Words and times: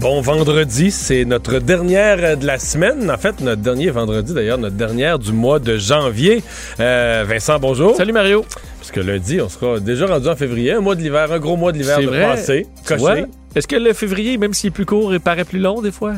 Bon 0.00 0.20
vendredi, 0.20 0.90
c'est 0.90 1.24
notre 1.24 1.60
dernière 1.60 2.36
de 2.36 2.46
la 2.46 2.58
semaine. 2.58 3.10
En 3.10 3.16
fait, 3.16 3.40
notre 3.40 3.62
dernier 3.62 3.90
vendredi, 3.90 4.34
d'ailleurs, 4.34 4.58
notre 4.58 4.76
dernière 4.76 5.18
du 5.18 5.32
mois 5.32 5.58
de 5.60 5.78
janvier. 5.78 6.42
Euh, 6.80 7.24
Vincent, 7.26 7.58
bonjour. 7.58 7.96
Salut 7.96 8.12
Mario. 8.12 8.44
Parce 8.78 8.90
que 8.90 9.00
lundi, 9.00 9.40
on 9.40 9.48
sera 9.48 9.80
déjà 9.80 10.06
rendu 10.06 10.28
en 10.28 10.36
février, 10.36 10.72
un 10.72 10.80
mois 10.80 10.94
de 10.94 11.00
l'hiver, 11.00 11.30
un 11.32 11.38
gros 11.38 11.56
mois 11.56 11.72
de 11.72 11.78
l'hiver 11.78 11.96
C'est 11.98 12.02
de 12.04 12.08
vrai. 12.08 12.20
passé. 12.22 12.66
Tu 12.78 12.82
Coché. 12.88 12.96
vois? 13.00 13.16
Est-ce 13.54 13.68
que 13.68 13.76
le 13.76 13.92
février, 13.92 14.36
même 14.36 14.52
s'il 14.52 14.68
est 14.68 14.72
plus 14.72 14.84
court, 14.84 15.12
il 15.14 15.20
paraît 15.20 15.44
plus 15.44 15.60
long 15.60 15.80
des 15.80 15.92
fois? 15.92 16.14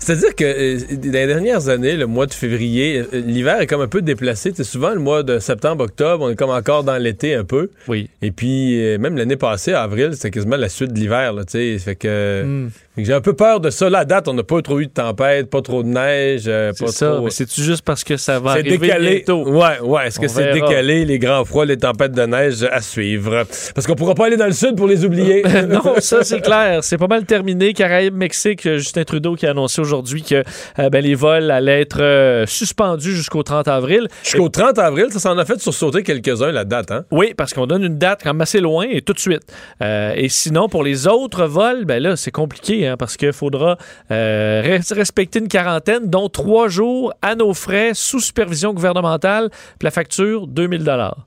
C'est-à-dire 0.00 0.36
que 0.36 0.44
euh, 0.44 0.78
dans 0.96 1.10
les 1.12 1.26
dernières 1.26 1.68
années, 1.70 1.96
le 1.96 2.06
mois 2.06 2.26
de 2.26 2.32
février, 2.32 2.98
euh, 3.12 3.20
l'hiver 3.20 3.60
est 3.60 3.66
comme 3.66 3.80
un 3.80 3.88
peu 3.88 4.00
déplacé. 4.00 4.52
C'est 4.54 4.62
souvent 4.62 4.90
le 4.90 5.00
mois 5.00 5.24
de 5.24 5.40
septembre, 5.40 5.82
octobre, 5.82 6.24
on 6.24 6.30
est 6.30 6.36
comme 6.36 6.50
encore 6.50 6.84
dans 6.84 6.96
l'été 6.98 7.34
un 7.34 7.42
peu. 7.42 7.70
Oui. 7.88 8.08
Et 8.22 8.30
puis, 8.30 8.80
euh, 8.80 8.98
même 8.98 9.16
l'année 9.16 9.36
passée, 9.36 9.72
avril, 9.72 10.10
c'était 10.12 10.30
quasiment 10.30 10.56
la 10.56 10.68
suite 10.68 10.92
de 10.92 11.00
l'hiver, 11.00 11.32
là, 11.32 11.44
tu 11.44 11.52
sais. 11.52 11.78
Fait 11.80 11.96
que, 11.96 12.42
Hmm. 12.44 12.68
J'ai 13.04 13.12
un 13.12 13.20
peu 13.20 13.32
peur 13.34 13.60
de 13.60 13.70
ça. 13.70 13.88
À 13.98 14.04
date, 14.04 14.28
on 14.28 14.34
n'a 14.34 14.42
pas 14.42 14.60
trop 14.62 14.78
eu 14.80 14.86
de 14.86 14.92
tempête, 14.92 15.50
pas 15.50 15.62
trop 15.62 15.82
de 15.82 15.88
neige, 15.88 16.44
euh, 16.46 16.72
C'est 16.74 16.84
pas 16.84 16.90
ça. 16.92 17.10
trop... 17.12 17.24
Mais 17.24 17.30
c'est-tu 17.30 17.62
juste 17.62 17.82
parce 17.82 18.04
que 18.04 18.16
ça 18.16 18.38
va 18.38 18.52
arriver 18.52 18.78
décalé. 18.78 19.24
bientôt? 19.26 19.48
Ouais, 19.48 19.80
ouais. 19.82 20.06
Est-ce 20.06 20.20
que 20.20 20.28
c'est 20.28 20.52
décalé, 20.52 21.04
les 21.04 21.18
grands 21.18 21.44
froids, 21.44 21.64
les 21.64 21.76
tempêtes 21.76 22.12
de 22.12 22.22
neige 22.22 22.62
à 22.70 22.80
suivre? 22.80 23.44
Parce 23.74 23.86
qu'on 23.86 23.94
pourra 23.94 24.14
pas 24.14 24.26
aller 24.26 24.36
dans 24.36 24.46
le 24.46 24.52
sud 24.52 24.76
pour 24.76 24.86
les 24.86 25.04
oublier. 25.04 25.42
non, 25.68 25.94
ça 25.98 26.22
c'est 26.22 26.40
clair. 26.40 26.84
C'est 26.84 26.98
pas 26.98 27.06
mal 27.06 27.24
terminé. 27.24 27.72
Caraïbes, 27.72 28.14
Mexique, 28.14 28.66
euh, 28.66 28.78
Justin 28.78 29.04
Trudeau 29.04 29.34
qui 29.34 29.46
a 29.46 29.50
annoncé 29.50 29.80
aujourd'hui 29.80 30.22
que 30.22 30.42
euh, 30.78 30.90
ben, 30.90 31.02
les 31.02 31.14
vols 31.14 31.50
allaient 31.50 31.80
être 31.80 32.00
euh, 32.02 32.46
suspendus 32.46 33.14
jusqu'au 33.14 33.42
30 33.42 33.68
avril. 33.68 34.08
Jusqu'au 34.22 34.48
30 34.48 34.78
avril, 34.78 35.06
ça 35.10 35.18
s'en 35.18 35.36
a 35.38 35.44
fait 35.44 35.60
sursauter 35.60 36.02
quelques-uns, 36.02 36.52
la 36.52 36.64
date, 36.64 36.90
hein? 36.90 37.04
Oui, 37.10 37.34
parce 37.36 37.52
qu'on 37.54 37.66
donne 37.66 37.84
une 37.84 37.98
date 37.98 38.20
quand 38.22 38.30
même 38.30 38.40
assez 38.40 38.60
loin 38.60 38.86
et 38.90 39.02
tout 39.02 39.12
de 39.12 39.18
suite. 39.18 39.42
Euh, 39.82 40.12
et 40.16 40.28
sinon, 40.28 40.68
pour 40.68 40.82
les 40.82 41.06
autres 41.06 41.46
vols, 41.46 41.84
ben 41.84 42.02
là, 42.02 42.16
c'est 42.16 42.30
compliqué 42.30 42.86
hein, 42.86 42.87
parce 42.96 43.16
qu'il 43.16 43.32
faudra 43.32 43.76
euh, 44.10 44.62
res- 44.62 44.94
respecter 44.94 45.38
une 45.40 45.48
quarantaine, 45.48 46.08
dont 46.08 46.28
trois 46.28 46.68
jours 46.68 47.12
à 47.22 47.34
nos 47.34 47.54
frais, 47.54 47.90
sous 47.94 48.20
supervision 48.20 48.72
gouvernementale, 48.72 49.50
puis 49.50 49.84
la 49.84 49.90
facture, 49.90 50.46
2000 50.46 50.84
dollars. 50.84 51.26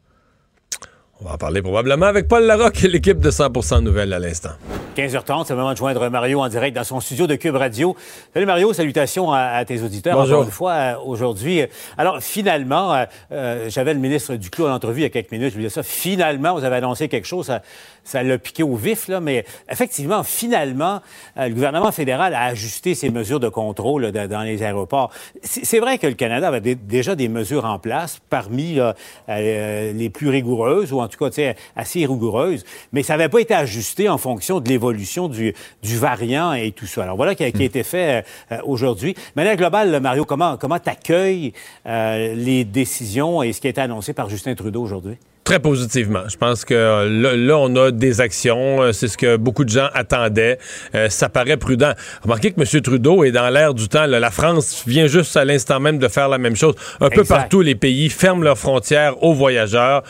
On 1.24 1.26
va 1.28 1.36
en 1.36 1.38
parler 1.38 1.62
probablement 1.62 2.08
avec 2.08 2.28
Paul 2.28 2.44
Larocque 2.46 2.84
et 2.84 2.88
l'équipe 2.88 3.20
de 3.20 3.30
100% 3.30 3.82
Nouvelles 3.84 4.12
à 4.12 4.18
l'instant. 4.18 4.50
15h30, 4.98 5.46
c'est 5.46 5.54
le 5.54 5.60
moment 5.60 5.72
de 5.74 5.78
joindre 5.78 6.10
Mario 6.10 6.40
en 6.42 6.48
direct 6.50 6.76
dans 6.76 6.84
son 6.84 7.00
studio 7.00 7.28
de 7.28 7.36
Cube 7.36 7.56
Radio. 7.56 7.96
Salut 8.34 8.48
Mario, 8.48 8.74
salutations 8.74 9.32
à, 9.32 9.40
à 9.42 9.64
tes 9.64 9.84
auditeurs. 9.84 10.16
Bonjour. 10.18 10.38
Encore 10.38 10.46
une 10.46 10.52
fois, 10.52 10.72
euh, 10.74 10.94
aujourd'hui. 11.06 11.62
Alors, 11.96 12.22
finalement, 12.24 12.96
euh, 12.96 13.06
euh, 13.32 13.70
j'avais 13.70 13.94
le 13.94 14.00
ministre 14.00 14.34
Duclos 14.34 14.68
en 14.68 14.74
entrevue 14.74 15.02
il 15.02 15.04
y 15.04 15.06
a 15.06 15.10
quelques 15.10 15.32
minutes. 15.32 15.52
Je 15.52 15.58
lui 15.58 15.64
disais 15.66 15.76
ça. 15.76 15.84
Finalement, 15.84 16.56
vous 16.56 16.64
avez 16.64 16.78
annoncé 16.78 17.08
quelque 17.08 17.28
chose. 17.28 17.46
Ça, 17.46 17.62
ça 18.04 18.24
l'a 18.24 18.38
piqué 18.38 18.64
au 18.64 18.76
vif, 18.76 19.08
là. 19.08 19.20
Mais 19.20 19.46
effectivement, 19.70 20.24
finalement, 20.24 21.02
euh, 21.38 21.48
le 21.48 21.54
gouvernement 21.54 21.92
fédéral 21.92 22.34
a 22.34 22.44
ajusté 22.46 22.96
ses 22.96 23.10
mesures 23.10 23.40
de 23.40 23.50
contrôle 23.50 24.06
là, 24.08 24.28
dans- 24.28 24.42
les 24.42 24.64
aéroports. 24.64 25.12
C'est 25.44 25.80
vrai 25.80 25.98
que 26.00 26.08
le 26.08 26.16
Canada 26.16 26.48
avait 26.48 26.62
dé- 26.62 26.76
déjà 26.76 27.16
des 27.16 27.28
mesures 27.28 27.66
en 27.66 27.78
place 27.78 28.20
parmi 28.30 28.76
là, 28.76 28.96
euh, 29.30 29.94
les 29.94 30.10
plus 30.10 30.30
rigoureuses, 30.30 30.92
ou 30.92 31.00
en 31.00 31.08
tout 31.08 31.24
cas, 31.24 31.54
assez 31.76 32.00
rigoureuses, 32.00 32.66
mais 32.92 33.04
ça 33.04 33.14
n'avait 33.18 33.30
pas 33.30 33.40
été 33.40 33.54
ajusté 33.54 34.10
en 34.10 34.18
fonction 34.18 34.60
de 34.60 34.68
l'évolution 34.68 35.28
du, 35.28 35.54
variant 35.84 36.54
et 36.54 36.72
tout 36.72 36.88
ça. 36.88 37.04
Alors 37.04 37.18
voilà 37.18 37.36
qui 37.36 37.44
a, 37.44 37.48
été 37.48 37.84
fait 37.84 38.26
euh, 38.52 38.58
aujourd'hui. 38.66 39.14
De 39.14 39.20
manière 39.36 39.56
globale, 39.56 40.00
Mario, 40.00 40.26
comment 40.26 40.58
comment 40.58 40.80
t'accueilles 40.80 41.54
les 41.86 42.66
décisions 42.66 43.44
et 43.44 43.54
ce 43.54 43.62
qui 43.62 43.68
a 43.68 43.70
été 43.70 43.82
annoncé 43.82 44.14
par 44.14 44.30
Justin 44.30 44.56
Trudeau 44.56 44.82
aujourd'hui? 44.82 45.18
Très 45.44 45.60
positivement. 45.60 46.22
Je 46.30 46.38
pense 46.38 46.64
que 46.66 46.74
euh, 46.74 47.10
là, 47.10 47.36
là, 47.36 47.58
on 47.58 47.76
a 47.76 47.90
des 47.92 48.22
actions. 48.22 48.84
Euh, 48.84 48.92
C'est 48.92 49.08
ce 49.08 49.18
que 49.18 49.38
beaucoup 49.38 49.66
de 49.66 49.70
gens 49.70 49.90
attendaient. 49.94 50.60
Euh, 50.94 51.10
ça 51.10 51.30
paraît 51.30 51.58
prudent. 51.58 51.94
Remarquez 52.22 52.52
que 52.52 52.62
M. 52.62 52.82
Trudeau 52.82 53.24
est 53.24 53.32
dans 53.32 53.50
l'air 53.50 53.74
du 53.74 53.88
temps. 53.88 54.06
là. 54.06 54.20
La 54.20 54.30
France 54.30 54.84
vient 54.86 55.08
juste 55.08 55.36
à 55.36 55.44
l'instant 55.44 55.80
même 55.80 55.98
de 55.98 56.08
faire 56.08 56.30
la 56.30 56.38
même 56.38 56.56
chose. 56.56 56.76
Un 57.00 57.10
peu 57.10 57.24
partout, 57.24 57.62
les 57.62 57.76
pays 57.76 58.10
ferment 58.10 58.44
leurs 58.44 58.58
frontières 58.58 59.22
aux 59.24 59.34
voyageurs. 59.34 60.04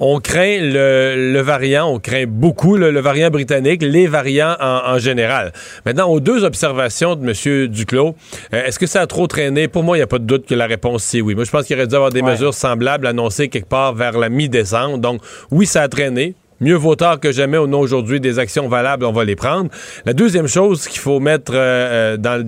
On 0.00 0.20
craint 0.20 0.58
le, 0.60 1.32
le 1.32 1.40
variant, 1.40 1.86
on 1.88 1.98
craint 1.98 2.24
beaucoup 2.26 2.76
le, 2.76 2.90
le 2.90 3.00
variant 3.00 3.30
britannique, 3.30 3.82
les 3.82 4.06
variants 4.06 4.56
en, 4.60 4.94
en 4.94 4.98
général. 4.98 5.52
Maintenant, 5.86 6.08
aux 6.08 6.20
deux 6.20 6.44
observations 6.44 7.14
de 7.16 7.28
M. 7.28 7.66
Duclos, 7.68 8.14
euh, 8.54 8.64
est-ce 8.64 8.78
que 8.78 8.86
ça 8.86 9.00
a 9.00 9.06
trop 9.06 9.26
traîné? 9.26 9.68
Pour 9.68 9.82
moi, 9.84 9.96
il 9.96 10.00
n'y 10.00 10.04
a 10.04 10.06
pas 10.08 10.18
de 10.18 10.24
doute 10.24 10.46
que 10.46 10.54
la 10.54 10.66
réponse, 10.66 11.02
c'est 11.04 11.20
oui. 11.20 11.34
Moi, 11.34 11.44
je 11.44 11.50
pense 11.50 11.66
qu'il 11.66 11.76
aurait 11.76 11.86
dû 11.86 11.94
avoir 11.94 12.10
des 12.10 12.20
Ouais. 12.22 12.30
mesures 12.32 12.54
semblables 12.54 13.06
annoncées 13.06 13.48
quelque 13.48 13.68
part 13.68 13.94
vers 13.94 14.18
la 14.18 14.28
mi-décembre. 14.28 14.98
Donc, 14.98 15.20
oui, 15.50 15.66
ça 15.66 15.82
a 15.82 15.88
traîné. 15.88 16.34
Mieux 16.60 16.76
vaut 16.76 16.94
tard 16.94 17.18
que 17.18 17.32
jamais. 17.32 17.58
On 17.58 17.72
a 17.72 17.76
aujourd'hui 17.76 18.20
des 18.20 18.38
actions 18.38 18.68
valables, 18.68 19.04
on 19.04 19.12
va 19.12 19.24
les 19.24 19.34
prendre. 19.36 19.68
La 20.06 20.12
deuxième 20.12 20.46
chose 20.46 20.86
qu'il 20.86 21.00
faut 21.00 21.18
mettre 21.18 21.52
euh, 21.54 22.14
euh, 22.14 22.16
dans 22.16 22.36
le 22.38 22.44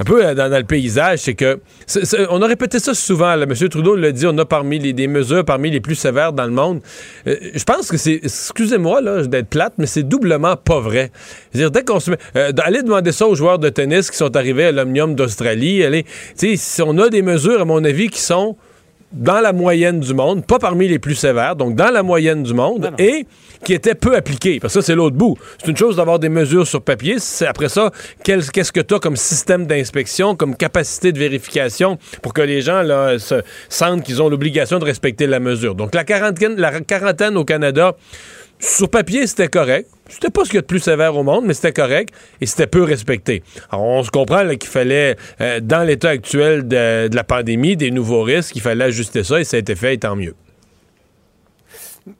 un 0.00 0.04
peu 0.04 0.24
euh, 0.24 0.34
dans, 0.34 0.48
le 0.48 0.64
paysage, 0.64 1.20
c'est 1.20 1.34
que 1.34 1.60
on 2.30 2.40
a 2.40 2.46
répété 2.46 2.78
ça 2.78 2.94
souvent. 2.94 3.36
Là. 3.36 3.44
M. 3.44 3.68
Trudeau 3.68 3.94
l'a 3.94 4.12
dit, 4.12 4.26
on 4.26 4.36
a 4.38 4.46
parmi 4.46 4.78
les 4.78 4.92
des 4.94 5.06
mesures 5.06 5.44
parmi 5.44 5.70
les 5.70 5.80
plus 5.80 5.94
sévères 5.94 6.32
dans 6.32 6.46
le 6.46 6.52
monde. 6.52 6.80
Euh, 7.26 7.36
je 7.54 7.64
pense 7.64 7.88
que 7.88 7.98
c'est, 7.98 8.20
excusez-moi 8.22 9.02
là 9.02 9.26
d'être 9.26 9.48
plate, 9.48 9.74
mais 9.76 9.86
c'est 9.86 10.02
doublement 10.02 10.56
pas 10.56 10.80
vrai. 10.80 11.12
Je 11.52 11.58
veux 11.58 11.64
dire, 11.64 11.70
dès 11.70 11.84
qu'on 11.84 12.00
se 12.00 12.12
met, 12.12 12.18
euh, 12.36 12.50
aller 12.62 12.82
demander 12.82 13.12
ça 13.12 13.26
aux 13.26 13.34
joueurs 13.34 13.58
de 13.58 13.68
tennis 13.68 14.10
qui 14.10 14.16
sont 14.16 14.34
arrivés 14.36 14.64
à 14.64 14.72
l'Omnium 14.72 15.14
d'Australie, 15.14 15.82
sais, 16.34 16.56
si 16.56 16.82
on 16.82 16.96
a 16.96 17.10
des 17.10 17.22
mesures 17.22 17.60
à 17.60 17.64
mon 17.66 17.84
avis 17.84 18.08
qui 18.08 18.20
sont 18.20 18.56
dans 19.12 19.40
la 19.40 19.52
moyenne 19.52 19.98
du 20.00 20.14
monde, 20.14 20.46
pas 20.46 20.58
parmi 20.58 20.86
les 20.86 20.98
plus 20.98 21.14
sévères, 21.16 21.56
donc 21.56 21.74
dans 21.74 21.90
la 21.90 22.02
moyenne 22.02 22.42
du 22.44 22.54
monde, 22.54 22.82
Non, 22.84 22.90
non. 22.90 22.96
et 22.98 23.26
qui 23.64 23.74
étaient 23.74 23.94
peu 23.94 24.16
appliquées. 24.16 24.60
Parce 24.60 24.72
que 24.74 24.80
ça, 24.80 24.86
c'est 24.86 24.94
l'autre 24.94 25.16
bout. 25.16 25.36
C'est 25.60 25.68
une 25.70 25.76
chose 25.76 25.96
d'avoir 25.96 26.18
des 26.18 26.28
mesures 26.28 26.66
sur 26.66 26.80
papier. 26.80 27.16
C'est 27.18 27.46
après 27.46 27.68
ça, 27.68 27.90
qu'est-ce 28.22 28.72
que 28.72 28.80
tu 28.80 28.94
as 28.94 28.98
comme 28.98 29.16
système 29.16 29.66
d'inspection, 29.66 30.34
comme 30.36 30.56
capacité 30.56 31.12
de 31.12 31.18
vérification 31.18 31.98
pour 32.22 32.32
que 32.32 32.40
les 32.42 32.62
gens 32.62 32.82
là, 32.82 33.18
se 33.18 33.42
sentent 33.68 34.02
qu'ils 34.04 34.22
ont 34.22 34.28
l'obligation 34.28 34.78
de 34.78 34.84
respecter 34.84 35.26
la 35.26 35.40
mesure. 35.40 35.74
Donc 35.74 35.94
la 35.94 36.04
quarantaine, 36.04 36.56
la 36.56 36.80
quarantaine 36.80 37.36
au 37.36 37.44
Canada, 37.44 37.96
sur 38.60 38.90
papier, 38.90 39.26
c'était 39.26 39.48
correct. 39.48 39.88
C'était 40.08 40.30
pas 40.30 40.44
ce 40.44 40.50
qu'il 40.50 40.56
y 40.56 40.58
a 40.58 40.62
de 40.62 40.66
plus 40.66 40.80
sévère 40.80 41.16
au 41.16 41.22
monde, 41.22 41.46
mais 41.46 41.54
c'était 41.54 41.72
correct 41.72 42.12
et 42.40 42.46
c'était 42.46 42.66
peu 42.66 42.82
respecté. 42.82 43.42
Alors, 43.70 43.84
on 43.84 44.02
se 44.02 44.10
comprend 44.10 44.46
qu'il 44.48 44.68
fallait, 44.68 45.16
euh, 45.40 45.60
dans 45.60 45.86
l'état 45.86 46.10
actuel 46.10 46.68
de, 46.68 47.08
la 47.14 47.24
pandémie, 47.24 47.76
des 47.76 47.90
nouveaux 47.90 48.22
risques, 48.22 48.54
il 48.56 48.60
fallait 48.60 48.84
ajuster 48.84 49.24
ça 49.24 49.40
et 49.40 49.44
ça 49.44 49.56
a 49.56 49.60
été 49.60 49.74
fait 49.74 49.94
et 49.94 49.98
tant 49.98 50.16
mieux. 50.16 50.34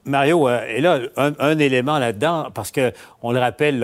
Mario, 0.04 0.48
euh, 0.48 0.60
et 0.68 0.80
là, 0.80 1.00
un, 1.16 1.58
élément 1.58 1.98
là-dedans, 1.98 2.48
parce 2.54 2.70
que 2.70 2.92
on 3.22 3.32
le 3.32 3.40
rappelle, 3.40 3.74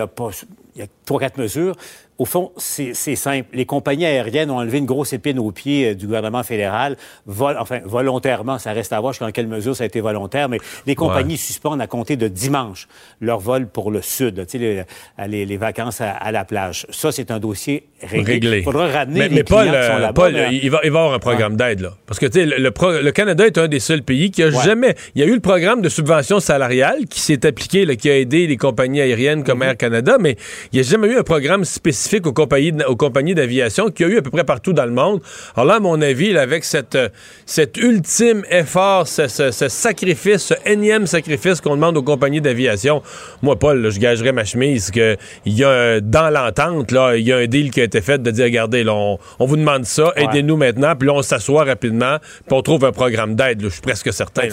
il 0.75 0.79
y 0.79 0.83
a 0.83 0.87
trois, 1.05 1.19
quatre 1.19 1.37
mesures. 1.37 1.75
Au 2.17 2.25
fond, 2.25 2.51
c'est 2.57 2.93
simple. 2.93 3.47
Les 3.53 3.65
compagnies 3.65 4.05
aériennes 4.05 4.49
ont 4.49 4.57
enlevé 4.57 4.79
une 4.79 4.85
grosse 4.87 5.13
épine 5.13 5.37
au 5.37 5.51
pied 5.51 5.89
euh, 5.91 5.93
du 5.95 6.07
gouvernement 6.07 6.41
fédéral, 6.41 6.97
vol, 7.27 7.55
enfin 7.59 7.79
volontairement. 7.85 8.57
Ça 8.57 8.71
reste 8.73 8.91
à 8.91 8.99
voir 8.99 9.13
jusqu'à 9.13 9.31
quelle 9.31 9.45
mesure 9.47 9.75
ça 9.75 9.83
a 9.83 9.87
été 9.87 10.01
volontaire, 10.01 10.49
mais 10.49 10.57
les 10.87 10.95
compagnies 10.95 11.37
suspendent 11.37 11.79
à 11.81 11.85
compter 11.85 12.15
de 12.15 12.27
dimanche 12.27 12.87
leur 13.21 13.39
vol 13.39 13.67
pour 13.67 13.91
le 13.91 14.01
sud, 14.01 14.45
les, 14.55 14.83
les- 15.27 15.45
les 15.45 15.57
vacances 15.57 16.01
à, 16.01 16.09
à 16.11 16.31
la 16.31 16.43
plage. 16.43 16.87
Ça, 16.89 17.11
c'est 17.11 17.29
un 17.29 17.39
dossier 17.39 17.83
réglé. 18.01 18.33
Réglé. 18.33 18.57
Il 18.59 18.63
faudra 18.63 18.87
ramener 18.87 19.19
mais, 19.19 19.27
les 19.29 19.35
mais 19.35 19.43
Paul, 19.43 19.67
clients 19.67 19.79
qui 19.79 19.85
sont 19.87 19.93
euh, 19.93 19.99
là-bas. 19.99 20.13
Paul, 20.13 20.33
mais- 20.33 20.55
il, 20.55 20.71
va, 20.71 20.79
il 20.83 20.89
va 20.91 20.97
y 20.99 21.01
avoir 21.01 21.13
un 21.13 21.19
programme 21.19 21.55
d'aide, 21.55 21.81
là. 21.81 21.93
Parce 22.07 22.19
que, 22.19 22.25
tu 22.25 22.39
sais, 22.39 22.45
le, 22.47 22.57
le 22.57 22.71
pro- 22.71 22.99
le 22.99 23.11
Canada 23.11 23.45
est 23.45 23.59
un 23.59 23.67
des 23.67 23.79
seuls 23.79 24.01
pays 24.01 24.31
qui 24.31 24.41
a 24.41 24.47
Ouais. 24.47 24.63
jamais. 24.63 24.95
Il 25.13 25.21
y 25.21 25.23
a 25.23 25.27
eu 25.27 25.33
le 25.35 25.39
programme 25.39 25.81
de 25.81 25.89
subvention 25.89 26.39
salariale 26.39 27.05
qui 27.09 27.19
s'est 27.19 27.45
appliqué, 27.45 27.85
là, 27.85 27.95
qui 27.95 28.09
a 28.09 28.17
aidé 28.17 28.47
les 28.47 28.57
compagnies 28.57 29.01
aériennes 29.01 29.39
Mhm. 29.39 29.45
comme 29.45 29.61
Air 29.61 29.77
Canada, 29.77 30.17
mais 30.19 30.35
il 30.73 30.79
n'y 30.79 30.79
a 30.79 30.89
jamais 30.89 31.09
eu 31.09 31.17
un 31.17 31.23
programme 31.23 31.63
spécifique 31.63 32.06
spécifique 32.07 32.25
aux 32.27 32.33
compagnies, 32.33 32.71
aux 32.87 32.95
compagnies 32.95 33.35
d'aviation 33.35 33.89
qu'il 33.89 34.07
y 34.07 34.09
a 34.09 34.13
eu 34.13 34.17
à 34.17 34.21
peu 34.21 34.29
près 34.31 34.43
partout 34.45 34.71
dans 34.73 34.85
le 34.85 34.91
monde. 34.91 35.19
Alors 35.55 35.65
là, 35.65 35.75
à 35.75 35.79
mon 35.79 36.01
avis, 36.01 36.31
là, 36.31 36.41
avec 36.41 36.63
cette, 36.63 36.95
euh, 36.95 37.09
cet 37.45 37.77
ultime 37.77 38.43
effort, 38.49 39.07
ce, 39.07 39.27
ce- 39.27 39.51
ce 39.51 39.67
sacrifice, 39.67 40.45
ce 40.47 40.53
énième 40.65 41.05
sacrifice 41.05 41.59
qu'on 41.61 41.75
demande 41.75 41.97
aux 41.97 42.03
compagnies 42.03 42.41
d'aviation, 42.41 43.01
moi, 43.41 43.57
Paul, 43.59 43.81
là, 43.81 43.89
je 43.89 43.99
gagerais 43.99 44.31
ma 44.31 44.45
chemise 44.45 44.89
qu'il 44.89 45.17
y 45.45 45.63
a 45.63 45.67
euh, 45.69 45.99
dans 46.01 46.29
l'entente, 46.33 46.91
là, 46.91 47.17
il 47.17 47.27
y 47.27 47.33
a 47.33 47.37
un 47.37 47.45
deal 47.47 47.71
qui 47.71 47.81
a 47.81 47.83
été 47.83 48.01
fait 48.01 48.21
de 48.21 48.31
dire, 48.31 48.45
regardez, 48.45 48.83
là, 48.83 48.93
on, 48.93 49.19
on 49.39 49.45
vous 49.45 49.57
demande 49.57 49.85
ça, 49.85 50.13
Ouais. 50.15 50.23
aidez-nous 50.23 50.55
maintenant, 50.57 50.95
puis 50.95 51.07
là, 51.07 51.13
on 51.15 51.21
s'assoit 51.21 51.65
rapidement, 51.65 52.17
puis 52.19 52.55
on 52.55 52.61
trouve 52.61 52.85
un 52.85 52.91
programme 52.91 53.35
d'aide. 53.35 53.61
Je 53.61 53.67
suis 53.67 53.81
presque 53.81 54.11
certain. 54.13 54.43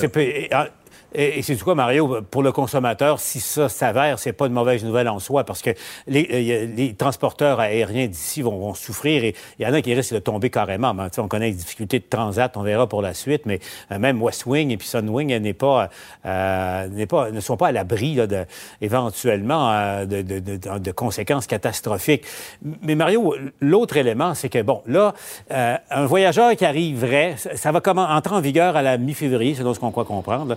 Et, 1.15 1.43
c'est 1.43 1.57
quoi, 1.63 1.75
Mario, 1.75 2.23
pour 2.31 2.43
le 2.43 2.53
consommateur, 2.53 3.21
si 3.21 3.41
ça 3.41 3.69
s'avère, 3.69 4.19
c'est 4.19 4.33
pas 4.33 4.47
une 4.47 4.53
mauvaise 4.53 4.85
nouvelle 4.85 5.09
en 5.09 5.19
soi, 5.19 5.45
parce 5.45 5.63
que 5.63 5.71
les, 6.07 6.29
euh, 6.33 6.67
les 6.77 6.95
transporteurs 6.95 7.61
aériens 7.61 8.07
d'ici 8.07 8.43
vont, 8.43 8.59
vont 8.59 8.75
souffrir 8.75 9.25
et 9.25 9.35
il 9.59 9.67
y 9.67 9.69
en 9.69 9.73
a 9.73 9.81
qui 9.83 9.95
risquent 9.95 10.15
de 10.15 10.19
tomber 10.19 10.51
carrément. 10.51 10.95
On 11.19 11.29
connaît 11.29 11.47
les 11.49 11.55
difficultés 11.55 11.99
de 11.99 12.05
transat, 12.09 12.57
on 12.57 12.63
verra 12.63 12.87
pour 12.89 13.03
la 13.03 13.15
suite, 13.15 13.43
mais 13.47 13.61
euh, 13.93 13.99
même 13.99 14.23
West 14.23 14.47
Wing 14.47 14.71
et 14.71 14.77
puis 14.77 14.89
Sunwing 14.89 15.37
n'est 15.39 15.53
pas, 15.55 15.89
euh, 16.27 17.07
pas, 17.07 17.31
ne 17.31 17.41
sont 17.41 17.57
pas 17.57 17.69
à 17.69 17.73
l'abri 17.73 18.19
éventuellement 18.81 19.71
euh, 19.73 20.05
de, 20.05 20.23
de- 20.23 20.39
de- 20.41 20.79
de 20.79 20.93
conséquences 20.93 21.47
catastrophiques. 21.47 22.25
Mais 22.83 22.95
Mario, 22.95 23.35
l'autre 23.61 23.97
élément, 23.97 24.35
c'est 24.35 24.49
que, 24.49 24.63
bon, 24.63 24.83
là, 24.87 25.15
euh, 25.51 25.77
un 25.91 26.07
voyageur 26.07 26.55
qui 26.57 26.65
arriverait, 26.65 27.37
ça 27.55 27.73
va 27.73 27.81
comment, 27.81 28.05
entrer 28.05 28.35
en 28.35 28.41
vigueur 28.41 28.77
à 28.77 28.83
la 28.83 28.99
mi-février, 28.99 29.55
selon 29.55 29.75
ce 29.75 29.81
qu'on 29.81 29.91
croit 29.91 30.05
comprendre. 30.05 30.57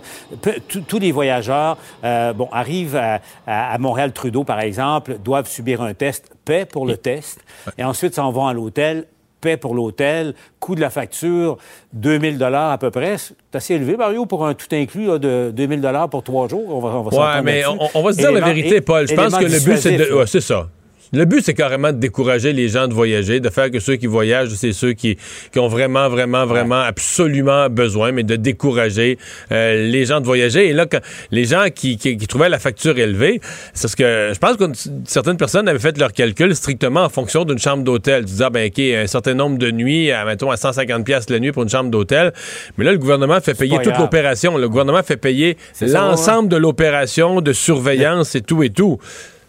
Tous- 0.68 0.98
les 0.98 1.12
voyageurs, 1.12 1.76
euh, 2.04 2.32
bon, 2.32 2.48
arrivent 2.52 3.00
à, 3.46 3.78
Montréal-Trudeau, 3.78 4.44
par 4.44 4.60
exemple, 4.60 5.18
doivent 5.24 5.48
subir 5.48 5.82
un 5.82 5.94
test, 5.94 6.30
paient 6.44 6.64
pour 6.64 6.86
le 6.86 6.96
test, 6.96 7.40
et 7.76 7.84
ensuite 7.84 8.14
s'en 8.14 8.30
vont 8.32 8.46
à 8.46 8.52
l'hôtel, 8.52 9.04
paient 9.40 9.56
pour 9.56 9.74
l'hôtel, 9.74 10.34
coût 10.58 10.74
de 10.74 10.80
la 10.80 10.90
facture, 10.90 11.58
2000 11.92 12.38
dollars 12.38 12.72
à 12.72 12.78
peu 12.78 12.90
près. 12.90 13.16
C'est 13.18 13.34
assez 13.54 13.74
élevé, 13.74 13.96
Mario, 13.96 14.26
pour 14.26 14.46
un 14.46 14.54
tout 14.54 14.66
inclus 14.72 15.06
là, 15.06 15.18
de 15.18 15.52
2000 15.54 15.80
dollars 15.80 16.08
pour 16.08 16.22
trois 16.22 16.48
jours. 16.48 16.64
On 16.68 16.80
va, 16.80 16.88
on 16.88 17.02
va 17.02 17.36
Ouais, 17.36 17.42
mais 17.42 17.64
on, 17.66 17.78
on 17.94 18.02
va 18.02 18.12
se 18.12 18.18
dire 18.18 18.32
la 18.32 18.40
vérité, 18.40 18.80
Paul. 18.80 19.06
Je 19.06 19.14
pense 19.14 19.36
que 19.36 19.44
le 19.44 19.60
but, 19.64 19.76
c'est 19.76 19.96
de. 19.96 20.12
ouais, 20.12 20.26
c'est 20.26 20.40
ça. 20.40 20.68
Le 21.12 21.24
but, 21.24 21.42
c'est 21.44 21.54
carrément 21.54 21.92
de 21.92 21.98
décourager 21.98 22.52
les 22.52 22.68
gens 22.68 22.86
de 22.88 22.94
voyager, 22.94 23.40
de 23.40 23.48
faire 23.48 23.70
que 23.70 23.80
ceux 23.80 23.96
qui 23.96 24.06
voyagent, 24.06 24.50
c'est 24.50 24.72
ceux 24.72 24.92
qui, 24.92 25.16
qui 25.52 25.58
ont 25.58 25.68
vraiment, 25.68 26.08
vraiment, 26.08 26.44
vraiment 26.46 26.80
absolument 26.80 27.68
besoin, 27.70 28.12
mais 28.12 28.22
de 28.24 28.36
décourager 28.36 29.18
euh, 29.52 29.88
les 29.90 30.04
gens 30.04 30.20
de 30.20 30.26
voyager. 30.26 30.68
Et 30.68 30.72
là, 30.72 30.86
quand, 30.86 31.00
les 31.30 31.44
gens 31.44 31.66
qui, 31.74 31.96
qui, 31.96 32.16
qui 32.16 32.26
trouvaient 32.26 32.48
la 32.48 32.58
facture 32.58 32.98
élevée, 32.98 33.40
c'est 33.72 33.88
ce 33.88 33.96
que 33.96 34.32
je 34.34 34.38
pense 34.38 34.56
que 34.56 34.64
certaines 35.06 35.36
personnes 35.38 35.68
avaient 35.68 35.78
fait 35.78 35.96
leur 35.98 36.12
calcul 36.12 36.54
strictement 36.54 37.04
en 37.04 37.08
fonction 37.08 37.44
d'une 37.44 37.58
chambre 37.58 37.84
d'hôtel. 37.84 38.24
Tu 38.24 38.32
disais, 38.32 38.44
ah, 38.44 38.50
ben, 38.50 38.66
OK, 38.68 38.78
un 38.78 39.06
certain 39.06 39.34
nombre 39.34 39.58
de 39.58 39.70
nuits, 39.70 40.10
à, 40.10 40.24
mettons, 40.24 40.50
à 40.50 40.56
150 40.56 41.04
pièces 41.04 41.30
la 41.30 41.38
nuit 41.38 41.52
pour 41.52 41.62
une 41.62 41.68
chambre 41.68 41.90
d'hôtel. 41.90 42.32
Mais 42.76 42.84
là, 42.84 42.92
le 42.92 42.98
gouvernement 42.98 43.40
fait 43.40 43.54
payer 43.54 43.78
toute 43.82 43.98
l'opération. 43.98 44.56
Le 44.58 44.68
gouvernement 44.68 45.02
fait 45.02 45.16
payer 45.16 45.56
l'ensemble 45.80 46.48
de 46.48 46.56
l'opération 46.56 47.40
de 47.40 47.52
surveillance 47.52 48.34
et 48.34 48.40
tout 48.42 48.62
et 48.62 48.70
tout. 48.70 48.98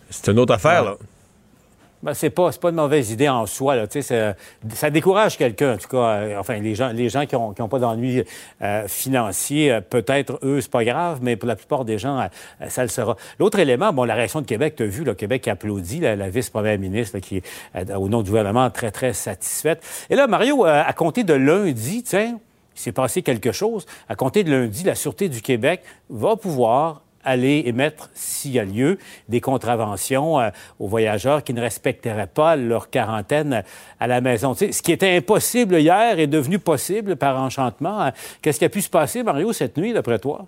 C'est 0.10 0.32
une 0.32 0.40
autre 0.40 0.54
affaire, 0.54 0.84
Ouais. 0.84 0.90
là. 0.92 0.98
Ben, 2.02 2.14
c'est 2.14 2.30
pas, 2.30 2.50
pas 2.52 2.70
une 2.70 2.76
mauvaise 2.76 3.12
idée 3.12 3.28
en 3.28 3.46
soi. 3.46 3.76
Là. 3.76 3.86
C'est- 3.90 4.36
ça 4.74 4.90
décourage 4.90 5.38
quelqu'un, 5.38 5.74
en 5.74 5.78
tout 5.78 5.90
cas. 5.90 5.98
euh, 5.98 6.38
enfin, 6.40 6.58
les 6.60 6.74
gens, 6.74 6.90
les 6.94 7.10
gens 7.10 7.26
qui 7.26 7.36
n'ont 7.36 7.52
qui 7.54 7.62
ont 7.62 7.68
pas 7.68 7.80
d'ennui 7.80 8.24
euh, 8.62 8.88
financier, 8.88 9.72
euh, 9.72 9.82
peut-être, 9.82 10.40
eux, 10.44 10.62
c'est 10.62 10.72
pas 10.72 10.86
grave, 10.86 11.20
mais 11.22 11.36
pour 11.36 11.48
la 11.48 11.56
plupart 11.58 11.84
des 11.84 11.98
gens, 11.98 12.20
euh, 12.20 12.70
ça 12.70 12.84
le 12.84 12.88
sera. 12.88 13.18
L'autre 13.38 13.60
élément, 13.60 13.92
bon, 13.92 14.06
la 14.06 14.16
réaction 14.16 14.40
de 14.40 14.46
Québec, 14.46 14.76
tu 14.78 14.84
as 14.84 14.86
vu, 14.86 15.04
le 15.04 15.14
Québec 15.14 15.42
qui 15.42 15.50
applaudit 15.50 16.00
la, 16.00 16.30
vice-première 16.30 16.80
ministre 16.80 17.18
là, 17.18 17.22
qui 17.22 17.38
est, 17.38 17.44
euh, 17.76 17.96
au 17.96 18.08
nom 18.08 18.22
du 18.22 18.30
gouvernement, 18.30 18.70
très, 18.70 18.92
très 18.92 19.14
satisfaite. 19.14 19.84
Et 20.10 20.16
là, 20.16 20.28
Mario, 20.28 20.64
à 20.66 20.92
compter 20.94 21.24
de 21.24 21.34
lundi, 21.34 22.04
tiens, 22.04 22.40
il 22.76 22.80
s'est 22.80 22.92
passé 22.94 23.22
quelque 23.24 23.52
chose. 23.52 23.86
À 24.08 24.16
compter 24.16 24.46
de 24.46 24.52
lundi, 24.52 24.84
la 24.86 24.96
Sûreté 24.96 25.28
du 25.28 25.42
Québec 25.42 25.82
va 26.10 26.38
pouvoir 26.38 27.02
aller 27.24 27.64
émettre, 27.66 28.10
s'il 28.14 28.52
y 28.52 28.60
a 28.60 28.66
lieu, 28.66 28.98
des 29.28 29.42
contraventions 29.42 30.40
euh, 30.40 30.50
aux 30.80 30.88
voyageurs 30.88 31.44
qui 31.44 31.54
ne 31.54 31.62
respecteraient 31.62 32.28
pas 32.28 32.56
leur 32.56 32.90
quarantaine 32.90 33.64
à 34.00 34.08
la 34.08 34.22
maison. 34.22 34.54
Ce 34.54 34.82
qui 34.82 34.92
était 34.92 35.16
impossible 35.18 35.80
hier 35.80 36.20
est 36.20 36.28
devenu 36.28 36.60
possible 36.60 37.16
par 37.16 37.42
enchantement. 37.42 38.12
Qu'est-ce 38.42 38.60
qui 38.60 38.66
a 38.66 38.70
pu 38.70 38.82
se 38.82 38.90
passer, 38.90 39.24
Mario, 39.24 39.54
cette 39.54 39.78
nuit, 39.78 39.94
d'après 39.94 40.20
toi? 40.20 40.46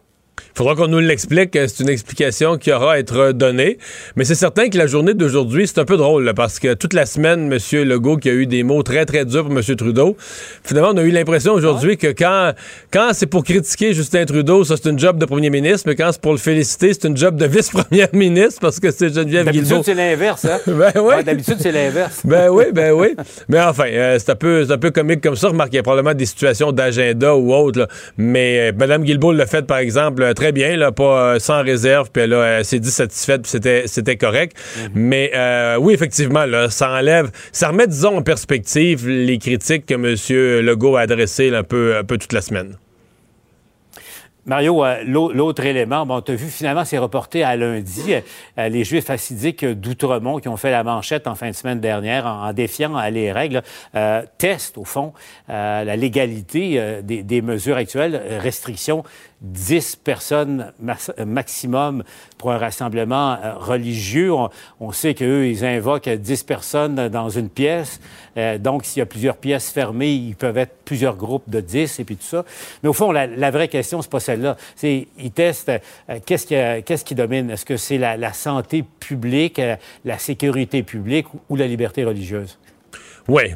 Il 0.54 0.58
faudra 0.58 0.76
qu'on 0.76 0.88
nous 0.88 1.00
l'explique. 1.00 1.56
euh, 1.56 1.68
C'est 1.68 1.84
une 1.84 1.90
explication 1.90 2.58
qui 2.58 2.72
aura 2.74 2.94
à 2.94 2.98
être 3.00 3.32
donnée. 3.32 3.78
Mais 4.16 4.26
c'est 4.26 4.36
certain 4.36 4.68
que 4.70 4.78
la 4.78 4.86
journée 4.88 5.14
d'aujourd'hui, 5.14 5.66
c'est 5.68 5.80
un 5.80 5.86
peu 5.86 5.96
drôle 5.98 6.24
là, 6.26 6.34
parce 6.34 6.60
que 6.60 6.74
toute 6.74 6.94
la 6.94 7.06
semaine, 7.06 7.52
M. 7.52 7.84
Legault 7.88 8.18
qui 8.18 8.30
a 8.30 8.34
eu 8.34 8.48
des 8.48 8.64
mots 8.64 8.84
très, 8.84 9.06
très 9.06 9.24
durs 9.24 9.46
pour 9.48 9.54
M. 9.58 9.64
Trudeau, 9.76 10.18
finalement, 10.64 10.90
on 10.94 10.98
a 10.98 11.04
eu 11.04 11.12
l'impression 11.12 11.54
aujourd'hui 11.54 11.96
que 11.98 12.08
quand, 12.08 12.52
quand 12.92 13.12
c'est 13.14 13.28
pour 13.28 13.44
critiquer 13.46 13.94
Justin 13.94 14.26
Trudeau, 14.26 14.64
ça, 14.66 14.76
c'est 14.82 14.90
une 14.90 15.00
job 15.00 15.18
de 15.18 15.26
premier 15.26 15.50
ministre, 15.50 15.84
mais 15.88 15.96
quand 15.96 16.10
c'est 16.12 16.22
pour 16.22 16.34
le 16.34 16.38
féliciter, 16.38 16.92
c'est 16.94 17.08
une 17.08 17.16
job 17.18 17.38
de 17.38 17.46
vice-première 17.46 18.10
ministre 18.14 18.60
parce 18.60 18.80
que 18.80 18.92
c'est 18.92 19.14
Geneviève 19.14 19.50
Guilbeault. 19.50 19.70
D'habitude, 19.70 19.86
c'est 19.86 19.94
l'inverse, 19.94 20.46
hein? 20.46 20.60
Ben 20.68 20.92
oui. 20.96 21.02
Ouais, 21.02 21.24
D'habitude, 21.24 21.58
c'est 21.60 21.72
l'inverse. 21.72 22.22
Ben 22.26 22.50
oui, 22.50 22.66
ben 22.74 22.92
oui. 22.92 23.16
Mais 23.48 23.62
enfin, 23.62 23.86
euh, 23.88 24.18
c'est 24.20 24.32
un 24.32 24.36
peu, 24.36 24.66
un 24.70 24.78
peu 24.78 24.92
comique 24.92 25.22
comme 25.22 25.36
ça. 25.36 25.48
Remarque, 25.50 25.70
il 25.74 25.78
y 25.78 25.80
a 25.80 25.84
probablement 25.84 26.14
des 26.14 26.26
situations 26.26 26.72
d'agenda 26.72 27.36
ou 27.36 27.54
autres. 27.54 27.80
là. 27.80 27.88
Mais 28.18 28.70
euh, 28.70 28.72
Mme 28.78 29.04
Guilbeault 29.04 29.32
l'a 29.34 29.46
fait, 29.46 29.66
par 29.66 29.78
exemple, 29.78 30.21
euh, 30.22 30.34
très 30.34 30.52
bien, 30.52 30.76
là, 30.78 30.92
pas 30.92 31.34
euh, 31.36 31.40
sans 31.40 31.64
réserve. 31.64 32.12
Puis 32.12 32.24
elle, 32.24 32.66
s'est 32.66 32.80
dit 32.80 32.92
satisfaite, 32.92 33.44
puis 33.44 33.52
c'était, 33.52 33.84
c'était 33.88 34.18
correct. 34.18 34.56
Mais 34.94 35.32
euh, 35.36 35.78
oui, 35.80 35.94
effectivement, 35.94 36.46
là, 36.46 36.70
ça 36.70 36.92
enlève, 36.92 37.32
ça 37.52 37.70
remet, 37.70 37.88
disons, 37.88 38.18
en 38.18 38.22
perspective 38.24 39.08
les 39.08 39.38
critiques 39.38 39.86
que 39.86 39.94
M. 39.94 40.64
Legault 40.66 40.96
a 40.98 41.02
adressées 41.02 41.50
là, 41.50 41.60
un, 41.60 41.64
peu, 41.64 41.98
un 41.98 42.04
peu 42.04 42.18
toute 42.18 42.34
la 42.34 42.42
semaine. 42.42 42.78
Mario, 44.44 44.84
l'au- 45.06 45.32
l'autre 45.32 45.64
élément, 45.64 46.04
bon, 46.08 46.20
tu 46.22 46.32
as 46.32 46.36
vu, 46.36 46.48
finalement, 46.48 46.84
c'est 46.84 46.98
reporté 46.98 47.44
à 47.44 47.56
lundi. 47.56 48.16
Les 48.58 48.84
Juifs 48.84 49.12
assidiques 49.12 49.64
d'Outremont 49.64 50.40
qui 50.40 50.48
ont 50.48 50.58
fait 50.58 50.72
la 50.72 50.84
manchette 50.84 51.28
en 51.28 51.36
fin 51.36 51.52
de 51.52 51.56
semaine 51.56 51.80
dernière 51.80 52.26
en, 52.26 52.52
défiant 52.52 53.00
les 53.12 53.32
règles, 53.32 53.62
euh, 53.94 54.24
testent, 54.40 54.80
au 54.80 54.84
fond, 54.84 55.14
euh, 55.52 55.84
la 55.84 55.96
légalité 55.96 57.02
des, 57.04 57.22
des 57.22 57.42
mesures 57.44 57.78
actuelles, 57.78 58.20
restrictions 58.40 59.04
10 59.42 59.96
personnes 59.98 60.72
maximum 61.26 62.04
pour 62.38 62.52
un 62.52 62.58
rassemblement 62.58 63.34
euh, 63.34 63.56
religieux. 63.56 64.32
On, 64.80 64.92
sait 64.92 65.16
qu'eux, 65.16 65.48
ils 65.48 65.66
invoquent 65.66 66.10
10 66.10 66.44
personnes 66.44 67.10
dans 67.10 67.30
une 67.30 67.50
pièce. 67.50 68.00
Euh, 68.38 68.58
donc, 68.58 68.86
s'il 68.86 69.00
y 69.00 69.02
a 69.02 69.06
plusieurs 69.08 69.38
pièces 69.38 69.72
fermées, 69.72 70.14
ils 70.14 70.36
peuvent 70.36 70.58
être 70.58 70.76
plusieurs 70.86 71.16
groupes 71.16 71.50
de 71.50 71.60
10 71.60 72.00
et 72.00 72.04
puis 72.04 72.18
tout 72.18 72.26
ça. 72.26 72.46
Mais 72.84 72.90
au 72.90 72.94
fond, 72.94 73.12
la, 73.12 73.52
vraie 73.52 73.68
question, 73.68 74.02
c'est 74.02 74.12
pas 74.12 74.20
celle-là. 74.20 74.58
C'est, 74.76 75.08
ils 75.18 75.32
testent 75.32 75.72
euh, 76.10 76.20
qu'est-ce, 76.26 76.46
qui, 76.46 77.04
qui 77.04 77.16
domine? 77.16 77.50
Est-ce 77.50 77.66
que 77.66 77.78
c'est 77.78 77.98
la, 77.98 78.34
santé 78.34 78.84
publique, 79.00 79.60
la 80.06 80.18
sécurité 80.18 80.84
publique 80.84 81.26
ou 81.50 81.56
la 81.56 81.68
liberté 81.68 82.04
religieuse? 82.04 82.58
Oui. 83.28 83.54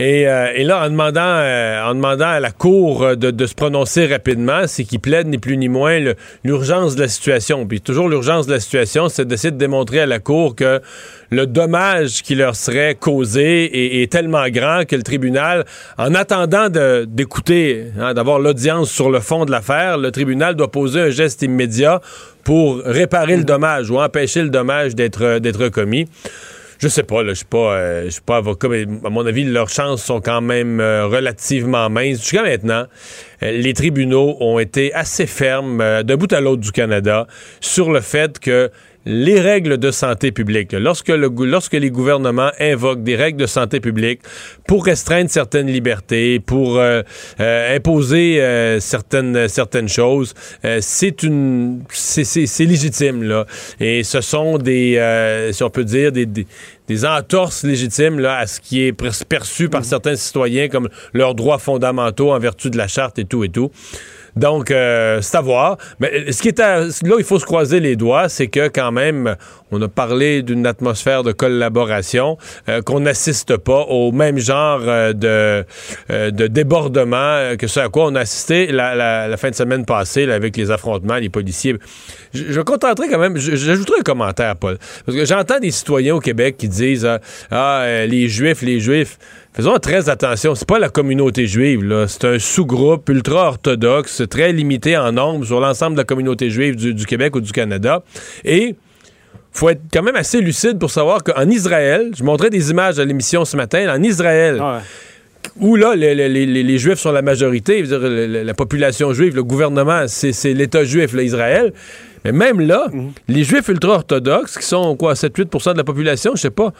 Et, 0.00 0.28
euh, 0.28 0.52
et 0.54 0.62
là, 0.62 0.84
en 0.84 0.90
demandant, 0.90 1.20
euh, 1.24 1.82
en 1.82 1.94
demandant 1.94 2.28
à 2.28 2.38
la 2.38 2.52
Cour 2.52 3.02
euh, 3.02 3.16
de, 3.16 3.32
de 3.32 3.46
se 3.46 3.54
prononcer 3.54 4.06
rapidement, 4.06 4.68
c'est 4.68 4.84
qu'il 4.84 5.00
plaide 5.00 5.26
ni 5.26 5.38
plus 5.38 5.56
ni 5.56 5.68
moins 5.68 5.98
l'urgence 6.44 6.94
de 6.94 7.02
la 7.02 7.08
situation. 7.08 7.66
Puis 7.66 7.80
toujours 7.80 8.08
l'urgence 8.08 8.46
de 8.46 8.52
la 8.52 8.60
situation, 8.60 9.08
c'est 9.08 9.26
d'essayer 9.26 9.50
de 9.50 9.56
démontrer 9.56 10.00
à 10.00 10.06
la 10.06 10.20
Cour 10.20 10.54
que 10.54 10.80
le 11.30 11.46
dommage 11.46 12.22
qui 12.22 12.36
leur 12.36 12.54
serait 12.54 12.94
causé 12.94 14.02
est, 14.02 14.10
tellement 14.10 14.48
grand 14.48 14.86
que 14.86 14.94
le 14.94 15.02
tribunal, 15.02 15.64
en 15.98 16.14
attendant 16.14 16.68
d'écouter, 17.06 17.86
hein, 17.98 18.14
d'avoir 18.14 18.38
l'audience 18.38 18.90
sur 18.90 19.10
le 19.10 19.20
fond 19.20 19.44
de 19.44 19.50
l'affaire, 19.50 19.98
le 19.98 20.12
tribunal 20.12 20.54
doit 20.54 20.70
poser 20.70 21.00
un 21.00 21.10
geste 21.10 21.42
immédiat 21.42 22.00
pour 22.44 22.80
réparer 22.84 23.36
le 23.36 23.44
dommage 23.44 23.90
ou 23.90 23.98
empêcher 23.98 24.42
le 24.42 24.48
dommage 24.48 24.94
d'être 24.94 25.68
commis. 25.68 26.06
Je 26.78 26.86
sais 26.86 27.02
pas, 27.02 27.24
là, 27.24 27.30
je 27.30 27.38
suis 27.38 27.44
pas, 27.44 27.74
euh, 27.74 28.04
je 28.04 28.10
suis 28.10 28.22
pas 28.22 28.36
avocat, 28.36 28.68
mais 28.68 28.86
à 29.04 29.10
mon 29.10 29.26
avis, 29.26 29.42
leurs 29.42 29.68
chances 29.68 30.04
sont 30.04 30.20
quand 30.20 30.40
même 30.40 30.78
euh, 30.78 31.06
relativement 31.06 31.90
minces. 31.90 32.20
Jusqu'à 32.20 32.44
maintenant, 32.44 32.86
euh, 33.42 33.50
les 33.50 33.74
tribunaux 33.74 34.36
ont 34.38 34.60
été 34.60 34.94
assez 34.94 35.26
fermes 35.26 36.02
d'un 36.04 36.16
bout 36.16 36.32
à 36.32 36.40
l'autre 36.40 36.62
du 36.62 36.70
Canada 36.70 37.26
sur 37.60 37.90
le 37.90 38.00
fait 38.00 38.38
que 38.38 38.70
les 39.10 39.40
règles 39.40 39.78
de 39.78 39.90
santé 39.90 40.32
publique, 40.32 40.72
lorsque, 40.72 41.08
le, 41.08 41.30
gou- 41.30 41.46
lorsque 41.46 41.72
les 41.72 41.90
gouvernements 41.90 42.50
invoquent 42.60 43.02
des 43.02 43.16
règles 43.16 43.40
de 43.40 43.46
santé 43.46 43.80
publique 43.80 44.20
pour 44.66 44.84
restreindre 44.84 45.30
certaines 45.30 45.68
libertés, 45.68 46.40
pour 46.40 46.76
euh, 46.78 47.00
euh, 47.40 47.74
imposer 47.76 48.42
euh, 48.42 48.80
certaines, 48.80 49.48
certaines 49.48 49.88
choses, 49.88 50.34
c'est 50.80 51.22
une 51.22 51.80
c'est- 51.90 52.64
légitime 52.66 53.22
là. 53.22 53.46
Et 53.80 54.02
ce 54.04 54.20
sont 54.20 54.58
des, 54.58 55.00
si 55.52 55.62
on 55.62 55.70
peut 55.70 55.84
dire, 55.84 56.12
des, 56.12 56.26
des, 56.26 56.46
des 56.86 57.04
entorses 57.06 57.64
légitimes 57.64 58.18
là, 58.20 58.36
à 58.36 58.46
ce 58.46 58.60
qui 58.60 58.82
est 58.82 58.92
perçu 58.92 59.70
par 59.70 59.84
certains 59.86 60.16
citoyens 60.16 60.68
comme 60.68 60.90
leurs 61.14 61.34
droits 61.34 61.58
fondamentaux 61.58 62.30
en 62.32 62.38
vertu 62.38 62.68
de 62.68 62.76
la 62.76 62.88
charte 62.88 63.18
et 63.18 63.24
tout 63.24 63.42
et 63.42 63.48
tout. 63.48 63.70
Donc, 64.38 64.70
euh, 64.70 65.20
c'est 65.20 65.36
à 65.36 65.40
voir. 65.40 65.76
Mais 65.98 66.30
ce 66.30 66.40
qui 66.40 66.48
est 66.48 66.60
à- 66.60 66.80
là, 66.82 67.16
il 67.18 67.24
faut 67.24 67.40
se 67.40 67.44
croiser 67.44 67.80
les 67.80 67.96
doigts, 67.96 68.28
c'est 68.28 68.46
que 68.46 68.68
quand 68.68 68.92
même, 68.92 69.34
on 69.72 69.82
a 69.82 69.88
parlé 69.88 70.42
d'une 70.42 70.64
atmosphère 70.64 71.24
de 71.24 71.32
collaboration, 71.32 72.38
euh, 72.68 72.80
qu'on 72.80 73.00
n'assiste 73.00 73.56
pas 73.56 73.80
au 73.88 74.12
même 74.12 74.38
genre 74.38 74.80
euh, 74.84 75.12
de, 75.12 75.64
euh, 76.10 76.30
de 76.30 76.46
débordement 76.46 77.16
euh, 77.16 77.56
que 77.56 77.66
ce 77.66 77.80
à 77.80 77.88
quoi 77.88 78.06
on 78.06 78.14
a 78.14 78.20
assisté 78.20 78.68
la, 78.68 79.36
fin 79.36 79.50
de 79.50 79.54
semaine 79.56 79.84
passée 79.84 80.30
avec 80.30 80.56
les 80.56 80.70
affrontements, 80.70 81.16
les 81.16 81.28
policiers. 81.30 81.76
Je, 82.32 82.44
je 82.48 82.60
contenterai 82.60 83.08
quand 83.08 83.18
même, 83.18 83.36
j'ajouterai 83.36 84.00
un 84.00 84.02
commentaire, 84.02 84.54
Paul, 84.54 84.78
parce 85.04 85.18
que 85.18 85.24
j'entends 85.24 85.58
des 85.58 85.72
citoyens 85.72 86.14
au 86.14 86.20
Québec 86.20 86.56
qui 86.58 86.68
disent 86.68 87.04
euh, 87.04 87.18
ah 87.50 87.80
euh, 87.82 88.06
les 88.06 88.28
Juifs, 88.28 88.62
les 88.62 88.78
Juifs. 88.78 89.18
Faisons 89.58 89.76
très 89.78 90.08
attention, 90.08 90.54
c'est 90.54 90.68
pas 90.68 90.78
la 90.78 90.88
communauté 90.88 91.48
juive, 91.48 91.82
là. 91.82 92.06
C'est 92.06 92.24
un 92.24 92.38
sous-groupe 92.38 93.08
ultra-orthodoxe, 93.08 94.22
très 94.30 94.52
limité 94.52 94.96
en 94.96 95.10
nombre 95.10 95.44
sur 95.44 95.58
l'ensemble 95.58 95.96
de 95.96 96.00
la 96.00 96.04
communauté 96.04 96.48
juive 96.48 96.76
du, 96.76 96.94
du 96.94 97.06
Québec 97.06 97.34
ou 97.34 97.40
du 97.40 97.50
Canada. 97.50 98.04
Et 98.44 98.76
faut 99.50 99.68
être 99.68 99.80
quand 99.92 100.04
même 100.04 100.14
assez 100.14 100.40
lucide 100.40 100.78
pour 100.78 100.92
savoir 100.92 101.24
qu'en 101.24 101.48
Israël, 101.50 102.12
je 102.16 102.22
montrais 102.22 102.50
des 102.50 102.70
images 102.70 103.00
à 103.00 103.04
l'émission 103.04 103.44
ce 103.44 103.56
matin, 103.56 103.92
en 103.92 104.00
Israël, 104.00 104.58
Ah 104.60 104.76
ouais. 104.76 105.50
où 105.58 105.74
là, 105.74 105.96
les, 105.96 106.14
les- 106.14 106.28
les- 106.28 106.62
les 106.62 106.78
Juifs 106.78 107.00
sont 107.00 107.10
la 107.10 107.22
majorité, 107.22 107.82
dire, 107.82 107.98
la, 107.98 108.44
la 108.44 108.54
population 108.54 109.12
juive, 109.12 109.34
le 109.34 109.42
gouvernement, 109.42 110.04
c'est 110.06 110.54
l'État 110.54 110.84
juif, 110.84 111.12
là, 111.14 111.22
Israël. 111.24 111.72
Mais 112.24 112.30
même 112.30 112.60
là, 112.60 112.86
les 113.26 113.42
Juifs 113.42 113.66
ultra-orthodoxes, 113.66 114.56
qui 114.56 114.64
sont 114.66 114.94
quoi, 114.94 115.14
7-8% 115.14 115.72
de 115.72 115.78
la 115.78 115.84
population, 115.84 116.32
je 116.36 116.42
sais 116.42 116.50
pas, 116.50 116.72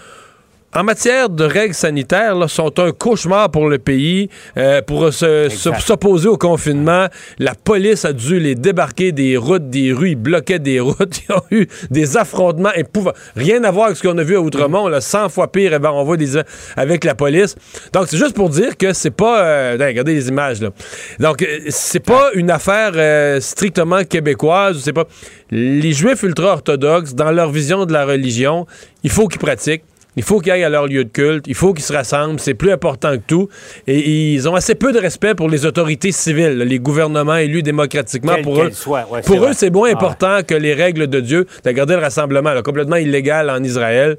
en 0.75 0.85
matière 0.85 1.31
de 1.31 1.45
règles 1.45 1.75
sanitaires, 1.75 2.35
là, 2.35 2.47
sont 2.47 2.79
un 2.79 2.93
cauchemar 2.93 3.51
pour 3.51 3.69
le 3.69 3.79
pays. 3.79 4.29
Euh, 4.57 4.83
pour 4.83 5.11
s'opposer 5.13 6.29
au 6.29 6.37
confinement, 6.37 7.07
la 7.39 7.55
police 7.55 8.05
a 8.05 8.13
dû 8.13 8.39
les 8.39 8.55
débarquer 8.55 9.13
des 9.13 9.39
routes, 9.39 9.71
des 9.71 9.93
rues. 9.93 10.11
Ils 10.11 10.17
bloquaient 10.17 10.59
des 10.59 10.79
routes. 10.81 11.23
Ils 11.29 11.33
ont 11.33 11.43
eu 11.51 11.67
des 11.91 12.17
affrontements 12.19 12.73
épouvantables. 12.75 13.19
Rien 13.35 13.65
à 13.65 13.71
voir 13.71 13.87
avec 13.87 13.97
ce 13.97 14.07
qu'on 14.07 14.19
a 14.19 14.23
vu 14.23 14.37
à 14.37 14.41
Outremont. 14.41 14.89
Là, 14.89 15.01
100 15.01 15.31
fois 15.31 15.51
pire. 15.51 15.73
Eh 15.75 15.79
ben, 15.79 15.91
on 15.91 16.05
voit 16.05 16.19
des 16.19 16.39
avec 16.77 17.05
la 17.05 17.15
police. 17.15 17.57
Donc, 17.93 18.07
c'est 18.09 18.19
juste 18.19 18.35
pour 18.35 18.51
dire 18.51 18.77
que 18.77 18.93
c'est 18.93 19.11
pas... 19.11 19.43
euh, 19.43 19.77
regardez 19.81 20.15
les 20.15 20.29
images, 20.29 20.61
là. 20.61 20.71
Donc, 21.19 21.43
euh, 21.43 21.61
c'est 21.69 22.05
pas 22.05 22.31
une 22.35 22.51
affaire 22.51 22.93
euh, 22.95 23.41
strictement 23.41 24.05
québécoise. 24.05 24.81
C'est 24.85 24.93
pas... 24.93 25.07
Les 25.51 25.93
Juifs 25.93 26.23
ultra-orthodoxes, 26.23 27.15
dans 27.15 27.31
leur 27.31 27.51
vision 27.51 27.87
de 27.87 27.93
la 27.93 28.05
religion, 28.05 28.67
il 29.03 29.11
faut 29.11 29.29
qu'ils 29.29 29.41
pratiquent. 29.41 29.85
Il 30.19 30.25
faut 30.25 30.41
qu'ils 30.41 30.51
aillent 30.53 30.65
à 30.65 30.69
leur 30.69 30.87
lieu 30.89 31.05
de 31.05 31.09
culte, 31.11 31.47
il 31.47 31.55
faut 31.55 31.73
qu'ils 31.73 31.85
se 31.85 31.93
rassemblent, 31.93 32.41
c'est 32.41 32.55
plus 32.55 32.73
important 32.73 33.13
que 33.13 33.23
tout. 33.27 33.49
Et 33.87 34.33
ils 34.35 34.49
ont 34.49 34.55
assez 34.57 34.75
peu 34.75 34.93
de 34.93 34.99
respect 34.99 35.35
pour 35.37 35.49
les 35.49 35.65
autorités 35.65 36.11
civiles, 36.13 36.59
les 36.59 36.79
gouvernements 36.81 37.37
élus 37.37 37.63
démocratiquement. 37.63 38.35
Quel 38.35 38.43
pour 38.43 38.61
eux, 38.61 38.65
qu'elle 38.65 38.75
soit, 38.75 39.07
ouais, 39.11 39.21
pour 39.23 39.35
c'est 39.35 39.37
eux, 39.37 39.45
vrai. 39.45 39.55
c'est 39.55 39.71
moins 39.71 39.89
Ah. 39.91 39.93
important 39.93 40.41
que 40.47 40.55
les 40.57 40.75
règles 40.75 41.07
de 41.07 41.21
Dieu. 41.21 41.47
T'as 41.63 41.73
gardé 41.73 41.95
le 41.95 42.01
rassemblement, 42.01 42.53
là, 42.53 42.63
complètement 42.63 42.97
illégal 42.97 43.49
en 43.49 43.63
Israël. 43.63 44.19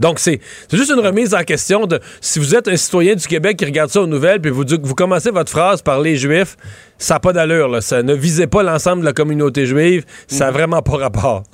Donc, 0.00 0.18
c'est 0.18 0.40
juste 0.72 0.90
une 0.90 0.98
remise 0.98 1.32
en 1.32 1.44
question 1.44 1.86
de 1.86 2.00
si 2.20 2.40
vous 2.40 2.56
êtes 2.56 2.66
un 2.66 2.76
citoyen 2.76 3.14
du 3.14 3.24
Québec 3.28 3.56
qui 3.56 3.64
regarde 3.64 3.88
ça 3.90 4.02
aux 4.02 4.08
nouvelles, 4.08 4.40
puis 4.40 4.50
vous, 4.50 4.64
vous 4.82 4.94
commencez 4.96 5.30
votre 5.30 5.52
phrase 5.52 5.80
par 5.82 6.00
les 6.00 6.16
Juifs, 6.16 6.56
ça 6.98 7.14
n'a 7.14 7.20
pas 7.20 7.32
d'allure. 7.32 7.80
Ça 7.80 8.02
ne 8.02 8.12
visez 8.14 8.48
pas 8.48 8.64
l'ensemble 8.64 9.02
de 9.02 9.06
la 9.06 9.12
communauté 9.12 9.66
juive, 9.66 10.04
ça 10.26 10.46
Mhm. 10.46 10.50
n'a 10.50 10.58
vraiment 10.58 10.82
pas 10.82 10.96
rapport. 10.96 11.44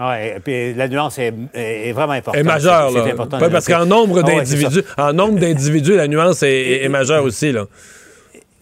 Ah 0.00 0.22
et 0.22 0.38
puis 0.38 0.74
la 0.74 0.86
nuance 0.86 1.18
est, 1.18 1.32
vraiment 1.92 2.12
importante. 2.12 2.40
est 2.40 2.44
majeure, 2.44 2.90
là. 2.92 3.04
important 3.04 3.38
parce 3.50 3.66
qu'en 3.66 3.84
nombre 3.84 4.20
Ah 4.22 4.26
ouais, 4.28 4.36
d'individus, 4.36 4.82
en 4.96 5.12
nombre 5.12 5.40
d'individus, 5.40 5.96
la 5.96 6.06
nuance 6.06 6.42
est, 6.44 6.50
est- 6.52 6.84
est 6.84 6.88
majeure 6.88 7.24
aussi, 7.24 7.50
là. 7.50 7.64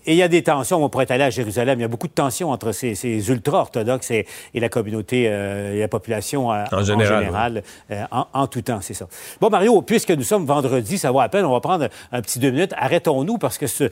Et 0.06 0.12
il 0.12 0.16
y 0.16 0.22
a 0.22 0.28
des 0.28 0.42
tensions. 0.42 0.82
On 0.82 0.88
pourrait 0.88 1.10
aller 1.10 1.25
à 1.25 1.30
Jérusalem. 1.30 1.78
Il 1.78 1.82
y 1.82 1.84
a 1.84 1.88
beaucoup 1.88 2.06
de 2.06 2.12
tensions 2.12 2.50
entre 2.50 2.72
ces, 2.72 2.94
ces 2.94 3.28
ultra-orthodoxes 3.28 4.10
et, 4.12 4.26
et 4.54 4.60
la 4.60 4.68
communauté 4.68 5.26
euh, 5.26 5.75
et 5.75 5.80
la 5.80 5.88
population 5.88 6.52
euh, 6.52 6.64
En 6.70 6.82
général, 6.82 7.62
euh, 7.90 8.04
en, 8.12 8.26
en 8.32 8.46
tout 8.46 8.62
temps, 8.62 8.80
c'est 8.80 8.94
ça. 8.94 9.08
Bon, 9.40 9.50
Mario, 9.50 9.82
puisque 9.82 10.10
nous 10.10 10.22
sommes 10.22 10.46
vendredi, 10.46 10.96
ça 10.96 11.10
vaut 11.10 11.20
à 11.20 11.28
peine. 11.28 11.44
On 11.44 11.52
va 11.52 11.60
prendre 11.60 11.88
un 12.12 12.22
petit 12.22 12.38
deux 12.38 12.50
minutes. 12.50 12.72
Arrêtons-nous 12.76 13.38
parce 13.38 13.58
que 13.58 13.66
ce, 13.66 13.84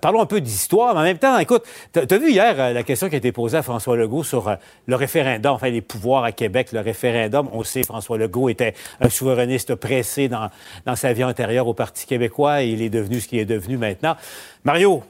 parlons 0.00 0.20
un 0.20 0.26
peu 0.26 0.40
d'histoire. 0.40 0.94
Mais 0.94 1.00
en 1.00 1.04
même 1.04 1.18
temps, 1.18 1.38
écoute, 1.38 1.64
tu 1.92 2.00
as 2.00 2.18
vu 2.18 2.30
hier 2.30 2.74
la 2.74 2.82
question 2.82 3.08
qui 3.08 3.14
a 3.14 3.18
été 3.18 3.32
posée 3.32 3.56
à 3.56 3.62
François 3.62 3.96
Legault 3.96 4.24
sur 4.24 4.54
le 4.86 4.94
référendum, 4.94 5.52
enfin 5.52 5.70
les 5.70 5.80
pouvoirs 5.80 6.24
à 6.24 6.32
Québec, 6.32 6.72
le 6.72 6.80
référendum. 6.80 7.48
On 7.52 7.64
sait, 7.64 7.82
François 7.82 8.18
Legault 8.18 8.48
était 8.48 8.74
un 9.00 9.08
souverainiste 9.08 9.74
pressé 9.74 10.28
dans, 10.28 10.50
dans 10.84 10.96
sa 10.96 11.12
vie 11.12 11.24
antérieure 11.24 11.66
au 11.66 11.74
Parti 11.74 12.06
québécois 12.06 12.62
et 12.62 12.68
il 12.68 12.82
est 12.82 12.90
devenu 12.90 13.20
ce 13.20 13.28
qu'il 13.28 13.38
est 13.38 13.46
devenu 13.46 13.76
maintenant. 13.76 14.16
Mario, 14.64 15.02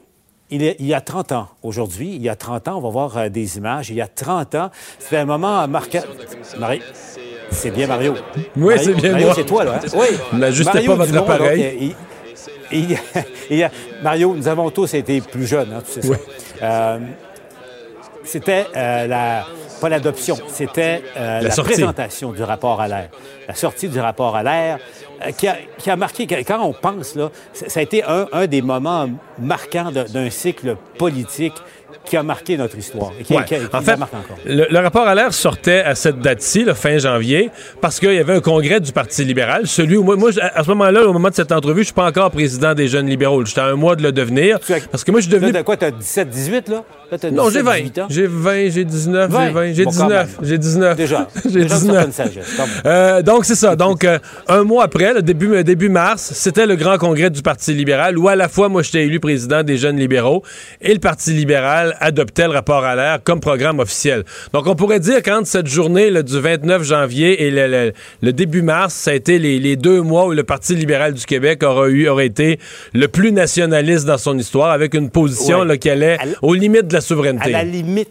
il, 0.49 0.63
est- 0.63 0.75
il 0.79 0.85
y 0.87 0.93
a 0.93 1.01
30 1.01 1.31
ans 1.33 1.47
aujourd'hui, 1.63 2.13
il 2.15 2.21
y 2.21 2.29
a 2.29 2.35
30 2.35 2.67
ans, 2.67 2.77
on 2.77 2.81
va 2.81 2.89
voir 2.89 3.17
euh, 3.17 3.29
des 3.29 3.57
images, 3.57 3.89
il 3.89 3.95
y 3.95 4.01
a 4.01 4.07
30 4.07 4.55
ans, 4.55 4.69
c'était 4.99 5.17
un 5.17 5.25
moment 5.25 5.67
marquant. 5.67 6.01
Marie, 6.59 6.81
c'est 7.51 7.71
bien 7.71 7.87
Mario. 7.87 8.15
Oui, 8.55 8.75
c'est 8.77 8.93
bien 8.93 9.11
Mario, 9.11 9.29
c'est 9.35 9.45
toi, 9.45 9.63
là. 9.63 9.79
hein? 9.83 9.87
Oui. 9.95 10.07
N'ajustez 10.33 10.85
pas 10.85 10.95
votre 10.95 11.11
donc, 11.11 11.29
appareil. 11.29 11.63
euh, 11.63 11.71
il- 11.81 11.95
il- 12.91 12.97
il 13.51 13.57
y 13.57 13.63
a- 13.63 13.71
Mario, 14.03 14.33
nous 14.35 14.47
avons 14.47 14.69
tous 14.69 14.93
été 14.93 15.21
plus 15.21 15.45
jeunes, 15.47 15.71
hein, 15.73 15.81
tu 15.85 15.93
sais 15.93 16.01
ça. 16.01 16.09
Oui. 16.13 16.17
Euh, 16.61 16.99
c'était 18.23 18.65
euh, 18.75 19.07
la 19.07 19.45
pas 19.79 19.89
l'adoption, 19.89 20.37
c'était 20.47 21.03
euh, 21.15 21.41
la, 21.41 21.49
présentation 21.63 22.31
du 22.31 22.43
rapport 22.43 22.81
à 22.81 22.87
l'air, 22.87 23.09
la 23.47 23.55
sortie 23.55 23.87
du 23.87 23.99
rapport 23.99 24.35
à 24.35 24.43
l'air, 24.43 24.79
euh, 25.25 25.31
qui, 25.31 25.47
a, 25.47 25.57
qui 25.77 25.89
a 25.89 25.95
marqué. 25.95 26.27
Quand 26.27 26.61
on 26.61 26.73
pense 26.73 27.15
là, 27.15 27.29
ça 27.53 27.79
a 27.79 27.83
été 27.83 28.03
un, 28.03 28.27
un 28.31 28.47
des 28.47 28.61
moments 28.61 29.09
marquants 29.39 29.91
d'un 29.91 30.29
cycle 30.29 30.75
politique 30.97 31.55
qui 32.05 32.15
a 32.17 32.23
marqué 32.23 32.57
notre 32.57 32.77
histoire 32.77 33.11
et 33.19 33.23
qui, 33.23 33.33
Ouais. 33.33 33.43
qui- 33.43 33.55
qui 33.55 33.61
en 33.61 33.69
la 33.73 33.81
fait, 33.81 33.97
marque 33.97 34.13
encore. 34.13 34.37
le, 34.45 34.65
le 34.69 34.79
rapport 34.79 35.07
à 35.07 35.13
l'air 35.15 35.33
sortait 35.33 35.81
à 35.83 35.93
cette 35.95 36.19
date-ci, 36.19 36.63
le 36.63 36.73
fin 36.73 36.97
janvier, 36.97 37.49
parce 37.81 37.99
qu'il 37.99 38.13
y 38.13 38.17
avait 38.19 38.33
un 38.35 38.39
congrès 38.41 38.79
du 38.79 38.91
Parti 38.91 39.23
libéral. 39.25 39.67
Celui 39.67 39.97
où 39.97 40.03
moi, 40.03 40.15
moi, 40.15 40.29
à 40.41 40.63
ce 40.63 40.69
moment-là, 40.69 41.05
au 41.05 41.13
moment 41.13 41.29
de 41.29 41.35
cette 41.35 41.51
entrevue, 41.51 41.81
je 41.81 41.85
suis 41.87 41.93
pas 41.93 42.05
encore 42.07 42.31
président 42.31 42.73
des 42.73 42.87
jeunes 42.87 43.07
libéraux. 43.07 43.43
J'étais 43.45 43.61
à 43.61 43.65
un 43.65 43.75
mois 43.75 43.95
de 43.95 44.03
le 44.03 44.11
devenir. 44.11 44.59
Parce 44.91 45.03
que 45.03 45.11
moi, 45.11 45.19
je 45.19 45.25
suis 45.25 45.33
Là, 45.33 45.39
devenu 45.39 45.51
de 45.57 45.61
quoi, 45.63 45.75
t'as 45.77 45.91
17, 45.91 46.29
18, 46.29 46.69
là? 46.69 46.83
Non, 47.31 47.47
17, 47.47 47.51
j'ai 47.53 47.61
20. 47.61 47.73
18 47.77 47.99
ans? 47.99 48.07
J'ai 48.09 48.27
20, 48.27 48.69
j'ai 48.69 48.83
19, 48.85 49.31
j'ai 49.31 49.37
20. 49.37 49.51
20, 49.51 49.73
j'ai 49.73 49.83
Bon, 49.85 49.91
quand 49.91 50.07
19, 50.07 50.09
même. 50.39 50.49
j'ai 50.49 50.57
19. 50.57 50.97
Déjà. 50.97 51.27
j'ai 51.45 51.49
Déjà 51.51 51.59
une 51.61 51.67
19. 51.81 51.93
certaine 51.95 52.11
sagesse, 52.11 52.53
quand 52.57 52.67
même. 52.67 52.75
Euh, 52.85 53.21
donc, 53.21 53.45
c'est 53.45 53.55
ça. 53.55 53.75
Donc, 53.77 54.03
euh, 54.03 54.19
un 54.49 54.63
mois 54.63 54.83
après, 54.83 55.13
le 55.13 55.21
début, 55.21 55.53
euh, 55.55 55.63
début 55.63 55.87
mars, 55.87 56.31
c'était 56.35 56.65
le 56.65 56.75
grand 56.75 56.97
congrès 56.97 57.29
du 57.29 57.41
Parti 57.41 57.73
libéral 57.73 58.17
où 58.17 58.27
à 58.27 58.35
la 58.35 58.49
fois, 58.49 58.67
moi, 58.67 58.81
j'étais 58.83 59.05
élu 59.05 59.19
président 59.21 59.63
des 59.63 59.77
jeunes 59.77 59.97
libéraux 59.97 60.43
et 60.81 60.93
le 60.93 60.99
Parti 60.99 61.31
libéral 61.31 61.86
adoptait 61.99 62.43
le 62.47 62.53
rapport 62.53 62.83
à 62.83 62.95
l'air 62.95 63.19
comme 63.23 63.39
programme 63.39 63.79
officiel. 63.79 64.23
Donc, 64.53 64.67
on 64.67 64.75
pourrait 64.75 64.99
dire 64.99 65.21
qu'entre 65.23 65.47
cette 65.47 65.67
journée 65.67 66.09
là, 66.09 66.23
du 66.23 66.39
29 66.39 66.83
janvier 66.83 67.43
et 67.43 67.51
le, 67.51 67.67
le- 67.67 67.93
le 68.21 68.33
début 68.33 68.61
mars, 68.61 68.93
ça 68.93 69.11
a 69.11 69.13
été 69.13 69.39
les, 69.39 69.59
les 69.59 69.75
deux 69.75 70.01
mois 70.01 70.25
où 70.27 70.31
le 70.31 70.43
Parti 70.43 70.75
libéral 70.75 71.13
du 71.13 71.25
Québec 71.25 71.63
aura, 71.63 71.87
eu, 71.89 72.07
aurait 72.07 72.25
été 72.27 72.59
le 72.93 73.07
plus 73.07 73.31
nationaliste 73.31 74.05
dans 74.05 74.17
son 74.17 74.37
histoire 74.37 74.71
avec 74.71 74.93
une 74.93 75.09
position 75.09 75.59
Ouais. 75.59 75.65
là, 75.65 75.77
qui 75.77 75.89
allait 75.89 76.17
À 76.19 76.25
la- 76.25 76.31
aux 76.41 76.53
limites 76.53 76.87
de 76.87 76.93
la 76.93 76.97
À 76.99 77.01
souveraineté. 77.01 77.51
la 77.51 77.63
limite. 77.63 78.09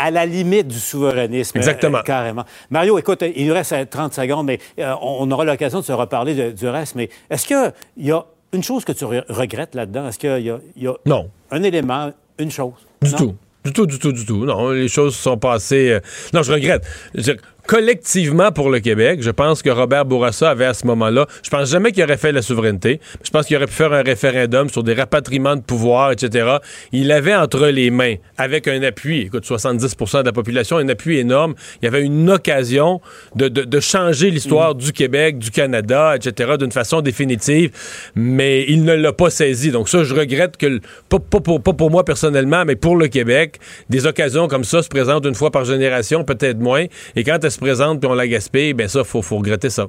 À 0.00 0.12
la 0.12 0.26
limite 0.26 0.68
du 0.68 0.78
souverainisme. 0.78 1.58
Exactement. 1.58 1.98
euh, 1.98 2.02
carrément. 2.02 2.44
Mario, 2.70 2.98
écoute, 2.98 3.24
il 3.34 3.48
nous 3.48 3.54
reste 3.54 3.72
euh, 3.72 3.84
30 3.84 4.14
secondes, 4.14 4.46
mais 4.46 4.60
euh, 4.78 4.92
on 5.02 5.28
aura 5.32 5.44
l'occasion 5.44 5.80
de 5.80 5.84
se 5.84 5.90
reparler 5.92 6.34
de- 6.36 6.50
du 6.52 6.68
reste. 6.68 6.94
Mais 6.94 7.08
est-ce 7.30 7.46
qu'il 7.46 7.72
y 7.96 8.12
a 8.12 8.24
une 8.52 8.62
chose 8.62 8.84
que 8.84 8.92
tu 8.92 9.04
re- 9.04 9.24
regrettes 9.28 9.74
là-dedans? 9.74 10.06
Est-ce 10.08 10.18
qu'il 10.20 10.30
y 10.30 10.50
a, 10.50 10.58
il 10.76 10.82
y 10.84 10.86
a 10.86 10.94
Non. 11.04 11.28
un 11.50 11.62
élément, 11.64 12.12
une 12.38 12.50
chose? 12.52 12.74
Du 13.02 13.10
Non? 13.12 13.16
tout. 13.16 13.36
Du 13.64 13.72
tout, 13.72 13.86
du 13.86 13.98
tout, 13.98 14.12
du 14.12 14.24
tout. 14.24 14.44
Non, 14.46 14.70
les 14.70 14.88
choses 14.88 15.14
sont 15.16 15.36
passées. 15.36 15.90
euh, 15.90 16.00
Non, 16.32 16.42
je 16.42 16.52
regrette. 16.52 16.84
Je 17.14 17.18
veux 17.18 17.22
dire, 17.24 17.36
collectivement 17.68 18.50
pour 18.50 18.70
le 18.70 18.80
Québec, 18.80 19.20
je 19.22 19.30
pense 19.30 19.60
que 19.60 19.68
Robert 19.68 20.06
Bourassa 20.06 20.48
avait 20.48 20.64
à 20.64 20.72
ce 20.72 20.86
moment-là, 20.86 21.26
je 21.42 21.50
pense 21.50 21.68
jamais 21.70 21.92
qu'il 21.92 22.02
aurait 22.02 22.16
fait 22.16 22.32
la 22.32 22.40
souveraineté. 22.40 22.98
Je 23.22 23.28
pense 23.30 23.44
qu'il 23.44 23.56
aurait 23.58 23.66
pu 23.66 23.74
faire 23.74 23.92
un 23.92 24.00
référendum 24.02 24.70
sur 24.70 24.82
des 24.82 24.94
rapatriements 24.94 25.54
de 25.54 25.60
pouvoir, 25.60 26.10
etc. 26.12 26.56
Il 26.92 27.12
avait 27.12 27.34
entre 27.34 27.66
les 27.66 27.90
mains, 27.90 28.14
avec 28.38 28.68
un 28.68 28.82
appui, 28.82 29.20
écoute, 29.20 29.44
70% 29.44 30.20
de 30.20 30.24
la 30.24 30.32
population, 30.32 30.78
un 30.78 30.88
appui 30.88 31.18
énorme. 31.18 31.54
Il 31.82 31.84
y 31.84 31.88
avait 31.88 32.00
une 32.02 32.30
occasion 32.30 33.02
de, 33.36 33.48
de- 33.48 33.64
de 33.64 33.80
changer 33.80 34.30
l'histoire 34.30 34.74
du 34.74 34.92
Québec, 34.92 35.36
du 35.38 35.50
Canada, 35.50 36.16
etc., 36.16 36.52
d'une 36.58 36.72
façon 36.72 37.02
définitive, 37.02 37.70
mais 38.14 38.64
il 38.66 38.82
ne 38.84 38.94
l'a 38.94 39.12
pas 39.12 39.28
saisi. 39.28 39.70
Donc 39.72 39.90
ça, 39.90 40.04
je 40.04 40.14
regrette 40.14 40.56
que, 40.56 40.80
pas, 41.10 41.18
pas 41.18 41.40
pour, 41.40 41.62
pas 41.62 41.74
pour 41.74 41.90
moi 41.90 42.02
personnellement, 42.02 42.64
mais 42.64 42.76
pour 42.76 42.96
le 42.96 43.08
Québec, 43.08 43.58
des 43.90 44.06
occasions 44.06 44.48
comme 44.48 44.64
ça 44.64 44.82
se 44.82 44.88
présentent 44.88 45.26
une 45.26 45.34
fois 45.34 45.50
par 45.50 45.66
génération, 45.66 46.24
peut-être 46.24 46.60
moins, 46.60 46.86
et 47.14 47.24
quand 47.24 47.44
se 47.58 47.64
présentent 47.64 48.00
puis 48.00 48.08
on 48.08 48.14
la 48.14 48.28
gaspille, 48.28 48.72
ben 48.72 48.88
ça, 48.88 49.02
faut, 49.02 49.20
faut 49.20 49.36
regretter 49.36 49.68
ça. 49.68 49.88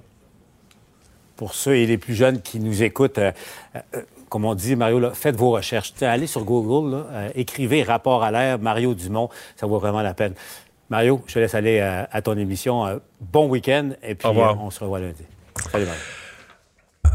Pour 1.35 1.53
ceux 1.53 1.75
et 1.75 1.85
les 1.85 1.97
plus 1.97 2.15
jeunes 2.15 2.41
qui 2.41 2.59
nous 2.59 2.83
écoutent, 2.83 3.19
euh, 3.19 3.31
euh, 3.75 4.01
comme 4.27 4.45
on 4.45 4.55
dit, 4.55 4.75
Mario, 4.75 4.99
là, 4.99 5.11
faites 5.13 5.35
vos 5.35 5.51
recherches. 5.51 5.93
Allez 6.01 6.27
sur 6.27 6.43
Google, 6.43 6.91
là, 6.91 7.05
euh, 7.11 7.29
écrivez 7.35 7.83
rapport 7.83 8.23
à 8.23 8.31
l'air, 8.31 8.59
Mario 8.59 8.93
Dumont, 8.93 9.29
ça 9.55 9.67
vaut 9.67 9.79
vraiment 9.79 10.01
la 10.01 10.13
peine. 10.13 10.33
Mario, 10.89 11.21
je 11.27 11.35
te 11.35 11.39
laisse 11.39 11.53
aller 11.53 11.79
à 11.79 12.21
ton 12.23 12.35
émission. 12.35 12.99
Bon 13.21 13.47
week-end 13.47 13.91
et 14.01 14.15
puis 14.15 14.27
on 14.27 14.71
se 14.71 14.79
revoit 14.79 14.99
lundi. 14.99 15.23
Salut, 15.71 15.85
Mario. 15.85 16.01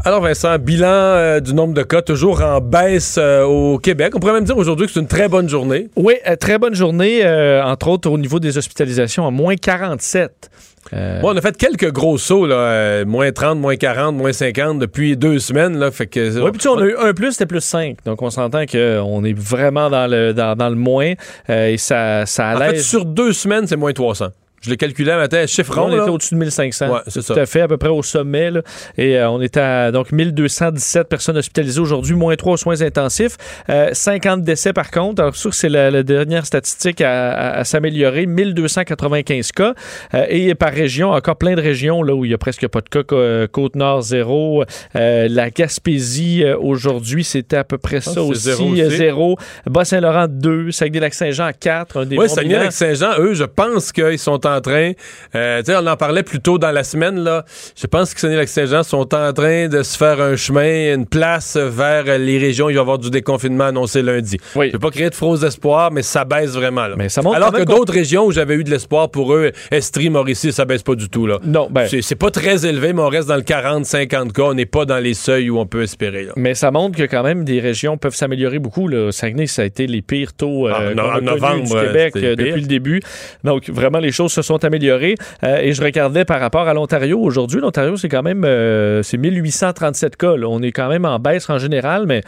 Alors 0.03 0.21
Vincent, 0.21 0.57
bilan 0.59 0.87
euh, 0.87 1.39
du 1.39 1.53
nombre 1.55 1.73
de 1.73 1.81
cas 1.81 2.01
toujours 2.01 2.41
en 2.43 2.61
baisse 2.61 3.15
euh, 3.19 3.43
au 3.43 3.79
Québec. 3.79 4.13
On 4.15 4.19
pourrait 4.19 4.33
même 4.33 4.43
dire 4.43 4.57
aujourd'hui 4.57 4.85
que 4.85 4.93
c'est 4.93 4.99
une 4.99 5.07
très 5.07 5.27
bonne 5.27 5.49
journée. 5.49 5.89
Oui, 5.95 6.15
euh, 6.27 6.35
très 6.35 6.59
bonne 6.59 6.75
journée, 6.75 7.23
entre 7.63 7.87
autres 7.87 8.09
au 8.09 8.17
niveau 8.17 8.39
des 8.39 8.57
hospitalisations, 8.57 9.25
à 9.25 9.31
moins 9.31 9.55
47. 9.55 10.51
Euh, 10.93 11.19
Bon, 11.21 11.33
on 11.33 11.37
a 11.37 11.41
fait 11.41 11.57
quelques 11.57 11.91
gros 11.91 12.19
sauts, 12.19 12.45
là, 12.45 13.03
moins 13.05 13.31
30, 13.31 13.57
moins 13.57 13.75
40, 13.75 14.15
moins 14.15 14.31
50 14.31 14.77
depuis 14.77 15.17
deux 15.17 15.39
semaines. 15.39 15.75
Là, 15.79 15.89
fait 15.89 16.05
que, 16.05 16.39
Oui, 16.39 16.51
puis 16.51 16.59
tu 16.59 16.63
sais, 16.63 16.69
on 16.69 16.77
a 16.77 16.85
eu 16.85 16.95
un 16.97 17.13
plus, 17.13 17.31
c'était 17.31 17.47
plus 17.47 17.61
5. 17.63 17.97
Donc, 18.05 18.21
on 18.21 18.29
s'entend 18.29 18.67
qu'on 18.67 19.23
est 19.23 19.35
vraiment 19.37 19.89
dans 19.89 20.05
le, 20.05 20.33
dans, 20.33 20.55
dans 20.55 20.69
le 20.69 20.75
moins 20.75 21.13
et 21.49 21.77
ça, 21.79 22.27
ça 22.27 22.53
En 22.53 22.57
fait, 22.57 22.63
allège. 22.65 22.81
sur 22.83 23.05
deux 23.05 23.33
semaines, 23.33 23.65
c'est 23.65 23.75
moins 23.77 23.93
300. 23.93 24.27
Je 24.65 24.69
l'ai 24.71 24.77
calculé 24.77 25.11
un 25.11 25.17
matin, 25.17 25.45
chiffre 25.45 25.77
on 25.77 25.83
rond. 25.83 25.87
était 25.89 25.97
là. 25.97 26.11
au-dessus 26.11 26.33
de 26.33 26.39
1500. 26.39 26.89
Ouais, 26.89 26.99
c'est 27.07 27.13
Tout 27.21 27.33
ça. 27.33 27.41
à 27.41 27.45
fait, 27.45 27.61
à 27.61 27.67
peu 27.67 27.77
près 27.77 27.89
au 27.89 28.01
sommet. 28.03 28.49
là. 28.51 28.61
Et 28.97 29.17
euh, 29.17 29.29
on 29.29 29.39
est 29.41 29.57
à 29.57 29.91
donc 29.91 30.11
1217 30.11 31.07
personnes 31.07 31.37
hospitalisées 31.37 31.79
aujourd'hui, 31.79 32.15
moins 32.15 32.35
3 32.35 32.53
aux 32.53 32.57
soins 32.57 32.81
intensifs. 32.81 33.37
Euh, 33.69 33.89
50 33.93 34.41
décès 34.43 34.73
par 34.73 34.89
contre. 34.91 35.21
Alors, 35.21 35.35
sûr 35.35 35.51
que 35.51 35.55
c'est 35.55 35.69
la, 35.69 35.91
la 35.91 36.03
dernière 36.03 36.45
statistique 36.45 37.01
à, 37.01 37.31
à- 37.31 37.59
à 37.59 37.63
s'améliorer. 37.63 38.25
1295 38.25 39.51
cas. 39.51 39.73
Euh, 40.13 40.25
et 40.29 40.55
par 40.55 40.71
région, 40.73 41.11
encore 41.11 41.35
plein 41.37 41.55
de 41.55 41.61
régions 41.61 42.01
là, 42.03 42.13
où 42.15 42.25
il 42.25 42.29
n'y 42.29 42.33
a 42.33 42.37
presque 42.37 42.67
pas 42.67 42.81
de 42.81 42.89
cas. 42.89 43.03
Cô- 43.03 43.47
Côte-Nord, 43.51 44.01
zéro. 44.01 44.63
Euh, 44.95 45.27
la 45.29 45.49
Gaspésie, 45.49 46.43
euh, 46.43 46.57
aujourd'hui, 46.57 47.23
c'était 47.23 47.57
à 47.57 47.63
peu 47.63 47.77
près 47.77 48.01
ça 48.01 48.11
c'est 48.13 48.19
aussi. 48.19 48.41
zéro 48.41 48.63
euh, 48.75 48.87
aussi. 48.87 48.97
zéro. 48.97 49.37
Bas-Saint-Laurent, 49.67 50.27
2. 50.29 50.71
Saguenay-Lac-Saint-Jean, 50.71 51.49
4. 51.59 51.97
Un 52.01 52.05
des 52.05 52.17
Oui. 52.17 52.29
Saguenay-Lac-Saint-Jean, 52.29 53.19
eux, 53.19 53.33
je 53.33 53.43
pense 53.43 53.91
qu'ils 53.91 54.19
sont 54.19 54.45
en 54.47 54.54
train. 54.61 54.91
euh, 55.35 55.59
tu 55.59 55.65
sais, 55.71 55.77
on 55.77 55.85
en 55.87 55.97
parlait 55.97 56.23
plus 56.23 56.39
tôt 56.39 56.57
dans 56.57 56.71
la 56.71 56.83
semaine, 56.83 57.19
là. 57.19 57.45
Je 57.79 57.87
pense 57.87 58.13
que 58.13 58.19
Saguenay-Lac-Saint-Jean 58.19 58.83
sont 58.83 59.13
en 59.13 59.33
train 59.33 59.67
de 59.67 59.83
se 59.83 59.97
faire 59.97 60.21
un 60.21 60.35
chemin, 60.35 60.93
une 60.95 61.05
place 61.05 61.57
vers 61.57 62.17
les 62.17 62.37
régions 62.37 62.67
où 62.67 62.69
il 62.69 62.75
va 62.75 62.79
y 62.79 62.81
avoir 62.81 62.97
du 62.99 63.09
déconfinement 63.09 63.65
annoncé 63.65 64.01
lundi. 64.01 64.37
Oui. 64.55 64.67
Je 64.67 64.69
ne 64.69 64.71
vais 64.73 64.79
pas 64.81 64.91
créer 64.91 65.09
de 65.09 65.15
faux 65.15 65.35
espoirs, 65.37 65.91
mais 65.91 66.01
ça 66.01 66.25
baisse 66.25 66.51
vraiment, 66.51 66.87
là. 66.87 66.95
Mais 66.97 67.09
ça 67.09 67.21
montre 67.21 67.35
Alors 67.35 67.51
que 67.51 67.63
d'autres 67.63 67.93
régions 67.93 68.25
où 68.25 68.31
j'avais 68.31 68.55
eu 68.55 68.63
de 68.63 68.69
l'espoir 68.69 69.09
pour 69.09 69.33
eux, 69.33 69.51
Estrie, 69.71 70.09
Mauricie, 70.09 70.51
ça 70.51 70.65
baisse 70.65 70.83
pas 70.83 70.95
du 70.95 71.09
tout, 71.09 71.27
là. 71.27 71.39
Non, 71.43 71.67
ben, 71.69 71.87
C'est- 71.87 72.15
pas 72.15 72.31
très 72.31 72.65
élevé, 72.65 72.93
mais 72.93 73.01
on 73.01 73.09
reste 73.09 73.27
dans 73.27 73.35
le 73.35 73.41
40-50 73.41 74.31
cas. 74.33 74.43
On 74.43 74.53
n'est 74.53 74.65
pas 74.65 74.85
dans 74.85 74.99
les 74.99 75.13
seuils 75.13 75.49
où 75.49 75.59
on 75.59 75.65
peut 75.65 75.83
espérer, 75.83 76.23
là. 76.23 76.31
Mais 76.37 76.53
ça 76.55 76.71
montre 76.71 76.97
que 76.97 77.03
quand 77.03 77.23
même 77.23 77.43
des 77.43 77.59
régions 77.59 77.97
peuvent 77.97 78.15
s'améliorer 78.15 78.59
beaucoup. 78.59 78.87
Là. 78.87 79.11
Saguenay, 79.11 79.47
ça 79.47 79.63
a 79.63 79.65
été 79.65 79.85
les 79.87 80.01
pires 80.01 80.33
taux 80.33 80.67
euh, 80.67 80.73
Ah, 80.73 80.93
no- 80.93 81.03
en 81.03 81.21
novembre, 81.21 81.63
du 81.65 81.73
Québec 81.87 82.13
euh, 82.15 82.35
depuis 82.35 82.61
le 82.61 82.67
début. 82.67 83.01
Donc 83.43 83.69
vraiment, 83.69 83.99
les 83.99 84.11
choses 84.11 84.31
se 84.35 84.41
sont 84.41 84.63
améliorées. 84.63 85.15
Euh, 85.43 85.57
et 85.61 85.73
je 85.73 85.81
regardais 85.81 86.25
par 86.25 86.39
rapport 86.39 86.67
à 86.67 86.73
l'Ontario 86.73 87.19
aujourd'hui. 87.19 87.59
L'Ontario, 87.61 87.97
c'est 87.97 88.09
quand 88.09 88.23
même 88.23 88.43
euh, 88.45 89.01
c'est 89.01 89.17
1837 89.17 90.15
cas. 90.17 90.35
là. 90.35 90.47
On 90.47 90.61
est 90.61 90.71
quand 90.71 90.89
même 90.89 91.05
en 91.05 91.17
baisse 91.19 91.49
en 91.49 91.57
général, 91.57 92.05
mais 92.05 92.21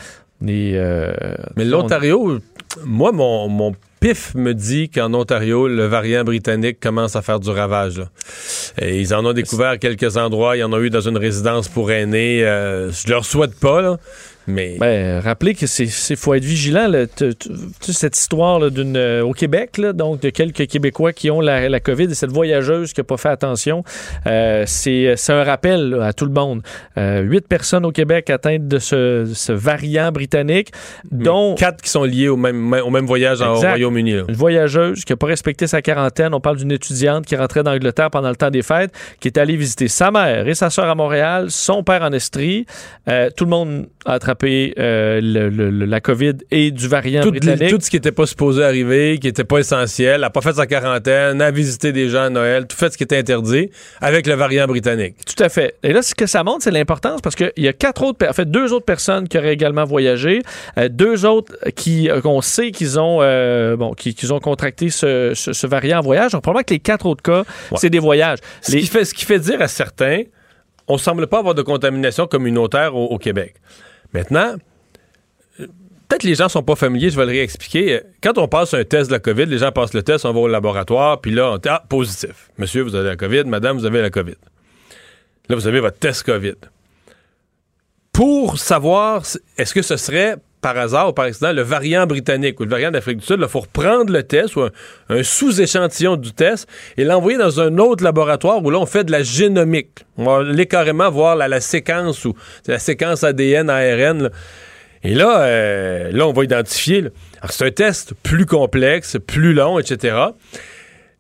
on 0.44 0.48
est, 0.48 0.72
euh, 0.76 1.12
Mais 1.56 1.66
on- 1.66 1.70
l'Ontario, 1.70 2.40
moi, 2.86 3.12
mon, 3.12 3.48
mon 3.48 3.74
pif 4.00 4.36
me 4.36 4.54
dit 4.54 4.90
qu'en 4.90 5.14
Ontario, 5.16 5.68
le 5.68 5.86
variant 5.86 6.24
britannique 6.24 6.80
commence 6.80 7.16
à 7.16 7.22
faire 7.24 7.40
du 7.40 7.50
ravage. 7.50 7.98
là. 7.98 8.06
Et 8.80 9.00
ils 9.02 9.14
en 9.16 9.26
ont 9.26 9.34
découvert 9.34 9.80
quelques 9.80 10.18
endroits. 10.18 10.56
Ils 10.56 10.64
en 10.64 10.72
ont 10.74 10.80
eu 10.80 10.90
dans 10.92 11.02
une 11.02 11.18
résidence 11.18 11.68
pour 11.68 11.92
aînés. 11.92 12.44
Euh, 12.44 12.92
je 12.92 13.10
leur 13.10 13.26
souhaite 13.26 13.60
pas, 13.60 13.82
là, 13.82 13.98
mais... 14.48 14.78
Ben, 14.80 15.20
rappelez 15.20 15.54
que 15.54 15.68
c'est 15.68 15.88
faut 16.16 16.34
être 16.34 16.44
vigilant. 16.44 16.88
là. 16.88 17.06
Sais, 17.18 17.94
cette 17.94 18.18
histoire 18.18 18.60
là, 18.60 18.70
d'une 18.70 18.96
euh, 18.96 19.22
au 19.22 19.34
Québec, 19.34 19.78
là, 19.78 19.94
donc 19.94 20.22
de 20.22 20.30
quelques 20.30 20.68
Québécois 20.68 21.14
qui 21.14 21.30
ont 21.30 21.42
la, 21.42 21.70
la 21.70 21.80
COVID 21.80 22.06
et 22.06 22.16
cette 22.16 22.32
voyageuse 22.32 22.94
qui 22.94 23.00
n'a 23.00 23.04
pas 23.04 23.18
fait 23.18 23.30
attention, 23.30 23.84
euh, 24.26 24.64
c'est 24.66 25.14
c'est 25.18 25.34
un 25.34 25.44
rappel 25.44 26.00
à 26.02 26.14
tout 26.14 26.26
le 26.26 26.32
monde. 26.32 26.62
Euh, 26.98 27.22
Huit 27.22 27.48
personnes 27.48 27.86
au 27.86 27.92
Québec 27.92 28.30
atteintes 28.30 28.68
de 28.68 28.80
ce, 28.80 29.30
ce 29.34 29.52
variant 29.52 30.12
britannique, 30.12 30.72
dont 31.12 31.56
Quatre 31.56 31.82
qui 31.82 31.90
sont 31.90 32.04
liés 32.04 32.30
au 32.30 32.38
même, 32.38 32.74
au 32.74 32.90
même 32.90 33.06
voyage 33.06 33.42
au. 33.42 33.56
Royaume-Uni. 33.56 34.12
une 34.28 34.36
voyageuse 34.36 35.04
qui 35.04 35.12
n'a 35.12 35.18
pas 35.18 35.28
respecté 35.28 35.68
sa 35.68 35.82
quarantaine. 35.82 36.34
On 36.34 36.40
parle 36.40 36.58
d'une 36.58 36.72
étudiante 36.72 37.26
qui 37.26 37.36
rentrait 37.36 37.64
d'Angleterre 37.64 38.10
pendant 38.12 38.30
le 38.30 38.36
temps 38.36 38.52
des 38.52 38.62
fêtes, 38.62 38.94
qui 39.20 39.28
est 39.28 39.38
allée 39.38 39.58
visiter 39.58 39.88
sa 39.88 40.12
mère 40.12 40.48
et 40.48 40.56
sa 40.56 40.70
soeur 40.70 40.86
à 40.86 40.96
Montréal, 40.96 41.48
son 41.50 41.84
père 41.84 42.04
en 42.04 42.12
Estrie. 42.12 42.66
Euh, 43.10 43.30
tout 43.36 43.44
le 43.44 43.50
monde 43.50 43.88
a 44.06 44.14
attrapé 44.14 44.37
euh, 44.44 45.20
le- 45.22 45.50
le- 45.50 45.70
le- 45.70 45.86
la 45.86 46.00
COVID 46.02 46.34
et 46.52 46.72
du 46.72 46.88
variant 46.88 47.22
Tout, 47.22 47.32
britannique. 47.32 47.70
tout 47.70 47.78
ce 47.82 47.90
qui 47.90 47.96
n'était 47.96 48.12
pas 48.12 48.26
supposé 48.26 48.64
arriver, 48.64 49.18
qui 49.20 49.28
n'était 49.28 49.44
pas 49.44 49.60
essentiel, 49.60 50.24
a 50.24 50.30
pas 50.30 50.42
fait 50.42 50.54
sa 50.54 50.68
quarantaine, 50.68 51.42
a 51.42 51.52
visité 51.52 51.92
des 51.92 52.10
gens 52.10 52.24
à 52.24 52.30
Noël, 52.30 52.68
tout 52.68 52.76
fait 52.78 52.92
ce 52.92 52.98
qui 52.98 53.04
était 53.04 53.18
interdit 53.18 53.70
avec 54.02 54.28
le 54.28 54.34
variant 54.36 54.66
britannique. 54.68 55.16
Tout 55.26 55.44
à 55.44 55.50
fait. 55.50 55.76
Et 55.84 55.94
là, 55.94 56.02
ce 56.02 56.14
que 56.16 56.26
ça 56.26 56.44
montre, 56.44 56.64
c'est 56.64 56.72
l'importance 56.72 57.22
parce 57.22 57.36
qu'il 57.36 57.52
y 57.58 57.68
a 57.68 57.74
quatre 57.74 58.04
autres, 58.04 58.26
en 58.28 58.34
fait, 58.34 58.50
deux 58.50 58.74
autres 58.74 58.86
personnes 58.86 59.28
qui 59.28 59.38
auraient 59.38 59.54
également 59.54 59.86
voyagé, 59.86 60.42
euh, 60.78 60.90
deux 60.90 61.26
autres 61.26 61.54
qui 61.76 62.10
euh, 62.10 62.22
qu'on 62.22 62.42
sait 62.42 62.72
qu'ils 62.72 63.00
ont, 63.00 63.20
euh, 63.22 63.76
bon, 63.76 63.94
qui, 63.94 64.14
qu'ils 64.16 64.34
ont 64.34 64.40
contracté 64.40 64.90
ce, 64.90 65.34
ce- 65.36 65.54
ce 65.54 65.68
variant 65.68 66.00
en 66.00 66.02
voyage. 66.02 66.32
Donc, 66.32 66.42
probablement 66.44 66.64
que 66.64 66.74
les 66.74 66.80
quatre 66.80 67.06
autres 67.06 67.22
cas, 67.24 67.44
Ouais. 67.72 67.78
c'est 67.78 67.90
des 67.90 68.00
voyages. 68.00 68.40
Ce, 68.62 68.72
Les- 68.72 68.82
qui 68.82 68.88
fait, 68.88 69.06
ce 69.06 69.14
qui 69.14 69.26
fait 69.26 69.40
dire 69.40 69.62
à 69.62 69.68
certains, 69.68 70.22
on 70.88 70.98
semble 70.98 71.28
pas 71.28 71.40
avoir 71.40 71.54
de 71.56 71.62
contamination 71.62 72.28
communautaire 72.28 72.96
au, 72.96 73.06
au 73.08 73.18
Québec. 73.18 73.56
Maintenant, 74.14 74.56
euh, 75.60 75.68
peut-être 76.08 76.24
les 76.24 76.36
gens 76.36 76.50
sont 76.50 76.64
pas 76.64 76.76
familiers, 76.76 77.10
je 77.10 77.18
vais 77.18 77.26
le 77.26 77.32
réexpliquer. 77.32 77.94
Euh, 77.96 78.02
Quand 78.22 78.38
on 78.38 78.48
passe 78.48 78.74
un 78.74 78.84
test 78.84 79.10
de 79.10 79.16
la 79.16 79.20
COVID, 79.20 79.46
les 79.46 79.60
gens 79.60 79.72
passent 79.72 79.94
le 79.94 80.04
test, 80.04 80.26
on 80.26 80.34
va 80.34 80.40
au 80.40 80.48
laboratoire, 80.48 81.22
puis 81.22 81.32
là, 81.32 81.52
on 81.52 81.58
dit, 81.58 81.70
ah, 81.70 81.84
positif. 81.88 82.50
Monsieur, 82.58 82.82
vous 82.84 82.96
avez 82.96 83.10
la 83.10 83.16
COVID, 83.16 83.44
madame, 83.46 83.78
vous 83.78 83.86
avez 83.86 84.02
la 84.02 84.10
COVID. 84.10 84.36
Là, 85.50 85.56
vous 85.56 85.68
avez 85.68 85.80
votre 85.80 85.98
test 85.98 86.24
COVID. 86.24 86.56
Pour 88.12 88.58
savoir, 88.58 89.24
est-ce 89.58 89.74
que 89.74 89.82
ce 89.82 89.96
serait 89.96 90.38
par 90.74 90.78
hasard 90.78 91.10
ou 91.10 91.14
par 91.14 91.26
accident 91.26 91.54
le 91.54 91.62
variant 91.62 92.06
britannique 92.06 92.60
ou 92.60 92.66
le 92.66 92.70
variant 92.70 92.92
d'Afrique 92.92 93.20
du 93.20 93.26
Sud, 93.26 93.38
il 93.40 93.48
faut 93.48 93.62
reprendre 93.62 94.12
le 94.12 94.24
test 94.24 94.58
ou 94.58 94.64
un, 95.10 95.24
sous-échantillon 95.24 96.18
du 96.18 96.34
test 96.34 96.68
et 96.98 97.06
l'envoyer 97.06 97.38
dans 97.38 97.62
un 97.62 97.78
autre 97.78 98.04
laboratoire 98.04 98.62
où 98.62 98.70
là, 98.70 98.78
on 98.78 98.86
fait 98.86 99.06
de 99.06 99.12
la 99.14 99.24
génomique. 99.24 100.00
On 100.18 100.26
va 100.26 100.50
aller 100.50 100.66
carrément 100.66 101.10
voir 101.10 101.38
la, 101.38 101.62
séquence 101.62 102.26
ou 102.26 102.34
la 102.68 102.80
séquence 102.80 103.24
ADN, 103.24 103.70
ARN. 103.70 104.30
Et 105.04 105.14
là, 105.14 105.42
euh, 105.44 106.12
là, 106.12 106.28
on 106.28 106.34
va 106.34 106.44
identifier. 106.44 107.06
Alors, 107.42 107.52
c'est 107.52 107.66
un 107.66 107.72
test 107.72 108.14
plus 108.22 108.46
complexe, 108.46 109.16
plus 109.26 109.54
long, 109.54 109.80
etc. 109.80 110.18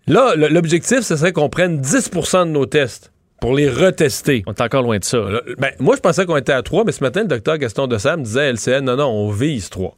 Là, 0.07 0.33
l'objectif, 0.35 1.01
ce 1.01 1.15
serait 1.15 1.31
qu'on 1.31 1.49
prenne 1.49 1.79
10% 1.79 2.47
de 2.47 2.51
nos 2.51 2.65
tests 2.65 3.13
pour 3.39 3.53
les 3.55 3.69
retester. 3.69 4.43
On 4.47 4.53
est 4.53 4.61
encore 4.61 4.83
loin 4.83 4.97
de 4.97 5.03
ça. 5.03 5.19
ben, 5.57 5.71
moi, 5.79 5.95
je 5.95 6.01
pensais 6.01 6.25
qu'on 6.25 6.37
était 6.37 6.53
à 6.53 6.61
3, 6.63 6.83
mais 6.85 6.91
ce 6.91 7.03
matin, 7.03 7.21
le 7.21 7.27
docteur 7.27 7.57
Gaston 7.57 7.87
Dessam 7.87 8.23
disait 8.23 8.41
à 8.41 8.51
LCN, 8.51 8.81
non, 8.85 8.95
non, 8.95 9.07
on 9.07 9.29
vise 9.31 9.69
3. 9.69 9.95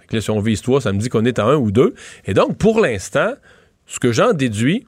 Fait 0.00 0.06
que 0.06 0.16
là, 0.16 0.20
si 0.22 0.30
on 0.30 0.40
vise 0.40 0.62
3, 0.62 0.80
ça 0.80 0.92
me 0.92 0.98
dit 0.98 1.08
qu'on 1.08 1.24
est 1.24 1.38
à 1.38 1.44
1 1.44 1.56
ou 1.56 1.70
2. 1.70 1.94
Et 2.26 2.34
donc, 2.34 2.56
pour 2.56 2.80
l'instant, 2.80 3.32
ce 3.86 3.98
que 3.98 4.12
j'en 4.12 4.32
déduis, 4.32 4.86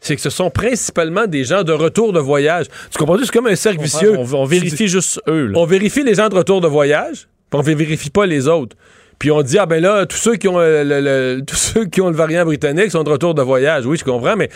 c'est 0.00 0.14
que 0.16 0.22
ce 0.22 0.30
sont 0.30 0.50
principalement 0.50 1.26
des 1.26 1.44
gens 1.44 1.64
de 1.64 1.72
retour 1.72 2.12
de 2.12 2.20
voyage. 2.20 2.66
Tu 2.90 2.98
comprends? 2.98 3.16
C'est 3.18 3.30
comme 3.32 3.48
un 3.48 3.56
cercle 3.56 3.82
vicieux. 3.82 4.16
On, 4.16 4.32
on 4.34 4.44
vérifie 4.44 4.86
juste 4.88 5.20
eux. 5.28 5.46
là. 5.46 5.58
On 5.58 5.64
vérifie 5.64 6.04
les 6.04 6.14
gens 6.14 6.28
de 6.28 6.36
retour 6.36 6.60
de 6.60 6.68
voyage, 6.68 7.28
puis 7.50 7.58
on 7.60 7.62
ne 7.68 7.74
vérifie 7.74 8.10
pas 8.10 8.26
les 8.26 8.46
autres. 8.48 8.76
Puis 9.18 9.30
on 9.30 9.42
dit, 9.42 9.58
ah 9.58 9.66
ben 9.66 9.82
là, 9.82 10.06
tous 10.06 10.16
ceux 10.16 10.36
qui 10.36 10.46
ont 10.46 10.60
euh, 10.60 10.84
le, 10.84 11.40
tous 11.40 11.56
ceux 11.56 11.84
qui 11.86 12.00
ont 12.00 12.08
le 12.08 12.16
variant 12.16 12.44
britannique 12.44 12.90
sont 12.90 13.02
de 13.02 13.10
retour 13.10 13.34
de 13.34 13.42
voyage. 13.42 13.84
Oui, 13.84 13.96
je 13.96 14.04
comprends, 14.04 14.36
mais 14.36 14.48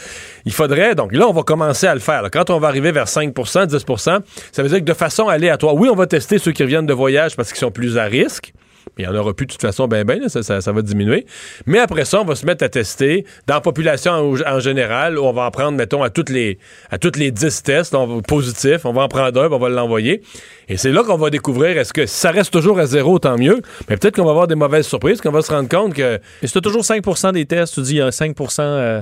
il 0.45 0.53
faudrait. 0.53 0.95
Donc 0.95 1.13
là, 1.13 1.27
on 1.29 1.33
va 1.33 1.43
commencer 1.43 1.87
à 1.87 1.95
le 1.95 2.01
faire. 2.01 2.23
Quand 2.33 2.51
on 2.51 2.59
va 2.59 2.69
arriver 2.69 2.93
vers 2.93 3.07
5% 3.07 3.33
10% 3.67 4.21
ça 4.53 4.63
veut 4.63 4.69
dire 4.69 4.79
que 4.79 4.85
de 4.85 4.95
façon 4.95 5.29
aléatoire, 5.29 5.75
oui, 5.75 5.89
on 5.91 5.97
va 5.97 6.07
tester 6.07 6.39
ceux 6.39 6.53
qui 6.53 6.63
reviennent 6.63 6.87
de 6.87 6.95
voyage 6.95 7.37
parce 7.37 7.49
qu'ils 7.49 7.61
sont 7.61 7.71
plus 7.71 7.99
à 7.99 8.05
risque. 8.05 8.53
Mais 8.99 9.05
il 9.05 9.09
n'y 9.11 9.17
en 9.17 9.19
aura 9.21 9.33
plus 9.35 9.47
de 9.47 9.53
toute 9.53 9.61
façon, 9.61 9.87
ben 9.89 10.05
ben, 10.05 10.21
là, 10.21 10.29
ça, 10.29 10.43
ça- 10.43 10.61
ça 10.61 10.73
va 10.73 10.83
diminuer. 10.83 11.25
Mais 11.67 11.79
après 11.79 12.05
ça, 12.05 12.21
on 12.21 12.25
va 12.25 12.35
se 12.35 12.45
mettre 12.47 12.65
à 12.65 12.69
tester 12.69 13.25
dans 13.47 13.55
la 13.55 13.61
population 13.61 14.13
en, 14.13 14.35
en 14.57 14.61
général. 14.61 15.19
On 15.19 15.33
va 15.33 15.43
en 15.47 15.51
prendre, 15.51 15.77
mettons, 15.79 16.03
à 16.03 16.11
toutes 16.11 16.31
les, 16.31 16.59
à 16.91 16.99
toutes 16.99 17.17
les 17.17 17.31
10 17.31 17.63
tests 17.63 17.95
on 17.95 18.07
va- 18.07 18.23
positifs. 18.23 18.85
On 18.85 18.93
va 18.93 19.03
en 19.03 19.09
prendre 19.09 19.41
un, 19.43 19.51
on 19.51 19.59
va 19.59 19.69
l'envoyer. 19.69 20.23
Et 20.69 20.77
c'est 20.77 20.93
là 20.93 21.03
qu'on 21.05 21.17
va 21.17 21.31
découvrir, 21.31 21.77
est-ce 21.79 21.93
que 21.93 22.07
ça 22.07 22.31
reste 22.31 22.53
toujours 22.53 22.79
à 22.79 22.87
zéro, 22.87 23.19
tant 23.19 23.37
mieux. 23.39 23.61
Mais 23.89 23.97
peut-être 23.97 24.17
qu'on 24.17 24.25
va 24.25 24.31
avoir 24.31 24.47
des 24.47 24.55
mauvaises 24.55 24.87
surprises, 24.87 25.21
qu'on 25.21 25.31
va 25.33 25.43
se 25.43 25.53
rendre 25.53 25.69
compte 25.69 25.95
que... 25.95 26.17
Et 26.43 26.47
c'est 26.47 26.61
toujours 26.61 26.83
5% 26.83 27.33
des 27.33 27.47
tests, 27.47 27.75
tu 27.75 27.83
dis 27.83 27.93
il 27.93 27.97
y 27.99 28.01
a 28.01 28.11
5 28.13 28.35
euh, 28.61 29.01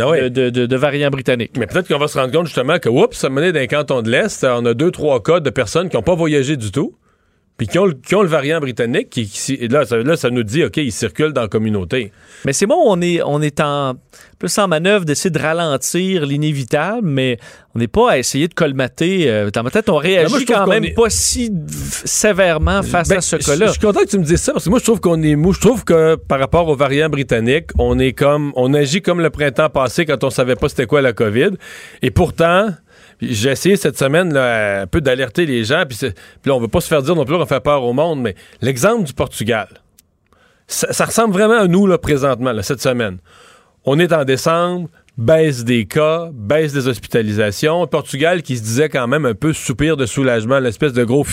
Ah 0.00 0.02
de, 0.20 0.28
de- 0.28 0.50
de- 0.50 0.66
de 0.66 0.76
variants 0.76 1.10
britanniques. 1.10 1.52
Mais 1.58 1.66
peut-être 1.66 1.86
qu'on 1.88 1.98
va 1.98 2.08
se 2.08 2.18
rendre 2.18 2.32
compte 2.32 2.46
justement 2.46 2.78
que, 2.78 2.88
oups, 2.88 3.16
ça 3.16 3.28
menait 3.28 3.52
d'un 3.52 3.66
canton 3.66 4.02
de 4.02 4.10
l'Est, 4.10 4.44
on 4.44 4.64
a 4.66 4.74
deux, 4.74 4.90
trois 4.90 5.22
cas 5.22 5.40
de 5.40 5.50
personnes 5.50 5.88
qui 5.88 5.96
n'ont 5.96 6.02
pas 6.02 6.14
voyagé 6.14 6.56
du 6.56 6.70
tout, 6.72 6.94
puis 7.58 7.66
qui 7.68 7.78
ont, 7.78 7.86
le- 7.86 7.94
qui 7.94 8.14
ont 8.14 8.22
le 8.22 8.28
variant 8.28 8.58
britannique, 8.60 9.10
qui, 9.10 9.28
là, 9.70 9.84
ça, 9.84 9.96
là, 9.98 10.16
ça 10.16 10.30
nous 10.30 10.42
dit, 10.42 10.64
OK, 10.64 10.78
il 10.78 10.90
circule 10.92 11.32
dans 11.32 11.42
la 11.42 11.48
communauté. 11.48 12.10
Mais 12.44 12.52
c'est 12.52 12.66
bon, 12.66 12.80
on 12.86 13.00
est, 13.00 13.22
on 13.22 13.40
est 13.40 13.60
en 13.60 13.94
plus 14.38 14.58
en 14.58 14.66
manœuvre 14.66 15.04
d'essayer 15.04 15.30
de 15.30 15.38
ralentir 15.38 16.26
l'inévitable, 16.26 17.06
mais 17.06 17.38
on 17.74 17.78
n'est 17.78 17.86
pas 17.88 18.12
à 18.12 18.18
essayer 18.18 18.48
de 18.48 18.54
colmater. 18.54 19.30
euh, 19.30 19.50
dans 19.50 19.62
ma 19.62 19.70
tête, 19.70 19.88
on 19.88 19.96
réagit 19.96 20.32
moi, 20.32 20.40
quand 20.46 20.66
même 20.66 20.84
est- 20.84 20.94
pas 20.94 21.08
si 21.10 21.52
sévèrement 22.04 22.82
face 22.82 23.08
Ben, 23.08 23.18
à 23.18 23.20
ce 23.20 23.36
cas-là. 23.36 23.66
Je 23.66 23.72
suis 23.72 23.80
content 23.80 24.00
que 24.00 24.06
tu 24.08 24.18
me 24.18 24.24
dises 24.24 24.40
ça 24.40 24.52
parce 24.52 24.64
que 24.64 24.70
moi 24.70 24.78
je 24.78 24.84
trouve 24.84 25.00
qu'on 25.00 25.22
est 25.22 25.36
mou. 25.36 25.52
Je 25.52 25.60
trouve 25.60 25.84
que 25.84 26.16
par 26.16 26.38
rapport 26.40 26.66
au 26.68 26.74
variant 26.76 27.08
britannique, 27.08 27.66
on 27.78 27.98
est 27.98 28.12
comme 28.12 28.52
on 28.56 28.74
agit 28.74 29.02
comme 29.02 29.20
le 29.20 29.30
printemps 29.30 29.70
passé 29.70 30.04
quand 30.06 30.24
on 30.24 30.30
savait 30.30 30.56
pas 30.56 30.68
c'était 30.68 30.86
quoi 30.86 31.02
la 31.02 31.12
COVID. 31.12 31.50
Et 32.02 32.10
pourtant, 32.10 32.68
J'ai 33.22 33.50
essayé 33.50 33.76
cette 33.76 33.96
semaine 33.96 34.36
un 34.36 34.86
peu 34.88 35.00
d'alerter 35.00 35.46
les 35.46 35.62
gens, 35.64 35.84
puis, 35.88 35.98
là, 36.44 36.54
on 36.54 36.60
veut 36.60 36.68
pas 36.68 36.80
se 36.80 36.88
faire 36.88 37.02
dire 37.02 37.14
non 37.14 37.24
plus 37.24 37.38
qu'on 37.38 37.46
fait 37.46 37.62
peur 37.62 37.84
au 37.84 37.92
monde, 37.92 38.20
mais 38.20 38.34
l'exemple 38.60 39.04
du 39.04 39.12
Portugal, 39.12 39.68
ça, 40.66 41.04
ressemble 41.04 41.32
vraiment 41.32 41.58
à 41.58 41.68
nous 41.68 41.86
là, 41.86 41.98
présentement, 41.98 42.52
cette 42.62 42.80
semaine. 42.82 43.18
On 43.84 43.98
est 43.98 44.12
en 44.12 44.24
décembre, 44.24 44.88
baisse 45.16 45.64
des 45.64 45.84
cas, 45.86 46.30
baisse 46.32 46.72
des 46.72 46.88
hospitalisations. 46.88 47.86
Portugal 47.86 48.42
qui 48.42 48.56
se 48.56 48.62
disait 48.62 48.88
quand 48.88 49.06
même 49.06 49.26
un 49.26 49.34
peu 49.34 49.52
soupir 49.52 49.96
de 49.96 50.06
soulagement, 50.06 50.58
l'espèce 50.58 50.92
de 50.92 51.04
gros. 51.04 51.26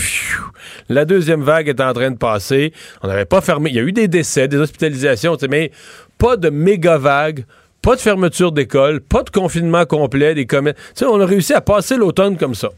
La 0.88 1.04
deuxième 1.04 1.42
vague 1.42 1.68
est 1.68 1.80
en 1.80 1.92
train 1.92 2.10
de 2.10 2.18
passer. 2.18 2.72
On 3.02 3.08
n'avait 3.08 3.24
pas 3.24 3.40
fermé. 3.40 3.70
Il 3.70 3.76
y 3.76 3.78
a 3.78 3.82
eu 3.82 3.92
des 3.92 4.08
décès, 4.08 4.48
des 4.48 4.58
hospitalisations, 4.58 5.36
mais 5.48 5.70
pas 6.18 6.36
de 6.36 6.50
méga 6.50 6.98
vague. 6.98 7.44
Pas 7.82 7.96
de 7.96 8.00
fermeture 8.00 8.52
d'école, 8.52 9.00
pas 9.00 9.22
de 9.22 9.30
confinement 9.30 9.86
complet, 9.86 10.34
des 10.34 10.46
commerces. 10.46 10.76
Tu 10.94 11.00
sais, 11.00 11.06
on 11.06 11.20
a 11.20 11.26
réussi 11.26 11.54
à 11.54 11.60
passer 11.60 11.96
l'automne 11.96 12.36
comme 12.36 12.54
ça. 12.54 12.68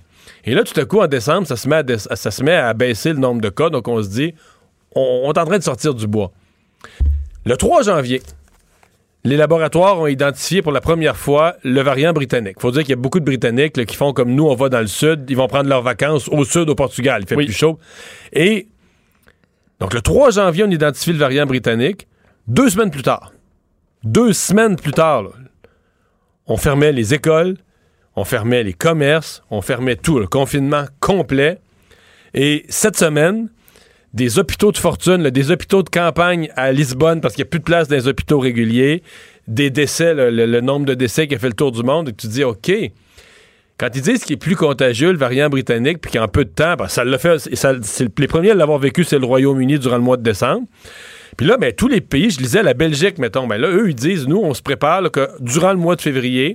Et 0.44 0.54
là, 0.54 0.62
tout 0.62 0.78
à 0.78 0.84
coup, 0.84 1.00
en 1.00 1.06
décembre, 1.08 1.46
ça 1.46 1.56
se 1.56 1.68
met 1.68 1.76
à, 1.76 1.82
dé- 1.82 1.98
ça 1.98 2.30
se 2.30 2.42
met 2.42 2.54
à 2.54 2.72
baisser 2.74 3.12
le 3.12 3.18
nombre 3.18 3.40
de 3.40 3.48
cas. 3.48 3.68
Donc, 3.70 3.88
on 3.88 4.00
se 4.02 4.08
dit, 4.08 4.34
on, 4.94 5.22
on 5.24 5.32
est 5.32 5.38
en 5.38 5.44
train 5.44 5.58
de 5.58 5.62
sortir 5.62 5.94
du 5.94 6.06
bois. 6.06 6.30
Le 7.44 7.56
3 7.56 7.82
janvier, 7.82 8.22
les 9.24 9.36
laboratoires 9.36 9.98
ont 10.00 10.06
identifié 10.06 10.62
pour 10.62 10.72
la 10.72 10.80
première 10.80 11.16
fois 11.16 11.56
le 11.64 11.80
variant 11.80 12.12
britannique. 12.12 12.56
faut 12.60 12.70
dire 12.70 12.82
qu'il 12.82 12.90
y 12.90 12.94
a 12.94 12.96
beaucoup 12.96 13.20
de 13.20 13.24
Britanniques 13.24 13.76
là, 13.76 13.84
qui 13.84 13.96
font 13.96 14.12
comme 14.12 14.32
nous, 14.34 14.46
on 14.48 14.54
va 14.54 14.68
dans 14.68 14.80
le 14.80 14.86
sud, 14.88 15.26
ils 15.28 15.36
vont 15.36 15.46
prendre 15.48 15.68
leurs 15.68 15.82
vacances 15.82 16.28
au 16.28 16.44
sud, 16.44 16.68
au 16.70 16.74
Portugal. 16.74 17.22
Il 17.22 17.28
fait 17.28 17.36
Oui. 17.36 17.44
plus 17.46 17.54
chaud. 17.54 17.78
Et 18.32 18.68
donc, 19.80 19.94
le 19.94 20.00
3 20.00 20.30
janvier, 20.32 20.64
on 20.64 20.70
identifie 20.70 21.12
le 21.12 21.18
variant 21.18 21.46
britannique. 21.46 22.06
Deux 22.48 22.68
semaines 22.70 22.90
plus 22.90 23.02
tard, 23.02 23.32
deux 24.04 24.32
semaines 24.32 24.76
plus 24.76 24.92
tard, 24.92 25.24
on 26.46 26.56
fermait 26.56 26.92
les 26.92 27.14
écoles, 27.14 27.56
on 28.16 28.24
fermait 28.24 28.62
les 28.62 28.72
commerces, 28.72 29.42
on 29.50 29.62
fermait 29.62 29.96
tout, 29.96 30.18
le 30.18 30.26
confinement 30.26 30.84
complet. 31.00 31.58
Et 32.34 32.64
cette 32.68 32.96
semaine, 32.96 33.48
des 34.12 34.38
hôpitaux 34.38 34.72
de 34.72 34.76
fortune, 34.76 35.30
des 35.30 35.50
hôpitaux 35.50 35.82
de 35.82 35.88
campagne 35.88 36.50
à 36.56 36.72
Lisbonne 36.72 37.20
parce 37.20 37.34
qu'il 37.34 37.42
n'y 37.42 37.48
a 37.48 37.50
plus 37.50 37.60
de 37.60 37.64
place 37.64 37.88
dans 37.88 37.96
les 37.96 38.08
hôpitaux 38.08 38.38
réguliers, 38.38 39.02
des 39.48 39.70
décès, 39.70 40.14
le, 40.14 40.60
nombre 40.60 40.86
de 40.86 40.94
décès 40.94 41.26
qui 41.26 41.34
a 41.34 41.38
fait 41.38 41.48
le 41.48 41.54
tour 41.54 41.72
du 41.72 41.82
monde, 41.82 42.10
et 42.10 42.12
tu 42.12 42.26
dis, 42.26 42.44
OK, 42.44 42.70
quand 43.82 43.88
ils 43.96 44.00
disent 44.02 44.22
qu'il 44.22 44.34
est 44.34 44.36
plus 44.36 44.54
contagieux, 44.54 45.10
le 45.10 45.18
variant 45.18 45.48
britannique, 45.48 45.98
puis 46.00 46.12
qu'en 46.12 46.28
peu 46.28 46.44
de 46.44 46.50
temps, 46.50 46.76
ben, 46.76 46.86
ça 46.86 47.02
l'a 47.02 47.18
fait, 47.18 47.36
ça- 47.56 47.72
les 48.16 48.26
premiers 48.28 48.52
à 48.52 48.54
l'avoir 48.54 48.78
vécu, 48.78 49.02
c'est 49.02 49.18
le 49.18 49.26
Royaume-Uni 49.26 49.80
durant 49.80 49.96
le 49.96 50.02
mois 50.02 50.16
de 50.16 50.22
décembre. 50.22 50.68
Puis 51.36 51.46
là, 51.46 51.56
ben, 51.56 51.72
tous 51.72 51.88
les 51.88 52.00
pays, 52.00 52.30
je 52.30 52.38
lisais 52.38 52.62
la 52.62 52.74
Belgique, 52.74 53.18
mettons, 53.18 53.48
ben 53.48 53.56
là, 53.58 53.68
eux, 53.68 53.88
ils 53.88 53.94
disent, 53.96 54.28
nous, 54.28 54.36
on 54.40 54.54
se 54.54 54.62
prépare 54.62 55.00
là, 55.02 55.10
que 55.10 55.28
durant 55.40 55.72
le 55.72 55.78
mois 55.78 55.96
de 55.96 56.00
février, 56.00 56.54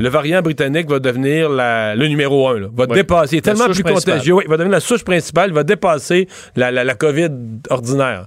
le 0.00 0.08
variant 0.08 0.42
britannique 0.42 0.88
va 0.90 0.98
devenir 0.98 1.48
la- 1.48 1.94
le 1.94 2.08
numéro 2.08 2.48
un, 2.48 2.58
là, 2.58 2.66
va 2.74 2.86
Oui. 2.88 2.94
dépasser. 2.94 3.36
Il 3.36 3.38
est 3.38 3.42
tellement 3.42 3.66
plus 3.66 3.82
principale. 3.84 4.14
contagieux, 4.14 4.32
oui, 4.34 4.42
il 4.44 4.50
va 4.50 4.56
devenir 4.56 4.72
la 4.72 4.80
souche 4.80 5.04
principale, 5.04 5.50
il 5.50 5.54
va 5.54 5.62
dépasser 5.62 6.26
la, 6.56 6.72
la- 6.72 6.82
la 6.82 6.94
COVID 6.96 7.28
ordinaire. 7.70 8.26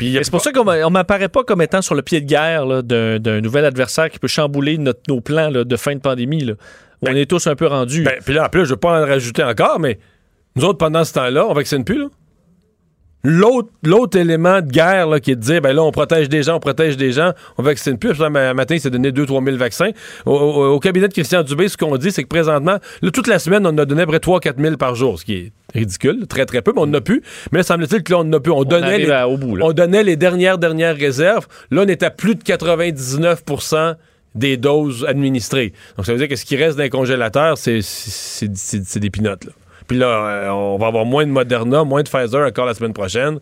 C'est 0.00 0.30
pour 0.30 0.40
ça 0.40 0.52
qu'on 0.52 0.64
on 0.68 0.90
m'apparaît 0.90 1.28
pas 1.28 1.42
comme 1.42 1.60
étant 1.60 1.82
sur 1.82 1.96
le 1.96 2.02
pied 2.02 2.20
de 2.20 2.26
guerre 2.26 2.84
d'un 2.84 3.18
d'un 3.18 3.40
nouvel 3.40 3.64
adversaire 3.64 4.08
qui 4.10 4.20
peut 4.20 4.28
chambouler 4.28 4.78
notre- 4.78 5.00
nos 5.08 5.20
plans 5.20 5.50
là, 5.50 5.64
de 5.64 5.76
fin 5.76 5.94
de 5.96 6.00
pandémie. 6.00 6.44
là, 6.44 6.52
on 7.02 7.14
est 7.14 7.26
tous 7.30 7.46
un 7.46 7.54
peu 7.54 7.66
rendus. 7.66 8.02
Ben, 8.02 8.14
puis 8.24 8.34
là, 8.34 8.46
en 8.46 8.48
plus, 8.48 8.64
je 8.64 8.70
veux 8.70 8.76
pas 8.76 9.00
en 9.02 9.06
rajouter 9.06 9.42
encore, 9.44 9.78
mais 9.80 9.98
nous 10.56 10.64
autres, 10.64 10.78
pendant 10.78 11.04
ce 11.04 11.12
temps-là, 11.14 11.46
on 11.46 11.52
vaccine 11.54 11.84
plus, 11.84 11.98
là. 11.98 12.06
L'autre, 13.24 13.68
l'autre 13.82 14.16
élément 14.16 14.60
de 14.60 14.68
guerre 14.70 15.08
là, 15.08 15.18
qui 15.18 15.32
est 15.32 15.36
de 15.36 15.40
dire, 15.40 15.60
ben 15.60 15.72
là, 15.74 15.82
on 15.82 15.90
protège 15.90 16.28
des 16.28 16.44
gens, 16.44 16.54
on 16.56 16.60
protège 16.60 16.96
des 16.96 17.10
gens, 17.10 17.32
on 17.58 17.64
vaccine 17.64 17.98
plus. 17.98 18.10
Puis 18.12 18.20
là, 18.20 18.26
un 18.26 18.54
matin, 18.54 18.76
il 18.76 18.80
s'est 18.80 18.90
donné 18.90 19.10
2-3 19.10 19.44
000 19.44 19.56
vaccins. 19.56 19.90
Au, 20.24 20.30
au- 20.34 20.74
au 20.74 20.78
cabinet 20.78 21.08
de 21.08 21.12
Christian 21.12 21.42
Dubé, 21.42 21.68
ce 21.68 21.76
qu'on 21.76 21.96
dit, 21.96 22.12
c'est 22.12 22.22
que 22.22 22.28
présentement, 22.28 22.78
là, 23.02 23.10
toute 23.10 23.26
la 23.26 23.40
semaine, 23.40 23.66
on 23.66 23.76
a 23.76 23.84
donné 23.84 24.06
près 24.06 24.18
3-4 24.18 24.62
000 24.62 24.76
par 24.76 24.94
jour, 24.94 25.18
ce 25.18 25.24
qui 25.24 25.34
est 25.34 25.52
ridicule, 25.74 26.28
très, 26.28 26.46
très 26.46 26.62
peu, 26.62 26.72
mais 26.74 26.80
on 26.82 26.86
n'a 26.86 27.00
plus. 27.00 27.22
Mais 27.50 27.64
semble-t-il 27.64 28.04
que 28.04 28.12
là, 28.12 28.20
on 28.20 28.24
n'a 28.24 28.38
plus. 28.38 28.52
On, 28.52 28.62
donnait 28.62 28.98
les, 28.98 29.10
à- 29.10 29.28
au 29.28 29.36
bout, 29.36 29.58
on 29.60 29.72
donnait 29.72 30.04
les 30.04 30.16
dernières, 30.16 30.56
dernières 30.56 30.96
réserves. 30.96 31.48
Là, 31.72 31.82
on 31.84 31.88
est 31.88 32.04
à 32.04 32.10
plus 32.10 32.36
de 32.36 32.42
99 32.44 33.42
des 34.34 34.56
doses 34.56 35.04
administrées. 35.06 35.72
Donc, 35.96 36.06
ça 36.06 36.12
veut 36.12 36.18
dire 36.18 36.28
que 36.28 36.36
ce 36.36 36.44
qui 36.44 36.56
reste 36.56 36.76
dans 36.76 36.84
les 36.84 36.90
congélateurs, 36.90 37.58
c'est, 37.58 37.80
des 38.98 39.10
pinottes, 39.10 39.44
là. 39.44 39.52
Puis 39.86 39.96
là, 39.96 40.06
euh, 40.06 40.48
on 40.50 40.76
va 40.76 40.88
avoir 40.88 41.06
moins 41.06 41.24
de 41.24 41.30
Moderna, 41.30 41.82
moins 41.82 42.02
de 42.02 42.08
Pfizer 42.10 42.46
encore 42.46 42.66
la 42.66 42.74
semaine 42.74 42.92
prochaine. 42.92 43.40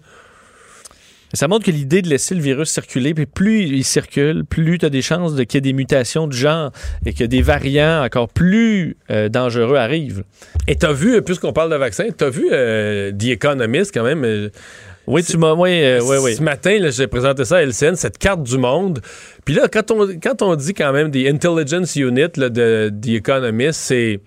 Ça 1.33 1.49
montre 1.49 1.66
que 1.66 1.70
l'idée 1.70 2.03
de 2.03 2.09
laisser 2.09 2.35
le 2.35 2.40
virus 2.40 2.70
circuler, 2.70 3.12
puis 3.12 3.27
plus 3.27 3.64
il 3.64 3.85
circule, 3.85 4.44
plus 4.44 4.79
tu 4.79 4.87
as 4.87 4.90
des 4.90 5.03
chances 5.03 5.35
de 5.35 5.42
qu'il 5.42 5.57
y 5.57 5.59
ait 5.59 5.61
des 5.61 5.72
mutations 5.72 6.29
du 6.29 6.37
genre 6.37 6.70
et 7.05 7.12
que 7.12 7.25
des 7.25 7.42
variants 7.42 8.05
encore 8.05 8.29
plus 8.29 8.96
euh, 9.11 9.29
dangereux 9.29 9.77
arrivent. 9.77 10.22
Et 10.68 10.77
t'as 10.77 10.92
vu, 10.92 11.20
puisqu'on 11.22 11.53
parle 11.53 11.70
de 11.70 11.77
vaccin, 11.77 12.07
t'as 12.16 12.31
vu 12.31 12.49
euh, 12.53 13.11
The 13.12 13.25
Economist 13.25 13.92
quand 13.92 14.05
même. 14.05 14.25
euh, 14.25 14.51
Oui, 15.07 15.23
tu 15.23 15.37
m'as. 15.38 15.55
Oui, 15.55 15.71
euh, 15.85 16.01
oui, 16.03 16.16
oui. 16.21 16.35
Ce 16.35 16.42
matin, 16.42 16.79
j'ai 16.90 17.07
présenté 17.07 17.45
ça 17.45 17.57
à 17.59 17.62
LCN, 17.62 17.95
cette 17.95 18.19
carte 18.19 18.42
du 18.42 18.59
monde. 18.59 19.01
Puis 19.45 19.55
là, 19.55 19.69
quand 19.73 19.90
on, 19.92 20.07
quand 20.21 20.42
on 20.42 20.57
dit 20.57 20.75
quand 20.75 20.92
même 20.92 21.11
des 21.11 21.29
intelligence 21.29 21.95
unit 21.97 22.27
là, 22.37 22.49
de 22.49 22.90
The 23.03 23.09
Economist, 23.09 23.79
c'est. 23.81 24.21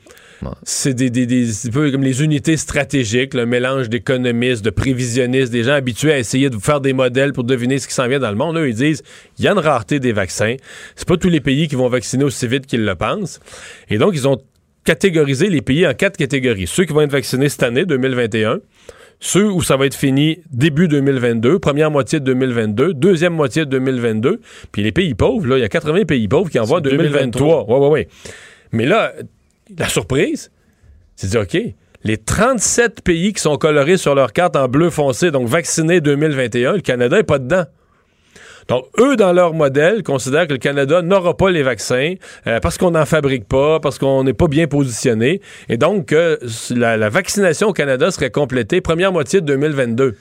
C'est 0.63 0.93
des, 0.93 1.09
des, 1.09 1.25
des- 1.25 1.67
un 1.67 1.69
peu 1.71 1.91
comme 1.91 2.01
les 2.01 2.23
unités 2.23 2.55
stratégiques, 2.55 3.33
le 3.33 3.45
mélange 3.45 3.89
d'économistes, 3.89 4.63
de 4.63 4.69
prévisionnistes, 4.69 5.51
des 5.51 5.65
gens 5.65 5.73
habitués 5.73 6.13
à 6.13 6.17
essayer 6.17 6.49
de 6.49 6.57
faire 6.57 6.79
des 6.79 6.93
modèles 6.93 7.33
pour 7.33 7.43
deviner 7.43 7.77
ce 7.77 7.89
qui 7.89 7.93
s'en 7.93 8.07
vient 8.07 8.19
dans 8.19 8.29
le 8.29 8.37
monde. 8.37 8.55
Eux, 8.55 8.69
ils 8.69 8.73
disent 8.73 9.03
il 9.37 9.43
y 9.43 9.49
a 9.49 9.51
une 9.51 9.59
rareté 9.59 9.99
des 9.99 10.13
vaccins. 10.13 10.55
C'est 10.95 11.05
pas 11.05 11.17
tous 11.17 11.27
les 11.27 11.41
pays 11.41 11.67
qui 11.67 11.75
vont 11.75 11.89
vacciner 11.89 12.23
aussi 12.23 12.47
vite 12.47 12.67
qu'ils 12.67 12.85
le 12.85 12.95
pensent. 12.95 13.41
Et 13.89 13.97
donc, 13.97 14.11
ils 14.13 14.29
ont 14.29 14.37
catégorisé 14.85 15.49
les 15.49 15.61
pays 15.61 15.85
en 15.85 15.93
quatre 15.93 16.15
catégories. 16.15 16.67
Ceux 16.67 16.85
qui 16.85 16.93
vont 16.93 17.01
être 17.01 17.11
vaccinés 17.11 17.49
cette 17.49 17.63
année, 17.63 17.85
2021, 17.85 18.59
ceux 19.19 19.51
où 19.51 19.62
ça 19.62 19.75
va 19.75 19.86
être 19.86 19.95
fini 19.95 20.39
début 20.51 20.88
2022, 20.88 21.60
première 21.60 21.91
moitié 21.91 22.19
de 22.19 22.25
2022, 22.25 22.93
deuxième 22.93 23.34
moitié 23.34 23.65
de 23.65 23.69
2022, 23.71 24.39
puis 24.71 24.82
les 24.82 24.91
pays 24.91 25.13
pauvres, 25.13 25.45
là, 25.45 25.58
il 25.58 25.62
y 25.62 25.65
a 25.65 25.69
80 25.69 26.05
pays 26.05 26.27
pauvres 26.27 26.49
qui 26.49 26.60
envoient 26.60 26.79
en 26.79 26.84
C'est 26.84 26.91
2023. 26.91 27.65
Ouais, 27.65 27.77
ouais, 27.77 27.88
ouais. 27.88 28.08
Mais 28.71 28.86
là, 28.86 29.13
la 29.77 29.89
surprise, 29.89 30.51
c'est 31.15 31.27
de 31.27 31.32
dire, 31.32 31.41
OK, 31.41 31.58
les 32.03 32.17
37 32.17 33.01
pays 33.01 33.34
qui 33.34 33.41
sont 33.41 33.58
colorés 33.58 33.97
sur 33.97 34.15
leur 34.15 34.32
carte 34.32 34.55
en 34.55 34.67
bleu 34.67 34.89
foncé, 34.89 35.32
donc 35.32 35.47
vaccinés 35.47 35.99
2021, 35.99 36.73
le 36.73 36.82
Canada 36.82 37.17
n'est 37.17 37.23
pas 37.23 37.39
dedans. 37.39 37.65
Donc, 38.69 38.86
eux, 38.99 39.15
dans 39.15 39.34
leur 39.34 39.53
modèle, 39.53 40.03
considèrent 40.03 40.45
que 40.47 40.53
le 40.53 40.60
Canada 40.60 41.01
n'aura 41.01 41.36
pas 41.36 41.49
les 41.49 41.63
vaccins 41.63 42.13
euh, 42.47 42.60
parce 42.60 42.77
qu'on 42.77 42.91
n'en 42.91 43.05
fabrique 43.05 43.47
pas, 43.47 43.79
parce 43.79 43.97
qu'on 43.97 44.23
n'est 44.23 44.34
pas 44.34 44.47
bien 44.47 44.67
positionné. 44.67 45.41
Et 45.69 45.77
donc, 45.77 46.05
que 46.08 46.39
la, 46.75 46.95
la 46.95 47.10
vaccination 47.10 47.69
au 47.69 47.73
Canada 47.73 48.12
serait 48.12 48.29
complétée 48.29 48.79
première 48.79 49.12
moitié 49.12 49.41
de 49.41 49.47
2022. 49.47 50.15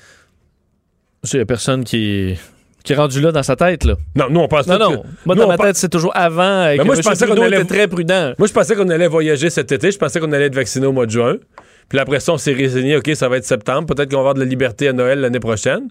Il 1.32 1.36
n'y 1.36 1.40
a 1.42 1.44
personne 1.46 1.84
qui, 1.84 2.38
qui 2.84 2.92
est 2.92 2.96
rendu 2.96 3.20
là 3.20 3.32
dans 3.32 3.42
sa 3.42 3.54
tête. 3.56 3.84
Là. 3.84 3.94
Non, 4.14 4.26
nous, 4.30 4.40
on 4.40 4.48
pense 4.48 4.66
Non, 4.66 4.78
non. 4.78 4.90
que- 5.02 5.06
Moi, 5.26 5.34
nous, 5.34 5.42
dans 5.42 5.48
ma 5.48 5.56
pense- 5.56 5.66
tête, 5.66 5.76
c'est 5.76 5.88
toujours 5.90 6.12
avant. 6.14 6.42
euh, 6.42 6.76
Ben 6.76 6.78
que 6.78 6.82
moi, 6.86 6.94
je 6.94 7.02
pensais 7.02 7.26
qu'on 7.26 7.40
allait- 7.42 7.64
très 7.64 7.86
prudent. 7.88 8.32
Moi, 8.38 8.48
je 8.48 8.52
pensais 8.52 8.74
qu'on 8.74 8.88
allait 8.88 9.08
voyager 9.08 9.50
cet 9.50 9.72
été. 9.72 9.90
Je 9.90 9.98
pensais 9.98 10.20
qu'on 10.20 10.32
allait 10.32 10.46
être 10.46 10.54
vacciné 10.54 10.86
au 10.86 10.92
mois 10.92 11.06
de 11.06 11.10
juin. 11.10 11.36
Puis 11.90 11.98
après 11.98 12.20
ça, 12.20 12.32
on 12.32 12.38
s'est 12.38 12.52
résigné. 12.54 12.96
OK, 12.96 13.10
ça 13.14 13.28
va 13.28 13.36
être 13.36 13.44
septembre. 13.44 13.94
Peut-être 13.94 14.10
qu'on 14.10 14.16
va 14.16 14.20
avoir 14.20 14.34
de 14.34 14.40
la 14.40 14.46
liberté 14.46 14.88
à 14.88 14.92
Noël 14.92 15.20
l'année 15.20 15.40
prochaine. 15.40 15.88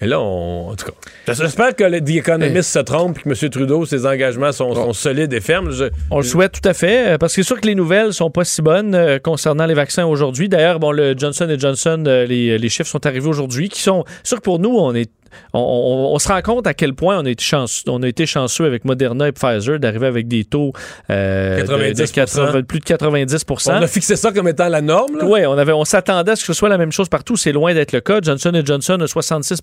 Mais 0.00 0.06
là, 0.06 0.20
on... 0.20 0.70
en 0.70 0.74
tout 0.76 0.86
cas, 0.86 1.32
j'espère 1.34 1.76
que 1.76 1.84
The 1.98 2.08
Economist 2.16 2.70
se 2.70 2.78
trompe 2.78 3.18
et 3.18 3.22
que 3.22 3.28
M. 3.28 3.50
Trudeau, 3.50 3.84
ses 3.84 4.06
engagements 4.06 4.52
sont, 4.52 4.74
sont 4.74 4.92
solides 4.92 5.32
et 5.32 5.40
fermes. 5.40 5.70
Je- 5.70 5.84
On 6.10 6.18
le 6.18 6.22
souhaite 6.22 6.60
tout 6.60 6.68
à 6.68 6.72
fait, 6.74 7.14
euh, 7.14 7.18
parce 7.18 7.34
que 7.34 7.42
c'est 7.42 7.46
sûr 7.46 7.60
que 7.60 7.66
les 7.66 7.74
nouvelles 7.74 8.12
sont 8.14 8.30
pas 8.30 8.44
si 8.44 8.62
bonnes 8.62 8.94
euh, 8.94 9.18
concernant 9.18 9.66
les 9.66 9.74
vaccins 9.74 10.06
aujourd'hui. 10.06 10.48
D'ailleurs, 10.48 10.80
bon, 10.80 10.90
le 10.92 11.14
Johnson 11.16 11.54
Johnson, 11.58 12.02
euh, 12.06 12.24
les, 12.26 12.56
les 12.58 12.68
chiffres 12.68 12.88
sont 12.90 13.04
arrivés 13.06 13.28
aujourd'hui, 13.28 13.68
qui 13.68 13.80
sont 13.82 14.04
sûr 14.22 14.38
que 14.38 14.42
pour 14.42 14.58
nous, 14.58 14.70
on 14.76 14.94
est 14.94 15.10
on, 15.52 15.60
on- 15.60 16.14
on 16.14 16.18
se 16.18 16.28
rend 16.28 16.40
compte 16.42 16.66
à 16.66 16.74
quel 16.74 16.94
point 16.94 17.18
on 17.18 17.24
a 17.26 17.30
été 17.30 17.44
chanceux, 17.44 17.82
on 17.88 18.02
a 18.02 18.08
été 18.08 18.26
chanceux 18.26 18.64
avec 18.64 18.84
Moderna 18.84 19.28
et 19.28 19.32
Pfizer 19.32 19.78
d'arriver 19.78 20.06
avec 20.06 20.28
des 20.28 20.44
taux 20.44 20.72
euh, 21.10 21.62
de- 21.62 21.66
de 21.66 21.92
90%. 22.04 22.12
80 22.12 22.62
plus 22.62 22.80
de 22.80 22.84
90 22.84 23.44
On 23.68 23.70
a 23.70 23.86
fixé 23.86 24.16
ça 24.16 24.32
comme 24.32 24.48
étant 24.48 24.68
la 24.68 24.80
norme. 24.80 25.18
oui, 25.22 25.46
on, 25.46 25.56
avait, 25.58 25.72
on 25.72 25.84
s'attendait 25.84 26.32
à 26.32 26.36
ce 26.36 26.42
que 26.42 26.46
ce 26.48 26.52
soit 26.54 26.68
la 26.68 26.78
même 26.78 26.92
chose 26.92 27.08
partout. 27.08 27.36
C'est 27.36 27.52
loin 27.52 27.74
d'être 27.74 27.92
le 27.92 28.00
cas. 28.00 28.18
Johnson 28.22 28.52
Johnson 28.64 28.98
a 29.00 29.06
66 29.06 29.60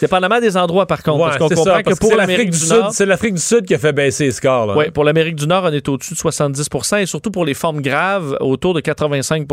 dépendamment 0.00 0.40
des 0.40 0.56
endroits, 0.56 0.86
par 0.86 1.02
contre. 1.02 1.18
Ouais, 1.18 1.24
parce 1.26 1.38
qu'on 1.38 1.48
c'est 1.48 1.54
comprend 1.54 1.74
ça, 1.74 1.82
que 1.82 1.84
parce 1.90 1.98
que 1.98 2.06
pour 2.06 2.16
l'Amérique 2.16 2.50
du, 2.50 2.58
Sud, 2.58 2.70
Nord... 2.70 2.92
c'est 2.92 3.06
l'Afrique 3.06 3.34
du 3.34 3.40
Sud 3.40 3.66
qui 3.66 3.74
a 3.74 3.78
fait 3.78 3.92
baisser 3.92 4.24
les 4.26 4.30
scores. 4.32 4.74
Oui, 4.76 4.90
pour 4.90 5.04
l'Amérique 5.04 5.36
du 5.36 5.46
Nord, 5.46 5.64
on 5.64 5.72
est 5.72 5.88
au-dessus 5.88 6.14
de 6.14 6.18
70 6.18 6.68
et 7.00 7.06
surtout 7.06 7.30
pour 7.30 7.44
les 7.44 7.54
formes 7.54 7.80
graves, 7.80 8.36
autour 8.40 8.74
de 8.74 8.80
85 8.80 9.46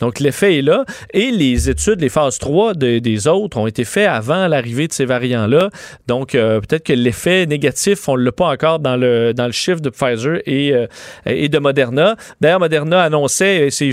Donc, 0.00 0.20
l'effet 0.20 0.58
est 0.58 0.62
là. 0.62 0.84
Et 1.12 1.30
les 1.30 1.68
études, 1.70 2.00
les 2.00 2.08
phases 2.08 2.38
3 2.38 2.74
de- 2.74 2.98
des 2.98 3.28
autres 3.28 3.56
ont 3.56 3.66
été 3.66 3.84
faites 3.84 4.08
avant 4.08 4.46
l'arrivée 4.48 4.73
de 4.74 4.92
ces 4.92 5.04
variants-là. 5.04 5.70
Donc, 6.06 6.34
euh, 6.34 6.60
peut-être 6.60 6.84
que 6.84 6.92
l'effet 6.92 7.46
négatif, 7.46 8.08
on 8.08 8.16
ne 8.16 8.22
l'a 8.22 8.32
pas 8.32 8.48
encore 8.48 8.78
dans 8.78 8.96
le, 8.96 9.32
dans 9.32 9.46
le 9.46 9.52
chiffre 9.52 9.80
de 9.80 9.90
Pfizer 9.90 10.40
et, 10.46 10.74
euh, 10.74 10.86
et 11.26 11.48
de 11.48 11.58
Moderna. 11.58 12.16
D'ailleurs, 12.40 12.60
Moderna 12.60 13.02
annonçait, 13.02 13.68
c'est 13.70 13.92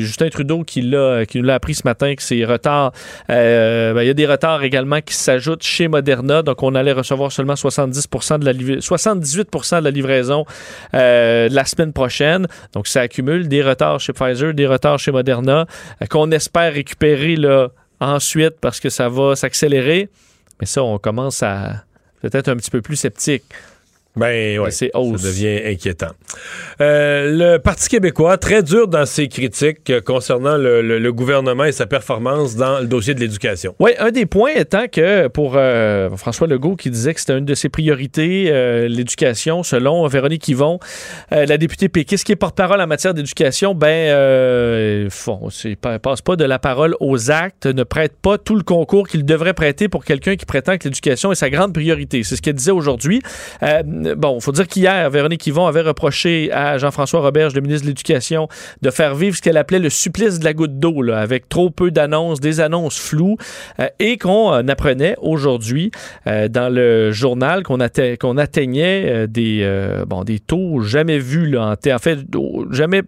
Justin 0.00 0.28
Trudeau 0.28 0.62
qui, 0.64 0.82
l'a, 0.82 1.26
qui 1.26 1.38
nous 1.38 1.44
l'a 1.44 1.54
appris 1.54 1.74
ce 1.74 1.82
matin, 1.84 2.14
que 2.14 2.22
ces 2.22 2.44
retards, 2.44 2.92
euh, 3.30 3.94
ben, 3.94 4.02
il 4.02 4.06
y 4.06 4.10
a 4.10 4.14
des 4.14 4.26
retards 4.26 4.62
également 4.62 5.00
qui 5.00 5.14
s'ajoutent 5.14 5.62
chez 5.62 5.88
Moderna. 5.88 6.42
Donc, 6.42 6.62
on 6.62 6.74
allait 6.74 6.92
recevoir 6.92 7.32
seulement 7.32 7.56
70 7.56 8.08
de 8.40 8.44
la 8.44 8.52
78% 8.52 9.78
de 9.80 9.84
la 9.84 9.90
livraison 9.90 10.44
la 10.92 11.64
semaine 11.64 11.92
prochaine. 11.92 12.46
Donc, 12.72 12.86
ça 12.86 13.02
accumule 13.02 13.48
des 13.48 13.62
retards 13.62 14.00
chez 14.00 14.12
Pfizer, 14.12 14.54
des 14.54 14.66
retards 14.66 14.98
chez 14.98 15.12
Moderna, 15.12 15.66
qu'on 16.10 16.30
espère 16.30 16.72
récupérer 16.72 17.36
là, 17.36 17.68
ensuite 18.02 18.54
parce 18.60 18.80
que 18.80 18.90
ça 18.90 19.08
va 19.08 19.36
s'accélérer. 19.36 20.08
Mais 20.60 20.66
ça, 20.66 20.82
on 20.82 20.98
commence 20.98 21.42
à 21.42 21.84
peut-être 22.20 22.48
un 22.48 22.56
petit 22.56 22.70
peu 22.70 22.82
plus 22.82 22.96
sceptique. 22.96 23.44
Ben 24.14 24.58
ouais, 24.58 24.70
ça 24.70 24.86
devient 24.92 25.62
inquiétant. 25.72 26.10
Euh, 26.82 27.54
le 27.54 27.58
Parti 27.58 27.88
québécois, 27.88 28.36
très 28.36 28.62
dur 28.62 28.86
dans 28.86 29.06
ses 29.06 29.28
critiques 29.28 29.88
euh, 29.88 30.02
concernant 30.02 30.58
le, 30.58 31.12
gouvernement 31.12 31.64
et 31.64 31.72
sa 31.72 31.86
performance 31.86 32.54
dans 32.54 32.80
le 32.80 32.86
dossier 32.86 33.14
de 33.14 33.20
l'éducation. 33.20 33.74
Oui, 33.78 33.92
un 33.98 34.10
des 34.10 34.26
points 34.26 34.52
étant 34.54 34.86
que 34.86 35.28
pour 35.28 35.54
euh, 35.56 36.10
François 36.16 36.46
Legault 36.46 36.76
qui 36.76 36.90
disait 36.90 37.14
que 37.14 37.20
c'était 37.20 37.38
une 37.38 37.46
de 37.46 37.54
ses 37.54 37.70
priorités, 37.70 38.50
l'éducation, 38.88 39.62
selon 39.62 40.06
Véronique 40.06 40.46
Yvon, 40.48 40.78
la 41.30 41.56
députée 41.58 41.88
péquiste 41.88 42.24
qui 42.24 42.32
est 42.32 42.36
porte-parole 42.36 42.80
en 42.80 42.86
matière 42.86 43.14
d'éducation, 43.14 43.74
ben, 43.74 44.10
ne 45.04 45.98
passe 45.98 46.20
pas 46.22 46.36
de 46.36 46.44
la 46.44 46.58
parole 46.58 46.96
aux 47.00 47.30
actes, 47.30 47.66
ne 47.66 47.82
prête 47.82 48.14
pas 48.20 48.38
tout 48.38 48.56
le 48.56 48.62
concours 48.62 49.08
qu'il 49.08 49.24
devrait 49.24 49.54
prêter 49.54 49.88
pour 49.88 50.04
quelqu'un 50.04 50.36
qui 50.36 50.46
prétend 50.46 50.76
que 50.76 50.84
l'éducation 50.84 51.32
est 51.32 51.36
sa 51.36 51.50
grande 51.50 51.72
priorité. 51.72 52.22
C'est 52.22 52.36
ce 52.36 52.42
qu'elle 52.42 52.54
disait 52.54 52.72
aujourd'hui 52.72 53.22
bon, 54.16 54.36
il 54.38 54.42
faut 54.42 54.52
dire 54.52 54.66
qu'hier, 54.66 55.10
Véronique 55.10 55.46
Yvon 55.46 55.66
avait 55.66 55.82
reproché 55.82 56.50
à 56.52 56.78
Jean-François 56.78 57.20
Roberge, 57.20 57.54
le 57.54 57.60
ministre 57.60 57.84
de 57.84 57.88
l'Éducation, 57.90 58.48
de 58.82 58.90
faire 58.90 59.14
vivre 59.14 59.36
ce 59.36 59.42
qu'elle 59.42 59.56
appelait 59.56 59.78
le 59.78 59.90
supplice 59.90 60.38
de 60.38 60.44
la 60.44 60.54
goutte 60.54 60.78
d'eau, 60.78 61.10
avec 61.10 61.48
trop 61.48 61.70
peu 61.70 61.90
d'annonces, 61.90 62.40
des 62.40 62.60
annonces 62.60 62.98
floues, 62.98 63.36
euh, 63.80 63.88
et 63.98 64.18
qu'on 64.18 64.52
euh, 64.52 64.62
apprenait 64.68 65.16
aujourd'hui 65.20 65.90
euh, 66.26 66.48
dans 66.48 66.72
le 66.72 67.12
journal 67.12 67.62
qu'on 67.62 67.80
atteignait 67.80 69.26
des, 69.28 70.02
bon, 70.06 70.24
des 70.24 70.38
taux 70.38 70.80
jamais 70.80 71.18
vus, 71.18 71.48
là, 71.50 71.76
en 71.86 71.98
fait, 71.98 72.18
jamais 72.70 73.02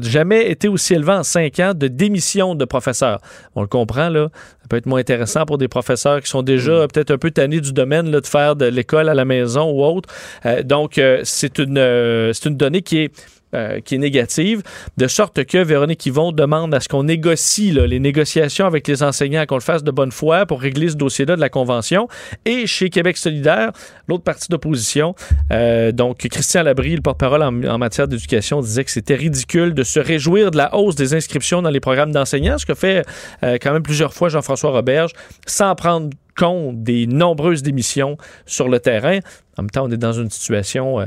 jamais 0.00 0.50
été 0.50 0.68
aussi 0.68 0.94
élevé 0.94 1.12
en 1.12 1.22
cinq 1.22 1.58
ans 1.60 1.72
de 1.74 1.88
démission 1.88 2.54
de 2.54 2.64
professeurs. 2.64 3.20
On 3.54 3.62
le 3.62 3.66
comprend, 3.66 4.08
là. 4.08 4.28
Ça 4.62 4.68
peut 4.68 4.76
être 4.76 4.86
moins 4.86 5.00
intéressant 5.00 5.46
pour 5.46 5.58
des 5.58 5.68
professeurs 5.68 6.20
qui 6.20 6.30
sont 6.30 6.42
déjà 6.42 6.84
mm. 6.84 6.88
peut-être 6.88 7.10
un 7.10 7.18
peu 7.18 7.30
tannés 7.30 7.60
du 7.60 7.72
domaine 7.72 8.10
là, 8.10 8.20
de 8.20 8.26
faire 8.26 8.56
de 8.56 8.66
l'école 8.66 9.08
à 9.08 9.14
la 9.14 9.24
maison 9.24 9.70
ou 9.70 9.84
autre. 9.84 10.08
Euh, 10.46 10.62
donc, 10.62 10.98
euh, 10.98 11.20
c'est 11.24 11.58
une, 11.58 11.78
euh, 11.78 12.32
c'est 12.32 12.48
une 12.48 12.56
donnée 12.56 12.82
qui 12.82 12.98
est 12.98 13.12
euh, 13.52 13.80
qui 13.80 13.96
est 13.96 13.98
négative, 13.98 14.62
de 14.96 15.08
sorte 15.08 15.44
que 15.44 15.58
Véronique 15.58 16.06
Yvon 16.06 16.30
demande 16.30 16.72
à 16.72 16.78
ce 16.78 16.88
qu'on 16.88 17.02
négocie 17.02 17.72
les 17.72 17.98
négociations 17.98 18.64
avec 18.64 18.86
les 18.86 19.02
enseignants, 19.02 19.44
qu'on 19.44 19.56
le 19.56 19.60
fasse 19.60 19.82
de 19.82 19.90
bonne 19.90 20.12
foi 20.12 20.46
pour 20.46 20.60
régler 20.60 20.88
ce 20.88 20.94
dossier-là 20.94 21.34
de 21.34 21.40
la 21.40 21.48
Convention. 21.48 22.06
Et 22.44 22.68
chez 22.68 22.90
Québec 22.90 23.16
solidaire, 23.16 23.72
l'autre 24.06 24.22
partie 24.22 24.48
d'opposition, 24.48 25.16
euh, 25.50 25.90
donc 25.90 26.18
Christian 26.18 26.62
Labrie, 26.62 26.94
le 26.94 27.02
porte-parole 27.02 27.42
en, 27.42 27.78
matière 27.78 28.06
d'éducation, 28.06 28.60
disait 28.60 28.84
que 28.84 28.90
c'était 28.92 29.16
ridicule 29.16 29.74
de 29.74 29.82
se 29.82 29.98
réjouir 29.98 30.52
de 30.52 30.56
la 30.56 30.74
hausse 30.76 30.94
des 30.94 31.14
inscriptions 31.14 31.60
dans 31.60 31.70
les 31.70 31.80
programmes 31.80 32.12
d'enseignants, 32.12 32.56
ce 32.56 32.66
que 32.66 32.74
fait 32.74 33.04
euh, 33.42 33.58
quand 33.60 33.72
même 33.72 33.82
plusieurs 33.82 34.14
fois 34.14 34.28
Jean-François 34.28 34.70
Roberge, 34.70 35.10
sans 35.46 35.74
prendre 35.74 36.10
compte 36.36 36.84
des 36.84 37.08
nombreuses 37.08 37.64
démissions 37.64 38.16
sur 38.46 38.68
le 38.68 38.78
terrain. 38.78 39.18
En 39.58 39.62
même 39.62 39.70
temps, 39.70 39.86
on 39.86 39.90
est 39.90 39.96
dans 39.96 40.12
une 40.12 40.30
situation 40.30 41.00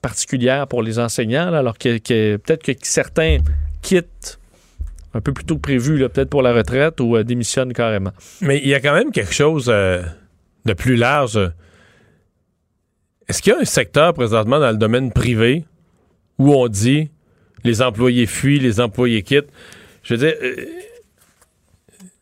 particulière 0.00 0.66
pour 0.66 0.82
les 0.82 0.98
enseignants, 0.98 1.52
alors 1.52 1.78
que, 1.78 1.98
peut-être 2.36 2.62
que 2.62 2.72
certains 2.82 3.38
quittent 3.82 4.38
un 5.14 5.20
peu 5.20 5.32
plus 5.32 5.44
tôt 5.44 5.56
que 5.56 5.60
prévu, 5.60 5.98
peut-être 6.08 6.30
pour 6.30 6.42
la 6.42 6.52
retraite 6.52 7.00
ou 7.00 7.16
euh, 7.16 7.24
démissionnent 7.24 7.72
carrément. 7.72 8.12
Mais 8.40 8.58
il 8.58 8.68
y 8.68 8.74
a 8.74 8.80
quand 8.80 8.94
même 8.94 9.10
quelque 9.10 9.32
chose 9.32 9.66
euh, 9.68 10.02
de 10.64 10.72
plus 10.74 10.96
large. 10.96 11.38
Est-ce 13.26 13.42
qu'il 13.42 13.52
y 13.52 13.56
a 13.56 13.60
un 13.60 13.64
secteur 13.64 14.14
présentement 14.14 14.60
dans 14.60 14.70
le 14.70 14.76
domaine 14.76 15.12
privé 15.12 15.64
où 16.38 16.54
on 16.54 16.68
dit 16.68 17.10
les 17.64 17.82
employés 17.82 18.26
fuient, 18.26 18.60
les 18.60 18.80
employés 18.80 19.22
quittent? 19.22 19.50
Je 20.02 20.14
veux 20.14 20.26
dire, 20.26 20.34
euh, 20.42 20.66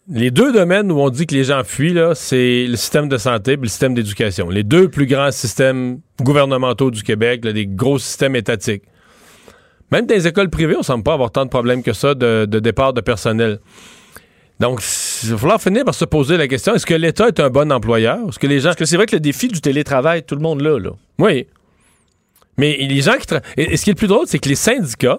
les 0.09 0.31
deux 0.31 0.53
domaines 0.53 0.93
où 0.93 1.01
on 1.01 1.11
dit 1.11 1.27
que 1.27 1.35
les 1.35 1.45
gens 1.45 1.63
fuient, 1.65 1.99
c'est 2.15 2.67
le 2.67 2.77
système 2.77 3.09
de 3.09 3.19
santé 3.19 3.53
et 3.53 3.57
le 3.57 3.69
système 3.69 3.95
d'éducation. 3.95 4.49
Les 4.49 4.63
deux 4.63 4.89
plus 4.89 5.07
grands 5.07 5.33
systèmes 5.33 6.01
gouvernementaux 6.21 6.91
du 6.91 7.03
Québec, 7.03 7.41
des 7.41 7.67
gros 7.67 7.99
systèmes 7.99 8.37
étatiques. 8.37 8.85
Même 9.91 10.07
dans 10.07 10.15
les 10.15 10.27
écoles 10.27 10.51
privées, 10.51 10.77
on 10.77 10.83
semble 10.83 11.05
pas 11.05 11.15
avoir 11.15 11.31
tant 11.31 11.45
de 11.45 11.51
problèmes 11.51 11.83
que 11.83 11.93
ça 11.93 12.15
de, 12.15 12.45
départ 12.47 12.93
de 12.93 13.01
personnel. 13.01 13.59
Donc, 14.59 14.81
il 15.23 15.31
va 15.31 15.39
falloir 15.39 15.61
finir 15.61 15.85
par 15.85 15.95
se 15.95 16.05
poser 16.05 16.37
la 16.37 16.49
question 16.49 16.75
est-ce 16.75 16.87
que 16.87 16.95
l'État 16.95 17.29
est 17.29 17.41
un 17.41 17.51
bon 17.51 17.71
employeur? 17.71 18.21
Est-ce 18.29 18.39
que 18.39 18.47
les 18.47 18.61
gens. 18.61 18.69
Parce 18.69 18.77
que 18.77 18.85
c'est 18.87 18.97
vrai 18.97 19.07
que 19.07 19.15
le 19.15 19.21
défi 19.21 19.49
du 19.49 19.61
télétravail, 19.61 20.23
tout 20.23 20.35
le 20.35 20.41
monde 20.41 20.63
là, 20.63 20.79
là. 20.79 20.91
Oui. 21.19 21.47
Mais 22.57 22.77
les 22.79 23.03
gens 23.03 23.17
qui. 23.19 23.35
Et 23.59 23.77
ce 23.77 23.85
qui 23.85 23.91
est 23.91 23.93
le 23.93 23.99
plus 23.99 24.07
drôle, 24.07 24.27
c'est 24.27 24.39
que 24.39 24.49
les 24.49 24.55
syndicats, 24.55 25.19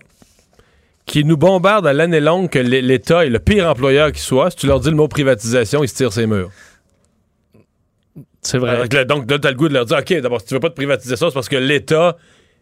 qui 1.08 1.24
nous 1.24 1.38
bombardent 1.38 1.88
à 1.88 1.94
l'année 1.94 2.20
longue 2.20 2.50
que 2.50 2.60
l'État 2.60 3.26
est 3.26 3.30
le 3.30 3.40
pire 3.40 3.68
employeur 3.68 4.12
qui 4.12 4.22
soit, 4.22 4.52
si 4.52 4.58
tu 4.58 4.68
leur 4.68 4.82
dis 4.82 4.90
le 4.90 4.96
mot 4.96 5.08
privatisation, 5.08 5.84
ils 5.84 5.88
se 5.88 5.96
tirent 5.96 6.14
ses 6.14 6.28
murs. 6.28 6.52
C'est 8.42 8.60
vrai. 8.60 8.88
donc, 9.06 9.26
tu 9.28 9.48
as 9.48 9.52
le 9.52 9.58
goût 9.58 9.70
de 9.70 9.74
leur 9.74 9.86
dire 9.86 9.98
OK, 9.98 10.14
d'abord, 10.22 10.42
si 10.42 10.48
tu 10.48 10.54
veux 10.54 10.60
pas 10.60 10.70
te 10.70 10.76
privatiser 10.76 11.16
ça, 11.16 11.28
c'est 11.30 11.34
parce 11.34 11.50
que 11.50 11.56
l'État 11.56 12.18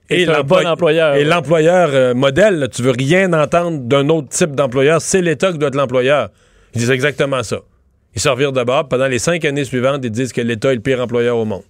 est, 0.09 0.29
un 0.29 0.43
bon 0.43 0.65
employeur. 0.65 1.15
Et 1.15 1.23
l'employeur 1.23 1.89
euh, 1.91 2.13
modèle, 2.13 2.69
tu 2.71 2.83
veux 2.83 2.91
rien 2.91 3.33
entendre 3.33 3.79
d'un 3.79 4.09
autre 4.09 4.29
type 4.29 4.51
d'employeur, 4.51 5.01
c'est 5.01 5.21
l'État 5.21 5.51
qui 5.51 5.57
doit 5.57 5.69
être 5.69 5.75
l'employeur. 5.75 6.29
Ils 6.75 6.79
disent 6.79 6.91
exactement 6.91 7.41
ça. 7.41 7.61
Ils 8.13 8.21
se 8.21 8.29
revirent 8.29 8.53
d'abord, 8.53 8.87
pendant 8.87 9.07
les 9.07 9.19
cinq 9.19 9.43
années 9.43 9.65
suivantes, 9.65 10.01
ils 10.03 10.11
disent 10.11 10.33
que 10.33 10.41
l'État 10.41 10.71
est 10.71 10.75
le 10.75 10.81
pire 10.81 11.01
employeur 11.01 11.37
au 11.37 11.45
monde. 11.45 11.63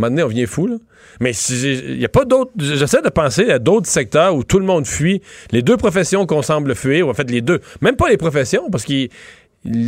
Maintenant, 0.00 0.24
on 0.24 0.28
vient 0.28 0.46
fou. 0.46 0.80
Mais 1.20 1.32
il 1.32 1.98
n'y 1.98 2.04
a 2.04 2.08
pas 2.08 2.24
d'autres. 2.24 2.50
J'essaie 2.58 3.02
de 3.02 3.08
penser 3.08 3.50
à 3.50 3.58
d'autres 3.58 3.88
secteurs 3.88 4.34
où 4.34 4.42
tout 4.42 4.58
le 4.58 4.64
monde 4.64 4.86
fuit. 4.86 5.20
Les 5.52 5.62
deux 5.62 5.76
professions 5.76 6.26
qu'on 6.26 6.42
semble 6.42 6.74
fuir, 6.74 7.08
en 7.08 7.14
fait, 7.14 7.30
les 7.30 7.42
deux. 7.42 7.60
Même 7.80 7.96
pas 7.96 8.08
les 8.08 8.16
professions, 8.16 8.70
parce 8.70 8.84
que 8.84 9.08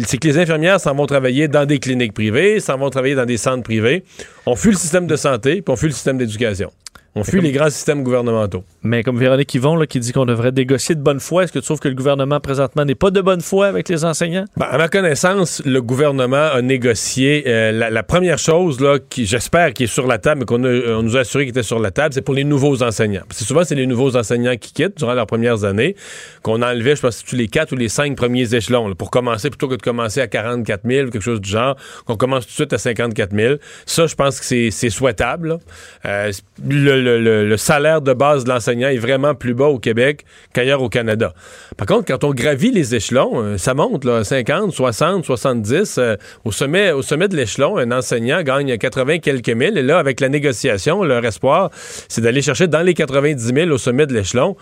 c'est 0.04 0.18
que 0.18 0.28
les 0.28 0.38
infirmières 0.38 0.80
s'en 0.80 0.94
vont 0.94 1.06
travailler 1.06 1.48
dans 1.48 1.64
des 1.64 1.78
cliniques 1.78 2.12
privées, 2.12 2.60
s'en 2.60 2.76
vont 2.76 2.90
travailler 2.90 3.14
dans 3.14 3.24
des 3.24 3.38
centres 3.38 3.62
privés. 3.62 4.04
On 4.44 4.54
fuit 4.54 4.70
le 4.70 4.76
système 4.76 5.06
de 5.06 5.16
santé, 5.16 5.62
puis 5.62 5.72
on 5.72 5.76
fuit 5.76 5.88
le 5.88 5.94
système 5.94 6.18
d'éducation. 6.18 6.70
On 7.14 7.24
fuit 7.24 7.42
les 7.42 7.52
grands 7.52 7.68
systèmes 7.68 8.02
gouvernementaux. 8.02 8.64
Mais 8.82 9.02
comme 9.02 9.18
Véronique 9.18 9.54
Yvon, 9.54 9.76
là, 9.76 9.86
qui 9.86 10.00
dit 10.00 10.12
qu'on 10.12 10.24
devrait 10.24 10.50
négocier 10.50 10.94
de 10.94 11.02
bonne 11.02 11.20
foi, 11.20 11.44
est-ce 11.44 11.52
que 11.52 11.58
tu 11.58 11.66
trouves 11.66 11.78
que 11.78 11.88
le 11.88 11.94
gouvernement 11.94 12.40
présentement 12.40 12.86
n'est 12.86 12.94
pas 12.94 13.10
de 13.10 13.20
bonne 13.20 13.42
foi 13.42 13.66
avec 13.66 13.90
les 13.90 14.06
enseignants? 14.06 14.46
Ben, 14.56 14.66
à 14.70 14.78
ma 14.78 14.88
connaissance, 14.88 15.60
le 15.66 15.82
gouvernement 15.82 16.48
a 16.52 16.62
négocié. 16.62 17.44
Euh, 17.46 17.90
la, 17.90 18.02
première 18.02 18.38
chose, 18.38 18.80
là, 18.80 18.98
qui, 18.98 19.26
j'espère, 19.26 19.74
qui 19.74 19.84
est 19.84 19.88
sur 19.88 20.06
la 20.06 20.16
table, 20.16 20.40
mais 20.40 20.46
qu'on 20.46 20.58
nous 20.58 21.16
a 21.18 21.20
assuré 21.20 21.44
qu'il 21.44 21.50
était 21.50 21.62
sur 21.62 21.80
la 21.80 21.90
table, 21.90 22.14
c'est 22.14 22.22
pour 22.22 22.34
les 22.34 22.44
nouveaux 22.44 22.82
enseignants. 22.82 23.24
Parce 23.28 23.40
que 23.40 23.44
souvent, 23.44 23.64
c'est 23.64 23.74
les 23.74 23.86
nouveaux 23.86 24.16
enseignants 24.16 24.56
qui 24.56 24.72
quittent 24.72 24.96
durant 24.96 25.12
leurs 25.12 25.26
premières 25.26 25.64
années, 25.64 25.94
qu'on 26.42 26.62
a 26.62 26.72
enlevé, 26.72 26.96
je 26.96 27.02
pense, 27.02 27.22
tous 27.22 27.36
les 27.36 27.48
quatre 27.48 27.72
ou 27.72 27.76
les 27.76 27.90
cinq 27.90 28.16
premiers 28.16 28.54
échelons, 28.54 28.94
pour 28.94 29.10
commencer, 29.10 29.50
plutôt 29.50 29.68
que 29.68 29.74
de 29.74 29.82
commencer 29.82 30.22
à 30.22 30.28
44 30.28 30.80
000, 30.88 31.10
quelque 31.10 31.20
chose 31.20 31.42
du 31.42 31.50
genre, 31.50 31.76
qu'on 32.06 32.16
commence 32.16 32.46
tout 32.46 32.52
de 32.52 32.54
suite 32.54 32.72
à 32.72 32.78
54 32.78 33.36
000. 33.36 33.54
Ça, 33.84 34.06
je 34.06 34.14
pense 34.14 34.40
que 34.40 34.70
c'est 34.70 34.90
souhaitable. 34.90 35.58
Euh, 36.06 36.32
le 36.66 37.01
le, 37.02 37.56
salaire 37.56 38.00
de 38.00 38.12
base 38.12 38.44
de 38.44 38.48
l'enseignant 38.48 38.88
est 38.88 38.98
vraiment 38.98 39.34
plus 39.34 39.54
bas 39.54 39.66
au 39.66 39.78
Québec 39.78 40.24
qu'ailleurs 40.52 40.82
au 40.82 40.88
Canada. 40.88 41.34
Par 41.76 41.86
contre, 41.86 42.06
quand 42.06 42.24
on 42.24 42.32
gravit 42.32 42.70
les 42.70 42.94
échelons, 42.94 43.42
euh, 43.42 43.58
ça 43.58 43.74
monte, 43.74 44.04
là, 44.04 44.24
50, 44.24 44.72
60, 44.72 45.24
70. 45.24 46.00
au, 46.44 46.52
sommet, 46.52 46.92
au 46.92 47.02
sommet 47.02 47.28
de 47.28 47.36
l'échelon, 47.36 47.76
un 47.78 47.90
enseignant 47.92 48.42
gagne 48.42 48.76
80 48.76 49.18
quelques 49.18 49.48
mille. 49.50 49.76
Et 49.76 49.82
là, 49.82 49.98
avec 49.98 50.20
la 50.20 50.28
négociation, 50.28 51.02
leur 51.02 51.24
espoir, 51.24 51.70
c'est 52.08 52.20
d'aller 52.20 52.42
chercher 52.42 52.66
dans 52.66 52.82
les 52.82 52.94
90 52.94 53.52
000 53.54 53.70
au 53.70 53.78
sommet 53.78 54.06
de 54.06 54.14
l'échelon. 54.14 54.56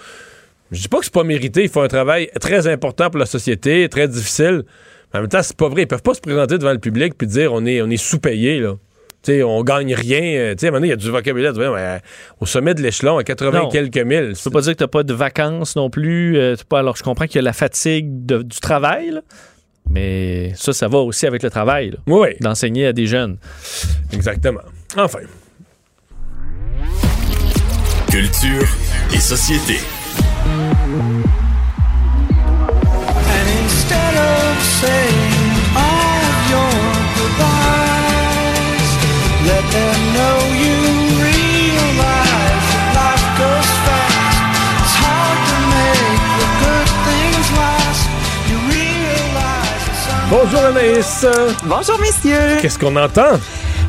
Je 0.71 0.81
dis 0.81 0.89
pas 0.89 0.99
que 0.99 1.05
c'est 1.05 1.15
pas 1.15 1.25
mérité. 1.25 1.65
Ils 1.65 1.69
font 1.69 1.83
un 1.83 1.89
travail 1.89 2.31
très 2.41 2.69
important 2.69 3.11
pour 3.11 3.19
la 3.19 3.27
société, 3.27 3.89
très 3.89 4.07
difficile. 4.07 4.65
En 5.13 5.19
même 5.19 5.29
temps, 5.29 5.43
c'est 5.43 5.57
pas 5.57 5.69
vrai. 5.69 5.83
Ils 5.83 5.89
peuvent 5.89 6.03
pas 6.03 6.15
se 6.15 6.21
présenter 6.21 6.59
devant 6.59 6.73
le 6.73 6.79
public 6.79 7.15
puis 7.19 7.27
dire 7.27 7.53
on 7.53 7.67
est, 7.67 7.83
on 7.83 7.91
est 7.91 7.97
sous-payé, 7.97 8.65
sais, 9.23 9.43
on 9.43 9.63
gagne 9.63 9.95
rien. 9.95 10.23
Euh, 10.23 10.55
tu 10.55 10.67
sais, 10.67 10.73
il 10.75 10.87
y 10.87 10.93
a 10.93 10.97
du 10.97 11.11
vocabulaire. 11.11 11.53
Euh, 11.57 11.99
au 12.41 12.47
sommet 12.47 12.75
de 12.75 12.83
l'échelon, 12.83 13.19
à 13.19 13.25
80 13.25 13.69
quelques 13.71 13.99
mille. 13.99 14.33
Tu 14.37 14.45
peux 14.45 14.51
pas 14.51 14.61
dire 14.63 14.73
que 14.73 14.79
tu 14.79 14.85
n'as 14.85 14.89
pas 14.89 15.03
de 15.03 15.15
vacances 15.15 15.77
non 15.77 15.91
plus. 15.91 16.37
Euh, 16.39 16.57
pas, 16.69 16.79
alors, 16.81 16.97
je 16.97 17.03
comprends 17.03 17.27
qu'il 17.27 17.37
y 17.37 17.39
a 17.39 17.43
la 17.43 17.53
fatigue 17.53 18.27
du 18.27 18.61
travail, 18.61 19.21
mais 19.89 20.53
ça, 20.55 20.73
ça 20.73 20.89
va 20.89 20.99
aussi 20.99 21.27
avec 21.27 21.43
le 21.43 21.51
travail. 21.51 21.95
oui. 22.07 22.29
D'enseigner 22.41 22.87
à 22.87 22.93
des 22.93 23.07
jeunes. 23.07 23.37
Exactement. 24.13 24.61
Enfin. 24.97 25.21
Culture 28.11 28.67
et 29.15 29.21
société. 29.21 29.77
And 33.33 33.49
instead 33.65 34.17
of 34.17 34.63
saying 34.63 35.20
Bonjour 50.31 50.61
Anaïs. 50.61 51.27
Bonjour 51.65 51.99
messieurs. 52.01 52.59
Qu'est-ce 52.61 52.79
qu'on 52.79 52.95
entend? 52.95 53.33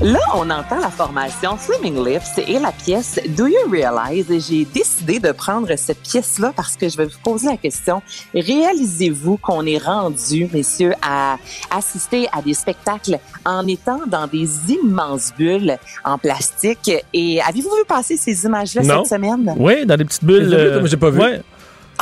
Là, 0.01 0.19
on 0.33 0.49
entend 0.49 0.79
la 0.79 0.89
formation 0.89 1.55
Flaming 1.55 2.03
Lips 2.03 2.39
et 2.47 2.57
la 2.57 2.71
pièce 2.71 3.19
Do 3.37 3.45
You 3.45 3.69
Realize? 3.71 4.25
J'ai 4.49 4.65
décidé 4.65 5.19
de 5.19 5.31
prendre 5.31 5.67
cette 5.77 6.01
pièce-là 6.01 6.51
parce 6.55 6.75
que 6.75 6.89
je 6.89 6.97
vais 6.97 7.05
vous 7.05 7.19
poser 7.23 7.47
la 7.47 7.57
question. 7.57 8.01
Réalisez-vous 8.33 9.37
qu'on 9.37 9.63
est 9.67 9.77
rendu, 9.77 10.49
messieurs, 10.51 10.93
à 11.03 11.37
assister 11.69 12.27
à 12.33 12.41
des 12.41 12.55
spectacles 12.55 13.19
en 13.45 13.67
étant 13.67 13.99
dans 14.07 14.25
des 14.25 14.49
immenses 14.69 15.31
bulles 15.37 15.77
en 16.03 16.17
plastique? 16.17 16.91
Et 17.13 17.39
avez-vous 17.39 17.69
vu 17.69 17.85
passer 17.87 18.17
ces 18.17 18.43
images-là 18.45 18.81
cette 18.81 19.05
semaine? 19.05 19.53
Oui, 19.59 19.85
dans 19.85 19.97
des 19.97 20.05
petites 20.05 20.25
bulles. 20.25 20.51
Euh, 20.51 20.79
mais 20.81 20.89
j'ai 20.89 20.97
pas 20.97 21.11
vu. 21.11 21.19
ouais. 21.19 21.41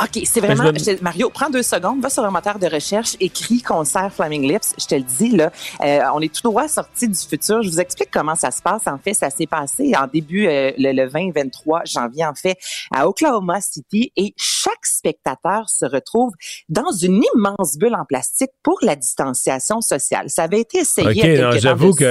OK, 0.02 0.22
c'est 0.24 0.40
vraiment. 0.40 0.64
je- 0.98 1.02
Mario, 1.02 1.30
prends 1.30 1.50
deux 1.50 1.62
secondes, 1.62 2.00
va 2.00 2.08
sur 2.10 2.24
un 2.24 2.30
moteur 2.30 2.58
de 2.58 2.66
recherche, 2.66 3.16
écris 3.20 3.62
concert 3.62 4.12
Flaming 4.12 4.42
Lips. 4.50 4.74
Je 4.78 4.86
te 4.86 4.94
le 4.94 5.02
dis, 5.02 5.30
là, 5.36 5.50
euh, 5.84 6.00
on 6.14 6.20
est 6.20 6.32
tout 6.34 6.42
droit 6.42 6.68
sorti 6.68 7.08
du 7.08 7.18
futur. 7.18 7.62
Je 7.62 7.68
vous 7.70 7.80
explique 7.80 8.10
comment 8.12 8.34
ça 8.34 8.50
se 8.50 8.62
passe. 8.62 8.86
En 8.86 8.98
fait, 8.98 9.14
ça 9.14 9.30
s'est 9.30 9.46
passé 9.46 9.92
en 9.96 10.06
début, 10.06 10.46
euh, 10.46 10.72
le, 10.78 10.92
le 10.92 11.08
20-23 11.08 11.82
janvier, 11.84 12.24
en 12.24 12.34
fait, 12.34 12.56
à 12.94 13.08
Oklahoma 13.08 13.60
City. 13.60 14.12
Et 14.16 14.34
chaque 14.36 14.84
spectateur 14.84 15.68
se 15.68 15.84
retrouve 15.86 16.32
dans 16.68 16.92
une 16.92 17.22
immense 17.34 17.76
bulle 17.76 17.94
en 17.94 18.04
plastique 18.04 18.50
pour 18.62 18.78
la 18.82 18.96
distanciation 18.96 19.80
sociale. 19.80 20.30
Ça 20.30 20.44
avait 20.44 20.60
été 20.60 20.78
essayé 20.78 21.08
OK, 21.48 21.52
j'avoue 21.60 21.94
que 21.94 22.04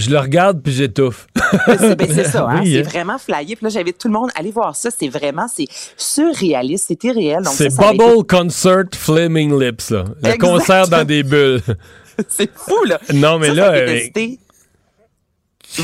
je 0.00 0.10
le 0.10 0.18
regarde 0.18 0.60
puis 0.62 0.72
j'étouffe. 0.72 1.26
C'est 1.66 1.96
ben, 1.96 2.24
ça, 2.24 2.46
hein, 2.48 2.60
Oui, 2.62 2.72
c'est 2.72 2.80
hein. 2.80 2.82
vraiment 2.88 3.18
flyé. 3.18 3.56
Puis 3.56 3.64
là, 3.64 3.68
j'invite 3.68 3.98
tout 3.98 4.08
le 4.08 4.14
monde 4.14 4.30
à 4.34 4.40
aller 4.40 4.50
voir 4.50 4.74
ça. 4.76 4.90
C'est 4.90 5.08
vraiment, 5.08 5.46
c'est 5.48 5.66
surréaliste, 5.96 6.86
c'est 6.88 7.04
irréel. 7.04 7.42
C'est 7.46 7.66
été- 7.66 7.76
Bubble 7.76 8.24
Concert 8.26 8.84
Flaming 8.94 9.58
Lips, 9.58 9.90
là. 9.90 10.04
Le 10.22 10.28
Exact. 10.30 10.38
concert 10.40 10.88
dans 10.88 11.04
des 11.04 11.22
bulles. 11.22 11.62
C'est 12.28 12.50
fou, 12.54 12.84
là. 12.84 13.00
non, 13.14 13.38
mais 13.38 13.46
Ça, 13.48 13.54
là, 13.54 13.64
ça 13.64 13.82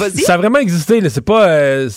euh, 0.03 0.11
ça 0.25 0.35
a 0.35 0.37
vraiment 0.37 0.59
existé, 0.59 1.01
là. 1.01 1.09
C'est 1.09 1.23
pas. 1.23 1.49
euh, 1.49 1.89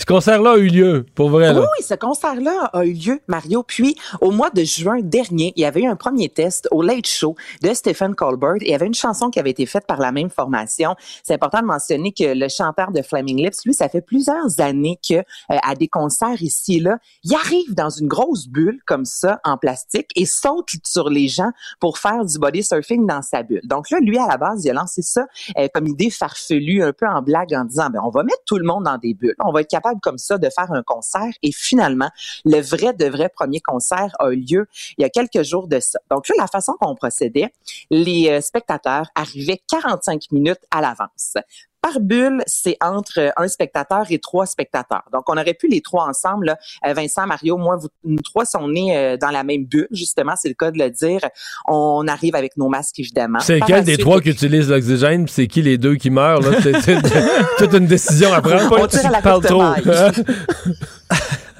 ce 0.00 0.06
concert-là 0.06 0.52
a 0.52 0.56
eu 0.56 0.68
lieu, 0.68 1.04
pour 1.14 1.28
vrai, 1.28 1.52
là. 1.52 1.60
Oui, 1.60 1.84
ce 1.86 1.92
concert-là 1.92 2.70
a 2.72 2.86
eu 2.86 2.94
lieu, 2.94 3.20
Mario. 3.26 3.62
Puis, 3.62 3.96
au 4.22 4.30
mois 4.30 4.48
de 4.48 4.64
juin 4.64 5.00
dernier, 5.02 5.52
il 5.56 5.60
y 5.60 5.66
avait 5.66 5.82
eu 5.82 5.86
un 5.88 5.94
premier 5.94 6.30
test 6.30 6.66
au 6.70 6.80
Late 6.80 7.06
Show 7.06 7.36
de 7.62 7.74
Stephen 7.74 8.14
Colbert. 8.14 8.56
Il 8.62 8.68
y 8.68 8.74
avait 8.74 8.86
une 8.86 8.94
chanson 8.94 9.28
qui 9.28 9.38
avait 9.38 9.50
été 9.50 9.66
faite 9.66 9.86
par 9.86 10.00
la 10.00 10.10
même 10.10 10.30
formation. 10.30 10.94
C'est 11.22 11.34
important 11.34 11.60
de 11.60 11.66
mentionner 11.66 12.12
que 12.12 12.32
le 12.32 12.48
chanteur 12.48 12.92
de 12.92 13.02
Flaming 13.02 13.44
Lips, 13.44 13.66
lui, 13.66 13.74
ça 13.74 13.90
fait 13.90 14.00
plusieurs 14.00 14.58
années 14.58 14.98
que 15.06 15.16
euh, 15.16 15.58
à 15.62 15.74
des 15.74 15.88
concerts 15.88 16.40
ici 16.40 16.76
et 16.76 16.80
là, 16.80 16.96
il 17.22 17.34
arrive 17.34 17.74
dans 17.74 17.90
une 17.90 18.08
grosse 18.08 18.48
bulle 18.48 18.80
comme 18.86 19.04
ça, 19.04 19.38
en 19.44 19.58
plastique, 19.58 20.08
et 20.16 20.24
saute 20.24 20.70
sur 20.86 21.10
les 21.10 21.28
gens 21.28 21.50
pour 21.78 21.98
faire 21.98 22.24
du 22.24 22.38
body 22.38 22.62
surfing 22.62 23.06
dans 23.06 23.20
sa 23.20 23.42
bulle. 23.42 23.60
Donc 23.64 23.90
là, 23.90 23.98
lui, 24.00 24.16
à 24.16 24.26
la 24.26 24.38
base, 24.38 24.64
il 24.64 24.70
a 24.70 24.72
lancé 24.72 25.02
ça 25.02 25.26
euh, 25.58 25.68
comme 25.74 25.86
idée 25.86 26.08
farfelue, 26.08 26.82
un 26.82 26.94
peu 26.94 27.06
en 27.06 27.20
blague, 27.20 27.52
en 27.52 27.66
disant, 27.66 27.90
ben, 27.90 28.00
on 28.02 28.08
va 28.08 28.22
mettre 28.22 28.42
tout 28.46 28.56
le 28.56 28.64
monde 28.64 28.84
dans 28.84 28.96
des 28.96 29.12
bulles. 29.12 29.34
On 29.40 29.52
va 29.52 29.60
être 29.60 29.68
capable 29.68 29.89
comme 30.00 30.18
ça 30.18 30.38
de 30.38 30.48
faire 30.50 30.72
un 30.72 30.82
concert. 30.82 31.32
Et 31.42 31.52
finalement, 31.52 32.10
le 32.44 32.60
vrai 32.60 32.92
de 32.92 33.06
vrai 33.06 33.28
premier 33.28 33.60
concert 33.60 34.14
a 34.18 34.30
eu 34.30 34.36
lieu 34.36 34.68
il 34.98 35.02
y 35.02 35.04
a 35.04 35.10
quelques 35.10 35.42
jours 35.42 35.68
de 35.68 35.80
ça. 35.80 35.98
Donc 36.10 36.28
là, 36.28 36.34
la 36.38 36.46
façon 36.46 36.74
qu'on 36.80 36.94
procédait, 36.94 37.52
les 37.90 38.28
euh, 38.30 38.40
spectateurs 38.40 39.10
arrivaient 39.14 39.60
45 39.68 40.32
minutes 40.32 40.60
à 40.70 40.80
l'avance. 40.80 41.34
Par 41.82 41.98
bulle, 42.00 42.42
c'est 42.46 42.76
entre 42.82 43.18
euh, 43.18 43.30
un 43.36 43.48
spectateur 43.48 44.04
et 44.10 44.18
trois 44.18 44.44
spectateurs. 44.44 45.04
Donc, 45.12 45.22
on 45.28 45.34
aurait 45.34 45.54
pu 45.54 45.66
les 45.66 45.80
trois 45.80 46.06
ensemble, 46.06 46.46
là, 46.46 46.58
euh, 46.86 46.92
Vincent, 46.92 47.26
Mario, 47.26 47.56
moi, 47.56 47.76
vous, 47.76 47.88
nous 48.04 48.20
trois 48.22 48.44
sont 48.44 48.68
nés 48.68 48.96
euh, 48.96 49.16
dans 49.16 49.30
la 49.30 49.44
même 49.44 49.64
bulle, 49.64 49.88
justement, 49.90 50.34
c'est 50.36 50.48
le 50.48 50.54
cas 50.54 50.70
de 50.70 50.78
le 50.78 50.90
dire. 50.90 51.20
On 51.66 52.06
arrive 52.06 52.34
avec 52.34 52.56
nos 52.58 52.68
masques, 52.68 52.98
évidemment. 52.98 53.40
C'est 53.40 53.58
la 53.60 53.80
des 53.80 53.94
suite, 53.94 54.00
trois 54.00 54.20
qui 54.20 54.30
utilisent 54.30 54.68
l'oxygène, 54.68 55.26
c'est 55.26 55.46
qui 55.46 55.62
les 55.62 55.78
deux 55.78 55.96
qui 55.96 56.10
meurent, 56.10 56.40
là? 56.40 56.58
C'est 56.62 57.00
toute 57.58 57.72
une 57.72 57.86
décision 57.86 58.32
à 58.32 58.42
prendre. 58.42 58.78
On 58.78 58.86
tire 58.86 59.06
à 59.06 59.10
la. 59.10 59.20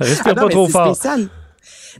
Respire 0.01 0.35
Ah 0.37 0.41
non, 0.41 0.47
pas 0.47 0.49
trop 0.49 0.69
fort. 0.69 0.95
spécial. 0.97 1.29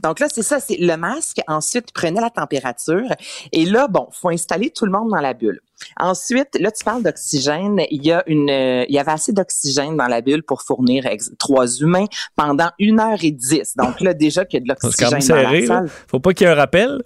Donc 0.03 0.19
là, 0.19 0.27
c'est 0.31 0.43
ça, 0.43 0.59
c'est 0.59 0.77
le 0.77 0.95
masque. 0.97 1.39
Ensuite, 1.47 1.91
prenez 1.93 2.19
la 2.19 2.29
température. 2.29 3.07
Et 3.51 3.65
là, 3.65 3.87
bon, 3.87 4.07
faut 4.11 4.29
installer 4.29 4.69
tout 4.69 4.85
le 4.85 4.91
monde 4.91 5.09
dans 5.09 5.21
la 5.21 5.33
bulle. 5.33 5.61
Ensuite, 5.99 6.57
là, 6.59 6.71
tu 6.71 6.83
parles 6.83 7.03
d'oxygène. 7.03 7.81
Il 7.89 8.05
y 8.05 8.11
a 8.11 8.23
une, 8.27 8.49
euh, 8.49 8.85
il 8.87 8.93
y 8.93 8.99
avait 8.99 9.11
assez 9.11 9.33
d'oxygène 9.33 9.97
dans 9.97 10.07
la 10.07 10.21
bulle 10.21 10.43
pour 10.43 10.61
fournir 10.61 11.07
trois 11.39 11.67
humains 11.77 12.05
pendant 12.35 12.69
une 12.79 12.99
heure 12.99 13.17
et 13.23 13.31
dix. 13.31 13.75
Donc 13.75 13.99
là, 14.01 14.13
déjà 14.13 14.45
qu'il 14.45 14.59
y 14.59 14.61
a 14.61 14.63
de 14.63 14.69
l'oxygène 14.69 15.11
dans 15.11 15.21
serré, 15.21 15.43
la 15.43 15.59
là. 15.59 15.67
salle. 15.67 15.89
Faut 16.07 16.19
pas 16.19 16.33
qu'il 16.33 16.45
y 16.45 16.49
ait 16.49 16.53
un 16.53 16.55
rappel. 16.55 17.01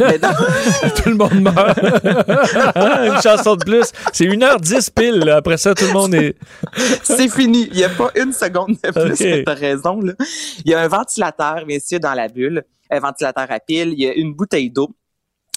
Mais 0.00 0.18
non, 0.18 0.28
Tout 1.02 1.08
le 1.10 1.14
monde 1.14 1.40
meurt. 1.40 1.78
une 3.16 3.22
chanson 3.22 3.56
de 3.56 3.64
plus. 3.64 3.92
C'est 4.12 4.24
1h10 4.26 4.90
pile. 4.94 5.18
là. 5.20 5.36
Après 5.36 5.56
ça, 5.56 5.74
tout 5.74 5.86
le 5.86 5.92
monde 5.92 6.14
est. 6.14 6.36
c'est 7.02 7.28
fini. 7.28 7.68
Il 7.70 7.76
n'y 7.76 7.84
a 7.84 7.88
pas 7.88 8.10
une 8.16 8.32
seconde 8.32 8.76
de 8.82 8.90
plus. 8.90 9.12
Ok. 9.12 9.20
mais 9.20 9.44
T'as 9.44 9.54
raison, 9.54 10.00
là. 10.00 10.12
Il 10.64 10.70
y 10.70 10.74
a 10.74 10.80
un 10.80 10.88
ventilateur, 10.88 11.64
messieurs, 11.66 12.00
dans 12.00 12.14
la 12.14 12.28
bulle. 12.28 12.64
Un 12.90 13.00
ventilateur 13.00 13.46
à 13.48 13.60
pile. 13.60 13.92
Il 13.96 14.02
y 14.02 14.08
a 14.08 14.14
une 14.14 14.34
bouteille 14.34 14.70
d'eau. 14.70 14.90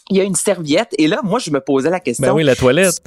Il 0.10 0.18
y 0.18 0.22
a 0.22 0.24
une 0.24 0.36
serviette. 0.36 0.94
Et 0.98 1.08
là, 1.08 1.20
moi, 1.24 1.40
je 1.40 1.52
me 1.52 1.60
posais 1.60 1.90
la 1.90 2.00
question. 2.00 2.28
Ben 2.28 2.34
oui, 2.34 2.44
la 2.44 2.56
toilette. 2.56 3.02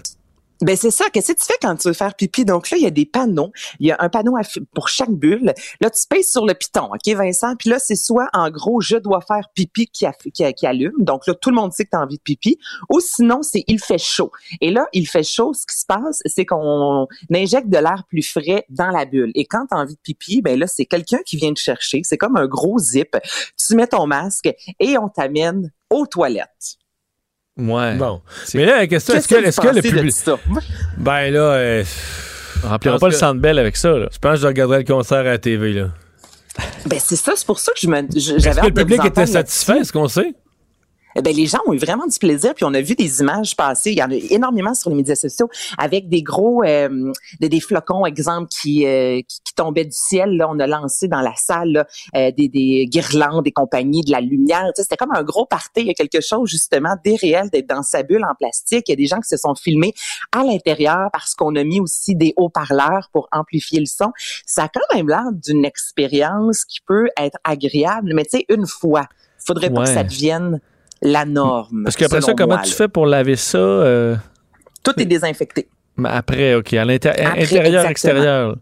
Ben 0.62 0.76
c'est 0.76 0.90
ça. 0.90 1.06
Qu'est-ce 1.10 1.32
que 1.32 1.38
tu 1.38 1.46
fais 1.46 1.58
quand 1.60 1.74
tu 1.76 1.88
veux 1.88 1.94
faire 1.94 2.14
pipi? 2.14 2.44
Donc 2.44 2.70
là, 2.70 2.76
il 2.76 2.82
y 2.82 2.86
a 2.86 2.90
des 2.90 3.06
panneaux. 3.06 3.50
Il 3.78 3.86
y 3.86 3.92
a 3.92 3.96
un 4.00 4.08
panneau 4.08 4.36
pour 4.74 4.88
chaque 4.88 5.10
bulle. 5.10 5.54
Là, 5.80 5.90
tu 5.90 6.06
pèses 6.08 6.30
sur 6.30 6.44
le 6.44 6.54
piton, 6.54 6.90
OK, 6.92 7.14
Vincent? 7.14 7.56
Puis 7.56 7.70
là, 7.70 7.78
c'est 7.78 7.96
soit, 7.96 8.28
en 8.34 8.50
gros, 8.50 8.80
je 8.80 8.96
dois 8.96 9.20
faire 9.22 9.48
pipi 9.54 9.86
qui, 9.86 10.06
qui 10.34 10.66
allume. 10.66 10.92
Donc 10.98 11.26
là, 11.26 11.34
tout 11.34 11.50
le 11.50 11.56
monde 11.56 11.72
sait 11.72 11.84
que 11.84 11.90
tu 11.90 11.96
as 11.96 12.00
envie 12.00 12.18
de 12.18 12.22
pipi. 12.22 12.58
Ou 12.90 13.00
sinon, 13.00 13.42
c'est 13.42 13.64
il 13.68 13.80
fait 13.80 13.98
chaud. 13.98 14.30
Et 14.60 14.70
là, 14.70 14.86
il 14.92 15.08
fait 15.08 15.22
chaud. 15.22 15.54
Ce 15.54 15.64
qui 15.66 15.78
se 15.78 15.86
passe, 15.86 16.20
c'est 16.26 16.44
qu'on 16.44 17.06
injecte 17.32 17.68
de 17.68 17.78
l'air 17.78 18.04
plus 18.08 18.22
frais 18.22 18.66
dans 18.68 18.90
la 18.90 19.06
bulle. 19.06 19.32
Et 19.34 19.46
quand 19.46 19.66
tu 19.66 19.76
as 19.76 19.78
envie 19.78 19.94
de 19.94 20.00
pipi, 20.00 20.42
ben 20.42 20.58
là, 20.58 20.66
c'est 20.66 20.86
quelqu'un 20.86 21.20
qui 21.24 21.36
vient 21.36 21.54
te 21.54 21.60
chercher. 21.60 22.02
C'est 22.04 22.18
comme 22.18 22.36
un 22.36 22.46
gros 22.46 22.78
zip. 22.78 23.16
Tu 23.56 23.74
mets 23.76 23.86
ton 23.86 24.06
masque 24.06 24.50
et 24.78 24.98
on 24.98 25.08
t'amène 25.08 25.72
aux 25.88 26.06
toilettes. 26.06 26.79
Ouais. 27.60 27.94
Bon. 27.96 28.20
Mais 28.54 28.64
là, 28.66 28.78
la 28.78 28.86
question, 28.86 29.14
est-ce 29.14 29.28
que, 29.28 29.34
est-ce 29.36 29.60
que 29.60 29.68
le 29.68 29.82
public. 29.82 30.14
Ben 30.96 31.30
là, 31.32 31.40
euh, 31.40 31.84
On 32.64 32.68
remplira 32.68 32.94
Parce 32.94 33.00
pas 33.00 33.06
le 33.08 33.12
que- 33.12 33.18
centre 33.18 33.40
belle 33.40 33.58
avec 33.58 33.76
ça. 33.76 33.90
Là. 33.90 34.08
je 34.12 34.18
pense 34.18 34.34
que 34.34 34.40
je 34.42 34.46
regarderai 34.46 34.78
le 34.78 34.84
concert 34.84 35.18
à 35.20 35.22
la 35.24 35.38
TV, 35.38 35.72
là. 35.72 35.88
Ben 36.86 36.98
c'est 36.98 37.16
ça. 37.16 37.32
C'est 37.36 37.46
pour 37.46 37.58
ça 37.58 37.72
que 37.72 37.78
je 37.80 37.86
me, 37.88 37.98
Est-ce 37.98 38.38
j'avais 38.38 38.60
que 38.60 38.66
le 38.66 38.72
public 38.74 39.04
était 39.04 39.26
satisfait, 39.26 39.78
est-ce 39.78 39.92
qu'on 39.92 40.08
sait? 40.08 40.34
Eh 41.16 41.22
ben, 41.22 41.34
les 41.34 41.46
gens 41.46 41.58
ont 41.66 41.72
eu 41.72 41.78
vraiment 41.78 42.06
du 42.06 42.18
plaisir, 42.18 42.54
puis 42.54 42.64
on 42.64 42.74
a 42.74 42.80
vu 42.80 42.94
des 42.94 43.20
images 43.20 43.56
passer. 43.56 43.90
Il 43.90 43.98
y 43.98 44.02
en 44.02 44.10
a 44.10 44.14
énormément 44.14 44.74
sur 44.74 44.90
les 44.90 44.96
médias 44.96 45.16
sociaux 45.16 45.48
avec 45.78 46.08
des 46.08 46.22
gros, 46.22 46.62
euh, 46.62 47.12
des, 47.40 47.48
des 47.48 47.60
flocons, 47.60 48.06
exemple, 48.06 48.48
qui, 48.48 48.86
euh, 48.86 49.20
qui, 49.26 49.40
qui 49.44 49.54
tombaient 49.54 49.84
du 49.84 49.96
ciel. 49.96 50.36
Là, 50.36 50.48
on 50.48 50.58
a 50.60 50.66
lancé 50.66 51.08
dans 51.08 51.20
la 51.20 51.34
salle 51.36 51.72
là, 51.72 51.86
euh, 52.16 52.30
des, 52.30 52.48
des 52.48 52.86
guirlandes, 52.86 53.44
des 53.44 53.52
compagnies, 53.52 54.02
de 54.02 54.12
la 54.12 54.20
lumière. 54.20 54.66
Tu 54.66 54.72
sais, 54.76 54.82
C'était 54.82 54.96
comme 54.96 55.14
un 55.14 55.22
gros 55.22 55.46
party. 55.46 55.80
Il 55.80 55.86
y 55.86 55.90
a 55.90 55.94
quelque 55.94 56.20
chose 56.20 56.48
justement 56.48 56.96
d'irréel 57.04 57.50
d'être 57.50 57.68
dans 57.68 57.82
sa 57.82 58.02
bulle 58.02 58.24
en 58.24 58.34
plastique. 58.34 58.84
Il 58.88 58.92
y 58.92 58.94
a 58.94 58.96
des 58.96 59.06
gens 59.06 59.20
qui 59.20 59.28
se 59.28 59.36
sont 59.36 59.54
filmés 59.54 59.94
à 60.32 60.44
l'intérieur 60.44 61.10
parce 61.12 61.34
qu'on 61.34 61.54
a 61.56 61.64
mis 61.64 61.80
aussi 61.80 62.14
des 62.14 62.34
haut-parleurs 62.36 63.08
pour 63.12 63.28
amplifier 63.32 63.80
le 63.80 63.86
son. 63.86 64.12
Ça 64.46 64.64
a 64.64 64.68
quand 64.68 64.94
même 64.94 65.08
l'air 65.08 65.32
d'une 65.32 65.64
expérience 65.64 66.64
qui 66.64 66.80
peut 66.80 67.08
être 67.18 67.38
agréable, 67.44 68.12
mais 68.14 68.24
tu 68.24 68.38
sais, 68.38 68.44
une 68.48 68.66
fois. 68.66 69.06
Faudrait 69.38 69.70
pas 69.70 69.84
que 69.84 69.88
ça 69.90 70.04
devienne 70.04 70.60
la 71.02 71.24
norme. 71.24 71.84
Parce 71.84 71.96
qu'après 71.96 72.20
ça, 72.20 72.34
comment 72.34 72.54
moi, 72.54 72.62
tu 72.62 72.70
là. 72.70 72.76
fais 72.76 72.88
pour 72.88 73.06
laver 73.06 73.36
ça 73.36 73.58
euh, 73.58 74.16
Tout 74.82 75.00
est 75.00 75.06
désinfecté. 75.06 75.68
mais 75.96 76.08
après, 76.10 76.54
OK, 76.54 76.72
à 76.74 76.84
l'intérieur, 76.84 77.86
extérieur. 77.86 78.56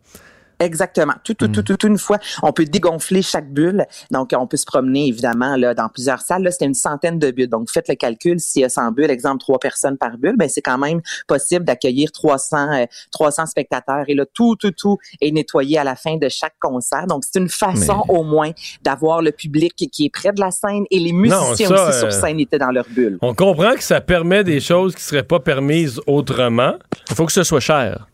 Exactement. 0.60 1.14
Tout, 1.24 1.34
tout, 1.34 1.48
tout, 1.48 1.62
tout, 1.62 1.86
une 1.86 1.98
fois. 1.98 2.18
On 2.42 2.52
peut 2.52 2.64
dégonfler 2.64 3.22
chaque 3.22 3.52
bulle. 3.52 3.86
Donc, 4.10 4.30
on 4.36 4.46
peut 4.46 4.56
se 4.56 4.66
promener, 4.66 5.06
évidemment, 5.06 5.56
là, 5.56 5.74
dans 5.74 5.88
plusieurs 5.88 6.20
salles. 6.20 6.42
Là, 6.42 6.50
c'était 6.50 6.66
une 6.66 6.74
centaine 6.74 7.18
de 7.18 7.30
bulles. 7.30 7.48
Donc, 7.48 7.70
faites 7.70 7.88
le 7.88 7.94
calcul. 7.94 8.40
S'il 8.40 8.62
y 8.62 8.64
a 8.64 8.68
100 8.68 8.92
bulles, 8.92 9.10
exemple, 9.10 9.38
trois 9.38 9.58
personnes 9.58 9.96
par 9.96 10.18
bulle, 10.18 10.36
ben, 10.36 10.48
c'est 10.48 10.62
quand 10.62 10.78
même 10.78 11.00
possible 11.26 11.64
d'accueillir 11.64 12.10
300, 12.12 12.72
euh, 12.72 12.86
300 13.12 13.46
spectateurs. 13.46 14.04
Et 14.08 14.14
là, 14.14 14.24
tout, 14.32 14.56
tout, 14.56 14.72
tout 14.72 14.98
est 15.20 15.30
nettoyé 15.30 15.78
à 15.78 15.84
la 15.84 15.96
fin 15.96 16.16
de 16.16 16.28
chaque 16.28 16.56
concert. 16.60 17.06
Donc, 17.06 17.24
c'est 17.24 17.38
une 17.38 17.48
façon, 17.48 18.02
au 18.08 18.24
moins, 18.24 18.50
d'avoir 18.82 19.22
le 19.22 19.32
public 19.32 19.74
qui 19.76 20.06
est 20.06 20.10
près 20.10 20.32
de 20.32 20.40
la 20.40 20.50
scène 20.50 20.84
et 20.90 20.98
les 20.98 21.12
musiciens 21.12 21.68
ça, 21.68 21.88
aussi 21.88 21.96
euh, 21.96 22.00
sur 22.00 22.12
scène 22.12 22.40
étaient 22.40 22.58
dans 22.58 22.70
leur 22.70 22.86
bulle. 22.88 23.18
On 23.22 23.34
comprend 23.34 23.74
que 23.74 23.82
ça 23.82 24.00
permet 24.00 24.44
des 24.44 24.60
choses 24.60 24.94
qui 24.94 25.02
seraient 25.02 25.22
pas 25.22 25.40
permises 25.40 26.00
autrement. 26.06 26.74
Il 27.11 27.14
faut 27.14 27.26
que 27.26 27.32
ce 27.32 27.44
soit 27.44 27.61
cher. 27.61 28.09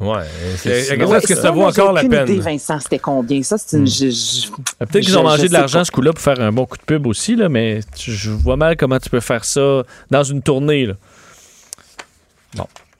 Ouais. 0.00 0.22
c'est- 0.56 0.70
Est-ce 0.98 1.26
que 1.26 1.34
ça 1.36 1.50
vaut 1.52 1.62
encore 1.64 1.92
la 1.92 2.02
peine? 2.02 2.28
idée, 2.28 2.40
Vincent, 2.40 2.80
c'était 2.80 2.98
combien? 2.98 3.42
Ça, 3.42 3.56
c'est 3.58 3.76
une... 3.76 3.86
je- 3.86 4.06
Euh, 4.06 4.86
Peut-être 4.86 5.04
qu'ils 5.04 5.16
ont 5.16 5.22
mangé 5.22 5.48
de 5.48 5.52
l'argent 5.52 5.84
ce 5.84 5.90
coup-là 5.92 6.12
pour 6.12 6.20
faire 6.22 6.40
un 6.40 6.50
bon 6.52 6.66
coup 6.66 6.76
de 6.76 6.82
pub 6.82 7.06
aussi, 7.06 7.36
là, 7.36 7.48
mais 7.48 7.80
tu- 7.96 8.12
je 8.12 8.30
vois 8.30 8.56
mal 8.56 8.76
comment 8.76 8.98
tu 8.98 9.08
peux 9.08 9.20
faire 9.20 9.44
ça 9.44 9.82
dans 10.10 10.24
une 10.24 10.42
tournée. 10.42 10.86
Là. 10.86 10.94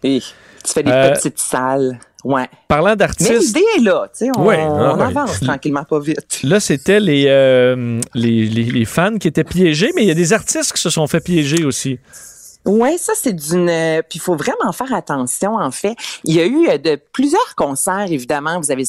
Et 0.03 0.21
tu 0.21 0.73
fais 0.73 0.83
des 0.83 0.91
Euh, 0.91 1.13
petites 1.13 1.39
salles 1.39 1.99
Ouais. 2.25 2.49
Parlant 2.69 2.91
Mais 2.91 2.97
d'artistes, 2.97 3.31
l'idée 3.31 3.65
est 3.77 3.81
là, 3.83 4.07
tu 4.11 4.25
sais, 4.25 4.31
on, 4.35 4.47
Ouais, 4.47 4.57
ah 4.59 4.67
on 4.95 4.97
ouais. 4.97 5.03
avance 5.05 5.41
tranquillement 5.41 5.85
pas 5.85 6.01
vite. 6.01 6.41
là, 6.43 6.59
c'était 6.59 6.99
les, 6.99 7.27
euh, 7.29 8.01
les, 8.15 8.47
les, 8.47 8.65
les 8.65 8.85
fans 8.87 9.19
qui 9.19 9.29
étaient 9.29 9.45
piégés, 9.45 9.91
mais 9.95 10.05
il 10.05 10.09
y 10.09 10.11
a 10.11 10.15
des 10.15 10.33
artistes 10.33 10.73
qui 10.73 10.81
se 10.81 10.89
sont 10.89 11.07
fait 11.07 11.21
piéger 11.21 11.65
aussi. 11.67 11.99
Ouais, 12.65 12.97
ça 12.97 13.13
c'est 13.15 13.35
d'une. 13.35 13.69
euh, 13.69 14.01
Puis 14.09 14.19
il 14.19 14.21
faut 14.23 14.37
vraiment 14.37 14.73
faire 14.73 14.95
attention. 14.95 15.57
En 15.57 15.71
fait, 15.71 15.95
il 16.25 16.35
y 16.35 16.41
a 16.41 16.47
eu 16.47 16.67
euh, 16.69 16.79
de 16.79 16.99
plusieurs 17.13 17.55
concerts. 17.57 18.11
Évidemment, 18.11 18.59
vous 18.59 18.71
avez 18.71 18.85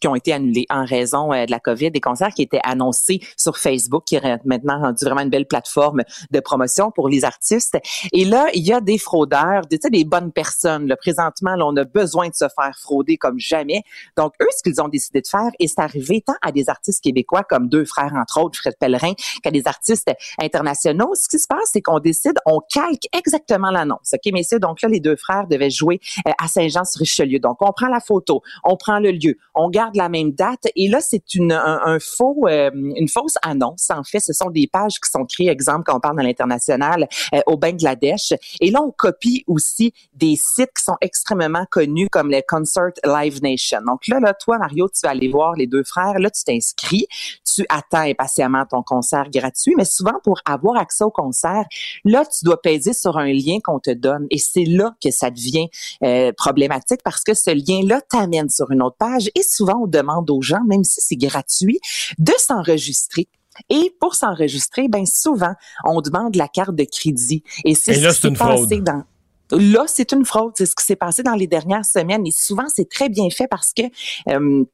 qui 0.00 0.08
ont 0.08 0.14
été 0.14 0.32
annulés 0.32 0.64
en 0.70 0.86
raison 0.86 1.30
euh, 1.34 1.44
de 1.44 1.50
la 1.50 1.60
COVID, 1.60 1.90
des 1.90 2.00
concerts 2.00 2.30
qui 2.34 2.40
étaient 2.40 2.60
annoncés 2.64 3.20
sur 3.36 3.58
Facebook, 3.58 4.04
qui 4.06 4.16
est 4.16 4.44
maintenant 4.46 4.80
rendu 4.80 5.04
vraiment 5.04 5.20
une 5.20 5.28
belle 5.28 5.46
plateforme 5.46 6.02
de 6.30 6.40
promotion 6.40 6.90
pour 6.90 7.10
les 7.10 7.24
artistes. 7.26 7.76
Et 8.12 8.24
là, 8.24 8.46
il 8.54 8.66
y 8.66 8.72
a 8.72 8.80
des 8.80 8.96
fraudeurs, 8.96 9.66
des, 9.66 9.78
des 9.90 10.04
bonnes 10.04 10.32
personnes. 10.32 10.86
Là, 10.86 10.96
présentement, 10.96 11.54
là, 11.54 11.66
on 11.66 11.76
a 11.76 11.84
besoin 11.84 12.28
de 12.28 12.34
se 12.34 12.46
faire 12.56 12.72
frauder 12.80 13.18
comme 13.18 13.38
jamais. 13.38 13.82
Donc 14.16 14.32
eux, 14.40 14.48
ce 14.56 14.62
qu'ils 14.62 14.80
ont 14.80 14.88
décidé 14.88 15.20
de 15.20 15.28
faire, 15.28 15.50
et 15.58 15.68
c'est 15.68 15.80
arrivé 15.80 16.22
tant 16.26 16.36
à 16.40 16.50
des 16.50 16.70
artistes 16.70 17.02
québécois 17.04 17.42
comme 17.42 17.68
deux 17.68 17.84
frères 17.84 18.14
entre 18.14 18.40
autres, 18.40 18.58
Fred 18.58 18.76
Pellerin, 18.80 19.12
qu'à 19.42 19.50
des 19.50 19.66
artistes 19.66 20.10
internationaux. 20.40 21.12
Ce 21.14 21.28
qui 21.28 21.38
se 21.38 21.46
passe, 21.46 21.68
c'est 21.72 21.82
qu'on 21.82 21.98
décide, 21.98 22.38
on 22.46 22.60
calque 22.72 23.06
exactement 23.18 23.70
l'annonce. 23.70 24.14
OK, 24.14 24.32
messieurs? 24.32 24.58
Donc 24.58 24.82
là, 24.82 24.88
les 24.88 25.00
deux 25.00 25.16
frères 25.16 25.46
devaient 25.46 25.70
jouer 25.70 26.00
euh, 26.26 26.32
à 26.42 26.48
Saint-Jean-sur-Richelieu. 26.48 27.38
Donc, 27.38 27.56
on 27.60 27.72
prend 27.72 27.88
la 27.88 28.00
photo, 28.00 28.42
on 28.64 28.76
prend 28.76 28.98
le 28.98 29.10
lieu, 29.10 29.36
on 29.54 29.68
garde 29.68 29.96
la 29.96 30.08
même 30.08 30.32
date. 30.32 30.66
Et 30.76 30.88
là, 30.88 31.00
c'est 31.00 31.34
une, 31.34 31.52
un, 31.52 31.98
faux, 32.00 32.46
euh, 32.48 32.70
une 32.74 33.08
fausse 33.08 33.34
annonce. 33.42 33.90
En 33.90 34.02
fait, 34.04 34.20
ce 34.20 34.32
sont 34.32 34.50
des 34.50 34.66
pages 34.66 35.00
qui 35.00 35.10
sont 35.10 35.24
créées, 35.24 35.50
exemple, 35.50 35.84
quand 35.86 35.96
on 35.96 36.00
parle 36.00 36.16
dans 36.16 36.22
l'international, 36.22 37.08
euh, 37.34 37.40
au 37.46 37.56
Bangladesh. 37.56 38.32
Et 38.60 38.70
là, 38.70 38.82
on 38.82 38.90
copie 38.90 39.44
aussi 39.46 39.92
des 40.14 40.36
sites 40.36 40.72
qui 40.76 40.84
sont 40.84 40.96
extrêmement 41.00 41.66
connus 41.70 42.08
comme 42.10 42.30
les 42.30 42.42
Concert 42.42 42.92
Live 43.04 43.42
Nation. 43.42 43.80
Donc 43.86 44.06
là, 44.08 44.20
là, 44.20 44.34
toi, 44.34 44.58
Mario, 44.58 44.88
tu 44.88 45.00
vas 45.02 45.10
aller 45.10 45.28
voir 45.28 45.54
les 45.54 45.66
deux 45.66 45.84
frères. 45.84 46.18
Là, 46.18 46.30
tu 46.30 46.44
t'inscris, 46.44 47.06
tu 47.44 47.64
attends 47.68 47.98
impatiemment 47.98 48.64
ton 48.66 48.82
concert 48.82 49.28
gratuit. 49.30 49.74
Mais 49.76 49.84
souvent, 49.84 50.18
pour 50.22 50.40
avoir 50.44 50.76
accès 50.76 51.04
au 51.04 51.10
concert, 51.10 51.64
là, 52.04 52.24
tu 52.24 52.44
dois 52.44 52.60
peser 52.60 52.92
sur 52.92 53.07
un 53.16 53.32
lien 53.32 53.58
qu'on 53.62 53.78
te 53.78 53.90
donne. 53.90 54.26
Et 54.30 54.38
c'est 54.38 54.64
là 54.64 54.94
que 55.02 55.10
ça 55.10 55.30
devient 55.30 55.68
euh, 56.04 56.32
problématique 56.36 57.00
parce 57.04 57.24
que 57.24 57.34
ce 57.34 57.50
lien-là 57.50 58.00
t'amène 58.02 58.48
sur 58.48 58.70
une 58.70 58.82
autre 58.82 58.96
page. 58.98 59.30
Et 59.34 59.42
souvent, 59.42 59.82
on 59.82 59.86
demande 59.86 60.30
aux 60.30 60.42
gens, 60.42 60.64
même 60.66 60.84
si 60.84 61.00
c'est 61.00 61.16
gratuit, 61.16 61.80
de 62.18 62.32
s'enregistrer. 62.38 63.28
Et 63.70 63.94
pour 64.00 64.14
s'enregistrer, 64.14 64.88
ben 64.88 65.04
souvent, 65.06 65.54
on 65.84 66.00
demande 66.00 66.36
la 66.36 66.48
carte 66.48 66.74
de 66.74 66.84
crédit. 66.84 67.42
Et 67.64 67.74
c'est 67.74 67.94
ce 67.94 68.00
là, 68.00 68.08
qui 68.10 68.14
c'est 68.14 68.20
s'est 68.22 68.28
une 68.28 68.36
passé 68.36 68.66
fraude. 68.66 68.84
dans 68.84 69.02
Là, 69.50 69.84
c'est 69.86 70.12
une 70.12 70.24
fraude. 70.24 70.52
C'est 70.56 70.66
ce 70.66 70.74
qui 70.74 70.84
s'est 70.84 70.96
passé 70.96 71.22
dans 71.22 71.34
les 71.34 71.46
dernières 71.46 71.84
semaines. 71.84 72.26
Et 72.26 72.30
souvent, 72.30 72.66
c'est 72.74 72.88
très 72.88 73.08
bien 73.08 73.30
fait 73.30 73.48
parce 73.48 73.72
que 73.72 73.82
euh, 74.28 74.64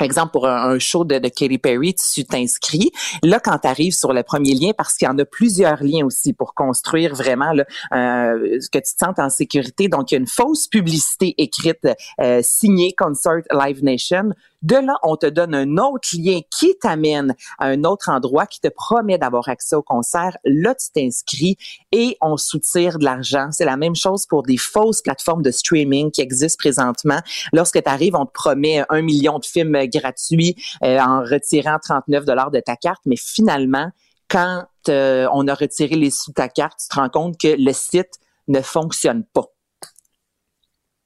Exemple, 0.00 0.32
pour 0.32 0.46
un, 0.46 0.70
un 0.70 0.78
show 0.78 1.04
de, 1.04 1.18
de 1.18 1.28
Katy 1.28 1.58
Perry, 1.58 1.94
tu 1.94 2.24
t'inscris. 2.24 2.90
Là, 3.22 3.40
quand 3.40 3.58
tu 3.58 3.68
arrives 3.68 3.94
sur 3.94 4.12
le 4.12 4.22
premier 4.22 4.54
lien, 4.54 4.72
parce 4.76 4.94
qu'il 4.94 5.06
y 5.06 5.10
en 5.10 5.18
a 5.18 5.24
plusieurs 5.24 5.82
liens 5.82 6.04
aussi 6.04 6.32
pour 6.32 6.54
construire 6.54 7.14
vraiment 7.14 7.52
là, 7.52 7.64
euh, 7.92 8.58
que 8.72 8.78
tu 8.78 8.94
te 8.94 9.04
sentes 9.04 9.18
en 9.18 9.30
sécurité. 9.30 9.88
Donc, 9.88 10.10
il 10.10 10.14
y 10.14 10.16
a 10.16 10.20
une 10.20 10.26
fausse 10.26 10.68
publicité 10.68 11.34
écrite 11.38 11.88
euh, 12.20 12.40
signée 12.42 12.92
Concert 12.96 13.42
Live 13.50 13.82
Nation. 13.82 14.30
De 14.62 14.76
là, 14.76 14.96
on 15.02 15.16
te 15.16 15.26
donne 15.26 15.54
un 15.54 15.76
autre 15.76 16.08
lien 16.14 16.40
qui 16.50 16.76
t'amène 16.78 17.34
à 17.58 17.66
un 17.66 17.84
autre 17.84 18.08
endroit 18.08 18.46
qui 18.46 18.60
te 18.60 18.68
promet 18.68 19.18
d'avoir 19.18 19.48
accès 19.48 19.76
au 19.76 19.82
concert. 19.82 20.36
Là, 20.44 20.74
tu 20.74 20.90
t'inscris 20.92 21.56
et 21.92 22.16
on 22.20 22.36
soutire 22.36 22.98
de 22.98 23.04
l'argent. 23.04 23.48
C'est 23.52 23.64
la 23.64 23.76
même 23.76 23.94
chose 23.94 24.26
pour 24.26 24.42
des 24.42 24.56
fausses 24.56 25.02
plateformes 25.02 25.42
de 25.42 25.50
streaming 25.50 26.10
qui 26.10 26.20
existent 26.20 26.58
présentement. 26.58 27.20
Lorsque 27.52 27.82
tu 27.82 27.88
arrives, 27.88 28.16
on 28.16 28.26
te 28.26 28.32
promet 28.32 28.82
un 28.88 29.02
million 29.02 29.38
de 29.38 29.44
films 29.44 29.85
gratuits 29.88 30.56
euh, 30.82 30.98
en 30.98 31.20
retirant 31.20 31.78
39 31.82 32.24
dollars 32.24 32.50
de 32.50 32.60
ta 32.60 32.76
carte, 32.76 33.02
mais 33.06 33.16
finalement, 33.16 33.90
quand 34.28 34.64
euh, 34.88 35.28
on 35.32 35.46
a 35.48 35.54
retiré 35.54 35.96
les 35.96 36.10
sous 36.10 36.30
de 36.30 36.34
ta 36.34 36.48
carte, 36.48 36.78
tu 36.80 36.88
te 36.88 36.94
rends 36.96 37.08
compte 37.08 37.38
que 37.38 37.56
le 37.58 37.72
site 37.72 38.18
ne 38.48 38.60
fonctionne 38.60 39.24
pas. 39.24 39.46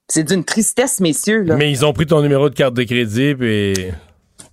C'est 0.09 0.25
d'une 0.25 0.45
tristesse, 0.45 1.01
messieurs. 1.01 1.45
Mais 1.57 1.71
ils 1.71 1.85
ont 1.85 1.93
pris 1.93 2.07
ton 2.07 2.21
numéro 2.21 2.51
de 2.51 2.55
carte 2.55 2.75
de 2.75 2.83
crédit, 2.83 3.35
puis. 3.35 3.75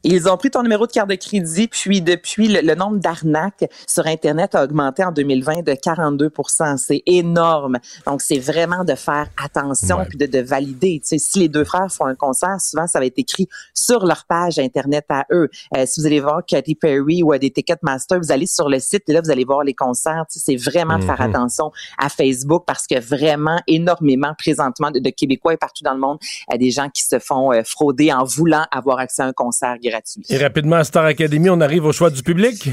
Ils 0.04 0.30
ont 0.30 0.38
pris 0.38 0.50
ton 0.52 0.64
numéro 0.64 0.88
de 0.88 0.92
carte 0.92 1.10
de 1.10 1.16
crédit, 1.16 1.68
puis 1.68 2.02
depuis, 2.02 2.48
le, 2.48 2.62
le 2.62 2.76
nombre 2.76 2.98
d'arnaques 2.98 3.66
sur 3.88 4.06
Internet 4.08 4.56
a 4.56 4.64
augmenté 4.64 5.04
en 5.04 5.12
2020 5.12 5.64
de 5.64 5.74
42% 5.74 6.78
C'est 6.78 7.04
énorme. 7.06 7.78
Donc, 8.06 8.22
c'est 8.22 8.40
vraiment 8.40 8.84
de 8.84 8.96
faire 8.96 9.28
attention 9.44 9.98
Ouais. 9.98 10.06
puis 10.08 10.18
de, 10.18 10.26
de 10.26 10.40
valider. 10.40 11.00
Tu 11.02 11.08
sais, 11.08 11.18
si 11.18 11.40
les 11.40 11.50
deux 11.50 11.64
frères 11.64 11.92
font 11.92 12.06
un 12.06 12.16
concert, 12.16 12.60
souvent, 12.62 12.88
ça 12.88 13.00
va 13.00 13.06
être 13.06 13.18
écrit 13.18 13.48
sur 13.74 14.06
leur 14.06 14.26
page 14.26 14.60
Internet 14.60 15.06
à 15.10 15.26
eux. 15.32 15.50
Euh, 15.76 15.86
si 15.86 16.00
vous 16.00 16.06
allez 16.06 16.20
voir 16.20 16.42
Katy 16.46 16.76
Perry 16.76 17.24
ou 17.24 17.34
euh, 17.34 17.38
des 17.38 17.52
Ticketmaster, 17.52 18.20
vous 18.20 18.32
allez 18.32 18.46
sur 18.48 18.70
le 18.70 18.80
site 18.80 19.04
et 19.10 19.14
là, 19.14 19.22
vous 19.22 19.32
allez 19.32 19.46
voir 19.46 19.64
les 19.64 19.74
concerts. 19.74 20.26
Tu 20.32 20.40
sais, 20.40 20.46
c'est 20.46 20.70
vraiment 20.72 21.00
de 21.00 21.04
faire 21.04 21.20
Mhm. 21.22 21.36
attention 21.36 21.72
à 21.98 22.10
Facebook 22.10 22.64
parce 22.68 22.86
que 22.88 23.00
vraiment, 23.00 23.60
énormément, 23.68 24.34
présentement, 24.38 24.92
de, 24.92 25.00
de 25.00 25.10
Québécois 25.10 25.54
et 25.54 25.58
partout 25.58 25.84
dans 25.84 25.94
le 25.94 26.00
monde, 26.00 26.18
il 26.22 26.52
y 26.52 26.56
a 26.56 26.58
des 26.58 26.72
gens 26.72 26.90
qui 26.90 27.04
se 27.04 27.20
font 27.20 27.52
euh, 27.52 27.62
frauder 27.66 28.12
en 28.14 28.24
voulant 28.24 28.66
avoir 28.72 29.00
accès 29.00 29.24
à 29.24 29.26
un 29.26 29.34
concert 29.34 29.78
gratuit. 29.90 30.24
Et 30.30 30.38
rapidement, 30.38 30.78
à 30.78 30.84
Star 30.84 31.06
Academy, 31.06 31.50
on 31.50 31.62
arrive 31.62 31.86
au 31.86 31.92
choix 31.92 32.10
du 32.10 32.24
public. 32.24 32.70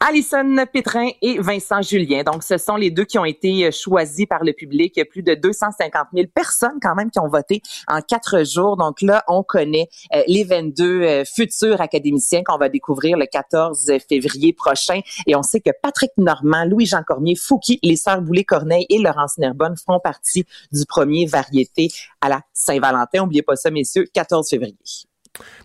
Alison 0.00 0.56
Pétrin 0.70 1.08
et 1.22 1.38
Vincent 1.38 1.80
Julien. 1.80 2.24
Donc, 2.24 2.42
ce 2.42 2.58
sont 2.58 2.76
les 2.76 2.90
deux 2.90 3.04
qui 3.04 3.18
ont 3.18 3.24
été 3.24 3.64
euh, 3.64 3.70
choisis 3.70 4.26
par 4.26 4.44
le 4.44 4.52
public. 4.52 4.92
Il 4.96 4.98
y 4.98 5.02
a 5.02 5.06
plus 5.06 5.22
de 5.22 5.34
250 5.34 6.08
000 6.12 6.26
personnes 6.34 6.78
quand 6.82 6.94
même 6.94 7.10
qui 7.10 7.18
ont 7.20 7.28
voté 7.28 7.62
en 7.88 8.00
quatre 8.02 8.44
jours. 8.44 8.76
Donc 8.76 9.00
là, 9.00 9.24
on 9.28 9.42
connaît 9.42 9.88
euh, 10.14 10.22
les 10.26 10.44
22 10.44 10.84
euh, 10.84 11.24
futurs 11.24 11.80
académiciens 11.80 12.42
qu'on 12.44 12.58
va 12.58 12.68
découvrir 12.68 13.16
le 13.16 13.24
14 13.24 13.92
février 14.06 14.52
prochain. 14.52 15.00
Et 15.26 15.36
on 15.36 15.42
sait 15.42 15.60
que 15.60 15.70
Patrick 15.82 16.10
Normand, 16.18 16.66
Louis-Jean 16.66 17.02
Cormier, 17.02 17.34
Fouki, 17.34 17.78
les 17.82 17.96
sœurs 17.96 18.20
Boulay-Corneille 18.20 18.86
et 18.90 18.98
Laurence 18.98 19.38
Nerbonne 19.38 19.76
feront 19.76 20.00
partie 20.00 20.44
du 20.72 20.84
premier 20.86 21.24
variété 21.24 21.88
à 22.20 22.28
la 22.28 22.40
Saint-Valentin. 22.52 23.20
N'oubliez 23.20 23.42
pas 23.42 23.56
ça, 23.56 23.70
messieurs, 23.70 24.06
14 24.12 24.50
février. 24.50 24.76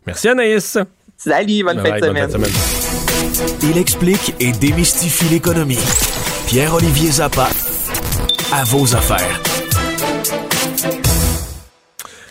Merci 0.05 0.29
Anaïs. 0.29 0.77
Salut, 1.17 1.63
bonne, 1.63 1.81
Bye 1.81 1.99
bye, 1.99 2.13
bonne 2.13 2.31
semaine. 2.31 2.51
Il 3.63 3.77
explique 3.77 4.35
et 4.39 4.51
démystifie 4.51 5.25
l'économie. 5.25 5.77
Pierre-Olivier 6.47 7.11
Zappa, 7.11 7.49
à 8.53 8.63
vos 8.63 8.95
affaires. 8.95 9.39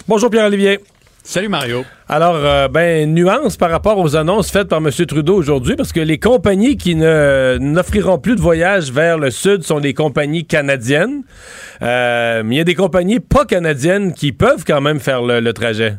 Bonjour 0.08 0.30
Pierre-Olivier. 0.30 0.80
Salut 1.22 1.50
Mario. 1.50 1.84
Alors, 2.08 2.36
euh, 2.36 2.68
ben, 2.68 3.12
nuance 3.12 3.58
par 3.58 3.70
rapport 3.70 3.98
aux 3.98 4.16
annonces 4.16 4.50
faites 4.50 4.68
par 4.68 4.78
M. 4.78 4.90
Trudeau 4.90 5.36
aujourd'hui, 5.36 5.76
parce 5.76 5.92
que 5.92 6.00
les 6.00 6.18
compagnies 6.18 6.78
qui 6.78 6.94
ne 6.94 7.58
n'offriront 7.60 8.18
plus 8.18 8.34
de 8.34 8.40
voyages 8.40 8.90
vers 8.90 9.18
le 9.18 9.30
sud 9.30 9.62
sont 9.62 9.80
des 9.80 9.92
compagnies 9.92 10.46
canadiennes. 10.46 11.24
Euh, 11.82 12.42
mais 12.42 12.54
il 12.54 12.58
y 12.58 12.60
a 12.62 12.64
des 12.64 12.74
compagnies 12.74 13.20
pas 13.20 13.44
canadiennes 13.44 14.14
qui 14.14 14.32
peuvent 14.32 14.64
quand 14.66 14.80
même 14.80 15.00
faire 15.00 15.20
le, 15.20 15.40
le 15.40 15.52
trajet. 15.52 15.96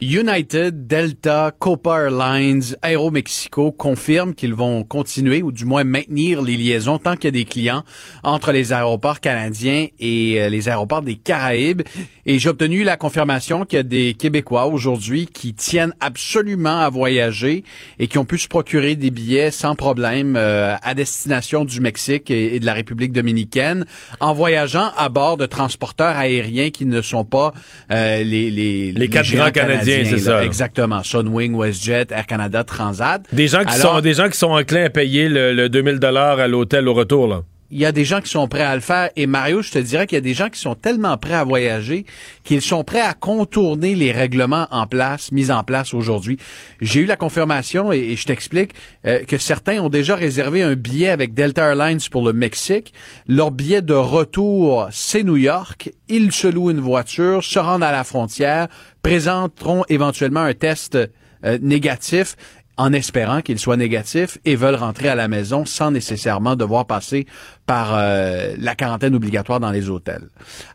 United, 0.00 0.86
Delta, 0.86 1.52
Copa 1.58 2.02
Airlines, 2.04 2.76
Aeromexico 2.82 3.72
confirment 3.72 4.32
qu'ils 4.32 4.54
vont 4.54 4.84
continuer 4.84 5.42
ou 5.42 5.50
du 5.50 5.64
moins 5.64 5.82
maintenir 5.82 6.40
les 6.40 6.56
liaisons 6.56 6.98
tant 6.98 7.16
qu'il 7.16 7.24
y 7.24 7.28
a 7.28 7.30
des 7.32 7.44
clients 7.44 7.82
entre 8.22 8.52
les 8.52 8.72
aéroports 8.72 9.18
canadiens 9.18 9.88
et 9.98 10.40
euh, 10.40 10.50
les 10.50 10.68
aéroports 10.68 11.02
des 11.02 11.16
Caraïbes. 11.16 11.82
Et 12.26 12.38
j'ai 12.38 12.48
obtenu 12.48 12.84
la 12.84 12.96
confirmation 12.96 13.64
qu'il 13.64 13.78
y 13.78 13.80
a 13.80 13.82
des 13.82 14.14
Québécois 14.14 14.66
aujourd'hui 14.66 15.26
qui 15.26 15.52
tiennent 15.52 15.94
absolument 15.98 16.78
à 16.78 16.90
voyager 16.90 17.64
et 17.98 18.06
qui 18.06 18.18
ont 18.18 18.24
pu 18.24 18.38
se 18.38 18.46
procurer 18.46 18.94
des 18.94 19.10
billets 19.10 19.50
sans 19.50 19.74
problème 19.74 20.36
euh, 20.36 20.76
à 20.80 20.94
destination 20.94 21.64
du 21.64 21.80
Mexique 21.80 22.30
et, 22.30 22.54
et 22.54 22.60
de 22.60 22.66
la 22.66 22.74
République 22.74 23.10
dominicaine 23.10 23.84
en 24.20 24.32
voyageant 24.32 24.92
à 24.96 25.08
bord 25.08 25.36
de 25.38 25.46
transporteurs 25.46 26.16
aériens 26.16 26.70
qui 26.70 26.86
ne 26.86 27.02
sont 27.02 27.24
pas 27.24 27.52
euh, 27.90 28.22
les, 28.22 28.50
les, 28.50 28.92
Les 28.92 29.08
quatre 29.08 29.34
grands 29.34 29.50
Canadiens, 29.50 29.87
c'est 30.04 30.10
là. 30.12 30.18
ça. 30.18 30.44
Exactement. 30.44 31.02
Sunwing, 31.02 31.54
WestJet, 31.56 32.06
Air 32.10 32.26
Canada, 32.26 32.64
Transat. 32.64 33.22
Des 33.32 33.48
gens 33.48 33.64
qui 33.64 33.74
Alors- 33.74 33.94
sont 33.96 34.00
des 34.00 34.14
gens 34.14 34.28
qui 34.28 34.38
sont 34.38 34.50
enclins 34.52 34.84
à 34.84 34.90
payer 34.90 35.28
le, 35.28 35.52
le 35.54 35.68
2000 35.68 35.98
dollars 35.98 36.38
à 36.38 36.46
l'hôtel 36.48 36.88
au 36.88 36.94
retour 36.94 37.28
là. 37.28 37.42
Il 37.70 37.78
y 37.78 37.84
a 37.84 37.92
des 37.92 38.06
gens 38.06 38.22
qui 38.22 38.30
sont 38.30 38.48
prêts 38.48 38.62
à 38.62 38.74
le 38.74 38.80
faire. 38.80 39.10
Et 39.16 39.26
Mario, 39.26 39.60
je 39.60 39.70
te 39.70 39.78
dirais 39.78 40.06
qu'il 40.06 40.16
y 40.16 40.18
a 40.18 40.22
des 40.22 40.32
gens 40.32 40.48
qui 40.48 40.58
sont 40.58 40.74
tellement 40.74 41.18
prêts 41.18 41.34
à 41.34 41.44
voyager 41.44 42.06
qu'ils 42.44 42.62
sont 42.62 42.82
prêts 42.82 43.02
à 43.02 43.12
contourner 43.12 43.94
les 43.94 44.10
règlements 44.10 44.66
en 44.70 44.86
place, 44.86 45.32
mis 45.32 45.50
en 45.50 45.62
place 45.64 45.92
aujourd'hui. 45.92 46.38
J'ai 46.80 47.00
eu 47.00 47.04
la 47.04 47.16
confirmation 47.16 47.92
et, 47.92 48.16
je 48.16 48.24
t'explique 48.24 48.72
euh, 49.06 49.22
que 49.24 49.36
certains 49.36 49.80
ont 49.80 49.90
déjà 49.90 50.16
réservé 50.16 50.62
un 50.62 50.74
billet 50.74 51.10
avec 51.10 51.34
Delta 51.34 51.66
Airlines 51.66 52.00
pour 52.10 52.24
le 52.24 52.32
Mexique. 52.32 52.94
Leur 53.26 53.50
billet 53.50 53.82
de 53.82 53.94
retour, 53.94 54.88
c'est 54.90 55.22
New 55.22 55.36
York. 55.36 55.90
Ils 56.08 56.32
se 56.32 56.48
louent 56.48 56.70
une 56.70 56.80
voiture, 56.80 57.44
se 57.44 57.58
rendent 57.58 57.82
à 57.82 57.92
la 57.92 58.04
frontière, 58.04 58.68
présenteront 59.02 59.84
éventuellement 59.88 60.40
un 60.40 60.54
test 60.54 60.96
euh, 61.44 61.58
négatif 61.62 62.34
en 62.78 62.92
espérant 62.92 63.42
qu'il 63.42 63.58
soit 63.58 63.76
négatif 63.76 64.38
et 64.44 64.56
veulent 64.56 64.76
rentrer 64.76 65.08
à 65.08 65.14
la 65.14 65.28
maison 65.28 65.64
sans 65.66 65.90
nécessairement 65.90 66.56
devoir 66.56 66.86
passer 66.86 67.26
par 67.66 67.90
euh, 67.92 68.54
la 68.58 68.74
quarantaine 68.74 69.14
obligatoire 69.14 69.60
dans 69.60 69.70
les 69.70 69.90
hôtels. 69.90 70.22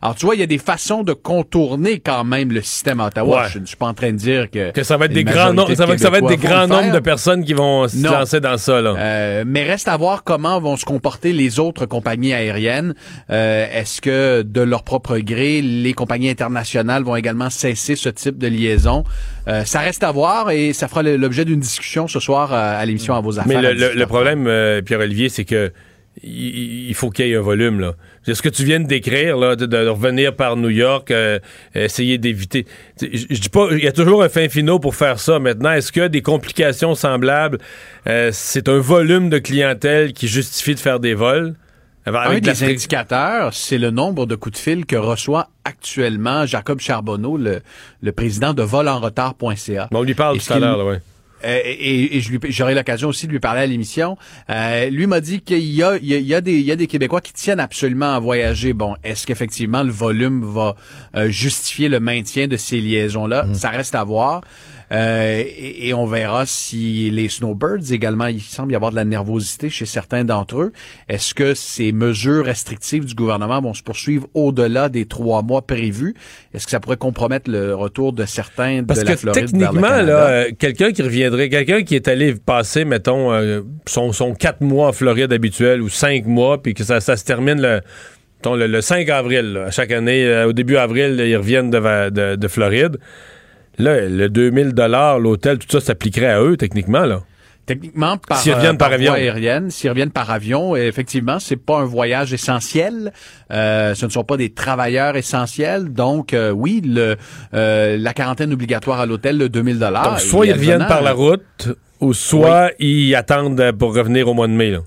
Alors 0.00 0.14
tu 0.14 0.26
vois, 0.26 0.36
il 0.36 0.40
y 0.40 0.44
a 0.44 0.46
des 0.46 0.58
façons 0.58 1.02
de 1.02 1.12
contourner 1.12 1.98
quand 1.98 2.22
même 2.22 2.52
le 2.52 2.62
système 2.62 3.00
à 3.00 3.06
Ottawa. 3.06 3.42
Ouais. 3.42 3.48
Je 3.50 3.58
ne 3.58 3.66
suis 3.66 3.76
pas 3.76 3.86
en 3.86 3.94
train 3.94 4.12
de 4.12 4.16
dire 4.16 4.48
que 4.50 4.70
Que 4.70 4.84
ça 4.84 4.96
va 4.96 5.06
être 5.06 5.12
des 5.12 5.24
grands 5.24 5.52
nombres, 5.52 5.70
de 5.70 5.74
ça 5.74 5.86
va, 5.86 5.98
ça 5.98 6.10
va 6.10 6.18
être 6.18 6.28
des 6.28 6.36
grands 6.36 6.68
nombres 6.68 6.92
de 6.92 7.00
personnes 7.00 7.44
qui 7.44 7.52
vont 7.54 7.88
se 7.88 7.96
Non. 7.96 8.12
lancer 8.12 8.38
dans 8.40 8.58
ça, 8.58 8.80
là. 8.80 8.94
Euh, 8.96 9.44
mais 9.46 9.64
reste 9.64 9.88
à 9.88 9.96
voir 9.96 10.22
comment 10.22 10.60
vont 10.60 10.76
se 10.76 10.84
comporter 10.84 11.32
les 11.32 11.58
autres 11.58 11.86
compagnies 11.86 12.32
aériennes. 12.34 12.94
Euh, 13.30 13.66
Est-ce 13.72 14.00
que 14.00 14.42
de 14.42 14.60
leur 14.60 14.84
propre 14.84 15.18
gré, 15.18 15.62
les 15.62 15.94
compagnies 15.94 16.30
internationales 16.30 17.02
vont 17.02 17.16
également 17.16 17.50
cesser 17.50 17.96
ce 17.96 18.10
type 18.10 18.38
de 18.38 18.46
liaison? 18.46 19.04
Euh, 19.48 19.64
ça 19.64 19.80
reste 19.80 20.04
à 20.04 20.12
voir 20.12 20.50
et 20.50 20.72
ça 20.72 20.86
fera 20.88 21.02
l'objet 21.02 21.44
d'une 21.44 21.60
discussion 21.60 21.93
ce 22.08 22.20
soir 22.20 22.52
euh, 22.52 22.56
à 22.80 22.84
l'émission 22.86 23.14
à 23.14 23.20
vos 23.20 23.38
affaires. 23.38 23.60
Mais 23.60 23.62
le, 23.62 23.68
à 23.68 23.72
le- 23.72 23.80
18h30. 23.94 23.98
le 23.98 24.06
problème, 24.06 24.46
euh, 24.46 24.82
Pierre-Olivier, 24.82 25.28
c'est 25.28 25.44
que 25.44 25.72
il 26.22 26.94
faut 26.94 27.10
qu'il 27.10 27.26
y 27.26 27.32
ait 27.32 27.36
un 27.36 27.40
volume. 27.40 27.80
Là. 27.80 27.94
C'est 28.22 28.34
ce 28.34 28.42
que 28.42 28.48
tu 28.48 28.62
viens 28.64 28.78
de 28.78 28.86
décrire, 28.86 29.36
là, 29.36 29.56
de, 29.56 29.66
de 29.66 29.88
revenir 29.88 30.36
par 30.36 30.56
New 30.56 30.68
York, 30.70 31.10
euh, 31.10 31.40
essayer 31.74 32.18
d'éviter. 32.18 32.66
Je 33.00 33.40
dis 33.40 33.48
pas, 33.48 33.66
il 33.72 33.82
y 33.82 33.88
a 33.88 33.92
toujours 33.92 34.22
un 34.22 34.28
fin 34.28 34.48
finaux 34.48 34.78
pour 34.78 34.94
faire 34.94 35.18
ça. 35.18 35.40
Maintenant, 35.40 35.72
est-ce 35.72 35.90
que 35.90 36.06
des 36.06 36.22
complications 36.22 36.94
semblables, 36.94 37.58
euh, 38.06 38.30
c'est 38.32 38.68
un 38.68 38.78
volume 38.78 39.28
de 39.28 39.38
clientèle 39.38 40.12
qui 40.12 40.28
justifie 40.28 40.74
de 40.76 40.80
faire 40.80 41.00
des 41.00 41.14
vols? 41.14 41.56
Un 42.06 42.38
des 42.38 42.52
la- 42.52 42.66
indicateurs, 42.68 43.54
c'est 43.54 43.78
le 43.78 43.90
nombre 43.90 44.26
de 44.26 44.36
coups 44.36 44.52
de 44.56 44.58
fil 44.62 44.86
que 44.86 44.94
reçoit 44.96 45.48
actuellement 45.64 46.44
Jacob 46.46 46.78
Charbonneau, 46.78 47.36
le, 47.38 47.60
le 48.02 48.12
président 48.12 48.52
de 48.54 48.62
volenretard.ca. 48.62 49.88
Bon, 49.90 49.98
on 50.00 50.02
lui 50.02 50.14
parle 50.14 50.38
tout 50.38 50.52
à 50.52 50.58
l'heure, 50.58 50.76
là, 50.76 50.84
ouais. 50.84 51.00
Euh, 51.44 51.60
et, 51.64 52.16
et 52.16 52.20
je 52.20 52.30
lui- 52.30 52.38
j'aurai 52.50 52.74
l'occasion 52.74 53.08
aussi 53.08 53.26
de 53.26 53.32
lui 53.32 53.40
parler 53.40 53.60
à 53.62 53.66
l'émission. 53.66 54.16
Euh, 54.50 54.88
lui 54.90 55.06
m'a 55.06 55.20
dit 55.20 55.40
qu'il 55.40 55.58
y 55.64 55.82
a, 55.82 55.96
il 55.96 56.06
y, 56.06 56.14
a, 56.14 56.18
il 56.18 56.26
y 56.26 56.34
a 56.34 56.40
des, 56.40 56.52
il 56.54 56.64
y 56.64 56.72
a 56.72 56.76
des 56.76 56.86
Québécois 56.86 57.20
qui 57.20 57.32
tiennent 57.32 57.60
absolument 57.60 58.14
à 58.14 58.18
voyager. 58.18 58.72
Bon, 58.72 58.94
est-ce 59.04 59.26
qu'effectivement 59.26 59.82
le 59.82 59.92
volume 59.92 60.42
va 60.44 60.74
euh, 61.16 61.28
justifier 61.28 61.88
le 61.88 62.00
maintien 62.00 62.46
de 62.48 62.56
ces 62.56 62.80
liaisons-là? 62.80 63.46
Ça 63.54 63.68
reste 63.70 63.94
à 63.94 64.04
voir. 64.04 64.40
Euh, 64.94 65.42
et, 65.44 65.88
et 65.88 65.94
on 65.94 66.06
verra 66.06 66.46
si 66.46 67.10
les 67.10 67.28
snowbirds 67.28 67.90
également, 67.92 68.26
il 68.26 68.40
semble 68.40 68.72
y 68.72 68.76
avoir 68.76 68.90
de 68.92 68.96
la 68.96 69.04
nervosité 69.04 69.68
chez 69.70 69.86
certains 69.86 70.24
d'entre 70.24 70.60
eux. 70.60 70.72
Est-ce 71.08 71.34
que 71.34 71.54
ces 71.54 71.90
mesures 71.92 72.44
restrictives 72.44 73.04
du 73.04 73.14
gouvernement 73.14 73.60
vont 73.60 73.74
se 73.74 73.82
poursuivre 73.82 74.28
au-delà 74.34 74.88
des 74.88 75.06
trois 75.06 75.42
mois 75.42 75.62
prévus? 75.66 76.14
Est-ce 76.52 76.66
que 76.66 76.70
ça 76.70 76.80
pourrait 76.80 76.96
compromettre 76.96 77.50
le 77.50 77.74
retour 77.74 78.12
de 78.12 78.24
certains 78.24 78.82
de 78.82 78.86
Parce 78.86 79.02
la 79.02 79.12
que 79.12 79.16
Floride 79.18 79.46
techniquement, 79.46 79.80
là, 80.02 80.28
euh, 80.28 80.50
quelqu'un 80.56 80.92
qui 80.92 81.02
reviendrait, 81.02 81.48
quelqu'un 81.48 81.82
qui 81.82 81.96
est 81.96 82.06
allé 82.06 82.34
passer, 82.34 82.84
mettons, 82.84 83.32
euh, 83.32 83.62
son, 83.86 84.12
son 84.12 84.34
4 84.34 84.60
mois 84.60 84.88
en 84.88 84.92
Floride 84.92 85.32
habituel 85.32 85.82
ou 85.82 85.88
5 85.88 86.26
mois, 86.26 86.62
puis 86.62 86.74
que 86.74 86.84
ça, 86.84 87.00
ça 87.00 87.16
se 87.16 87.24
termine 87.24 87.60
le, 87.60 87.80
le, 88.44 88.66
le 88.66 88.80
5 88.80 89.08
avril. 89.08 89.54
là. 89.54 89.70
Chaque 89.70 89.90
année, 89.90 90.24
euh, 90.24 90.48
au 90.48 90.52
début 90.52 90.76
avril, 90.76 91.20
ils 91.26 91.36
reviennent 91.36 91.70
de, 91.70 91.78
va- 91.78 92.10
de, 92.10 92.36
de 92.36 92.48
Floride. 92.48 92.98
Là, 93.78 94.08
le 94.08 94.28
2000 94.28 94.72
l'hôtel, 95.20 95.58
tout 95.58 95.66
ça 95.70 95.80
s'appliquerait 95.80 96.30
à 96.30 96.40
eux, 96.40 96.56
techniquement. 96.56 97.04
là. 97.04 97.22
Techniquement, 97.66 98.18
par, 98.18 98.38
S'ils 98.38 98.52
reviennent 98.52 98.74
euh, 98.74 98.78
par 98.78 98.92
avion. 98.92 99.12
voie 99.12 99.20
aérienne, 99.20 99.70
s'ils 99.70 99.88
reviennent 99.88 100.10
par 100.10 100.30
avion, 100.30 100.76
effectivement, 100.76 101.38
c'est 101.38 101.56
pas 101.56 101.78
un 101.78 101.84
voyage 101.84 102.34
essentiel. 102.34 103.10
Euh, 103.50 103.94
ce 103.94 104.04
ne 104.04 104.10
sont 104.10 104.22
pas 104.22 104.36
des 104.36 104.52
travailleurs 104.52 105.16
essentiels. 105.16 105.90
Donc, 105.90 106.34
euh, 106.34 106.50
oui, 106.50 106.82
le 106.84 107.16
euh, 107.54 107.96
la 107.96 108.12
quarantaine 108.12 108.52
obligatoire 108.52 109.00
à 109.00 109.06
l'hôtel, 109.06 109.38
le 109.38 109.48
2000 109.48 109.78
dollars. 109.78 110.10
Donc, 110.10 110.20
soit 110.20 110.46
ils 110.46 110.52
reviennent 110.52 110.86
par 110.86 111.00
la 111.00 111.12
route, 111.12 111.70
ou 112.00 112.12
soit 112.12 112.72
ils 112.78 113.14
attendent 113.14 113.72
pour 113.78 113.94
revenir 113.94 114.28
au 114.28 114.34
mois 114.34 114.46
de 114.46 114.52
mai. 114.52 114.70
là. 114.70 114.80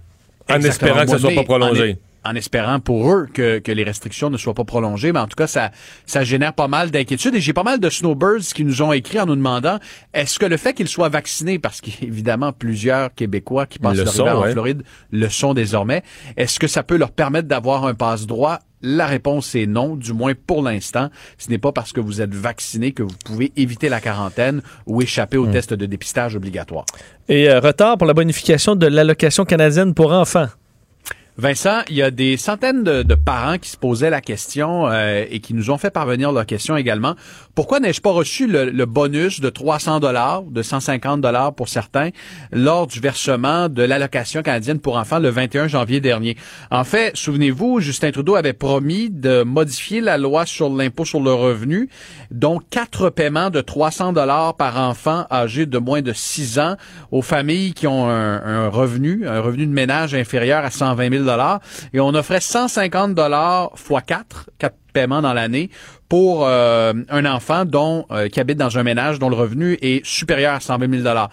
En 0.50 0.62
espérant 0.62 1.02
que 1.04 1.10
ça 1.10 1.18
soit 1.18 1.34
pas 1.34 1.44
prolongé. 1.44 1.98
En, 2.28 2.36
espérant 2.36 2.80
pour 2.80 3.12
eux 3.12 3.28
que, 3.34 3.60
que 3.60 3.72
les 3.72 3.84
restrictions 3.84 4.30
ne 4.30 4.38
soient 4.38 4.54
pas 4.54 4.64
prolongées, 4.66 5.12
mais 5.14 5.20
en 5.20 5.28
tout 5.28 5.36
cas, 5.36 5.48
ça, 5.48 5.72
ça 6.06 6.24
génère 6.24 6.54
pas 6.54 6.68
mal 6.68 6.92
d'inquiétudes. 6.92 7.36
Et 7.36 7.42
j'ai 7.42 7.54
pas 7.54 7.64
mal 7.64 7.80
de 7.80 7.90
snowbirds 7.90 8.54
qui 8.54 8.66
nous 8.66 8.82
ont 8.82 8.92
écrit 8.92 9.20
en 9.20 9.26
nous 9.26 9.36
demandant 9.36 9.80
est-ce 10.14 10.38
que 10.40 10.46
le 10.46 10.58
fait 10.58 10.74
qu'ils 10.74 10.88
soient 10.88 11.10
vaccinés, 11.10 11.60
parce 11.60 11.82
qu'évidemment 11.82 12.52
plusieurs 12.54 13.14
Québécois 13.14 13.66
qui 13.66 13.80
passent 13.80 13.98
Le 13.98 14.04
leur 14.04 14.14
hiver 14.14 14.38
en. 14.40 14.52
Floride 14.52 14.84
le 15.12 15.30
sont 15.30 15.54
désormais, 15.54 16.04
est-ce 16.36 16.60
que 16.60 16.68
ça 16.68 16.84
peut 16.84 16.98
leur 16.98 17.12
permettre 17.12 17.48
d'avoir 17.48 17.86
un 17.86 17.94
passe-droit? 17.94 18.60
La 18.84 19.08
réponse 19.08 19.56
est 19.56 19.66
non, 19.66 19.96
du 19.96 20.14
moins 20.14 20.34
pour 20.36 20.62
l'instant. 20.62 21.10
Ce 21.40 21.50
n'est 21.50 21.58
pas 21.58 21.72
parce 21.72 21.94
que 21.94 22.00
vous 22.00 22.22
êtes 22.22 22.36
vacciné 22.36 22.92
que 22.92 23.02
vous 23.02 23.16
pouvez 23.26 23.52
éviter 23.56 23.90
la 23.90 24.00
quarantaine 24.00 24.62
ou 24.86 25.02
échapper 25.02 25.38
au 25.38 25.48
Hmm. 25.48 25.52
test 25.52 25.74
de 25.74 25.86
dépistage 25.88 26.36
obligatoire. 26.36 26.86
Et 27.28 27.50
euh, 27.50 27.60
retard 27.60 27.98
pour 27.98 28.06
la 28.06 28.14
bonification 28.14 28.76
de 28.76 28.86
l'allocation 28.86 29.46
canadienne 29.46 29.94
pour 29.96 30.12
enfants. 30.12 30.48
Vincent, 31.40 31.82
il 31.88 31.96
y 31.96 32.02
a 32.02 32.10
des 32.10 32.36
centaines 32.36 32.84
de, 32.84 33.04
de 33.04 33.14
parents 33.14 33.60
qui 33.60 33.70
se 33.70 33.78
posaient 33.78 34.10
la 34.10 34.22
question 34.22 34.88
euh, 34.88 35.24
et 35.30 35.40
qui 35.40 35.54
nous 35.54 35.70
ont 35.70 35.78
fait 35.78 35.92
parvenir 35.92 36.32
leur 36.32 36.48
question 36.48 36.76
également. 36.76 37.14
Pourquoi 37.54 37.80
n'ai-je 37.80 38.02
pas 38.02 38.10
reçu 38.10 38.48
le, 38.48 38.72
le 38.72 38.86
bonus 38.88 39.40
de 39.40 39.50
300 39.52 40.00
dollars, 40.00 40.42
de 40.42 40.64
150 40.64 41.22
dollars 41.22 41.54
pour 41.54 41.70
certains, 41.70 42.10
lors 42.52 42.88
du 42.88 43.00
versement 43.00 43.70
de 43.70 43.84
l'allocation 43.84 44.42
canadienne 44.42 44.80
pour 44.80 44.98
enfants 44.98 45.20
le 45.20 45.30
21 45.30 45.68
janvier 45.68 46.00
dernier? 46.00 46.38
En 46.72 46.84
fait, 46.84 47.16
souvenez-vous, 47.16 47.82
Justin 47.82 48.10
Trudeau 48.10 48.34
avait 48.34 48.54
promis 48.54 49.12
de 49.12 49.44
modifier 49.44 50.02
la 50.02 50.18
loi 50.18 50.48
sur 50.48 50.76
l'impôt 50.76 51.06
sur 51.06 51.20
le 51.20 51.34
revenu, 51.34 51.88
dont 52.32 52.60
quatre 52.72 53.12
paiements 53.12 53.52
de 53.52 53.62
300 53.62 54.14
dollars 54.14 54.58
par 54.58 54.80
enfant 54.80 55.28
âgé 55.30 55.68
de 55.68 55.78
moins 55.78 56.02
de 56.02 56.14
6 56.14 56.58
ans 56.58 56.78
aux 57.12 57.22
familles 57.22 57.76
qui 57.76 57.86
ont 57.86 58.10
un, 58.10 58.42
un 58.42 58.70
revenu, 58.70 59.28
un 59.28 59.40
revenu 59.40 59.68
de 59.68 59.72
ménage 59.72 60.16
inférieur 60.16 60.66
à 60.66 60.72
120 60.72 61.12
000 61.12 61.27
et 61.94 62.00
on 62.00 62.10
offrait 62.10 62.42
150 62.42 63.14
dollars 63.14 63.72
fois 63.76 64.02
4, 64.02 64.50
4 64.58 64.76
paiements 64.94 65.22
dans 65.22 65.34
l'année 65.34 65.70
pour 66.10 66.48
euh, 66.48 66.94
un 67.10 67.26
enfant 67.26 67.66
dont 67.66 68.06
euh, 68.12 68.30
qui 68.30 68.40
habite 68.40 68.58
dans 68.58 68.78
un 68.78 68.84
ménage 68.84 69.20
dont 69.20 69.30
le 69.30 69.36
revenu 69.36 69.78
est 69.82 70.06
supérieur 70.06 70.54
à 70.54 70.60
120 70.60 70.90
000 70.90 71.04
dollars. 71.04 71.30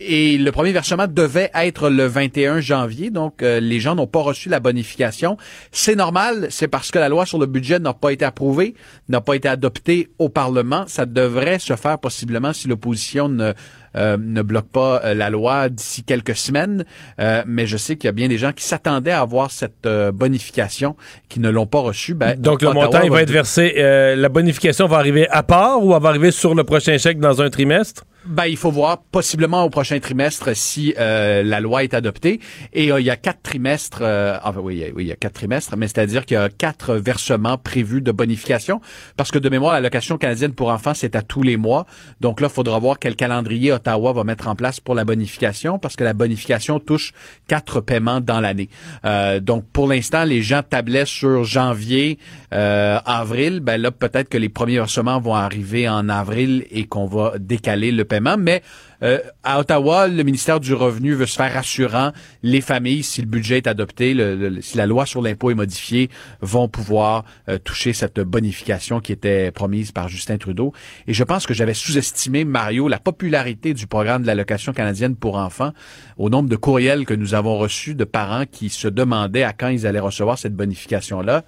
et 0.00 0.38
le 0.38 0.50
premier 0.50 0.72
versement 0.72 1.06
devait 1.06 1.50
être 1.54 1.90
le 1.90 2.06
21 2.06 2.60
janvier, 2.60 3.10
donc 3.10 3.42
euh, 3.42 3.60
les 3.60 3.80
gens 3.80 3.94
n'ont 3.94 4.06
pas 4.06 4.20
reçu 4.20 4.48
la 4.48 4.60
bonification. 4.60 5.36
C'est 5.72 5.94
normal, 5.94 6.46
c'est 6.50 6.68
parce 6.68 6.90
que 6.90 6.98
la 6.98 7.08
loi 7.08 7.26
sur 7.26 7.38
le 7.38 7.46
budget 7.46 7.78
n'a 7.78 7.92
pas 7.92 8.10
été 8.10 8.24
approuvée, 8.24 8.74
n'a 9.08 9.20
pas 9.20 9.34
été 9.34 9.48
adoptée 9.48 10.08
au 10.18 10.28
Parlement. 10.28 10.84
Ça 10.86 11.04
devrait 11.04 11.58
se 11.58 11.76
faire 11.76 11.98
possiblement 11.98 12.52
si 12.52 12.66
l'opposition 12.66 13.28
ne 13.28 13.44
euh, 13.44 13.52
ne 13.94 14.42
bloque 14.42 14.68
pas 14.68 15.00
euh, 15.04 15.14
la 15.14 15.30
loi 15.30 15.68
d'ici 15.68 16.02
quelques 16.04 16.36
semaines, 16.36 16.84
Euh, 17.20 17.42
mais 17.46 17.66
je 17.66 17.76
sais 17.76 17.96
qu'il 17.96 18.06
y 18.06 18.08
a 18.08 18.12
bien 18.12 18.28
des 18.28 18.38
gens 18.38 18.52
qui 18.52 18.64
s'attendaient 18.64 19.10
à 19.10 19.20
avoir 19.20 19.50
cette 19.50 19.86
euh, 19.86 20.12
bonification, 20.12 20.96
qui 21.28 21.40
ne 21.40 21.48
l'ont 21.50 21.66
pas 21.66 21.80
reçue. 21.80 22.14
Ben, 22.14 22.38
Donc, 22.38 22.62
le 22.62 22.72
montant, 22.72 23.02
il 23.02 23.10
va 23.10 23.22
être 23.22 23.30
versé. 23.30 23.74
euh, 23.78 24.14
la 24.16 24.28
bonification 24.28 24.86
va 24.86 24.98
arriver 24.98 25.28
à 25.30 25.42
part 25.42 25.82
ou 25.84 25.94
elle 25.94 26.02
va 26.02 26.08
arriver 26.08 26.30
sur 26.30 26.54
le 26.54 26.64
prochain 26.64 26.96
chèque 26.98 27.18
dans 27.18 27.42
un 27.42 27.50
trimestre? 27.50 28.04
Ben, 28.24 28.46
il 28.46 28.56
faut 28.56 28.72
voir 28.72 28.98
possiblement 28.98 29.62
au 29.62 29.70
prochain 29.70 30.00
trimestre 30.00 30.54
si 30.54 30.92
euh, 30.98 31.44
la 31.44 31.60
loi 31.60 31.84
est 31.84 31.94
adoptée. 31.94 32.40
Et 32.72 32.90
euh, 32.90 33.00
il 33.00 33.06
y 33.06 33.10
a 33.10 33.16
quatre 33.16 33.42
trimestres, 33.42 34.00
euh, 34.02 34.36
enfin 34.42 34.58
oui, 34.60 34.84
oui, 34.94 35.04
il 35.04 35.08
y 35.08 35.12
a 35.12 35.16
quatre 35.16 35.34
trimestres, 35.34 35.76
mais 35.76 35.86
c'est-à-dire 35.86 36.26
qu'il 36.26 36.34
y 36.34 36.38
a 36.38 36.48
quatre 36.48 36.96
versements 36.96 37.56
prévus 37.58 38.02
de 38.02 38.10
bonification, 38.10 38.80
parce 39.16 39.30
que 39.30 39.38
de 39.38 39.48
mémoire, 39.48 39.74
l'allocation 39.74 40.18
canadienne 40.18 40.52
pour 40.52 40.70
enfants, 40.70 40.94
c'est 40.94 41.14
à 41.14 41.22
tous 41.22 41.44
les 41.44 41.56
mois. 41.56 41.86
Donc 42.20 42.40
là, 42.40 42.48
il 42.50 42.54
faudra 42.54 42.78
voir 42.80 42.98
quel 42.98 43.14
calendrier 43.14 43.72
Ottawa 43.72 44.12
va 44.12 44.24
mettre 44.24 44.48
en 44.48 44.56
place 44.56 44.80
pour 44.80 44.96
la 44.96 45.04
bonification, 45.04 45.78
parce 45.78 45.94
que 45.94 46.02
la 46.02 46.12
bonification 46.12 46.80
touche 46.80 47.12
quatre 47.46 47.80
paiements 47.80 48.20
dans 48.20 48.40
l'année. 48.40 48.68
Euh, 49.04 49.38
donc 49.38 49.64
pour 49.72 49.86
l'instant, 49.86 50.24
les 50.24 50.42
gens 50.42 50.62
tablaient 50.68 51.06
sur 51.06 51.44
janvier, 51.44 52.18
euh, 52.52 52.98
avril. 53.04 53.60
Ben 53.60 53.80
là, 53.80 53.90
peut-être 53.90 54.28
que 54.28 54.38
les 54.38 54.48
premiers 54.48 54.76
versements 54.76 55.20
vont 55.20 55.34
arriver 55.34 55.88
en 55.88 56.08
avril 56.08 56.66
et 56.70 56.86
qu'on 56.86 57.06
va 57.06 57.34
décaler 57.38 57.92
le 57.92 58.04
paiement. 58.04 58.36
Mais 58.38 58.62
euh, 59.02 59.18
à 59.44 59.60
Ottawa, 59.60 60.08
le 60.08 60.22
ministère 60.22 60.58
du 60.58 60.74
Revenu 60.74 61.14
veut 61.14 61.26
se 61.26 61.36
faire 61.36 61.52
rassurant. 61.52 62.12
Les 62.42 62.60
familles, 62.60 63.02
si 63.02 63.20
le 63.20 63.26
budget 63.26 63.58
est 63.58 63.66
adopté, 63.66 64.16
si 64.60 64.76
la 64.76 64.86
loi 64.86 65.06
sur 65.06 65.22
l'impôt 65.22 65.50
est 65.50 65.54
modifiée, 65.54 66.10
vont 66.40 66.68
pouvoir 66.68 67.24
euh, 67.48 67.58
toucher 67.58 67.92
cette 67.92 68.20
bonification 68.20 69.00
qui 69.00 69.12
était 69.12 69.50
promise 69.50 69.92
par 69.92 70.08
Justin 70.08 70.38
Trudeau. 70.38 70.72
Et 71.06 71.14
je 71.14 71.24
pense 71.24 71.46
que 71.46 71.54
j'avais 71.54 71.74
sous-estimé, 71.74 72.44
Mario, 72.44 72.88
la 72.88 72.98
popularité 72.98 73.74
du 73.74 73.86
programme 73.86 74.22
de 74.22 74.26
l'allocation 74.26 74.72
canadienne 74.72 75.16
pour 75.16 75.36
enfants 75.36 75.72
au 76.16 76.30
nombre 76.30 76.48
de 76.48 76.56
courriels 76.56 77.04
que 77.04 77.14
nous 77.14 77.34
avons 77.34 77.58
reçus 77.58 77.94
de 77.94 78.04
parents 78.04 78.46
qui 78.50 78.68
se 78.68 78.88
demandaient 78.88 79.44
à 79.44 79.52
quand 79.52 79.68
ils 79.68 79.86
allaient 79.86 79.98
recevoir 79.98 80.38
cette 80.38 80.54
bonification-là. 80.54 81.44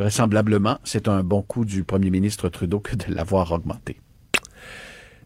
Vraisemblablement, 0.00 0.78
c'est 0.82 1.08
un 1.08 1.22
bon 1.22 1.42
coup 1.42 1.66
du 1.66 1.84
premier 1.84 2.08
ministre 2.08 2.48
Trudeau 2.48 2.80
que 2.80 2.96
de 2.96 3.14
l'avoir 3.14 3.52
augmenté. 3.52 4.00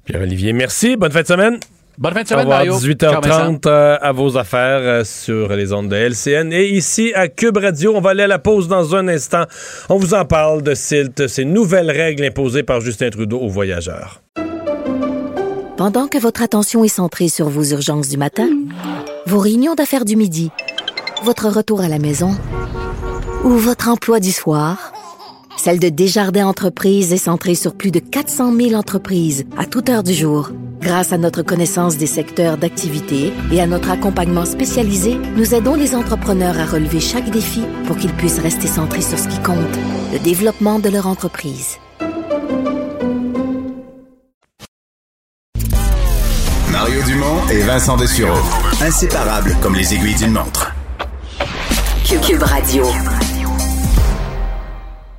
Pierre-Olivier, 0.04 0.52
merci. 0.52 0.96
Bonne 0.96 1.12
fin 1.12 1.22
de 1.22 1.28
semaine. 1.28 1.60
Bonne 1.96 2.12
fin 2.12 2.22
de 2.22 2.24
Au 2.24 2.28
semaine, 2.30 2.40
revoir, 2.40 2.58
Mario. 2.58 2.94
Ciao, 2.96 3.20
Vincent. 3.22 3.52
18h30 3.52 3.68
euh, 3.68 3.98
à 4.02 4.10
vos 4.10 4.36
affaires 4.36 4.80
euh, 4.80 5.04
sur 5.04 5.54
les 5.54 5.72
ondes 5.72 5.90
de 5.90 5.94
LCN. 5.94 6.52
Et 6.52 6.70
ici, 6.70 7.12
à 7.14 7.28
Cube 7.28 7.56
Radio, 7.56 7.94
on 7.94 8.00
va 8.00 8.10
aller 8.10 8.24
à 8.24 8.26
la 8.26 8.40
pause 8.40 8.66
dans 8.66 8.96
un 8.96 9.06
instant. 9.06 9.44
On 9.88 9.96
vous 9.96 10.12
en 10.12 10.24
parle 10.24 10.62
de 10.62 10.74
CILT, 10.74 11.28
ces 11.28 11.44
nouvelles 11.44 11.92
règles 11.92 12.24
imposées 12.24 12.64
par 12.64 12.80
Justin 12.80 13.10
Trudeau 13.10 13.38
aux 13.38 13.48
voyageurs. 13.48 14.22
Pendant 15.76 16.08
que 16.08 16.18
votre 16.18 16.42
attention 16.42 16.82
est 16.82 16.88
centrée 16.88 17.28
sur 17.28 17.48
vos 17.48 17.62
urgences 17.62 18.08
du 18.08 18.16
matin, 18.16 18.48
vos 19.26 19.38
réunions 19.38 19.76
d'affaires 19.76 20.04
du 20.04 20.16
midi, 20.16 20.50
votre 21.22 21.48
retour 21.48 21.80
à 21.80 21.88
la 21.88 22.00
maison 22.00 22.32
ou 23.44 23.50
votre 23.50 23.88
emploi 23.88 24.20
du 24.20 24.32
soir, 24.32 24.92
celle 25.56 25.78
de 25.78 25.90
Desjardins 25.90 26.46
Entreprises 26.46 27.12
est 27.12 27.18
centrée 27.18 27.54
sur 27.54 27.74
plus 27.74 27.90
de 27.90 28.00
400 28.00 28.54
000 28.56 28.74
entreprises 28.74 29.44
à 29.56 29.66
toute 29.66 29.88
heure 29.88 30.02
du 30.02 30.14
jour. 30.14 30.50
Grâce 30.80 31.12
à 31.12 31.18
notre 31.18 31.42
connaissance 31.42 31.96
des 31.96 32.06
secteurs 32.06 32.56
d'activité 32.56 33.32
et 33.52 33.60
à 33.60 33.66
notre 33.66 33.90
accompagnement 33.90 34.46
spécialisé, 34.46 35.16
nous 35.36 35.54
aidons 35.54 35.74
les 35.74 35.94
entrepreneurs 35.94 36.58
à 36.58 36.66
relever 36.66 37.00
chaque 37.00 37.30
défi 37.30 37.62
pour 37.86 37.96
qu'ils 37.96 38.12
puissent 38.14 38.40
rester 38.40 38.66
centrés 38.66 39.02
sur 39.02 39.18
ce 39.18 39.28
qui 39.28 39.38
compte, 39.40 39.78
le 40.12 40.18
développement 40.18 40.78
de 40.78 40.88
leur 40.88 41.06
entreprise. 41.06 41.76
Mario 46.72 47.02
Dumont 47.06 47.48
et 47.50 47.60
Vincent 47.60 47.96
Dessureau. 47.96 48.42
Inséparables 48.82 49.56
comme 49.62 49.74
les 49.74 49.94
aiguilles 49.94 50.16
d'une 50.16 50.32
montre. 50.32 50.74
Cube 52.20 52.42
Radio. 52.42 52.84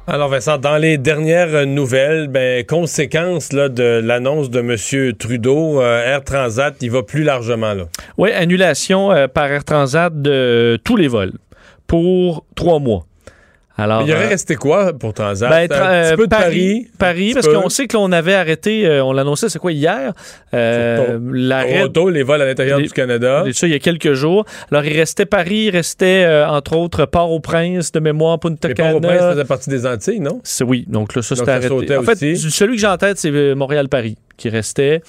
Alors 0.08 0.30
Vincent, 0.30 0.60
dans 0.60 0.78
les 0.78 1.00
dernières 1.00 1.66
nouvelles, 1.66 2.28
ben, 2.28 2.64
conséquence 2.64 3.52
là, 3.52 3.70
de 3.70 4.02
l'annonce 4.04 4.52
de 4.52 4.60
M. 4.60 5.14
Trudeau, 5.18 5.82
euh, 5.82 6.06
Air 6.06 6.24
Transat, 6.24 6.76
il 6.82 6.92
va 6.92 7.02
plus 7.02 7.24
largement. 7.24 7.74
là. 7.74 7.86
Oui, 8.20 8.32
annulation 8.32 9.12
euh, 9.12 9.28
par 9.28 9.46
Air 9.48 9.64
Transat 9.64 10.14
de 10.14 10.80
tous 10.84 10.96
les 10.96 11.08
vols 11.08 11.34
pour 11.88 12.46
trois 12.56 12.78
mois. 12.78 13.08
Alors, 13.78 14.04
il 14.04 14.12
aurait 14.14 14.28
euh, 14.28 14.30
resté 14.30 14.56
quoi 14.56 14.94
pour 14.94 15.14
Transat? 15.14 15.50
ben, 15.50 15.68
tra- 15.68 15.82
un 15.84 16.02
petit 16.04 16.14
euh, 16.14 16.16
peu 16.16 16.24
de 16.24 16.30
Paris. 16.30 16.88
Paris, 16.98 17.32
parce 17.34 17.48
qu'on 17.50 17.68
sait 17.68 17.88
que 17.88 17.98
l'on 17.98 18.12
avait 18.14 18.34
arrêté, 18.34 18.86
euh, 18.88 19.04
on 19.04 19.12
l'annonçait, 19.12 19.50
c'est 19.50 19.60
quoi, 19.60 19.74
hier? 19.74 20.14
Euh, 20.54 21.20
l'arrêt 21.34 21.80
Toronto, 21.80 22.10
les 22.10 22.24
vols 22.24 22.42
à 22.42 22.46
l'intérieur 22.46 22.80
du 22.80 22.90
Canada. 22.90 23.44
Ça, 23.52 23.68
il 23.68 23.74
y 23.74 23.76
a 23.76 23.80
quelques 23.80 24.14
jours. 24.14 24.46
Alors, 24.72 24.86
il 24.86 24.96
restait 24.98 25.26
Paris, 25.26 25.66
il 25.66 25.70
restait, 25.72 26.24
euh, 26.26 26.48
entre 26.48 26.78
autres, 26.78 27.06
Port-au-Prince, 27.06 27.92
de 27.92 28.00
mémoire, 28.00 28.40
Punta 28.40 28.74
Cana. 28.74 28.92
Port-au-Prince 28.94 29.32
faisait 29.34 29.46
partie 29.46 29.70
des 29.70 29.86
Antilles, 29.86 30.22
non? 30.22 30.42
Oui, 30.66 30.86
donc 30.88 31.14
là, 31.14 31.22
ça, 31.22 31.36
c'était 31.36 31.52
arrêté. 31.52 31.98
En 31.98 32.04
fait, 32.04 32.14
aussi. 32.14 32.38
celui 32.52 32.76
que 32.76 32.82
j'ai 32.82 32.88
en 32.88 32.98
tête, 32.98 33.18
c'est 33.18 33.30
euh, 33.32 33.56
Montréal-Paris 33.56 34.18
qui 34.38 34.48
restait. 34.48 35.02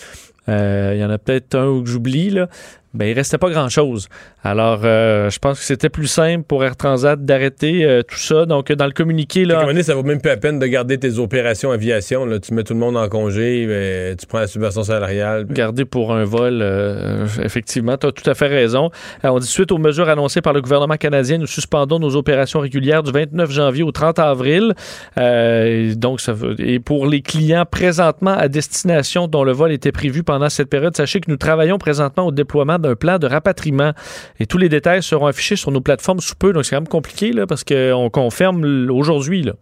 Euh, 0.49 0.93
Il 0.95 1.01
y 1.01 1.05
en 1.05 1.11
a 1.11 1.19
peut-être 1.19 1.55
un 1.57 1.83
que 1.83 1.89
j'oublie, 1.89 2.31
là. 2.31 2.49
Ben, 2.97 3.07
il 3.09 3.13
restait 3.13 3.39
pas 3.39 3.51
grand-chose. 3.51 4.09
Alors, 4.43 4.81
euh, 4.85 5.29
je 5.31 5.39
pense 5.39 5.59
que 5.59 5.65
c'était 5.65 5.89
plus 5.89 6.07
simple 6.07 6.45
pour 6.45 6.65
Air 6.65 6.77
Transat 6.77 7.23
d'arrêter 7.25 7.85
euh, 7.85 8.03
tout 8.03 8.17
ça. 8.17 8.47
Donc, 8.47 8.73
dans 8.73 8.87
le 8.87 8.93
communiqué, 8.93 9.45
là, 9.45 9.65
donné, 9.67 9.83
ça 9.83 9.95
vaut 9.95 10.03
même 10.03 10.21
plus 10.21 10.29
la 10.31 10.37
peine 10.37 10.59
de 10.59 10.67
garder 10.67 10.99
tes 10.99 11.19
opérations 11.19 11.71
aviation. 11.71 12.25
Là. 12.27 12.39
Tu 12.39 12.55
mets 12.55 12.63
tout 12.65 12.73
le 12.75 12.81
monde 12.81 12.97
en 12.97 13.09
congé, 13.09 13.67
ben, 13.67 14.17
tu 14.17 14.27
prends 14.27 14.39
la 14.41 14.47
subvention 14.47 14.83
salariale. 14.83 15.47
puis- 15.47 15.55
Garder 15.55 15.85
pour 15.85 16.13
un 16.15 16.25
vol, 16.25 16.61
euh, 16.63 17.27
effectivement, 17.43 17.97
tu 17.97 18.07
as 18.07 18.13
tout 18.13 18.29
à 18.29 18.35
fait 18.35 18.47
raison. 18.47 18.91
On 19.25 19.39
dit 19.39 19.47
suite 19.47 19.73
aux 19.73 19.79
mesures 19.79 20.09
annoncées 20.09 20.41
par 20.41 20.53
le 20.53 20.61
gouvernement 20.61 20.97
canadien, 20.97 21.39
nous 21.39 21.47
suspendons 21.47 21.99
nos 21.99 22.17
opérations 22.17 22.61
régulières 22.61 23.03
du 23.03 23.13
29 23.13 23.51
janvier 23.51 23.83
au 23.83 23.93
30 23.93 24.19
avril. 24.19 24.73
Euh, 25.19 25.95
donc, 25.95 26.21
ça 26.21 26.33
veut- 26.33 26.55
et 26.61 26.79
pour 26.79 27.07
les 27.07 27.21
clients 27.23 27.65
présentement 27.71 28.37
à 28.37 28.49
destination 28.49 29.27
dont 29.29 29.45
le 29.45 29.53
vol 29.53 29.73
était 29.73 29.93
prévu 29.93 30.23
pendant 30.23 30.49
cette 30.49 30.69
période, 30.69 30.97
sachez 30.97 31.21
que 31.21 31.31
nous 31.31 31.37
travaillons 31.37 31.79
présentement 31.79 32.27
au 32.27 32.33
déploiement 32.33 32.79
d'un 32.87 32.95
plan 32.95 33.19
de 33.19 33.27
rapatriement 33.27 33.93
et 34.41 34.47
tous 34.47 34.59
les 34.59 34.69
détails 34.69 35.03
seront 35.03 35.27
affichés 35.27 35.57
sur 35.57 35.71
nos 35.71 35.81
plateformes 35.81 36.21
sous 36.21 36.35
peu. 36.35 36.53
Donc, 36.53 36.65
c'est 36.65 36.71
quand 36.71 36.83
même 36.83 36.89
compliqué 36.89 37.33
là, 37.33 37.47
parce 37.47 37.65
qu'on 37.65 38.11
confirme 38.11 38.91
aujourd'hui. 38.91 39.43
là. 39.43 39.53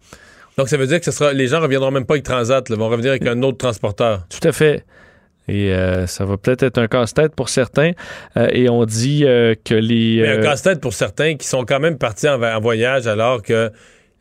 Donc, 0.57 0.69
ça 0.69 0.77
veut 0.77 0.87
dire 0.87 0.99
que 0.99 1.05
ce 1.05 1.11
sera, 1.11 1.33
les 1.33 1.47
gens 1.47 1.59
reviendront 1.59 1.91
même 1.91 2.05
pas 2.05 2.13
avec 2.13 2.23
Transat, 2.23 2.69
là, 2.69 2.75
vont 2.75 2.89
revenir 2.89 3.11
avec 3.11 3.25
un 3.27 3.41
autre 3.43 3.57
transporteur. 3.57 4.25
Tout 4.29 4.47
à 4.47 4.51
fait. 4.51 4.85
Et 5.47 5.73
euh, 5.73 6.07
ça 6.07 6.25
va 6.25 6.37
peut-être 6.37 6.63
être 6.63 6.77
un 6.77 6.87
casse-tête 6.87 7.35
pour 7.35 7.49
certains. 7.49 7.91
Euh, 8.35 8.47
et 8.51 8.69
on 8.69 8.85
dit 8.85 9.25
euh, 9.25 9.53
que 9.63 9.75
les... 9.75 10.21
Mais 10.21 10.37
un 10.37 10.41
casse-tête 10.41 10.81
pour 10.81 10.93
certains 10.93 11.35
qui 11.35 11.47
sont 11.47 11.65
quand 11.65 11.79
même 11.79 11.97
partis 11.97 12.27
en, 12.27 12.41
en 12.41 12.59
voyage 12.59 13.05
alors 13.05 13.41
que 13.41 13.69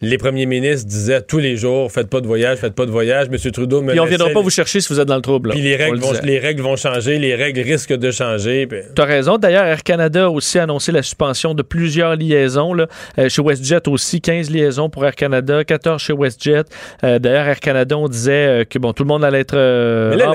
les 0.00 0.18
premiers 0.18 0.44
ministres 0.46 0.86
disaient 0.88 1.22
tous 1.22 1.38
les 1.38 1.56
jours 1.56 1.90
faites 1.90 2.08
pas 2.10 2.20
de 2.20 2.26
voyage, 2.26 2.58
faites 2.58 2.74
pas 2.74 2.84
de 2.84 2.90
voyage. 2.90 3.28
M. 3.32 3.38
Trudeau 3.52 3.80
me 3.80 3.92
Puis 3.92 4.00
on 4.00 4.04
viendra 4.04 4.28
pas 4.30 4.40
vous 4.40 4.50
chercher 4.50 4.80
si 4.80 4.92
vous 4.92 5.00
êtes 5.00 5.08
dans 5.08 5.16
le 5.16 5.22
trouble. 5.22 5.50
Puis 5.50 5.62
les 5.62 5.76
règles, 5.76 5.96
le 5.96 6.02
vont, 6.02 6.10
disait. 6.10 6.22
les 6.26 6.38
règles 6.38 6.62
vont 6.62 6.76
changer, 6.76 7.18
les 7.18 7.34
règles 7.34 7.60
risquent 7.60 7.94
de 7.94 8.10
changer. 8.10 8.66
puis- 8.66 8.80
Tu 8.94 9.00
as 9.00 9.04
raison. 9.06 9.38
D'ailleurs, 9.38 9.64
Air 9.64 9.82
Canada 9.82 10.24
a 10.24 10.28
aussi 10.28 10.58
annoncé 10.58 10.92
la 10.92 11.02
suspension 11.02 11.54
de 11.54 11.62
plusieurs 11.62 12.16
liaisons. 12.16 12.74
là. 12.74 12.86
Euh, 13.18 13.28
chez 13.28 13.40
WestJet 13.40 13.88
aussi, 13.88 14.20
15 14.20 14.50
liaisons 14.50 14.90
pour 14.90 15.06
Air 15.06 15.14
Canada, 15.14 15.64
14 15.64 16.02
chez 16.02 16.12
WestJet. 16.12 16.64
Euh, 17.04 17.18
D'ailleurs, 17.18 17.46
Air 17.46 17.60
Canada, 17.60 17.96
on 17.96 18.08
disait 18.08 18.32
euh, 18.32 18.64
que 18.64 18.78
bon, 18.78 18.92
tout 18.92 19.04
le 19.04 19.08
monde 19.08 19.24
allait 19.24 19.40
être 19.40 19.56
euh, 19.56 20.10
Mais 20.10 20.16
là, 20.16 20.32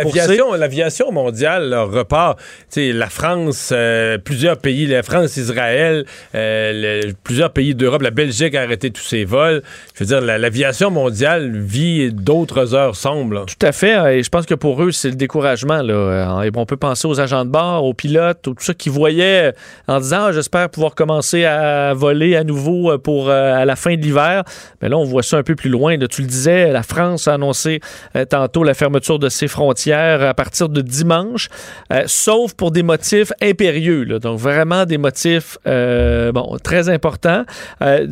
l'aviation, 0.58 1.12
mondiale 1.12 1.70
là, 1.70 1.84
repart. 1.84 2.40
Tu 2.40 2.46
sais, 2.70 2.92
la 2.94 3.10
France, 3.10 3.74
plusieurs 4.24 4.58
pays, 4.58 4.88
la 4.88 5.04
France, 5.04 5.38
Israël, 5.38 6.06
le- 6.34 7.12
plusieurs 7.24 7.52
pays 7.52 7.76
d'Europe, 7.76 8.02
la 8.02 8.12
Belgique 8.12 8.56
a 8.56 8.62
arrêté 8.62 8.90
tous 8.92 9.02
ses 9.04 9.26
vols. 9.26 9.49
Je 9.96 10.00
veux 10.00 10.06
dire, 10.06 10.22
la- 10.22 10.38
l'aviation 10.38 10.92
mondiale 10.92 11.52
vit 11.58 12.12
d'autres 12.14 12.74
heures 12.76 12.96
sombres. 12.96 13.46
Tout 13.46 13.66
à 13.66 13.72
fait. 13.72 13.98
euh, 13.98 14.18
Et 14.18 14.24
je 14.24 14.30
pense 14.30 14.46
que 14.46 14.54
pour 14.56 14.82
eux, 14.84 14.92
c'est 14.92 15.10
le 15.10 15.16
découragement. 15.16 15.82
Bon, 15.84 16.62
on 16.62 16.66
peut 16.66 16.78
penser 16.78 17.08
aux 17.08 17.20
agents 17.20 17.46
de 17.46 17.50
bord, 17.50 17.84
aux 17.84 17.94
pilotes, 17.94 18.40
tout 18.42 18.56
ça 18.60 18.74
qui 18.74 18.90
voyaient 18.90 19.50
euh, 19.50 19.52
en 19.88 20.00
disant 20.00 20.26
Ah, 20.28 20.32
j'espère 20.32 20.70
pouvoir 20.70 20.96
commencer 20.96 21.46
à 21.46 21.94
voler 21.94 22.36
à 22.36 22.44
nouveau 22.44 22.92
euh, 22.92 22.98
pour 22.98 23.30
euh, 23.30 23.54
à 23.56 23.66
la 23.66 23.76
fin 23.76 23.96
de 23.96 24.02
l'hiver. 24.02 24.44
Mais 24.82 24.90
là, 24.90 24.98
on 24.98 25.04
voit 25.04 25.24
ça 25.24 25.38
un 25.38 25.44
peu 25.44 25.56
plus 25.56 25.70
loin. 25.70 25.98
Tu 26.10 26.22
le 26.22 26.28
disais, 26.28 26.72
la 26.72 26.84
France 26.84 27.28
a 27.28 27.34
annoncé 27.34 27.80
tantôt 28.30 28.64
la 28.64 28.74
fermeture 28.74 29.20
de 29.20 29.30
ses 29.30 29.48
frontières 29.48 30.22
à 30.24 30.34
partir 30.34 30.70
de 30.70 30.82
dimanche, 30.82 31.50
sauf 32.06 32.54
pour 32.54 32.72
des 32.72 32.84
motifs 32.84 33.32
impérieux. 33.42 34.06
Donc 34.20 34.40
vraiment 34.40 34.86
des 34.86 34.98
motifs 34.98 35.58
très 36.64 36.90
importants. 36.90 37.44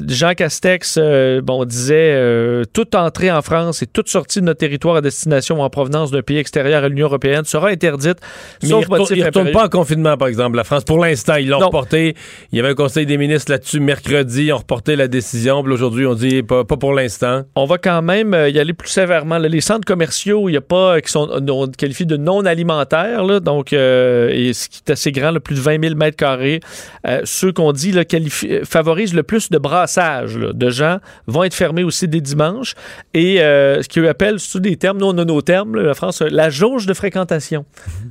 Jean 0.07 0.33
Castex 0.33 0.97
euh, 1.28 1.41
bon 1.41 1.65
disait 1.65 2.11
euh, 2.13 2.63
toute 2.73 2.95
entrée 2.95 3.32
en 3.32 3.41
France 3.41 3.82
et 3.82 3.88
toute 3.88 4.09
sortie 4.09 4.39
de 4.39 4.45
notre 4.45 4.59
territoire 4.59 4.95
à 4.97 5.01
destination 5.01 5.59
ou 5.59 5.63
en 5.63 5.69
provenance 5.69 6.11
d'un 6.11 6.21
pays 6.21 6.38
extérieur 6.38 6.84
à 6.84 6.89
l'Union 6.89 7.07
européenne 7.07 7.43
sera 7.45 7.69
interdite, 7.69 8.17
Mais 8.63 8.69
sauf 8.69 8.86
ils 8.88 8.93
retournent 9.23 9.28
impérieux. 9.28 9.51
pas 9.51 9.65
en 9.65 9.69
confinement, 9.69 10.17
par 10.17 10.28
exemple, 10.28 10.57
la 10.57 10.63
France. 10.63 10.84
Pour 10.84 10.99
l'instant, 11.03 11.36
ils 11.36 11.47
l'ont 11.49 11.59
reporté. 11.59 12.15
Il 12.51 12.57
y 12.57 12.59
avait 12.59 12.69
un 12.69 12.75
conseil 12.75 13.05
des 13.05 13.17
ministres 13.17 13.51
là-dessus 13.51 13.80
mercredi. 13.80 14.45
Ils 14.45 14.53
ont 14.53 14.57
reporté 14.57 14.95
la 14.95 15.07
décision. 15.07 15.63
Puis 15.63 15.73
aujourd'hui, 15.73 16.05
on 16.05 16.13
dit 16.13 16.43
pas, 16.43 16.63
pas 16.63 16.78
pour 16.78 16.93
l'instant. 16.93 17.43
On 17.55 17.65
va 17.65 17.78
quand 17.78 18.01
même 18.01 18.34
euh, 18.34 18.49
y 18.49 18.59
aller 18.59 18.73
plus 18.73 18.89
sévèrement. 18.89 19.38
Les 19.38 19.61
centres 19.61 19.86
commerciaux, 19.86 20.49
il 20.49 20.53
y 20.53 20.57
a 20.57 20.61
pas 20.61 21.01
qui 21.01 21.11
sont 21.11 21.28
non- 21.41 21.67
qualifiés 21.67 22.05
de 22.05 22.17
non 22.17 22.45
alimentaires, 22.45 23.23
là, 23.23 23.39
donc 23.39 23.73
euh, 23.73 24.30
et 24.32 24.53
ce 24.53 24.69
qui 24.69 24.82
est 24.88 24.91
assez 24.91 25.11
grand, 25.11 25.32
là, 25.32 25.39
plus 25.39 25.55
de 25.55 25.61
20 25.61 25.82
000 25.84 25.95
mètres 25.95 26.17
carrés. 26.17 26.59
Ceux 27.23 27.51
qu'on 27.53 27.71
dit 27.71 27.91
là, 27.91 28.03
favorisent 28.63 29.13
le 29.13 29.23
plus 29.23 29.49
de 29.49 29.57
brassage 29.57 30.38
là, 30.38 30.51
de 30.53 30.69
gens 30.69 30.97
vont 31.26 31.43
être 31.43 31.53
fermés 31.53 31.84
aussi 31.84 32.07
des 32.07 32.22
dimanches. 32.22 32.76
Et 33.13 33.41
euh, 33.41 33.82
ce 33.82 33.88
qu'ils 33.88 34.05
appellent 34.07 34.39
sous 34.39 34.59
des 34.59 34.76
termes, 34.76 34.97
nous 34.99 35.07
on 35.07 35.18
a 35.18 35.26
nos 35.26 35.41
termes, 35.41 35.76
là, 35.76 35.84
la 35.84 35.93
France, 35.93 36.22
la 36.22 36.49
jauge 36.49 36.86
de 36.86 36.93
fréquentation. 36.93 37.65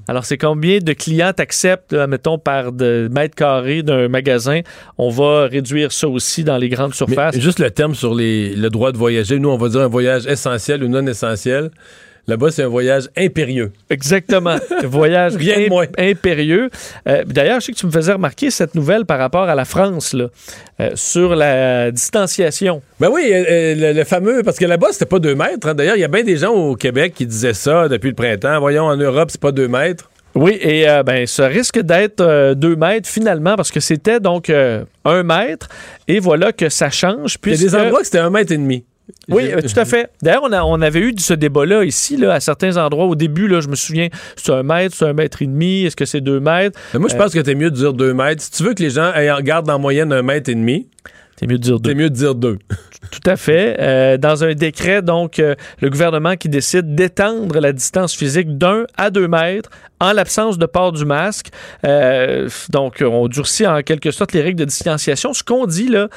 Alors 0.09 0.25
c'est 0.25 0.39
combien 0.39 0.79
de 0.79 0.93
clients 0.93 1.33
t'acceptent, 1.33 1.93
là, 1.93 2.07
mettons 2.07 2.39
par 2.39 2.73
de 2.73 3.09
mètres 3.13 3.35
carrés 3.35 3.83
d'un 3.83 4.09
magasin? 4.09 4.61
On 4.99 5.11
va 5.11 5.47
réduire 5.47 5.93
ça 5.93 6.09
aussi 6.09 6.45
dans 6.45 6.57
les 6.57 6.69
grandes 6.69 6.91
Mais 6.91 6.97
surfaces. 6.97 7.39
juste 7.39 7.59
le 7.61 7.71
terme 7.71 7.95
sur 7.95 8.15
les, 8.15 8.55
le 8.55 8.71
droit 8.71 8.93
de 8.93 8.99
voyager. 8.99 9.39
Nous, 9.39 9.49
on 9.49 9.57
va 9.57 9.69
dire 9.69 9.81
un 9.83 9.89
voyage 9.89 10.27
essentiel 10.27 10.83
ou 10.83 10.89
non 10.89 11.07
essentiel. 11.07 11.71
Là-bas, 12.29 12.51
c'est 12.51 12.65
un 12.65 12.69
voyage 12.69 13.09
impérieux. 13.17 13.73
Exactement. 13.89 14.57
Voyage 14.85 15.37
Rien 15.37 15.59
imp- 15.59 15.69
moins. 15.69 15.87
impérieux. 15.97 16.71
Euh, 17.09 17.23
D'ailleurs, 17.25 17.61
je 17.61 17.67
sais 17.67 17.73
que 17.73 17.79
tu 17.79 17.87
me 17.87 17.93
faisais 17.93 18.13
remarquer 18.15 18.51
cette 18.51 18.75
nouvelle 18.75 19.05
par 19.05 19.19
rapport 19.19 19.45
à 19.49 19.55
la 19.55 19.65
France, 19.65 20.13
là, 20.13 20.27
euh, 20.81 20.91
sur 20.95 21.37
la 21.37 21.91
distanciation. 21.93 22.83
Ben 22.99 23.09
oui, 23.13 23.31
euh, 23.33 23.75
le, 23.77 23.93
le 23.93 24.05
fameux, 24.05 24.43
parce 24.43 24.59
que 24.59 24.65
là-bas, 24.65 24.89
c'était 24.91 25.07
pas 25.07 25.19
deux 25.21 25.35
mètres. 25.37 25.69
hein. 25.69 25.75
D'ailleurs, 25.75 25.97
il 25.97 26.01
y 26.01 26.05
a 26.05 26.09
bien 26.09 26.25
des 26.25 26.37
gens 26.37 26.51
au 26.53 26.75
Québec 26.75 27.13
qui 27.15 27.27
disaient 27.27 27.55
ça 27.55 27.89
depuis 27.89 28.09
le 28.09 28.15
printemps. 28.17 28.59
Voyons, 28.59 28.85
en 28.85 28.97
Europe, 28.97 29.29
c'est 29.31 29.41
pas 29.41 29.53
deux 29.53 29.69
mètres. 29.69 30.11
Oui, 30.35 30.59
et 30.61 30.87
euh, 30.89 31.03
ben, 31.03 31.27
ça 31.27 31.47
risque 31.47 31.81
d'être 31.81 32.21
euh, 32.21 32.55
deux 32.55 32.77
mètres 32.77 33.09
finalement, 33.09 33.57
parce 33.57 33.71
que 33.71 33.81
c'était 33.81 34.21
donc 34.21 34.51
euh, 34.51 34.85
un 35.07 35.23
mètre, 35.23 35.69
et 36.09 36.19
voilà 36.19 36.53
que 36.53 36.69
ça 36.69 36.91
change. 36.91 37.37
Il 37.47 37.53
y 37.53 37.55
a 37.55 37.57
des 37.59 37.75
endroits 37.75 38.01
que 38.01 38.05
c'était 38.07 38.19
un 38.19 38.29
mètre 38.31 38.53
et 38.53 38.59
demi. 38.59 38.85
Oui, 39.29 39.51
euh, 39.53 39.61
tout 39.61 39.79
à 39.79 39.85
fait. 39.85 40.11
D'ailleurs, 40.23 40.43
on, 40.45 40.81
avait 40.83 41.01
eu 41.01 41.15
ce 41.19 41.35
débat-là 41.35 41.85
ici, 41.85 42.17
là, 42.17 42.35
à 42.35 42.41
certains 42.41 42.77
endroits. 42.77 43.07
Au 43.07 43.15
début, 43.15 43.47
là, 43.49 43.61
je 43.61 43.69
me 43.69 43.77
souviens, 43.77 44.09
c'est 44.37 44.53
un 44.53 44.63
mètre, 44.63 44.95
c'est 44.97 45.05
un 45.05 45.13
mètre 45.13 45.43
et 45.43 45.47
demi, 45.47 45.85
est-ce 45.85 45.97
que 45.97 46.05
c'est 46.05 46.21
deux 46.21 46.41
mètres? 46.41 46.79
Mais 46.93 47.01
moi, 47.01 47.09
je 47.09 47.15
Euh, 47.15 47.19
pense 47.19 47.33
que 47.33 47.39
t'es 47.41 47.55
mieux 47.55 47.71
de 47.71 47.77
dire 47.77 47.93
deux 47.93 48.15
mètres. 48.15 48.43
Si 48.43 48.51
tu 48.51 48.63
veux 48.65 48.75
que 48.75 48.83
les 48.83 48.91
gens 48.91 49.13
aient- 49.15 49.43
gardent 49.43 49.71
en 49.71 49.79
moyenne 49.79 50.13
un 50.13 50.23
mètre 50.23 50.51
et 50.51 50.55
demi, 50.55 50.89
C'est 51.39 51.47
mieux 51.47 51.59
de 51.59 51.63
dire 51.63 51.81
deux. 51.81 51.91
c'est 51.91 51.97
mieux 51.97 52.11
de 52.11 52.15
dire 52.15 52.35
deux. 52.35 52.59
Tout 53.11 53.31
à 53.31 53.37
fait. 53.37 53.77
Euh, 53.79 54.17
dans 54.17 54.45
un 54.45 54.55
décret, 54.55 55.03
donc, 55.03 55.39
euh, 55.39 55.55
le 55.81 55.91
gouvernement 55.91 56.37
qui 56.37 56.49
décide 56.49 56.95
d'étendre 56.95 57.61
la 57.61 57.73
distance 57.73 58.15
physique 58.15 58.57
d'un 58.59 58.87
à 58.97 59.11
deux 59.11 59.29
mètres 59.29 59.71
en 60.01 60.13
l'absence 60.13 60.59
de 60.59 60.67
port 60.67 60.93
du 60.93 61.05
masque. 61.05 61.49
Euh, 61.85 62.49
donc, 62.71 63.03
on 63.07 63.29
durcit 63.29 63.67
en 63.67 63.83
quelque 63.83 64.11
sorte 64.11 64.33
les 64.33 64.43
règles 64.43 64.59
de 64.61 64.65
distanciation. 64.65 65.33
Ce 65.33 65.43
qu'on 65.43 65.67
dit, 65.67 65.89
là, 65.89 66.09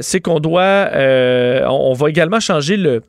c'est 0.00 0.20
qu'on 0.20 0.40
doit... 0.40 0.90
on 0.94 1.92
va 1.94 2.08
également 2.08 2.40
changer 2.40 2.76
le 2.76 3.02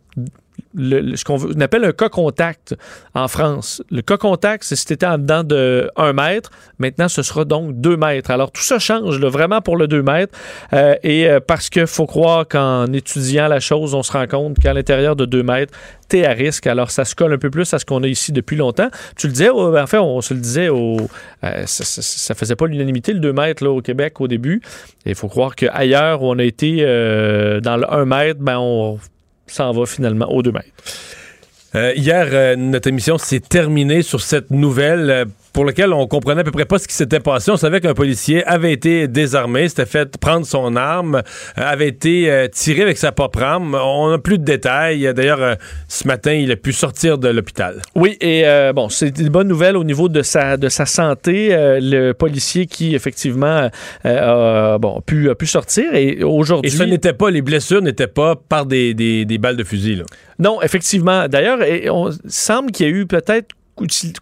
ce 0.76 1.24
qu'on 1.24 1.59
appelle 1.59 1.86
un 1.86 1.91
cas 1.91 2.09
contact 2.09 2.76
en 3.13 3.28
France. 3.28 3.84
Le 3.91 4.01
cas 4.01 4.17
contact, 4.17 4.63
c'est 4.63 4.76
si 4.76 4.86
tu 4.86 4.93
étais 4.93 5.05
en 5.05 5.17
dedans 5.17 5.43
de 5.43 5.89
1 5.95 6.13
mètre. 6.13 6.51
Maintenant, 6.80 7.09
ce 7.09 7.24
sera 7.24 7.45
donc 7.45 7.80
2 7.80 7.97
mètres. 7.97 8.32
Alors, 8.32 8.51
tout 8.51 8.61
ça 8.61 8.80
change 8.80 9.19
vraiment 9.19 9.61
pour 9.61 9.78
le 9.78 9.88
2 9.88 10.01
mètres. 10.01 10.38
Euh, 10.74 10.95
et 11.03 11.28
euh, 11.28 11.39
parce 11.45 11.69
qu'il 11.69 11.88
faut 11.88 12.05
croire 12.05 12.47
qu'en 12.47 12.91
étudiant 12.93 13.47
la 13.47 13.59
chose, 13.59 13.93
on 13.93 14.03
se 14.03 14.11
rend 14.11 14.28
compte 14.28 14.59
qu'à 14.59 14.74
l'intérieur 14.74 15.15
de 15.15 15.26
2 15.26 15.43
mètres, 15.43 15.78
tu 16.09 16.19
es 16.19 16.26
à 16.26 16.32
risque. 16.32 16.67
Alors, 16.67 16.91
ça 16.91 17.05
se 17.05 17.15
colle 17.15 17.34
un 17.34 17.38
peu 17.38 17.49
plus 17.49 17.74
à 17.74 17.80
ce 17.80 17.86
qu'on 17.86 18.03
a 18.03 18.07
ici 18.07 18.32
depuis 18.32 18.55
longtemps. 18.55 18.89
Tu 19.17 19.28
le 19.28 19.34
disais, 19.34 19.49
en 19.49 19.88
fait, 19.88 19.97
on 19.97 20.22
se 20.22 20.34
le 20.34 20.39
disait, 20.39 20.69
au, 20.69 20.97
euh, 21.43 21.65
ça, 21.65 21.84
ça, 21.84 22.01
ça 22.01 22.36
faisait 22.36 22.55
pas 22.55 22.67
l'unanimité, 22.67 23.13
le 23.13 23.19
2 23.19 23.34
mètres 23.34 23.63
là, 23.63 23.72
au 23.72 23.82
Québec 23.82 24.22
au 24.22 24.28
début. 24.28 24.61
Il 25.05 25.15
faut 25.15 25.28
croire 25.28 25.55
qu'ailleurs 25.55 26.22
où 26.22 26.32
on 26.32 26.39
a 26.39 26.43
été 26.43 26.78
dans 27.61 27.78
le 27.78 27.91
1 27.91 28.05
mètre, 28.05 28.39
ben, 28.39 28.57
on 28.57 28.99
s'en 29.52 29.72
va 29.72 29.86
finalement 29.86 30.32
au 30.32 30.41
2 30.41 30.52
mètres. 30.52 30.68
Euh, 31.74 31.93
hier, 31.95 32.28
euh, 32.32 32.56
notre 32.56 32.89
émission 32.89 33.18
s'est 33.18 33.39
terminée 33.39 34.02
sur 34.02 34.22
cette 34.22 34.52
nouvelle 34.52 35.10
euh, 35.10 35.26
pour 35.54 35.66
laquelle 35.66 35.93
on 35.93 36.08
comprenait 36.08 36.41
à 36.41 36.43
peu 36.43 36.52
près 36.52 36.66
pas 36.66 36.80
ce 36.80 36.88
qui 36.88 36.95
s'était 36.95 37.20
passé. 37.20 37.52
On 37.52 37.58
savait 37.58 37.82
qu'un 37.82 37.93
policier 37.93 38.43
avait 38.45 38.72
été 38.72 39.08
désarmé, 39.08 39.68
s'était 39.68 39.86
fait 39.86 40.18
prendre 40.18 40.45
son 40.45 40.76
arme, 40.76 41.16
euh, 41.16 41.22
avait 41.56 41.88
été 41.88 42.32
euh, 42.32 42.47
tiré 42.47 42.84
avec 42.84 42.97
sa 42.97 43.12
propre 43.12 43.41
arme. 43.43 43.76
On 43.76 44.10
n'a 44.12 44.18
plus 44.18 44.38
de 44.38 44.43
détails. 44.45 45.14
D'ailleurs, 45.14 45.41
euh, 45.41 45.56
ce 45.88 46.08
matin, 46.08 46.34
il 46.34 46.52
a 46.52 46.56
pu 46.56 46.72
sortir 46.74 47.18
de 47.18 47.28
l'hôpital. 47.28 47.82
Oui, 47.95 48.18
et 48.22 48.43
euh, 48.45 48.74
bon, 48.74 48.89
c'est 48.89 49.18
une 49.20 49.30
bonne 49.30 49.47
nouvelle 49.47 49.76
au 49.78 49.84
niveau 49.84 50.10
de 50.10 50.22
sa, 50.22 50.58
de 50.58 50.70
sa 50.70 50.86
santé. 50.86 51.54
Euh, 51.54 51.80
le 51.82 52.14
policier 52.14 52.66
qui, 52.66 52.95
effectivement, 52.95 53.70
euh, 54.06 54.76
a, 54.76 54.78
bon, 54.78 54.99
a 54.99 55.02
pu, 55.02 55.30
a 55.30 55.36
pu 55.36 55.47
sortir. 55.47 55.93
Et 55.93 56.24
aujourd'hui. 56.24 56.72
Et 56.72 56.76
ce 56.76 56.84
n'était 56.84 57.14
pas, 57.14 57.30
les 57.30 57.41
blessures 57.41 57.82
n'étaient 57.82 58.08
pas 58.08 58.36
par 58.36 58.66
des, 58.66 58.93
des, 58.93 59.26
des 59.26 59.38
balles 59.38 59.58
de 59.58 59.64
fusil. 59.64 59.95
Là. 59.95 60.04
Non, 60.39 60.62
effectivement. 60.62 61.28
D'ailleurs, 61.28 61.60
on 61.91 62.10
semble 62.28 62.72
qu'il 62.72 62.88
y 62.88 62.89
a 62.89 62.93
eu 62.93 63.06
peut-être 63.06 63.49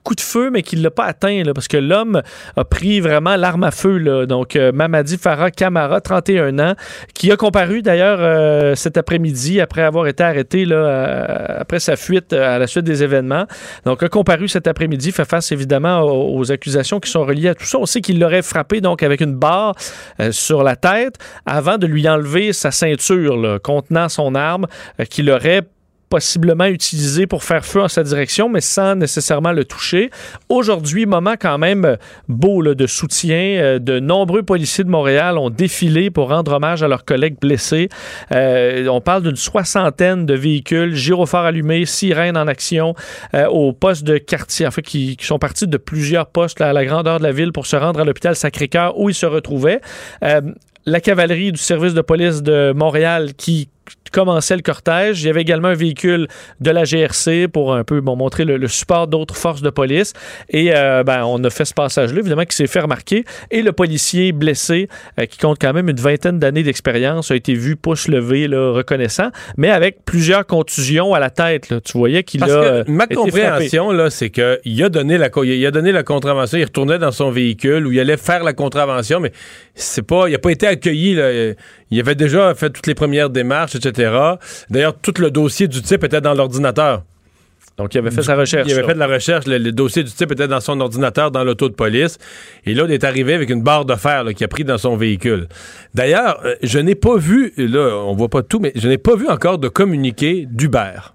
coup 0.03 0.16
de, 0.16 0.22
feu, 0.22 0.49
mais 0.51 0.62
qu'il 0.62 0.80
ne 0.80 0.84
l'a 0.84 0.91
pas 0.91 1.05
atteint, 1.05 1.43
là, 1.43 1.53
parce 1.53 1.68
que 1.68 1.78
l'homme 1.78 2.22
a 2.55 2.64
pris 2.66 2.99
vraiment 2.99 3.36
l'arme 3.36 3.64
à 3.64 3.72
feu. 3.72 3.97
Là. 3.97 4.26
Donc, 4.26 4.55
euh, 4.55 4.72
Mamadi 4.72 5.18
Farah 5.18 5.51
Kamara, 5.51 6.01
31 6.01 6.60
ans, 6.60 6.74
qui 7.14 7.32
a 7.32 7.38
comparu 7.38 7.82
d'ailleurs 7.82 8.20
euh, 8.22 8.76
cet 8.76 8.97
après-midi 8.97 9.62
après 9.62 9.82
avoir 9.82 10.07
été 10.07 10.24
arrêté 10.24 10.66
là, 10.66 10.76
euh, 10.76 11.60
après 11.60 11.80
sa 11.80 11.95
fuite 11.95 12.34
à 12.34 12.60
la 12.60 12.68
suite 12.68 12.86
des 12.86 13.03
événements. 13.03 13.45
Donc, 13.86 14.03
a 14.03 14.10
comparu 14.10 14.47
cet 14.47 14.68
après-midi, 14.68 15.12
fait 15.12 15.26
face 15.26 15.51
évidemment 15.51 16.01
aux, 16.01 16.51
accusations 16.51 16.99
qui 16.99 17.12
sont 17.12 17.26
reliées 17.26 17.49
à 17.49 17.55
tout 17.55 17.66
ça. 17.66 17.78
On 17.80 17.86
sait 17.86 18.01
qu'il 18.01 18.20
l'aurait 18.20 18.41
frappé 18.41 18.82
donc 18.82 19.03
avec 19.03 19.22
une 19.22 19.36
barre 19.36 19.76
sur 20.32 20.64
la 20.64 20.76
tête 20.76 21.16
avant 21.45 21.78
de 21.78 21.86
lui 21.86 22.07
enlever 22.10 22.53
sa 22.53 22.72
ceinture 22.72 23.60
contenant 23.62 24.10
son 24.10 24.36
arme 24.36 24.66
qu'il 25.10 25.30
aurait 25.30 25.64
possiblement 26.10 26.66
utilisé 26.66 27.28
pour 27.28 27.43
faire 27.43 27.66
feu 27.66 27.82
en 27.82 27.88
sa 27.88 28.03
direction, 28.03 28.49
mais 28.49 28.62
sans 28.62 28.95
nécessairement 28.95 29.51
le 29.51 29.66
toucher. 29.66 30.10
Aujourd'hui, 30.49 31.05
moment 31.05 31.36
quand 31.39 31.57
même 31.57 31.97
beau 32.28 32.62
là, 32.62 32.74
de 32.74 32.88
soutien. 32.88 33.57
Euh, 33.60 33.80
De 33.80 33.99
nombreux 33.99 34.43
policiers 34.43 34.84
de 34.84 34.89
Montréal 34.89 35.38
ont 35.38 35.49
défilé 35.49 36.10
pour 36.10 36.30
rendre 36.30 36.53
hommage 36.53 36.84
à 36.84 36.88
leurs 36.88 37.05
collègues 37.05 37.39
blessés. 37.39 37.89
Euh, 38.32 38.88
on 38.88 39.01
parle 39.01 39.24
d'une 39.24 39.36
soixantaine 39.36 40.26
de 40.26 40.34
véhicules, 40.34 40.95
gyrophares 40.95 41.45
allumés, 41.45 41.86
sirènes 41.86 42.38
en 42.38 42.47
action 42.47 42.95
euh, 43.34 43.47
au 43.47 43.74
poste 43.74 44.03
de 44.03 44.18
quartier, 44.18 44.68
en 44.68 44.70
qui, 44.70 45.18
qui 45.18 45.26
sont 45.26 45.39
partis 45.39 45.68
de 45.68 45.78
plusieurs 45.78 46.28
postes 46.28 46.62
à 46.62 46.74
la 46.74 46.86
grandeur 46.86 47.20
de 47.20 47.24
la 47.24 47.32
ville 47.32 47.51
pour 47.51 47.66
se 47.66 47.76
rendre 47.76 47.99
à 47.99 48.03
l'hôpital 48.03 48.36
Sacré-Cœur 48.36 48.97
où 48.97 49.10
ils 49.10 49.16
se 49.16 49.26
retrouvaient. 49.26 49.82
Euh, 50.24 50.41
la 50.86 51.01
cavalerie 51.01 51.51
du 51.51 51.60
service 51.60 51.93
de 51.93 52.01
police 52.01 52.41
de 52.41 52.74
Montréal 52.76 53.34
qui 53.36 53.70
commençait 54.12 54.56
le 54.56 54.62
cortège. 54.62 55.22
Il 55.22 55.28
y 55.28 55.30
avait 55.30 55.42
également 55.42 55.70
un 55.70 55.76
véhicule 55.76 56.28
de 56.60 56.72
la 56.72 56.84
GRC 56.84 57.48
pour 57.48 57.74
un 57.74 57.84
peu 57.84 58.02
bon, 58.02 58.16
montrer 58.16 58.46
le, 58.46 58.58
le 58.58 58.68
support 58.68 59.08
d'autres 59.08 59.36
forces 59.36 59.62
de 59.62 59.70
police. 59.70 60.14
Et 60.50 60.72
euh, 60.76 61.04
ben, 61.04 61.24
on 61.26 61.44
a 61.44 61.50
fait 61.50 61.66
ce 61.66 61.74
passage-là, 61.74 62.20
évidemment, 62.20 62.46
qui 62.46 62.56
s'est 62.56 62.68
fait 62.68 62.80
remarquer. 62.80 63.24
Et 63.52 63.62
le 63.62 63.72
policier 63.72 64.32
blessé, 64.32 64.88
euh, 65.20 65.26
qui 65.26 65.38
compte 65.38 65.58
quand 65.60 65.74
même 65.74 65.90
une 65.90 66.00
vingtaine 66.00 66.40
d'années 66.40 66.64
d'expérience, 66.64 67.32
a 67.32 67.36
été 67.36 67.54
vu 67.54 67.76
pouce 67.76 68.08
levé, 68.08 68.48
là, 68.48 68.72
reconnaissant, 68.72 69.30
mais 69.58 69.70
avec 69.70 70.06
plusieurs 70.06 70.46
contusions 70.46 71.14
à 71.14 71.20
la 71.20 71.30
tête. 71.30 71.70
là. 71.70 71.80
Tu 71.82 71.98
voyais 71.98 72.24
qu'il 72.24 72.44
a. 72.44 72.48
Que 72.48 72.92
ma 72.92 73.06
été 73.06 73.16
frappé. 73.16 73.32
compréhension, 73.32 73.92
là, 73.92 74.10
c'est 74.10 74.30
qu'il 74.30 74.84
a 74.84 74.90
donné 74.90 75.18
la 75.18 75.30
il 75.44 75.66
a 75.66 75.72
donné 75.72 75.92
la 75.92 76.04
contravention, 76.04 76.58
il 76.58 76.66
retournait 76.66 77.00
dans 77.00 77.12
son 77.12 77.32
véhicule 77.32 77.88
où 77.88 77.92
il 77.92 78.00
allait 78.00 78.18
faire 78.18 78.44
la 78.44 78.54
contravention, 78.54 79.20
mais 79.20 79.32
c'est 79.74 80.06
pas, 80.06 80.28
il 80.28 80.36
a 80.36 80.40
pas 80.40 80.52
été 80.52 80.68
accueilli. 80.68 81.16
Là. 81.16 81.54
Il 81.92 82.00
avait 82.00 82.16
déjà 82.16 82.54
fait 82.54 82.70
toutes 82.70 82.88
les 82.88 82.96
premières 82.96 83.30
démarches, 83.30 83.79
etc. 83.86 84.36
D'ailleurs, 84.70 84.96
tout 85.02 85.14
le 85.20 85.32
dossier 85.32 85.68
du 85.68 85.82
type 85.82 86.04
était 86.04 86.22
dans 86.22 86.34
l'ordinateur. 86.34 87.04
Donc, 87.78 87.96
il 87.96 88.00
avait 88.00 88.12
fait 88.12 88.24
sa 88.24 88.36
recherche. 88.36 88.68
Il 88.68 88.74
avait 88.74 88.82
là. 88.82 88.88
fait 88.90 88.94
de 88.94 89.00
la 89.00 89.08
recherche. 89.08 89.48
Le, 89.48 89.58
le 89.58 89.72
dossier 89.72 90.04
du 90.04 90.12
type 90.12 90.34
était 90.34 90.50
dans 90.50 90.60
son 90.60 90.82
ordinateur, 90.82 91.32
dans 91.32 91.46
l'auto 91.46 91.70
de 91.70 91.74
police. 91.74 92.18
Et 92.66 92.74
là, 92.74 92.84
il 92.86 92.92
est 92.92 93.06
arrivé 93.06 93.34
avec 93.34 93.50
une 93.50 93.64
barre 93.64 93.86
de 93.86 93.96
fer 93.96 94.26
qu'il 94.36 94.44
a 94.44 94.50
pris 94.50 94.66
dans 94.66 94.78
son 94.78 94.98
véhicule. 94.98 95.48
D'ailleurs, 95.94 96.42
euh, 96.44 96.56
je 96.62 96.78
n'ai 96.80 96.96
pas 96.96 97.16
vu, 97.16 97.54
là, 97.56 97.96
on 98.06 98.16
voit 98.16 98.28
pas 98.28 98.44
tout, 98.44 98.60
mais 98.60 98.74
je 98.76 98.90
n'ai 98.90 98.98
pas 98.98 99.16
vu 99.16 99.30
encore 99.30 99.60
de 99.60 99.70
communiqué 99.70 100.46
d'Uber. 100.50 101.14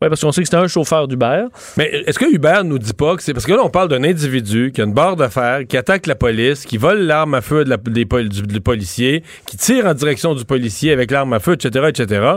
Oui, 0.00 0.08
parce 0.08 0.20
qu'on 0.20 0.30
sait 0.30 0.42
que 0.42 0.46
c'était 0.46 0.62
un 0.62 0.68
chauffeur 0.68 1.08
d'Uber. 1.08 1.46
Mais 1.76 1.90
est-ce 2.06 2.20
que 2.20 2.32
Hubert 2.32 2.62
nous 2.62 2.78
dit 2.78 2.92
pas 2.92 3.16
que 3.16 3.22
c'est 3.22 3.32
parce 3.32 3.46
que 3.46 3.52
là 3.52 3.62
on 3.64 3.70
parle 3.70 3.88
d'un 3.88 4.04
individu 4.04 4.70
qui 4.72 4.80
a 4.80 4.84
une 4.84 4.92
barre 4.92 5.16
fer, 5.30 5.66
qui 5.66 5.76
attaque 5.76 6.06
la 6.06 6.14
police, 6.14 6.64
qui 6.64 6.76
vole 6.76 7.00
l'arme 7.00 7.34
à 7.34 7.40
feu 7.40 7.64
des 7.64 8.04
du, 8.04 8.60
policier, 8.60 9.24
qui 9.46 9.56
tire 9.56 9.86
en 9.86 9.94
direction 9.94 10.34
du 10.34 10.44
policier 10.44 10.92
avec 10.92 11.10
l'arme 11.10 11.32
à 11.32 11.40
feu, 11.40 11.54
etc., 11.54 11.86
etc. 11.88 12.36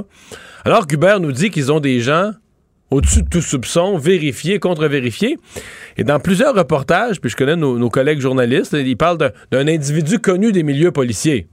Alors 0.66 0.88
qu'Hubert 0.88 1.20
nous 1.20 1.32
dit 1.32 1.52
qu'ils 1.52 1.72
ont 1.72 1.80
des 1.80 2.00
gens 2.00 2.32
au-dessus 2.90 3.22
de 3.22 3.30
tout 3.30 3.42
soupçon, 3.42 3.98
vérifiés, 3.98 4.60
contre-vérifiés. 4.60 5.38
Et 5.98 6.04
dans 6.04 6.20
plusieurs 6.20 6.54
reportages, 6.54 7.22
puis 7.22 7.30
je 7.30 7.38
connais 7.38 7.56
nos, 7.56 7.78
nos 7.78 7.90
collègues 7.90 8.20
journalistes, 8.20 8.74
ils 8.74 8.98
parlent 8.98 9.32
d'un 9.52 9.68
individu 9.68 10.20
connu 10.20 10.52
des 10.52 10.64
milieux 10.64 10.92
policiers. 10.92 11.48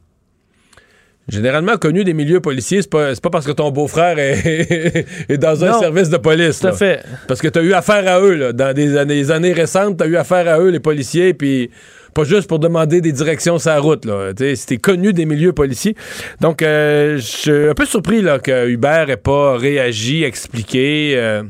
Généralement 1.29 1.77
connu 1.77 2.05
des 2.05 2.15
milieux 2.15 2.41
policiers, 2.41 2.81
c'est 2.81 2.91
pas, 2.91 3.15
pas 3.15 3.31
parce 3.31 3.45
que 3.47 3.53
ton 3.53 3.71
beau-frère 3.71 4.19
est, 4.19 5.05
est 5.29 5.37
dans 5.39 5.63
un 5.65 5.73
Non. 5.73 5.81
service 5.81 6.09
de 6.09 6.17
police. 6.17 6.61
Tout 6.61 6.69
à 6.69 6.73
fait. 6.73 7.05
Parce 7.27 7.41
que 7.43 7.49
tu 7.49 7.59
as 7.59 7.63
eu 7.63 7.73
affaire 7.75 8.09
à 8.09 8.21
eux, 8.21 8.35
là. 8.35 8.53
Dans 8.55 8.73
des 8.75 8.97
années, 8.97 9.15
des 9.17 9.31
années 9.31 9.53
récentes, 9.53 9.99
tu 9.99 10.05
as 10.05 10.07
eu 10.07 10.17
affaire 10.17 10.49
à 10.49 10.59
eux, 10.59 10.71
les 10.71 10.81
policiers, 10.81 11.35
puis 11.35 11.71
pas 12.15 12.25
juste 12.25 12.49
pour 12.49 12.59
demander 12.59 13.03
des 13.03 13.13
directions 13.13 13.59
sur 13.59 13.71
la 13.71 13.79
route, 13.79 14.07
là. 14.07 14.31
C'était 14.55 14.79
connu 14.79 15.13
des 15.13 15.27
milieux 15.27 15.53
policiers. 15.53 15.95
Donc, 16.41 16.63
euh, 16.63 17.17
je 17.17 17.23
suis 17.23 17.51
un 17.69 17.75
peu 17.75 17.85
surpris, 17.85 18.23
là, 18.23 18.39
que 18.39 18.67
Hubert 18.67 19.11
ait 19.11 19.17
pas 19.19 19.59
réagi, 19.59 20.25
expliqué. 20.25 21.13
euh, 21.17 21.43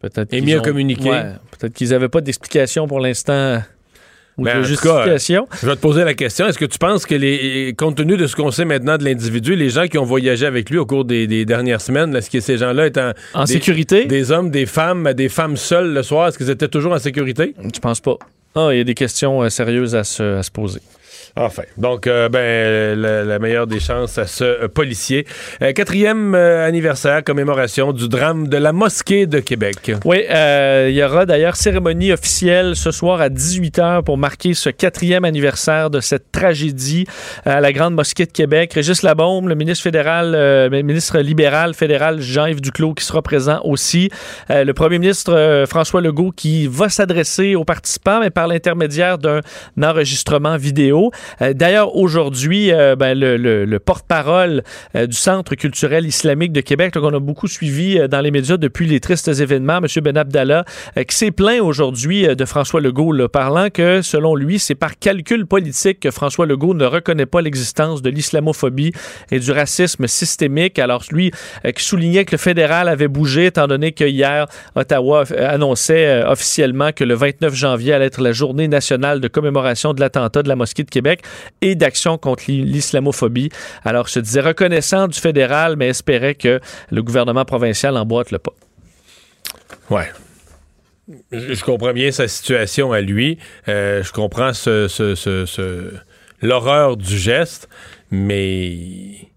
Peut-être 0.00 0.32
Et 0.34 0.40
mieux 0.40 0.58
ont- 0.58 0.62
communiqué. 0.62 1.08
Ouais, 1.10 1.22
Peut-être 1.58 1.74
qu'ils 1.74 1.90
n'avaient 1.90 2.08
pas 2.08 2.20
d'explication 2.20 2.88
pour 2.88 2.98
l'instant 2.98 3.62
ou 4.38 4.44
Ben, 4.44 4.62
de 4.62 4.66
tout 4.66 4.76
cas, 4.82 5.04
justification. 5.06 5.46
je 5.60 5.66
vais 5.66 5.76
te 5.76 5.80
poser 5.80 6.04
la 6.04 6.14
question. 6.14 6.46
Est-ce 6.46 6.58
que 6.58 6.64
tu 6.64 6.78
penses 6.78 7.04
que, 7.06 7.14
les, 7.14 7.74
compte 7.76 7.96
tenu 7.96 8.16
de 8.16 8.26
ce 8.26 8.34
qu'on 8.34 8.50
sait 8.50 8.64
maintenant 8.64 8.96
de 8.96 9.04
l'individu, 9.04 9.54
les 9.56 9.68
gens 9.68 9.86
qui 9.86 9.98
ont 9.98 10.04
voyagé 10.04 10.46
avec 10.46 10.70
lui 10.70 10.78
au 10.78 10.86
cours 10.86 11.04
des, 11.04 11.26
des 11.26 11.44
dernières 11.44 11.80
semaines, 11.82 12.14
est-ce 12.16 12.30
que 12.30 12.40
ces 12.40 12.56
gens-là 12.58 12.86
étant 12.86 13.12
En 13.34 13.44
des- 13.44 13.52
sécurité? 13.52 14.06
des 14.06 14.30
hommes, 14.32 14.50
des 14.50 14.66
femmes, 14.66 15.12
des 15.12 15.28
femmes 15.28 15.56
seules 15.56 15.92
le 15.92 16.02
soir, 16.02 16.28
est-ce 16.28 16.38
qu'ils 16.38 16.50
étaient 16.50 16.68
toujours 16.68 16.92
en 16.92 16.98
sécurité? 16.98 17.54
Je 17.74 17.78
pense 17.80 18.00
pas. 18.00 18.16
Ah, 18.54 18.68
il 18.72 18.78
y 18.78 18.80
a 18.80 18.84
des 18.84 18.94
questions 18.94 19.42
euh, 19.42 19.48
sérieuses 19.48 19.94
à 19.94 20.04
se, 20.04 20.38
à 20.38 20.42
se 20.42 20.50
poser. 20.50 20.80
Enfin, 21.34 21.62
donc, 21.78 22.06
euh, 22.06 22.28
ben, 22.28 23.00
la, 23.00 23.38
meilleure 23.38 23.66
des 23.66 23.80
chances 23.80 24.18
à 24.18 24.26
ce 24.26 24.66
policier. 24.66 25.26
Euh, 25.62 25.72
quatrième 25.72 26.34
euh, 26.34 26.66
anniversaire, 26.66 27.24
commémoration 27.24 27.92
du 27.92 28.08
drame 28.08 28.48
de 28.48 28.58
la 28.58 28.72
mosquée 28.72 29.26
de 29.26 29.40
Québec. 29.40 29.92
Oui, 30.04 30.24
il 30.28 30.94
y 30.94 31.02
aura 31.02 31.24
d'ailleurs 31.24 31.56
cérémonie 31.56 32.12
officielle 32.12 32.76
ce 32.76 32.90
soir 32.90 33.22
à 33.22 33.30
18h 33.30 34.02
pour 34.04 34.18
marquer 34.18 34.52
ce 34.52 34.68
quatrième 34.68 35.24
anniversaire 35.24 35.88
de 35.88 36.00
cette 36.00 36.30
tragédie 36.32 37.06
à 37.46 37.60
la 37.60 37.72
Grande 37.72 37.94
Mosquée 37.94 38.26
de 38.26 38.32
Québec. 38.32 38.74
Régis 38.74 39.02
Labaume, 39.02 39.48
le 39.48 39.54
ministre 39.54 39.84
fédéral, 39.84 40.32
le 40.32 40.82
ministre 40.82 41.18
libéral 41.18 41.72
fédéral 41.72 42.20
Jean-Yves 42.20 42.60
Duclos 42.60 42.94
qui 42.94 43.04
sera 43.04 43.22
présent 43.22 43.60
aussi. 43.64 44.10
Le 44.50 44.72
premier 44.72 44.98
ministre 44.98 45.64
François 45.66 46.02
Legault 46.02 46.32
qui 46.36 46.66
va 46.66 46.90
s'adresser 46.90 47.54
aux 47.54 47.64
participants, 47.64 48.20
mais 48.20 48.30
par 48.30 48.48
l'intermédiaire 48.48 49.16
d'un 49.18 49.40
enregistrement 49.82 50.56
vidéo. 50.56 51.10
Euh, 51.40 51.52
D'ailleurs, 51.52 51.94
aujourd'hui, 51.96 52.72
euh, 52.72 52.96
ben, 52.96 53.18
le, 53.18 53.36
le- 53.36 53.64
le 53.64 53.78
porte-parole 53.78 54.62
euh, 54.96 55.06
du 55.06 55.16
Centre 55.16 55.54
culturel 55.54 56.06
islamique 56.06 56.52
de 56.52 56.60
Québec, 56.60 56.94
qu'on 56.94 57.14
a 57.14 57.20
beaucoup 57.20 57.48
suivi 57.48 57.98
dans 58.08 58.20
les 58.20 58.30
médias 58.30 58.56
depuis 58.56 58.86
les 58.86 59.00
tristes 59.00 59.28
événements, 59.28 59.78
M. 59.78 59.86
Ben 60.02 60.16
Abdallah, 60.16 60.64
qui 61.08 61.16
s'est 61.16 61.30
plaint 61.30 61.60
aujourd'hui 61.60 62.26
de 62.34 62.44
François 62.44 62.80
Legault, 62.80 63.12
là, 63.12 63.28
parlant 63.28 63.68
que, 63.70 64.02
selon 64.02 64.34
lui, 64.34 64.58
c'est 64.58 64.74
par 64.74 64.98
calcul 64.98 65.46
politique 65.46 66.00
que 66.00 66.10
François 66.10 66.46
Legault 66.46 66.74
ne 66.74 66.84
reconnaît 66.84 67.26
pas 67.26 67.40
l'existence 67.40 68.02
de 68.02 68.10
l'islamophobie 68.10 68.92
et 69.30 69.38
du 69.38 69.50
racisme 69.52 70.06
systémique. 70.06 70.78
Alors, 70.78 71.04
lui, 71.10 71.30
qui 71.76 71.84
soulignait 71.84 72.24
que 72.24 72.32
le 72.32 72.38
fédéral 72.38 72.88
avait 72.88 73.08
bougé, 73.08 73.46
étant 73.46 73.66
donné 73.66 73.92
que 73.92 74.04
hier, 74.04 74.46
Ottawa 74.74 75.24
annonçait 75.38 76.22
officiellement 76.24 76.90
que 76.92 77.04
le 77.04 77.14
29 77.14 77.54
janvier 77.54 77.92
allait 77.92 78.06
être 78.06 78.20
la 78.20 78.32
journée 78.32 78.68
nationale 78.68 79.20
de 79.20 79.28
commémoration 79.28 79.92
de 79.94 80.00
l'attentat 80.00 80.42
de 80.42 80.48
la 80.48 80.56
mosquée 80.56 80.82
de 80.84 80.90
Québec. 80.90 81.11
Et 81.60 81.74
d'action 81.74 82.18
contre 82.18 82.44
l'islamophobie. 82.48 83.50
Alors, 83.84 84.08
je 84.08 84.20
disais 84.20 84.40
reconnaissant 84.40 85.08
du 85.08 85.18
fédéral, 85.18 85.76
mais 85.76 85.88
espérait 85.88 86.34
que 86.34 86.60
le 86.90 87.02
gouvernement 87.02 87.44
provincial 87.44 87.96
emboîte 87.96 88.30
le 88.30 88.38
pas. 88.38 88.52
Ouais. 89.90 90.08
Je, 91.32 91.62
comprends 91.64 91.92
bien 91.92 92.10
sa 92.12 92.28
situation 92.28 92.92
à 92.92 93.00
lui. 93.00 93.38
Euh, 93.68 94.02
je 94.02 94.12
comprends 94.12 94.52
l'horreur 96.40 96.96
du 96.96 97.18
geste, 97.18 97.68
mais 98.10 99.28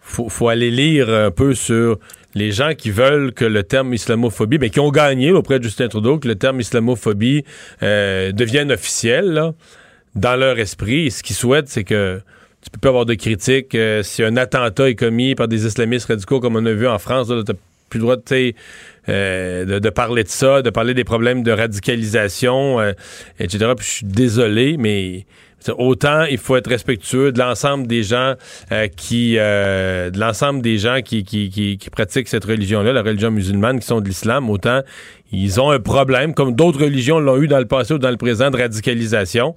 faut, 0.00 0.28
faut 0.28 0.48
aller 0.48 0.70
lire 0.70 1.08
un 1.08 1.30
peu 1.30 1.54
sur 1.54 1.98
les 2.34 2.50
gens 2.50 2.74
qui 2.74 2.90
veulent 2.90 3.32
que 3.32 3.44
le 3.44 3.62
terme 3.62 3.94
islamophobie, 3.94 4.58
mais 4.58 4.70
qui 4.70 4.80
ont 4.80 4.90
gagné 4.90 5.32
auprès 5.32 5.58
de 5.58 5.64
Justin 5.64 5.88
Trudeau, 5.88 6.18
que 6.18 6.28
le 6.28 6.34
terme 6.34 6.60
islamophobie 6.60 7.44
euh, 7.82 8.32
devienne 8.32 8.72
officiel 8.72 9.52
dans 10.14 10.36
leur 10.36 10.58
esprit. 10.58 11.10
Ce 11.10 11.22
qu'ils 11.22 11.36
souhaitent, 11.36 11.68
c'est 11.68 11.84
que 11.84 12.20
tu 12.64 12.70
peux 12.70 12.80
pas 12.80 12.88
avoir 12.88 13.04
de 13.04 13.14
critique 13.14 13.74
euh, 13.74 14.02
si 14.02 14.22
un 14.22 14.36
attentat 14.36 14.88
est 14.88 14.94
commis 14.94 15.34
par 15.34 15.48
des 15.48 15.66
islamistes 15.66 16.08
radicaux 16.08 16.40
comme 16.40 16.56
on 16.56 16.64
a 16.64 16.72
vu 16.72 16.88
en 16.88 16.98
France. 16.98 17.28
Tu 17.28 17.34
n'as 17.34 17.58
plus 17.90 17.98
le 17.98 18.04
droit 18.04 18.16
euh, 19.08 19.80
de, 19.80 19.90
parler 19.90 20.24
de 20.24 20.28
ça, 20.28 20.62
de 20.62 20.70
parler 20.70 20.94
des 20.94 21.04
problèmes 21.04 21.42
de 21.42 21.52
radicalisation, 21.52 22.80
euh, 22.80 22.92
etc. 23.38 23.72
Puis 23.76 23.86
je 23.86 23.92
suis 23.92 24.06
désolé, 24.06 24.76
mais 24.78 25.26
autant 25.76 26.24
il 26.24 26.38
faut 26.38 26.56
être 26.56 26.68
respectueux 26.68 27.32
de 27.32 27.38
l'ensemble 27.38 27.86
des 27.86 28.02
gens 28.02 28.34
qui 28.96 29.36
de 29.36 30.18
l'ensemble 30.18 30.60
des 30.60 30.76
gens 30.76 31.00
qui, 31.02 31.24
qui 31.24 31.78
pratiquent 31.90 32.28
cette 32.28 32.44
religion-là, 32.44 32.92
la 32.92 33.02
religion 33.02 33.30
musulmane, 33.30 33.80
qui 33.80 33.86
sont 33.86 34.00
de 34.00 34.08
l'islam, 34.08 34.50
autant 34.50 34.82
ils 35.32 35.60
ont 35.60 35.70
un 35.70 35.80
problème, 35.80 36.32
comme 36.32 36.54
d'autres 36.54 36.80
religions 36.84 37.18
l'ont 37.18 37.40
eu 37.40 37.48
dans 37.48 37.58
le 37.58 37.64
passé 37.66 37.94
ou 37.94 37.98
dans 37.98 38.10
le 38.10 38.16
présent, 38.16 38.50
de 38.50 38.56
radicalisation. 38.56 39.54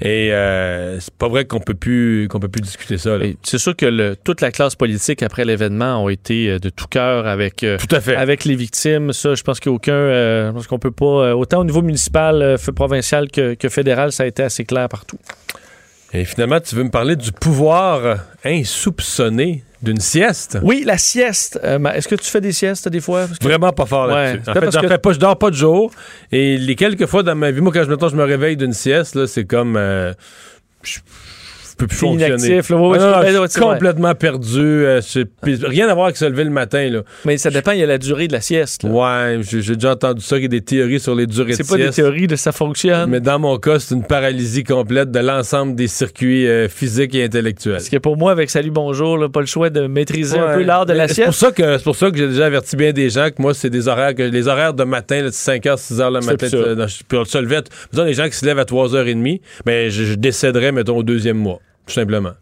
Et 0.00 0.32
euh, 0.32 0.98
c'est 1.00 1.12
pas 1.14 1.28
vrai 1.28 1.44
qu'on 1.44 1.60
peut 1.60 1.74
plus 1.74 2.28
qu'on 2.30 2.40
peut 2.40 2.48
plus 2.48 2.62
discuter 2.62 2.96
ça. 2.96 3.18
C'est 3.42 3.58
sûr 3.58 3.76
que 3.76 3.84
le- 3.84 4.16
toute 4.16 4.40
la 4.40 4.50
classe 4.50 4.74
politique 4.74 5.22
après 5.22 5.44
l'événement 5.44 6.02
ont 6.02 6.08
été 6.08 6.48
euh, 6.48 6.58
de 6.58 6.70
tout 6.70 6.86
cœur 6.88 7.26
avec 7.26 7.62
euh, 7.62 7.76
Tout 7.78 7.94
à 7.94 8.00
fait. 8.00 8.16
avec 8.16 8.44
les 8.46 8.56
victimes. 8.56 9.12
Ça, 9.12 9.34
je 9.34 9.42
pense 9.42 9.60
qu'aucun, 9.60 9.92
euh, 9.92 10.52
qu'on 10.68 10.78
peut 10.78 10.90
pas 10.90 11.34
autant 11.36 11.60
au 11.60 11.64
niveau 11.64 11.82
municipal, 11.82 12.56
provincial 12.74 13.30
que, 13.30 13.54
que 13.54 13.68
fédéral, 13.68 14.12
ça 14.12 14.22
a 14.22 14.26
été 14.26 14.42
assez 14.42 14.64
clair 14.64 14.88
partout. 14.88 15.18
Et 16.14 16.24
finalement, 16.24 16.58
tu 16.60 16.74
veux 16.74 16.84
me 16.84 16.90
parler 16.90 17.16
du 17.16 17.32
pouvoir 17.32 18.18
insoupçonné 18.44 19.62
d'une 19.82 20.00
sieste? 20.00 20.58
Oui, 20.62 20.82
la 20.84 20.98
sieste. 20.98 21.58
Euh, 21.62 21.78
Est-ce 21.92 22.08
que 22.08 22.14
tu 22.16 22.24
fais 22.28 22.40
des 22.40 22.52
siestes 22.52 22.88
des 22.88 23.00
fois? 23.00 23.26
Que- 23.26 23.44
Vraiment 23.44 23.72
pas 23.72 23.86
fort 23.86 24.06
là-dessus. 24.06 24.40
En 24.42 24.44
pas 24.44 24.52
fait, 24.54 24.60
parce 24.60 24.74
j'en 24.74 24.80
que- 24.82 24.88
fais 24.88 24.98
pas, 24.98 25.12
je 25.12 25.18
dors 25.18 25.38
pas 25.38 25.50
de 25.50 25.56
jour. 25.56 25.90
Et 26.32 26.58
les 26.58 26.74
quelques 26.76 27.06
fois 27.06 27.22
dans 27.22 27.34
ma 27.34 27.50
vie, 27.50 27.60
moi, 27.60 27.72
quand 27.72 27.84
je, 27.84 27.90
mettons, 27.90 28.08
je 28.08 28.16
me 28.16 28.24
réveille 28.24 28.56
d'une 28.56 28.72
sieste, 28.72 29.26
c'est 29.26 29.44
comme. 29.44 29.76
euh, 29.76 30.12
je 30.82 30.98
peux 31.78 31.86
plus 31.86 31.96
fonctionner. 31.96 32.26
inactif, 32.46 32.70
là. 32.70 32.76
Ouais, 32.76 32.88
ouais, 32.90 32.98
Ah 33.00 33.06
non, 33.06 33.12
non, 33.16 33.22
tu- 33.22 33.32
je 33.34 33.38
ben, 33.40 33.48
suis 33.48 33.60
complètement 33.60 34.14
perdu. 34.14 34.60
euh, 34.60 35.00
rien 35.62 35.88
à 35.88 35.94
voir 35.94 36.06
avec 36.06 36.16
se 36.16 36.24
lever 36.24 36.44
le 36.44 36.50
matin. 36.50 36.88
Là. 36.90 37.00
Mais 37.24 37.38
ça 37.38 37.50
dépend, 37.50 37.72
il 37.72 37.78
y 37.80 37.82
a 37.82 37.86
la 37.86 37.98
durée 37.98 38.28
de 38.28 38.32
la 38.32 38.40
sieste. 38.40 38.82
là. 38.84 38.90
Ouais, 38.90 39.40
j'ai 39.42 39.74
déjà 39.74 39.92
entendu 39.92 40.20
ça, 40.20 40.36
qu'il 40.36 40.42
y 40.44 40.46
a 40.46 40.48
des 40.48 40.60
théories 40.60 41.00
sur 41.00 41.14
les 41.14 41.26
durées 41.26 41.52
de 41.52 41.56
C'est 41.56 41.66
pas 41.68 41.76
des 41.76 41.84
sieste. 41.84 41.96
théories 41.96 42.26
de 42.26 42.36
ça 42.36 42.52
fonctionne. 42.52 43.08
Mais 43.10 43.20
dans 43.20 43.38
mon 43.38 43.56
cas, 43.58 43.78
c'est 43.78 43.94
une 43.94 44.04
paralysie 44.04 44.64
complète 44.64 45.10
de 45.10 45.18
l'ensemble 45.20 45.74
des 45.74 45.88
circuits 45.88 46.46
euh, 46.46 46.68
physiques 46.68 47.14
et 47.14 47.24
intellectuels. 47.24 47.74
Parce 47.74 47.88
que 47.88 47.96
pour 47.98 48.16
moi, 48.16 48.32
avec 48.32 48.50
Salut 48.50 48.70
Bonjour, 48.70 49.16
là, 49.18 49.28
pas 49.28 49.40
le 49.40 49.46
choix 49.46 49.70
de 49.70 49.86
maîtriser 49.86 50.38
un 50.38 50.54
peu 50.54 50.62
l'art 50.62 50.86
de 50.86 50.92
la 50.92 51.06
Mais 51.06 51.12
C'est 51.14 51.24
pour 51.24 51.34
sieste. 51.34 51.46
ça 51.56 51.62
que 51.62 51.78
c'est 51.78 51.84
pour 51.84 51.96
ça 51.96 52.10
que 52.10 52.16
j'ai 52.18 52.28
déjà 52.28 52.46
averti 52.46 52.76
bien 52.76 52.92
des 52.92 53.08
gens 53.10 53.28
que 53.30 53.40
moi 53.40 53.54
c'est 53.54 53.70
des 53.70 53.88
horaires 53.88 54.14
que 54.14 54.22
les 54.22 54.48
horaires 54.48 54.74
de 54.74 54.84
matin 54.84 55.16
là, 55.22 55.28
de 55.28 55.30
5h 55.30 55.76
6h 55.76 56.12
le 56.12 56.20
matin 56.26 56.86
puis 57.08 57.18
on 57.18 57.24
se 57.24 57.38
levait 57.38 57.62
mettons 57.92 58.04
les 58.04 58.14
gens 58.14 58.28
qui 58.28 58.36
se 58.36 58.44
lèvent 58.46 58.58
à 58.58 58.64
3h30 58.64 59.40
mais 59.66 59.90
je, 59.90 60.04
je 60.04 60.14
décéderais 60.14 60.72
mettons 60.72 60.96
au 60.96 61.02
deuxième 61.02 61.36
mois 61.38 61.60
tout 61.88 61.94
simplement 61.94 62.32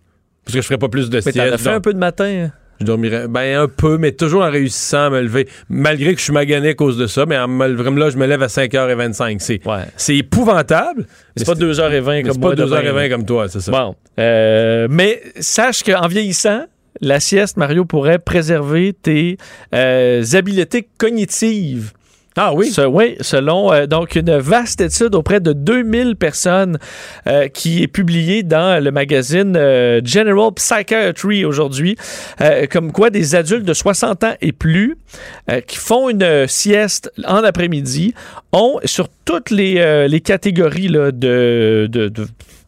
parce 0.45 0.55
que 0.55 0.61
je 0.61 0.67
ferais 0.67 0.79
pas 0.79 0.89
plus 0.91 1.09
de 1.09 1.17
Mais 1.25 1.33
t'en 1.33 1.41
as 1.41 1.49
sieste 1.49 1.65
fait 1.65 1.71
un 1.71 1.81
peu 1.81 1.93
de 1.95 1.99
matin. 1.99 2.27
hein? 2.27 2.53
je 2.79 2.85
dormirais 2.85 3.27
ben 3.27 3.59
un 3.59 3.69
peu 3.69 3.97
mais 3.97 4.13
toujours 4.13 4.43
en 4.43 4.51
réussissant 4.51 5.05
à 5.07 5.11
me 5.11 5.23
lever 5.23 5.49
malgré 5.71 6.13
que 6.13 6.19
je 6.19 6.25
suis 6.25 6.33
magané 6.35 6.69
à 6.69 6.75
cause 6.75 6.99
de 6.99 7.07
ça 7.07 7.25
mais 7.25 7.39
en 7.39 7.49
me 7.49 7.67
levant 7.69 7.91
là 7.93 8.11
je 8.11 8.19
me 8.19 8.27
lève 8.27 8.43
à 8.43 8.49
5h25 8.49 9.39
c'est 9.41 9.67
Ouais. 9.67 9.85
c'est 9.97 10.17
épouvantable 10.17 11.07
mais 11.07 11.33
C'est 11.37 11.47
pas 11.47 11.55
2h20 11.55 12.05
mais 12.07 12.23
comme 12.23 12.33
c'est 12.33 12.39
moi. 12.39 12.51
pas 12.51 12.57
demain, 12.57 12.83
2h20 12.83 12.95
là. 12.95 13.09
comme 13.09 13.25
toi 13.25 13.49
c'est 13.49 13.61
ça 13.61 13.73
Bon. 13.73 13.95
Euh, 14.21 14.89
mais 14.91 15.23
sache 15.41 15.83
qu'en 15.85 16.07
vieillissant, 16.07 16.67
la 17.01 17.19
sieste, 17.21 17.57
Mario, 17.59 17.85
pourrait 17.87 18.19
préserver 18.19 18.93
tes 18.95 19.37
euh, 19.75 20.23
habiletés 20.35 20.87
cognitives. 20.99 21.93
Ah 22.37 22.53
oui. 22.55 22.73
Oui, 22.87 23.17
selon 23.21 23.73
euh, 23.73 23.87
donc 23.87 24.15
une 24.15 24.37
vaste 24.39 24.81
étude 24.81 25.15
auprès 25.15 25.41
de 25.41 25.53
2000 25.53 26.17
personnes 26.17 26.79
euh, 27.27 27.49
qui 27.49 27.83
est 27.83 27.89
publiée 27.89 28.43
dans 28.43 28.83
le 28.83 28.91
magazine 28.91 29.55
euh, 29.57 30.01
General 30.05 30.51
Psychiatry 30.55 31.45
aujourd'hui, 31.45 31.97
comme 32.71 32.93
quoi 32.93 33.11
des 33.11 33.35
adultes 33.35 33.65
de 33.65 33.75
60 33.75 34.25
ans 34.25 34.35
et 34.41 34.53
plus 34.53 34.97
qui 35.67 35.77
font 35.77 36.09
une 36.09 36.47
sieste 36.47 37.11
en 37.27 37.43
après-midi 37.45 38.15
ont 38.53 38.79
sur 38.85 39.09
toutes 39.25 39.51
les, 39.51 40.07
les 40.09 40.21
catégories 40.21 40.89
là, 40.89 41.11
de- 41.13 41.89
de- 41.91 42.09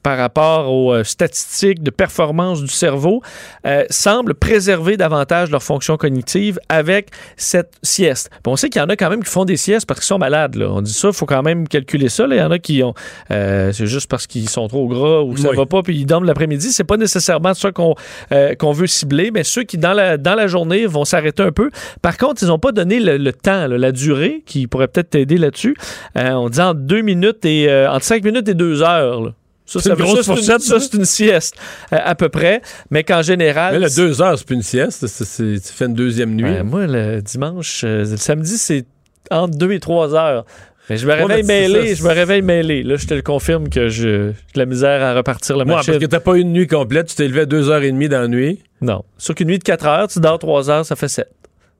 par 0.02 0.16
rapport 0.18 0.72
aux 0.72 0.92
euh, 0.92 1.04
statistiques 1.04 1.82
de 1.82 1.90
performance 1.90 2.60
du 2.62 2.68
cerveau, 2.68 3.22
euh, 3.66 3.84
semblent 3.90 4.34
préserver 4.34 4.96
davantage 4.96 5.50
leur 5.50 5.62
fonction 5.62 5.96
cognitive 5.96 6.58
avec 6.68 7.10
cette 7.36 7.72
sieste. 7.82 8.30
Puis 8.30 8.40
on 8.52 8.56
sait 8.56 8.68
qu'il 8.68 8.80
y 8.80 8.84
en 8.84 8.88
a 8.88 8.96
quand 8.96 9.10
même 9.10 9.22
qui 9.24 9.30
font 9.30 9.44
des 9.44 9.56
siestes 9.56 9.86
parce 9.86 10.00
qu'ils 10.00 10.06
sont 10.06 10.18
malades. 10.18 10.54
Là. 10.54 10.68
On 10.70 10.80
dit 10.82 10.92
ça, 10.92 11.08
il 11.08 11.14
faut 11.14 11.26
quand 11.26 11.42
même 11.42 11.66
calculer 11.68 12.08
ça. 12.08 12.26
là. 12.26 12.36
Il 12.36 12.38
y 12.38 12.42
en 12.42 12.50
a 12.50 12.58
qui 12.58 12.82
ont... 12.82 12.94
euh, 13.30 13.72
c'est 13.72 13.86
juste 13.86 14.08
parce 14.10 14.26
qu'ils 14.26 14.48
sont 14.48 14.68
trop 14.68 14.86
gras 14.88 15.22
ou 15.22 15.36
ça 15.36 15.50
Oui. 15.50 15.56
va 15.56 15.66
pas, 15.66 15.82
puis 15.82 15.96
ils 15.96 16.06
dorment 16.06 16.24
l'après-midi. 16.26 16.72
C'est 16.72 16.84
pas 16.84 16.96
nécessairement 16.96 17.54
ça 17.54 17.72
qu'on 17.72 17.94
euh, 18.32 18.54
qu'on 18.54 18.72
veut 18.72 18.86
cibler, 18.86 19.30
mais 19.32 19.44
ceux 19.44 19.64
qui, 19.64 19.78
dans 19.78 19.92
la, 19.92 20.16
dans 20.16 20.34
la 20.34 20.46
journée, 20.46 20.86
vont 20.86 21.04
s'arrêter 21.04 21.42
un 21.42 21.52
peu. 21.52 21.70
Par 22.02 22.16
contre, 22.16 22.42
ils 22.42 22.46
n'ont 22.48 22.58
pas 22.58 22.72
donné 22.72 23.00
le, 23.00 23.16
le 23.16 23.32
temps, 23.32 23.66
là, 23.66 23.78
la 23.78 23.92
durée, 23.92 24.42
qui 24.46 24.66
pourrait 24.66 24.88
peut-être 24.88 25.10
t'aider 25.10 25.38
là-dessus. 25.38 25.76
On 26.14 26.48
dit 26.48 26.60
entre 26.60 26.80
deux 26.80 27.02
minutes 27.02 27.44
et... 27.44 27.68
entre 27.88 28.04
cinq 28.04 28.24
minutes 28.24 28.48
et 28.48 28.54
deux 28.54 28.82
heures. 28.82 29.20
là. 29.22 29.30
Ça, 29.70 29.80
C'est 29.80 29.90
une 29.90 29.96
grosse 29.96 30.16
ça, 30.16 30.22
c'est 30.22 30.30
une- 30.30 30.36
fourchette, 30.38 30.62
Ça, 30.62 30.80
c'est 30.80 30.94
une 30.94 31.04
sieste, 31.04 31.54
euh, 31.92 31.98
à 32.02 32.14
peu 32.14 32.28
près. 32.30 32.62
Mais 32.90 33.04
qu'en 33.04 33.20
général... 33.22 33.74
mais 33.74 33.80
là 33.80 33.88
deux 33.94 34.22
heures 34.22 34.38
c'est 34.38 34.46
plus 34.46 34.56
une 34.56 34.62
sieste 34.62 35.04
tu 35.36 35.60
fais 35.74 35.84
une 35.84 35.94
deuxième 35.94 36.34
nuit 36.34 36.44
Ouais, 36.44 36.62
moi, 36.62 36.86
le 36.86 37.20
dimanche, 37.20 37.82
euh, 37.84 38.04
le 38.08 38.16
samedi, 38.16 38.56
c'est 38.56 38.86
entre 39.30 39.58
2 39.58 39.72
et 39.72 39.80
3 39.80 40.14
heures. 40.14 40.46
Mais 40.88 40.96
je 40.96 41.06
me 41.06 41.12
Ouais, 41.12 41.22
réveille 41.22 41.42
mêlé, 41.44 41.94
je 41.94 42.02
me 42.02 42.08
réveille 42.08 42.40
mêlé. 42.40 42.82
Là, 42.82 42.96
je 42.96 43.06
te 43.06 43.12
le 43.12 43.20
confirme 43.20 43.68
que 43.68 43.88
je- 43.90 43.92
j'ai 43.92 44.08
de 44.54 44.58
la 44.58 44.64
misère 44.64 45.02
à 45.02 45.12
repartir 45.14 45.54
la 45.58 45.66
Moi, 45.66 45.76
machine. 45.76 45.92
parce 45.92 46.02
que 46.02 46.08
t'as 46.08 46.20
pas 46.20 46.32
eu 46.36 46.40
une 46.40 46.52
nuit 46.54 46.66
complète, 46.66 47.08
tu 47.08 47.14
t'es 47.16 47.28
levé 47.28 47.42
à 47.42 47.44
2h30 47.44 48.08
dans 48.08 48.22
la 48.22 48.28
nuit, 48.28 48.62
Non. 48.80 49.04
Sur 49.18 49.34
qu'une 49.34 49.48
nuit 49.48 49.58
de 49.58 49.64
4 49.64 49.84
heures, 49.86 50.08
tu 50.08 50.18
dors 50.18 50.38
3 50.38 50.70
heures, 50.70 50.86
ça 50.86 50.96
fait 50.96 51.08
7. 51.08 51.28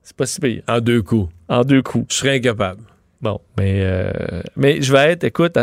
C'est 0.02 0.14
pas 0.14 0.26
si 0.26 0.40
pire. 0.40 0.62
en 0.68 0.80
deux 0.80 1.00
coups. 1.00 1.32
En 1.48 1.64
deux 1.64 1.80
coups. 1.80 2.04
Je 2.10 2.16
serais 2.18 2.36
incapable. 2.36 2.82
Bon, 3.22 3.40
mais, 3.56 3.80
euh, 3.82 4.10
mais 4.56 4.82
je 4.82 4.92
vais 4.92 5.12
être, 5.12 5.24
écoute, 5.24 5.56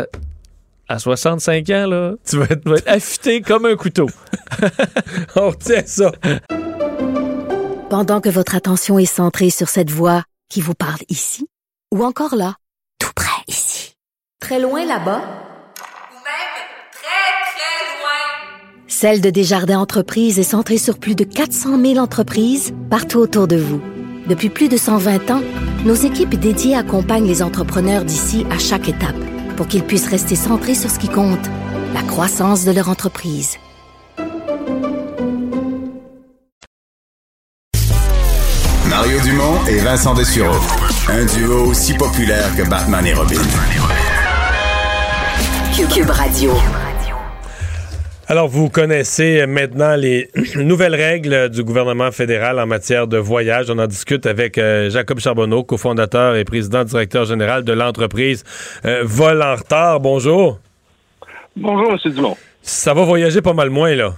à, 0.88 0.94
à 0.94 0.98
65 0.98 1.70
ans, 1.70 1.86
là, 1.86 2.12
Tu 2.24 2.38
vas 2.38 2.46
être 2.46 2.82
affûté 2.86 3.40
comme 3.40 3.66
un 3.66 3.76
couteau. 3.76 4.06
On 5.36 5.50
retient 5.50 5.82
ça. 5.86 6.12
Pendant 7.90 8.20
que 8.20 8.28
votre 8.28 8.54
attention 8.54 8.98
est 8.98 9.06
centrée 9.06 9.50
sur 9.50 9.68
cette 9.68 9.90
voix 9.90 10.24
qui 10.48 10.60
vous 10.60 10.74
parle 10.74 11.00
ici, 11.08 11.46
ou 11.94 12.04
encore 12.04 12.34
là, 12.34 12.56
tout 12.98 13.12
près 13.14 13.42
ici, 13.48 13.94
très 14.40 14.60
loin 14.60 14.80
là-bas, 14.80 15.20
Ou 15.20 16.18
même 16.24 16.56
très, 16.92 17.32
très 17.52 17.98
loin. 18.00 18.86
Celle 18.88 19.20
de 19.20 19.30
Desjardins 19.30 19.78
Entreprises 19.78 20.38
est 20.38 20.42
centrée 20.42 20.78
sur 20.78 20.98
plus 20.98 21.14
de 21.14 21.24
400 21.24 21.80
000 21.80 21.98
entreprises 21.98 22.74
partout 22.90 23.18
autour 23.18 23.46
de 23.46 23.56
vous. 23.56 23.80
Depuis 24.26 24.50
plus 24.50 24.68
de 24.68 24.76
120 24.76 25.30
ans, 25.30 25.42
nos 25.84 25.94
équipes 25.94 26.34
dédiées 26.34 26.74
accompagnent 26.74 27.28
les 27.28 27.42
entrepreneurs 27.42 28.04
d'ici 28.04 28.44
à 28.50 28.58
chaque 28.58 28.88
étape 28.88 29.14
pour 29.56 29.66
qu'ils 29.66 29.84
puissent 29.84 30.08
rester 30.08 30.36
centrés 30.36 30.74
sur 30.74 30.90
ce 30.90 30.98
qui 30.98 31.08
compte, 31.08 31.46
la 31.94 32.02
croissance 32.02 32.64
de 32.64 32.72
leur 32.72 32.88
entreprise. 32.88 33.58
Mario 38.88 39.20
Dumont 39.20 39.66
et 39.68 39.78
Vincent 39.78 40.14
Dessureau. 40.14 40.60
Un 41.08 41.24
duo 41.24 41.66
aussi 41.66 41.94
populaire 41.94 42.54
que 42.56 42.68
Batman 42.68 43.06
et 43.06 43.14
Robin. 43.14 43.40
Cube 45.92 46.10
Radio. 46.10 46.52
Alors, 48.28 48.48
vous 48.48 48.68
connaissez 48.68 49.46
maintenant 49.46 49.94
les 49.94 50.28
nouvelles 50.56 50.96
règles 50.96 51.48
du 51.48 51.62
gouvernement 51.62 52.10
fédéral 52.10 52.58
en 52.58 52.66
matière 52.66 53.06
de 53.06 53.18
voyage. 53.18 53.70
On 53.70 53.78
en 53.78 53.86
discute 53.86 54.26
avec 54.26 54.58
euh, 54.58 54.90
Jacob 54.90 55.20
Charbonneau, 55.20 55.62
cofondateur 55.62 56.34
et 56.34 56.44
président 56.44 56.82
directeur 56.82 57.24
général 57.24 57.62
de 57.62 57.72
l'entreprise 57.72 58.42
euh, 58.84 59.02
Vol 59.04 59.42
en 59.42 59.54
retard. 59.54 60.00
Bonjour. 60.00 60.58
Bonjour, 61.54 61.92
M. 61.92 62.12
Dumont. 62.12 62.36
Ça 62.62 62.94
va 62.94 63.04
voyager 63.04 63.40
pas 63.42 63.52
mal 63.54 63.70
moins, 63.70 63.94
là. 63.94 64.10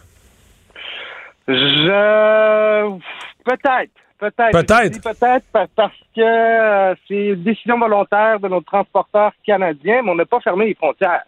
Je. 1.46 2.98
Peut-être. 3.44 3.90
Peut-être. 4.18 4.52
Peut-être. 4.52 5.02
Peut-être 5.02 5.44
pa- 5.52 5.66
parce 5.76 5.92
que 6.16 6.20
euh, 6.20 6.94
c'est 7.06 7.14
une 7.14 7.42
décision 7.42 7.78
volontaire 7.78 8.40
de 8.40 8.48
nos 8.48 8.62
transporteurs 8.62 9.32
canadiens, 9.46 10.00
mais 10.02 10.10
on 10.10 10.14
n'a 10.14 10.24
pas 10.24 10.40
fermé 10.40 10.66
les 10.66 10.74
frontières. 10.74 11.22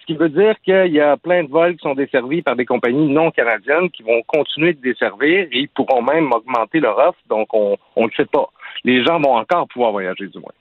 Ce 0.00 0.06
qui 0.06 0.14
veut 0.14 0.28
dire 0.28 0.54
qu'il 0.64 0.92
y 0.92 1.00
a 1.00 1.16
plein 1.16 1.44
de 1.44 1.50
vols 1.50 1.76
qui 1.76 1.82
sont 1.82 1.94
desservis 1.94 2.42
par 2.42 2.56
des 2.56 2.64
compagnies 2.64 3.12
non 3.12 3.30
canadiennes 3.30 3.90
qui 3.90 4.02
vont 4.02 4.22
continuer 4.26 4.72
de 4.72 4.80
desservir 4.80 5.46
et 5.52 5.58
ils 5.58 5.68
pourront 5.68 6.02
même 6.02 6.32
augmenter 6.32 6.80
leur 6.80 6.98
offre. 6.98 7.18
Donc, 7.28 7.48
on 7.52 7.76
ne 7.96 8.06
le 8.06 8.12
sait 8.16 8.28
pas. 8.30 8.48
Les 8.84 9.04
gens 9.04 9.20
vont 9.20 9.36
encore 9.36 9.68
pouvoir 9.68 9.92
voyager, 9.92 10.26
du 10.26 10.38
moins. 10.38 10.52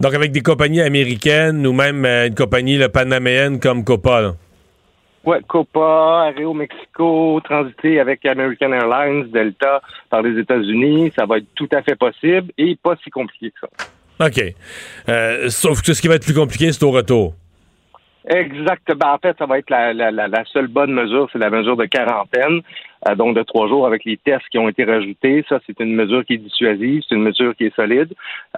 Donc, 0.00 0.14
avec 0.14 0.32
des 0.32 0.40
compagnies 0.40 0.80
américaines 0.80 1.64
ou 1.66 1.72
même 1.72 2.04
euh, 2.04 2.26
une 2.26 2.34
compagnie 2.34 2.78
panaméenne 2.92 3.60
comme 3.60 3.84
Copa. 3.84 4.20
Là. 4.20 4.32
Ouais, 5.24 5.38
Copa, 5.46 6.32
Aero 6.36 6.52
Mexico, 6.52 7.40
transiter 7.44 8.00
avec 8.00 8.26
American 8.26 8.72
Airlines, 8.72 9.30
Delta 9.30 9.80
par 10.10 10.22
les 10.22 10.40
États-Unis, 10.40 11.12
ça 11.16 11.26
va 11.26 11.38
être 11.38 11.46
tout 11.54 11.68
à 11.72 11.82
fait 11.82 11.94
possible 11.94 12.50
et 12.58 12.76
pas 12.82 12.96
si 13.04 13.10
compliqué 13.10 13.52
que 13.52 13.60
ça. 13.60 14.26
OK. 14.26 14.54
Euh, 15.08 15.48
sauf 15.48 15.80
que 15.82 15.94
ce 15.94 16.02
qui 16.02 16.08
va 16.08 16.16
être 16.16 16.24
plus 16.24 16.34
compliqué, 16.34 16.72
c'est 16.72 16.82
au 16.82 16.90
retour. 16.90 17.34
Exactement. 18.28 19.14
En 19.14 19.18
fait, 19.18 19.36
ça 19.38 19.46
va 19.46 19.58
être 19.58 19.70
la, 19.70 19.92
la, 19.92 20.10
la 20.10 20.44
seule 20.52 20.68
bonne 20.68 20.92
mesure, 20.92 21.28
c'est 21.32 21.38
la 21.38 21.50
mesure 21.50 21.76
de 21.76 21.86
quarantaine, 21.86 22.60
euh, 23.08 23.14
donc 23.14 23.36
de 23.36 23.42
trois 23.42 23.68
jours 23.68 23.86
avec 23.86 24.04
les 24.04 24.16
tests 24.16 24.48
qui 24.50 24.58
ont 24.58 24.68
été 24.68 24.84
rajoutés. 24.84 25.44
Ça, 25.48 25.58
c'est 25.66 25.78
une 25.80 25.94
mesure 25.94 26.24
qui 26.24 26.34
est 26.34 26.38
dissuasive, 26.38 27.02
c'est 27.08 27.14
une 27.14 27.22
mesure 27.22 27.54
qui 27.56 27.64
est 27.64 27.74
solide. 27.74 28.12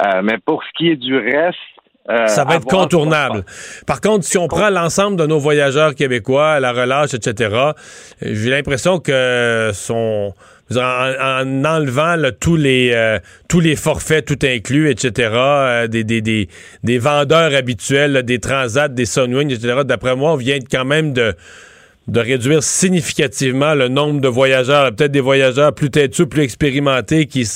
Euh, 0.04 0.20
mais 0.22 0.38
pour 0.44 0.62
ce 0.64 0.68
qui 0.76 0.90
est 0.90 0.96
du 0.96 1.16
reste, 1.16 1.58
euh, 2.10 2.26
ça 2.26 2.44
va 2.44 2.56
être 2.56 2.66
contournable. 2.66 3.44
Par 3.86 4.02
contre, 4.02 4.24
si 4.24 4.36
on 4.36 4.46
prend 4.46 4.68
l'ensemble 4.68 5.16
de 5.16 5.24
nos 5.24 5.38
voyageurs 5.38 5.94
québécois, 5.94 6.60
la 6.60 6.72
relâche, 6.72 7.14
etc., 7.14 7.72
j'ai 8.20 8.50
l'impression 8.50 8.98
que 8.98 9.70
son 9.72 10.34
en, 10.72 11.64
enlevant 11.64 12.16
tous 12.40 12.56
les 12.56 12.92
euh, 12.94 13.18
tous 13.48 13.60
les 13.60 13.76
forfaits 13.76 14.24
tout 14.24 14.38
inclus, 14.46 14.90
etc., 14.90 15.30
euh, 15.34 15.86
des, 15.88 16.98
vendeurs 16.98 17.54
habituels, 17.54 18.22
des 18.22 18.38
transats, 18.38 18.88
des 18.88 19.06
Sunwing, 19.06 19.50
etc., 19.52 19.82
d'après 19.84 20.16
moi, 20.16 20.32
on 20.32 20.36
vient 20.36 20.58
quand 20.70 20.84
même 20.84 21.12
de 21.12 21.34
réduire 22.20 22.62
significativement 22.62 23.74
le 23.74 23.88
nombre 23.88 24.20
de 24.20 24.28
voyageurs, 24.28 24.90
peut-être 24.94 25.12
des 25.12 25.20
voyageurs 25.20 25.74
plus 25.74 25.90
têtus, 25.90 26.26
plus 26.26 26.42
expérimentés 26.42 27.26
qui 27.26 27.46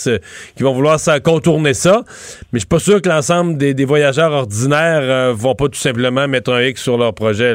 vont 0.61 0.74
vouloir 0.74 0.98
contourner 1.22 1.74
ça. 1.74 2.02
Mais 2.52 2.59
je 2.59 2.61
suis 2.61 2.66
pas 2.66 2.78
sûr 2.78 3.02
que 3.02 3.09
l'ensemble 3.09 3.56
des, 3.56 3.84
voyageurs 3.84 4.32
ordinaires 4.32 5.02
euh, 5.02 5.32
vont 5.34 5.54
pas 5.54 5.68
tout 5.68 5.78
simplement 5.78 6.28
mettre 6.28 6.52
un 6.52 6.62
X 6.62 6.82
sur 6.82 6.98
leur 6.98 7.14
projet. 7.14 7.54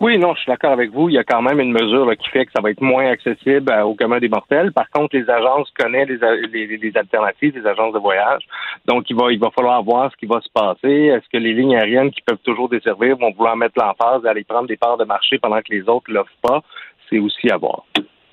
Oui, 0.00 0.16
non, 0.16 0.34
je 0.34 0.40
suis 0.40 0.50
d'accord 0.50 0.72
avec 0.72 0.90
vous. 0.92 1.10
Il 1.10 1.14
y 1.14 1.18
a 1.18 1.24
quand 1.24 1.42
même 1.42 1.60
une 1.60 1.72
mesure 1.72 2.10
qui 2.16 2.30
fait 2.30 2.46
que 2.46 2.52
ça 2.52 2.62
va 2.62 2.70
être 2.70 2.80
moins 2.80 3.10
accessible 3.10 3.70
au 3.84 3.94
commun 3.94 4.18
des 4.18 4.30
mortels. 4.30 4.72
Par 4.72 4.88
contre, 4.88 5.14
les 5.14 5.28
agences 5.28 5.70
connaissent 5.78 6.08
les, 6.08 6.66
les, 6.78 6.96
alternatives, 6.96 7.54
les 7.54 7.66
agences 7.66 7.92
de 7.92 7.98
voyage. 7.98 8.42
Donc, 8.86 9.10
il 9.10 9.16
va, 9.16 9.30
il 9.30 9.38
va 9.38 9.50
falloir 9.50 9.82
voir 9.82 10.10
ce 10.10 10.16
qui 10.16 10.24
va 10.24 10.40
se 10.40 10.48
passer. 10.54 10.88
Est-ce 10.88 11.28
que 11.30 11.36
les 11.36 11.52
lignes 11.52 11.76
aériennes 11.76 12.10
qui 12.10 12.22
peuvent 12.22 12.38
toujours 12.42 12.70
desservir 12.70 13.18
vont 13.18 13.30
vouloir 13.32 13.58
mettre 13.58 13.78
l'emphase 13.78 14.22
d'aller 14.22 14.42
prendre 14.42 14.68
des 14.68 14.78
parts 14.78 14.96
de 14.96 15.04
marché 15.04 15.38
pendant 15.38 15.60
que 15.60 15.70
les 15.70 15.86
autres 15.86 16.08
ne 16.08 16.14
l'offrent 16.14 16.32
pas? 16.40 16.62
C'est 17.10 17.18
aussi 17.18 17.50
à 17.50 17.58
voir. 17.58 17.84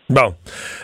Bon. 0.09 0.33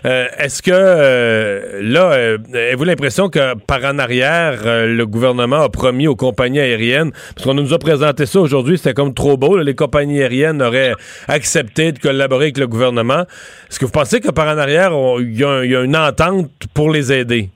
Euh, 0.06 0.28
est-ce 0.38 0.62
que 0.62 0.72
euh, 0.74 1.80
là, 1.82 2.12
euh, 2.12 2.38
avez-vous 2.54 2.84
l'impression 2.84 3.30
que 3.30 3.56
par 3.56 3.82
en 3.86 3.98
arrière, 3.98 4.60
le 4.66 5.06
gouvernement 5.06 5.62
a 5.62 5.70
promis 5.70 6.08
aux 6.08 6.16
compagnies 6.18 6.60
aériennes, 6.60 7.12
parce 7.34 7.46
qu'on 7.46 7.54
nous 7.54 7.74
a 7.74 7.80
présenté 7.80 8.26
ça 8.26 8.42
aujourd'hui, 8.42 8.78
c'était 8.78 8.94
comme 8.94 9.14
trop 9.14 9.38
beau, 9.38 9.58
les 9.60 9.76
compagnies 9.76 10.22
aériennes 10.22 10.62
auraient 10.62 10.94
accepté 11.30 11.94
de 11.94 12.00
collaborer 12.00 12.46
avec 12.46 12.58
le 12.58 12.68
gouvernement. 12.68 13.22
Est-ce 13.70 13.80
que 13.80 13.86
vous 13.86 13.92
pensez 13.92 14.20
que 14.20 14.30
par 14.30 14.54
en 14.54 14.58
arrière, 14.58 14.92
il 15.20 15.40
y, 15.40 15.46
a 15.46 15.84
une 15.84 15.96
entente 15.96 16.52
pour 16.74 16.92
les 16.92 17.14
aider? 17.14 17.50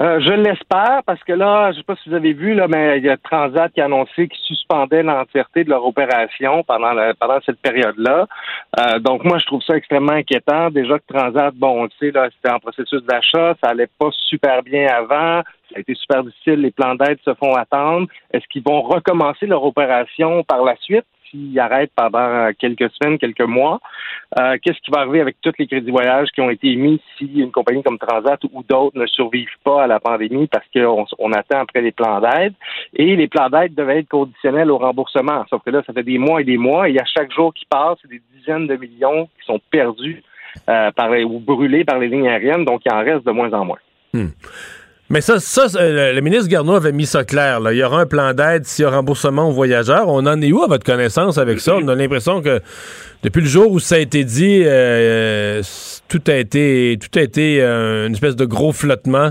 Euh, 0.00 0.20
je 0.20 0.30
l'espère 0.30 1.02
parce 1.04 1.22
que 1.24 1.32
là, 1.32 1.72
je 1.72 1.78
sais 1.78 1.82
pas 1.82 1.96
si 1.96 2.08
vous 2.08 2.14
avez 2.14 2.32
vu 2.32 2.54
là, 2.54 2.68
mais 2.68 2.98
il 2.98 3.04
y 3.04 3.08
a 3.08 3.16
Transat 3.16 3.72
qui 3.72 3.80
a 3.80 3.86
annoncé 3.86 4.28
qu'ils 4.28 4.44
suspendaient 4.44 5.02
l'entièreté 5.02 5.64
de 5.64 5.70
leur 5.70 5.84
opération 5.84 6.62
pendant 6.62 6.94
pendant 7.18 7.40
cette 7.44 7.60
période-là. 7.60 8.28
Euh, 8.78 9.00
donc 9.00 9.24
moi, 9.24 9.38
je 9.38 9.46
trouve 9.46 9.62
ça 9.62 9.76
extrêmement 9.76 10.12
inquiétant. 10.12 10.70
Déjà 10.70 11.00
que 11.00 11.12
Transat, 11.12 11.52
bon, 11.56 11.80
on 11.80 11.82
le 11.84 11.90
sait, 11.98 12.12
là, 12.12 12.28
c'était 12.32 12.54
en 12.54 12.60
processus 12.60 13.02
d'achat, 13.02 13.56
ça 13.60 13.70
allait 13.70 13.90
pas 13.98 14.10
super 14.28 14.62
bien 14.62 14.86
avant. 14.86 15.42
Ça 15.70 15.76
a 15.76 15.80
été 15.80 15.94
super 15.96 16.22
difficile. 16.22 16.60
Les 16.60 16.70
plans 16.70 16.94
d'aide 16.94 17.18
se 17.24 17.34
font 17.34 17.54
attendre. 17.54 18.06
Est-ce 18.32 18.46
qu'ils 18.48 18.62
vont 18.62 18.82
recommencer 18.82 19.46
leur 19.46 19.64
opération 19.64 20.44
par 20.44 20.62
la 20.64 20.76
suite? 20.76 21.06
S'il 21.30 21.58
arrête 21.58 21.90
pendant 21.94 22.50
quelques 22.58 22.90
semaines, 22.92 23.18
quelques 23.18 23.40
mois, 23.40 23.80
euh, 24.38 24.56
qu'est-ce 24.62 24.78
qui 24.80 24.90
va 24.90 25.00
arriver 25.00 25.20
avec 25.20 25.36
tous 25.40 25.52
les 25.58 25.66
crédits 25.66 25.90
voyage 25.90 26.28
qui 26.34 26.40
ont 26.40 26.50
été 26.50 26.68
émis 26.68 27.00
si 27.16 27.24
une 27.36 27.50
compagnie 27.50 27.82
comme 27.82 27.98
Transat 27.98 28.40
ou 28.52 28.62
d'autres 28.68 28.98
ne 28.98 29.06
survivent 29.06 29.48
pas 29.64 29.84
à 29.84 29.86
la 29.86 30.00
pandémie 30.00 30.46
parce 30.48 30.66
qu'on 30.72 31.06
on 31.18 31.32
attend 31.32 31.60
après 31.60 31.80
les 31.80 31.92
plans 31.92 32.20
d'aide? 32.20 32.54
Et 32.94 33.16
les 33.16 33.28
plans 33.28 33.48
d'aide 33.48 33.74
devaient 33.74 34.00
être 34.00 34.08
conditionnels 34.08 34.70
au 34.70 34.78
remboursement. 34.78 35.44
Sauf 35.48 35.62
que 35.62 35.70
là, 35.70 35.82
ça 35.86 35.92
fait 35.92 36.02
des 36.02 36.18
mois 36.18 36.40
et 36.40 36.44
des 36.44 36.58
mois 36.58 36.88
et 36.88 36.98
à 36.98 37.04
chaque 37.04 37.32
jour 37.32 37.52
qui 37.54 37.64
passe, 37.66 37.98
c'est 38.02 38.10
des 38.10 38.22
dizaines 38.34 38.66
de 38.66 38.76
millions 38.76 39.26
qui 39.26 39.46
sont 39.46 39.60
perdus 39.70 40.22
euh, 40.68 40.90
par, 40.92 41.10
ou 41.10 41.40
brûlés 41.40 41.84
par 41.84 41.98
les 41.98 42.08
lignes 42.08 42.28
aériennes, 42.28 42.64
donc 42.64 42.82
il 42.84 42.92
en 42.92 43.00
reste 43.00 43.24
de 43.24 43.30
moins 43.30 43.52
en 43.52 43.64
moins. 43.64 43.78
Hmm. 44.12 44.28
Mais 45.10 45.22
ça, 45.22 45.40
ça 45.40 45.66
le, 45.80 46.20
ministre 46.20 46.50
Garneau 46.50 46.74
avait 46.74 46.92
mis 46.92 47.06
ça 47.06 47.24
clair. 47.24 47.60
Il 47.70 47.78
y 47.78 47.82
aura 47.82 48.00
un 48.00 48.06
plan 48.06 48.34
d'aide 48.34 48.66
s'il 48.66 48.82
y 48.82 48.86
a 48.86 48.90
remboursement 48.90 49.48
aux 49.48 49.52
voyageurs. 49.52 50.06
On 50.08 50.26
en 50.26 50.42
est 50.42 50.52
où 50.52 50.62
à 50.62 50.66
votre 50.66 50.84
connaissance 50.84 51.38
avec 51.38 51.60
ça? 51.60 51.76
On 51.76 51.88
a 51.88 51.94
l'impression 51.94 52.42
que 52.42 52.60
depuis 53.22 53.40
le 53.40 53.46
jour 53.46 53.72
où 53.72 53.78
ça 53.78 53.94
a 53.94 53.98
été 53.98 54.24
dit, 54.24 54.62
euh, 54.66 55.62
tout 56.10 56.22
a 56.26 56.34
été, 56.34 56.98
tout 57.00 57.18
a 57.18 57.22
été 57.22 57.62
euh, 57.62 58.06
une 58.06 58.12
espèce 58.12 58.36
de 58.36 58.44
gros 58.44 58.72
flottement. 58.72 59.30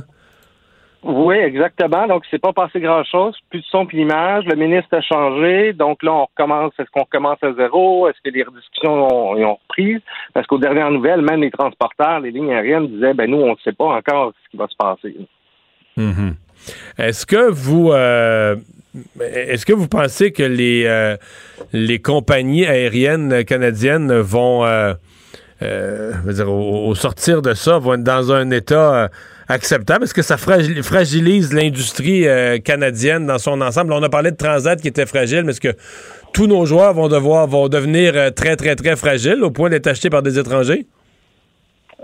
Oui, 1.03 1.35
exactement. 1.35 2.07
Donc, 2.07 2.23
c'est 2.31 2.41
pas 2.41 2.53
passé 2.53 2.79
grand-chose. 2.79 3.37
Plus 3.51 3.59
de 3.59 3.65
son, 3.65 3.85
plus 3.85 3.97
d'image. 3.97 4.45
Le 4.45 4.55
ministre 4.55 4.97
a 4.97 5.01
changé. 5.01 5.73
Donc 5.73 6.01
là, 6.01 6.11
on 6.11 6.25
recommence. 6.25 6.73
Est-ce 6.79 6.89
qu'on 6.89 7.03
recommence 7.03 7.37
à 7.43 7.53
zéro? 7.53 8.07
Est-ce 8.09 8.17
que 8.23 8.35
les 8.35 8.41
rediscussions 8.41 9.07
ont, 9.07 9.37
ont 9.37 9.57
repris? 9.69 10.01
Parce 10.33 10.47
qu'aux 10.47 10.57
dernières 10.57 10.89
nouvelles, 10.89 11.21
même 11.21 11.41
les 11.41 11.51
transporteurs, 11.51 12.19
les 12.19 12.31
lignes 12.31 12.51
aériennes 12.51 12.87
disaient, 12.87 13.13
ben 13.13 13.29
nous, 13.29 13.37
on 13.37 13.51
ne 13.51 13.57
sait 13.63 13.73
pas 13.73 13.85
encore 13.85 14.33
ce 14.43 14.49
qui 14.49 14.57
va 14.57 14.67
se 14.67 14.75
passer. 14.75 15.15
Mhm. 15.97 16.35
Est-ce 16.97 17.25
que 17.25 17.49
vous 17.49 17.91
euh, 17.91 18.55
est-ce 19.21 19.65
que 19.65 19.73
vous 19.73 19.87
pensez 19.87 20.31
que 20.31 20.43
les 20.43 20.85
euh, 20.85 21.17
compagnies 22.03 22.65
aériennes 22.65 23.43
canadiennes 23.45 24.13
vont 24.19 24.65
euh, 24.65 24.93
dire, 25.61 26.51
au, 26.51 26.93
sortir 26.95 27.41
de 27.41 27.53
ça 27.53 27.77
vont 27.77 27.95
être 27.95 28.03
dans 28.03 28.31
un 28.31 28.49
état 28.51 29.09
acceptable? 29.47 30.05
Est-ce 30.05 30.13
que 30.13 30.21
ça 30.21 30.37
fragilise 30.37 31.53
l'industrie 31.53 32.25
canadienne 32.63 33.27
dans 33.27 33.39
son 33.39 33.61
ensemble? 33.61 33.93
On 33.93 34.03
a 34.03 34.09
parlé 34.09 34.31
de 34.31 34.37
Transat 34.37 34.81
qui 34.81 34.87
était 34.87 35.05
fragile, 35.05 35.43
mais 35.43 35.51
est-ce 35.51 35.61
que 35.61 35.75
tous 36.33 36.47
nos 36.47 36.65
joueurs 36.65 36.93
vont 36.93 37.07
devoir 37.07 37.47
vont 37.47 37.69
devenir 37.69 38.33
très 38.33 38.55
très 38.55 38.75
très 38.75 38.95
fragiles 38.95 39.43
au 39.43 39.51
point 39.51 39.69
d'être 39.69 39.87
achetés 39.87 40.09
par 40.09 40.21
des 40.21 40.37
étrangers? 40.39 40.87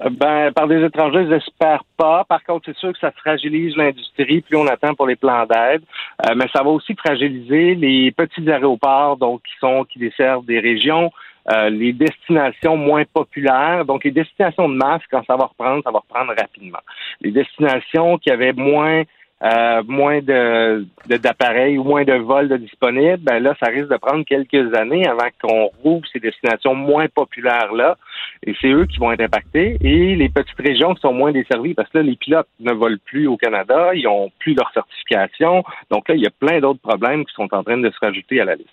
Ben, 0.09 0.51
par 0.51 0.67
des 0.67 0.83
étrangers, 0.83 1.27
j'espère 1.29 1.83
pas. 1.97 2.23
Par 2.23 2.43
contre, 2.43 2.65
c'est 2.65 2.77
sûr 2.77 2.93
que 2.93 2.99
ça 2.99 3.11
fragilise 3.11 3.75
l'industrie, 3.75 4.41
plus 4.41 4.57
on 4.57 4.65
attend 4.67 4.95
pour 4.95 5.07
les 5.07 5.15
plans 5.15 5.45
d'aide. 5.45 5.83
Euh, 6.25 6.33
mais 6.35 6.45
ça 6.53 6.63
va 6.63 6.69
aussi 6.69 6.95
fragiliser 6.95 7.75
les 7.75 8.11
petits 8.11 8.49
aéroports, 8.49 9.17
donc 9.17 9.41
qui 9.43 9.53
sont 9.59 9.83
qui 9.85 9.99
desservent 9.99 10.45
des 10.45 10.59
régions, 10.59 11.11
euh, 11.51 11.69
les 11.69 11.93
destinations 11.93 12.75
moins 12.75 13.03
populaires. 13.05 13.85
Donc, 13.85 14.03
les 14.03 14.11
destinations 14.11 14.67
de 14.67 14.75
masse, 14.75 15.01
quand 15.11 15.23
ça 15.25 15.35
va 15.35 15.45
reprendre, 15.45 15.83
ça 15.83 15.91
va 15.91 15.99
reprendre 15.99 16.33
rapidement. 16.39 16.79
Les 17.21 17.31
destinations 17.31 18.17
qui 18.17 18.31
avaient 18.31 18.53
moins 18.53 19.03
euh, 19.43 19.83
moins 19.87 20.21
de, 20.21 20.85
d'appareils 21.07 21.77
ou 21.77 21.83
moins 21.83 22.05
de 22.05 22.13
vols 22.13 22.47
de 22.47 22.57
disponibles, 22.57 23.17
ben 23.17 23.39
là, 23.39 23.53
ça 23.59 23.69
risque 23.69 23.89
de 23.89 23.97
prendre 23.97 24.23
quelques 24.23 24.73
années 24.73 25.05
avant 25.05 25.27
qu'on 25.41 25.69
rouvre 25.83 26.05
ces 26.13 26.19
destinations 26.19 26.75
moins 26.75 27.07
populaires-là. 27.13 27.97
Et 28.45 28.55
c'est 28.61 28.69
eux 28.69 28.85
qui 28.85 28.99
vont 28.99 29.11
être 29.11 29.21
impactés. 29.21 29.77
Et 29.81 30.15
les 30.15 30.29
petites 30.29 30.59
régions 30.59 30.93
qui 30.93 31.01
sont 31.01 31.13
moins 31.13 31.33
desservies, 31.33 31.73
parce 31.73 31.89
que 31.89 31.97
là, 31.97 32.03
les 32.03 32.15
pilotes 32.15 32.47
ne 32.61 32.71
volent 32.71 32.97
plus 33.05 33.27
au 33.27 33.35
Canada, 33.35 33.91
ils 33.93 34.07
ont 34.07 34.31
plus 34.39 34.53
leur 34.53 34.71
certification. 34.73 35.63
Donc 35.91 36.07
là, 36.07 36.15
il 36.15 36.21
y 36.21 36.27
a 36.27 36.31
plein 36.31 36.59
d'autres 36.61 36.81
problèmes 36.81 37.25
qui 37.25 37.33
sont 37.33 37.53
en 37.53 37.63
train 37.63 37.77
de 37.77 37.89
se 37.89 37.99
rajouter 37.99 38.39
à 38.39 38.45
la 38.45 38.55
liste. 38.55 38.69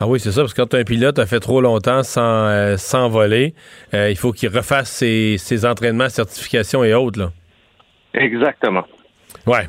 Ah 0.00 0.06
oui, 0.06 0.20
c'est 0.20 0.30
ça, 0.30 0.42
parce 0.42 0.54
que 0.54 0.62
quand 0.62 0.74
un 0.74 0.84
pilote 0.84 1.18
a 1.18 1.26
fait 1.26 1.40
trop 1.40 1.60
longtemps 1.60 2.04
sans, 2.04 2.46
euh, 2.46 2.76
sans 2.76 3.08
voler, 3.08 3.54
euh, 3.94 4.10
il 4.10 4.16
faut 4.16 4.30
qu'il 4.32 4.48
refasse 4.48 4.90
ses, 4.90 5.38
ses 5.38 5.66
entraînements, 5.66 6.08
certifications 6.08 6.84
et 6.84 6.94
autres. 6.94 7.18
Là. 7.18 7.30
Exactement. 8.14 8.84
Ouais. 9.46 9.68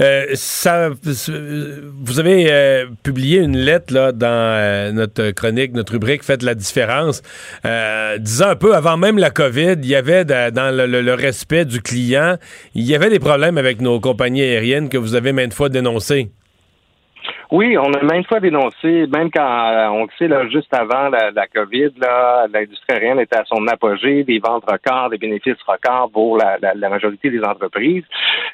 Euh, 0.00 0.26
ça, 0.34 0.90
vous 0.90 2.20
avez 2.20 2.46
euh, 2.50 2.86
publié 3.02 3.38
une 3.38 3.56
lettre 3.56 3.94
là, 3.94 4.12
dans 4.12 4.26
euh, 4.28 4.92
notre 4.92 5.30
chronique, 5.30 5.72
notre 5.72 5.92
rubrique 5.92 6.24
Faites 6.24 6.42
la 6.42 6.54
différence. 6.54 7.22
disant 8.18 8.48
un 8.48 8.56
peu 8.56 8.74
avant 8.74 8.96
même 8.96 9.18
la 9.18 9.30
COVID, 9.30 9.76
il 9.82 9.86
y 9.86 9.94
avait 9.94 10.24
dans 10.24 10.74
le, 10.74 11.14
respect 11.14 11.64
du 11.64 11.80
client, 11.80 12.36
il 12.74 12.82
y 12.82 12.94
avait 12.94 13.10
des 13.10 13.20
problèmes 13.20 13.56
avec 13.56 13.80
nos 13.80 14.00
compagnies 14.00 14.42
aériennes 14.42 14.88
que 14.88 14.98
vous 14.98 15.14
avez 15.14 15.32
maintes 15.32 15.54
fois 15.54 15.68
dénoncés. 15.68 16.30
Oui, 17.56 17.78
on 17.78 17.92
a 17.92 18.02
maintes 18.02 18.26
fois 18.26 18.40
dénoncé, 18.40 19.06
même 19.06 19.30
quand 19.30 19.40
euh, 19.40 19.86
on 19.86 20.02
le 20.06 20.10
sait 20.18 20.26
là, 20.26 20.48
juste 20.48 20.74
avant 20.74 21.08
la, 21.08 21.30
la 21.30 21.46
COVID, 21.46 21.90
l'industrie 22.52 22.94
aérienne 22.94 23.20
était 23.20 23.36
à 23.36 23.44
son 23.44 23.64
apogée, 23.68 24.24
des 24.24 24.40
ventes 24.40 24.64
records, 24.68 25.10
des 25.10 25.18
bénéfices 25.18 25.62
records 25.64 26.10
pour 26.12 26.36
la, 26.36 26.58
la, 26.60 26.74
la 26.74 26.88
majorité 26.88 27.30
des 27.30 27.44
entreprises. 27.44 28.02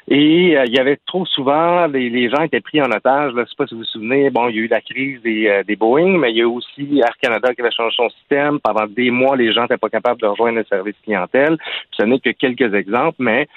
Et 0.07 0.55
euh, 0.55 0.65
il 0.67 0.75
y 0.75 0.77
avait 0.77 0.99
trop 1.07 1.25
souvent 1.25 1.87
les, 1.87 2.11
les 2.11 2.29
gens 2.29 2.43
étaient 2.43 2.61
pris 2.61 2.79
en 2.79 2.91
otage. 2.91 3.33
Là, 3.33 3.43
je 3.43 3.49
sais 3.49 3.55
pas 3.57 3.65
si 3.65 3.73
vous 3.73 3.79
vous 3.79 3.85
souvenez, 3.87 4.29
bon, 4.29 4.49
il 4.49 4.55
y 4.55 4.59
a 4.59 4.61
eu 4.61 4.67
la 4.67 4.81
crise 4.81 5.19
des, 5.23 5.47
euh, 5.47 5.63
des 5.63 5.75
Boeing, 5.75 6.19
mais 6.19 6.29
il 6.29 6.37
y 6.37 6.43
a 6.43 6.47
aussi 6.47 6.99
Air 6.99 7.17
Canada 7.19 7.55
qui 7.55 7.61
avait 7.61 7.71
changé 7.71 7.95
son 7.95 8.09
système. 8.09 8.59
Pendant 8.59 8.85
des 8.85 9.09
mois, 9.09 9.35
les 9.35 9.51
gens 9.51 9.63
n'étaient 9.63 9.77
pas 9.77 9.89
capables 9.89 10.21
de 10.21 10.27
rejoindre 10.27 10.59
le 10.59 10.65
service 10.65 10.95
clientèle. 11.03 11.57
Ce 11.97 12.03
n'est 12.03 12.19
que 12.19 12.29
quelques 12.29 12.71
exemples, 12.75 13.17
mais 13.17 13.47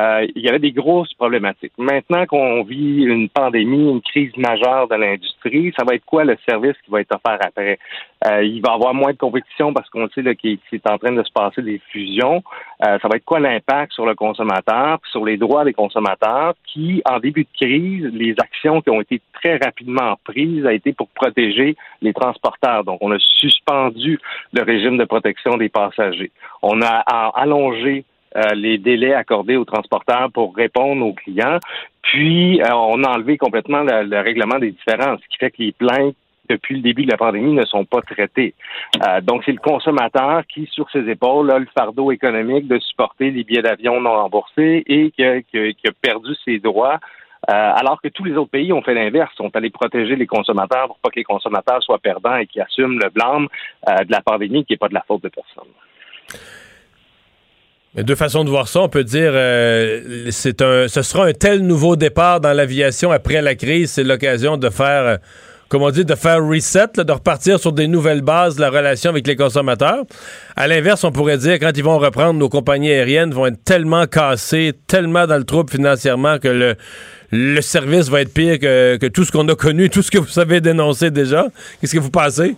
euh, 0.00 0.26
il 0.34 0.40
y 0.40 0.48
avait 0.48 0.60
des 0.60 0.72
grosses 0.72 1.12
problématiques. 1.12 1.72
Maintenant 1.76 2.24
qu'on 2.24 2.62
vit 2.62 3.04
une 3.04 3.28
pandémie, 3.28 3.90
une 3.90 4.00
crise 4.00 4.34
majeure 4.38 4.88
l'industrie, 4.96 5.72
ça 5.76 5.84
va 5.84 5.94
être 5.94 6.04
quoi 6.04 6.24
le 6.24 6.36
service 6.48 6.76
qui 6.84 6.90
va 6.90 7.00
être 7.00 7.14
offert 7.14 7.38
après? 7.40 7.78
Euh, 8.26 8.42
il 8.42 8.60
va 8.60 8.72
y 8.72 8.74
avoir 8.74 8.94
moins 8.94 9.12
de 9.12 9.18
compétition 9.18 9.72
parce 9.72 9.88
qu'on 9.90 10.08
sait 10.08 10.34
qu'il 10.36 10.58
est 10.72 10.90
en 10.90 10.98
train 10.98 11.12
de 11.12 11.22
se 11.22 11.32
passer 11.32 11.62
des 11.62 11.80
fusions. 11.90 12.42
Euh, 12.84 12.98
ça 13.00 13.08
va 13.08 13.16
être 13.16 13.24
quoi 13.24 13.40
l'impact 13.40 13.92
sur 13.92 14.06
le 14.06 14.14
consommateur, 14.14 14.98
sur 15.10 15.24
les 15.24 15.36
droits 15.36 15.64
des 15.64 15.74
consommateurs, 15.74 16.54
qui, 16.64 17.02
en 17.04 17.18
début 17.18 17.44
de 17.44 17.58
crise, 17.58 18.10
les 18.12 18.34
actions 18.38 18.80
qui 18.80 18.90
ont 18.90 19.00
été 19.00 19.20
très 19.34 19.56
rapidement 19.56 20.16
prises 20.24 20.64
a 20.64 20.72
été 20.72 20.92
pour 20.92 21.08
protéger 21.08 21.76
les 22.00 22.12
transporteurs. 22.12 22.84
Donc, 22.84 22.98
on 23.02 23.12
a 23.12 23.18
suspendu 23.18 24.18
le 24.52 24.62
régime 24.62 24.96
de 24.96 25.04
protection 25.04 25.56
des 25.56 25.68
passagers. 25.68 26.30
On 26.62 26.80
a 26.82 27.00
allongé 27.34 28.04
euh, 28.36 28.54
les 28.54 28.78
délais 28.78 29.14
accordés 29.14 29.56
aux 29.56 29.64
transporteurs 29.64 30.28
pour 30.32 30.56
répondre 30.56 31.06
aux 31.06 31.12
clients. 31.12 31.58
Puis, 32.02 32.60
euh, 32.60 32.74
on 32.74 33.04
a 33.04 33.10
enlevé 33.10 33.38
complètement 33.38 33.82
le, 33.82 34.02
le, 34.02 34.20
règlement 34.20 34.58
des 34.58 34.72
différences, 34.72 35.20
ce 35.22 35.28
qui 35.28 35.38
fait 35.38 35.50
que 35.52 35.62
les 35.62 35.70
plaintes 35.70 36.16
depuis 36.50 36.74
le 36.74 36.82
début 36.82 37.04
de 37.04 37.12
la 37.12 37.16
pandémie 37.16 37.52
ne 37.52 37.64
sont 37.64 37.84
pas 37.84 38.02
traitées. 38.02 38.54
Euh, 39.06 39.20
donc, 39.20 39.42
c'est 39.44 39.52
le 39.52 39.58
consommateur 39.58 40.42
qui, 40.52 40.66
sur 40.66 40.90
ses 40.90 41.08
épaules, 41.08 41.48
a 41.52 41.60
le 41.60 41.68
fardeau 41.72 42.10
économique 42.10 42.66
de 42.66 42.80
supporter 42.80 43.30
les 43.30 43.44
billets 43.44 43.62
d'avion 43.62 44.00
non 44.00 44.14
remboursés 44.14 44.82
et 44.84 45.12
qui 45.12 45.24
a, 45.24 45.40
perdu 46.02 46.34
ses 46.44 46.58
droits. 46.58 46.98
Alors 47.46 48.00
que 48.00 48.08
tous 48.08 48.24
les 48.24 48.36
autres 48.36 48.50
pays 48.50 48.72
ont 48.72 48.80
fait 48.80 48.94
l'inverse, 48.94 49.30
sont 49.36 49.54
allés 49.54 49.68
protéger 49.68 50.16
les 50.16 50.26
consommateurs 50.26 50.86
pour 50.86 50.98
pas 50.98 51.10
que 51.10 51.20
les 51.20 51.24
consommateurs 51.24 51.82
soient 51.82 51.98
perdants 51.98 52.36
et 52.36 52.46
qui 52.46 52.58
assument 52.58 52.98
le 52.98 53.10
blâme 53.10 53.48
de 53.86 54.10
la 54.10 54.22
pandémie 54.22 54.64
qui 54.64 54.72
n'est 54.72 54.78
pas 54.78 54.88
de 54.88 54.94
la 54.94 55.04
faute 55.06 55.22
de 55.22 55.28
personne. 55.28 55.68
Il 57.96 58.02
deux 58.02 58.16
façons 58.16 58.42
de 58.42 58.50
voir 58.50 58.66
ça. 58.66 58.80
On 58.80 58.88
peut 58.88 59.04
dire 59.04 59.30
euh, 59.34 60.26
c'est 60.30 60.62
un 60.62 60.88
ce 60.88 61.02
sera 61.02 61.26
un 61.26 61.32
tel 61.32 61.60
nouveau 61.60 61.94
départ 61.94 62.40
dans 62.40 62.52
l'aviation 62.52 63.12
après 63.12 63.40
la 63.40 63.54
crise, 63.54 63.92
c'est 63.92 64.02
l'occasion 64.02 64.56
de 64.56 64.68
faire 64.68 65.02
euh, 65.06 65.16
comme 65.68 65.82
on 65.82 65.90
de 65.90 66.14
faire 66.14 66.44
reset, 66.44 66.86
de 66.96 67.12
repartir 67.12 67.58
sur 67.58 67.72
des 67.72 67.88
nouvelles 67.88 68.20
bases 68.20 68.58
la 68.58 68.70
relation 68.70 69.10
avec 69.10 69.26
les 69.26 69.34
consommateurs. 69.34 70.04
À 70.56 70.68
l'inverse, 70.68 71.02
on 71.04 71.10
pourrait 71.10 71.38
dire, 71.38 71.58
quand 71.58 71.72
ils 71.74 71.82
vont 71.82 71.98
reprendre, 71.98 72.38
nos 72.38 72.48
compagnies 72.48 72.90
aériennes 72.90 73.32
vont 73.32 73.46
être 73.46 73.64
tellement 73.64 74.06
cassées, 74.06 74.72
tellement 74.86 75.26
dans 75.26 75.38
le 75.38 75.44
trouble 75.44 75.70
financièrement 75.70 76.38
que 76.38 76.48
le, 76.48 76.76
le 77.32 77.60
service 77.60 78.08
va 78.08 78.20
être 78.20 78.32
pire 78.32 78.58
que, 78.58 78.98
que 78.98 79.06
tout 79.06 79.24
ce 79.24 79.32
qu'on 79.32 79.48
a 79.48 79.56
connu, 79.56 79.90
tout 79.90 80.02
ce 80.02 80.10
que 80.10 80.18
vous 80.18 80.28
savez 80.28 80.60
dénoncer 80.60 81.10
déjà. 81.10 81.46
Qu'est-ce 81.80 81.94
que 81.94 82.00
vous 82.00 82.10
pensez? 82.10 82.54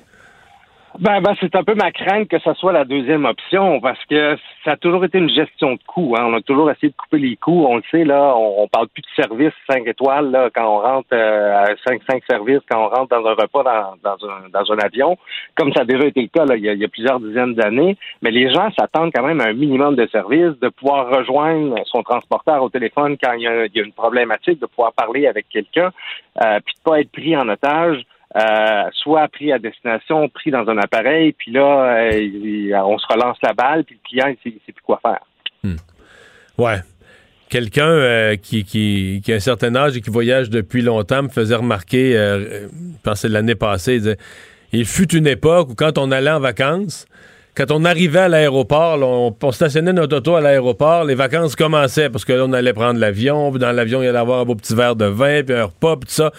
Ben, 0.98 1.20
ben 1.20 1.34
c'est 1.40 1.54
un 1.54 1.62
peu 1.62 1.74
ma 1.74 1.92
crainte 1.92 2.28
que 2.28 2.38
ce 2.38 2.54
soit 2.54 2.72
la 2.72 2.84
deuxième 2.84 3.26
option 3.26 3.80
parce 3.80 4.02
que 4.06 4.36
ça 4.64 4.72
a 4.72 4.76
toujours 4.76 5.04
été 5.04 5.18
une 5.18 5.28
gestion 5.28 5.74
de 5.74 5.80
coûts. 5.86 6.14
Hein. 6.16 6.24
On 6.26 6.34
a 6.34 6.40
toujours 6.40 6.70
essayé 6.70 6.88
de 6.88 6.96
couper 6.96 7.18
les 7.18 7.36
coûts. 7.36 7.66
On 7.68 7.76
le 7.76 7.82
sait, 7.90 8.04
là, 8.04 8.34
on, 8.34 8.62
on 8.62 8.68
parle 8.68 8.88
plus 8.88 9.02
de 9.02 9.22
services 9.22 9.52
5 9.70 9.86
étoiles 9.86 10.30
là, 10.30 10.48
quand 10.54 10.64
on 10.64 10.80
rentre 10.80 11.08
euh, 11.12 11.64
à 11.64 11.66
5, 11.86 12.00
5 12.08 12.22
services, 12.30 12.60
quand 12.70 12.86
on 12.86 12.88
rentre 12.88 13.08
dans 13.08 13.26
un 13.26 13.34
repas 13.34 13.62
dans, 13.62 13.96
dans, 14.02 14.26
un, 14.26 14.48
dans 14.48 14.72
un 14.72 14.78
avion, 14.78 15.18
comme 15.54 15.70
ça 15.74 15.82
a 15.82 15.84
déjà 15.84 16.06
été 16.06 16.22
le 16.22 16.28
cas 16.28 16.46
là, 16.46 16.56
il, 16.56 16.64
y 16.64 16.68
a, 16.68 16.72
il 16.72 16.80
y 16.80 16.84
a 16.84 16.88
plusieurs 16.88 17.20
dizaines 17.20 17.54
d'années. 17.54 17.96
Mais 18.22 18.30
les 18.30 18.50
gens 18.50 18.70
s'attendent 18.78 19.12
quand 19.14 19.26
même 19.26 19.40
à 19.40 19.48
un 19.48 19.52
minimum 19.52 19.96
de 19.96 20.06
services, 20.06 20.58
de 20.60 20.68
pouvoir 20.68 21.10
rejoindre 21.10 21.76
son 21.84 22.02
transporteur 22.02 22.62
au 22.62 22.70
téléphone 22.70 23.16
quand 23.22 23.32
il 23.34 23.42
y 23.42 23.46
a, 23.46 23.66
il 23.66 23.76
y 23.76 23.80
a 23.80 23.84
une 23.84 23.92
problématique, 23.92 24.60
de 24.60 24.66
pouvoir 24.66 24.94
parler 24.94 25.26
avec 25.26 25.46
quelqu'un, 25.50 25.90
euh, 26.42 26.58
puis 26.64 26.74
de 26.74 26.90
pas 26.90 27.00
être 27.00 27.12
pris 27.12 27.36
en 27.36 27.48
otage. 27.48 28.02
Euh, 28.36 28.90
soit 28.92 29.28
pris 29.28 29.50
à 29.50 29.58
destination, 29.58 30.28
pris 30.28 30.50
dans 30.50 30.68
un 30.68 30.76
appareil, 30.76 31.32
puis 31.32 31.52
là, 31.52 32.10
euh, 32.12 32.82
on 32.84 32.98
se 32.98 33.06
relance 33.06 33.38
la 33.42 33.54
balle, 33.54 33.84
puis 33.84 33.98
le 34.02 34.06
client, 34.06 34.36
il 34.44 34.52
ne 34.52 34.58
sait 34.66 34.72
plus 34.72 34.82
quoi 34.84 35.00
faire. 35.00 35.20
Hmm. 35.62 35.76
Ouais. 36.58 36.80
Quelqu'un 37.48 37.88
euh, 37.88 38.36
qui, 38.36 38.64
qui, 38.64 39.22
qui, 39.24 39.32
a 39.32 39.36
un 39.36 39.40
certain 39.40 39.74
âge 39.74 39.96
et 39.96 40.02
qui 40.02 40.10
voyage 40.10 40.50
depuis 40.50 40.82
longtemps 40.82 41.22
me 41.22 41.28
faisait 41.28 41.54
remarquer, 41.54 42.12
je 42.12 42.68
pense 43.02 43.24
l'année 43.24 43.54
passée, 43.54 43.94
il 43.94 44.00
disait, 44.00 44.18
il 44.72 44.84
fut 44.84 45.14
une 45.14 45.28
époque 45.28 45.70
où 45.70 45.74
quand 45.74 45.96
on 45.96 46.10
allait 46.10 46.30
en 46.30 46.40
vacances, 46.40 47.06
quand 47.56 47.70
on 47.70 47.86
arrivait 47.86 48.18
à 48.18 48.28
l'aéroport, 48.28 48.98
on, 49.00 49.34
on, 49.40 49.52
stationnait 49.52 49.94
notre 49.94 50.18
auto 50.18 50.34
à 50.34 50.42
l'aéroport, 50.42 51.04
les 51.04 51.14
vacances 51.14 51.56
commençaient 51.56 52.10
parce 52.10 52.26
que 52.26 52.34
là, 52.34 52.44
on 52.44 52.52
allait 52.52 52.74
prendre 52.74 53.00
l'avion, 53.00 53.50
dans 53.52 53.72
l'avion, 53.72 54.02
il 54.02 54.08
allait 54.08 54.18
avoir 54.18 54.40
un 54.40 54.44
beau 54.44 54.56
petit 54.56 54.74
verre 54.74 54.94
de 54.94 55.06
vin, 55.06 55.42
puis 55.42 55.54
un 55.54 55.64
repas, 55.64 55.96
puis 55.96 56.08
tout 56.08 56.14
ça. 56.14 56.32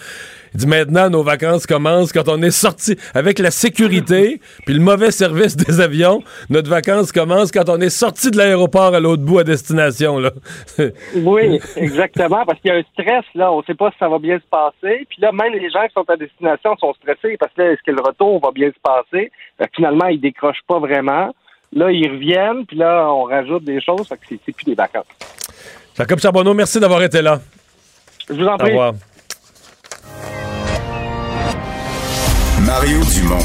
Il 0.58 0.62
dit 0.62 0.66
maintenant, 0.66 1.08
nos 1.08 1.22
vacances 1.22 1.68
commencent 1.68 2.10
quand 2.10 2.28
on 2.28 2.42
est 2.42 2.50
sorti 2.50 2.96
avec 3.14 3.38
la 3.38 3.52
sécurité 3.52 4.40
puis 4.66 4.74
le 4.74 4.80
mauvais 4.80 5.12
service 5.12 5.56
des 5.56 5.80
avions. 5.80 6.20
Notre 6.50 6.68
vacances 6.68 7.12
commencent 7.12 7.52
quand 7.52 7.68
on 7.68 7.80
est 7.80 7.90
sorti 7.90 8.32
de 8.32 8.38
l'aéroport 8.38 8.92
à 8.92 8.98
l'autre 8.98 9.22
bout 9.22 9.38
à 9.38 9.44
destination. 9.44 10.18
Là. 10.18 10.32
oui, 11.14 11.60
exactement, 11.76 12.44
parce 12.44 12.58
qu'il 12.58 12.72
y 12.72 12.74
a 12.74 12.78
un 12.78 12.82
stress, 12.92 13.24
là. 13.36 13.52
On 13.52 13.58
ne 13.58 13.62
sait 13.66 13.76
pas 13.76 13.92
si 13.92 13.98
ça 13.98 14.08
va 14.08 14.18
bien 14.18 14.36
se 14.40 14.48
passer. 14.50 15.06
Puis 15.08 15.20
là, 15.20 15.30
même 15.30 15.52
les 15.52 15.70
gens 15.70 15.86
qui 15.86 15.92
sont 15.94 16.10
à 16.10 16.16
destination 16.16 16.76
sont 16.78 16.92
stressés 16.94 17.36
parce 17.38 17.52
que 17.52 17.62
là, 17.62 17.70
est-ce 17.70 17.82
que 17.86 17.92
le 17.92 18.02
retour 18.02 18.40
va 18.40 18.50
bien 18.50 18.70
se 18.70 18.80
passer? 18.82 19.30
finalement, 19.76 20.06
ils 20.06 20.20
décrochent 20.20 20.64
pas 20.66 20.80
vraiment. 20.80 21.32
Là, 21.72 21.92
ils 21.92 22.10
reviennent, 22.10 22.66
puis 22.66 22.78
là, 22.78 23.06
on 23.08 23.24
rajoute 23.24 23.62
des 23.62 23.80
choses, 23.80 24.08
fait 24.08 24.16
que 24.16 24.42
c'est 24.44 24.52
plus 24.52 24.64
des 24.64 24.74
vacances. 24.74 25.06
Jacob 25.96 26.18
Charbonneau, 26.18 26.52
merci 26.52 26.80
d'avoir 26.80 27.00
été 27.04 27.22
là. 27.22 27.38
Je 28.28 28.34
vous 28.34 28.46
en 28.46 28.58
prie. 28.58 28.70
Au 28.70 28.74
revoir. 28.74 28.94
Mario 32.68 33.00
Dumont, 33.14 33.38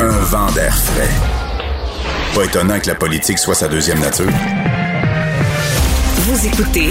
un 0.00 0.20
vent 0.20 0.50
d'air 0.52 0.74
frais. 0.74 1.10
Pas 2.34 2.44
étonnant 2.46 2.80
que 2.80 2.88
la 2.88 2.94
politique 2.94 3.38
soit 3.38 3.54
sa 3.54 3.68
deuxième 3.68 4.00
nature. 4.00 4.32
Vous 6.16 6.46
écoutez 6.46 6.88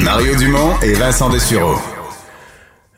Mario 0.00 0.36
Dumont 0.36 0.78
et 0.80 0.92
Vincent 0.92 1.28
Dessureau. 1.28 1.74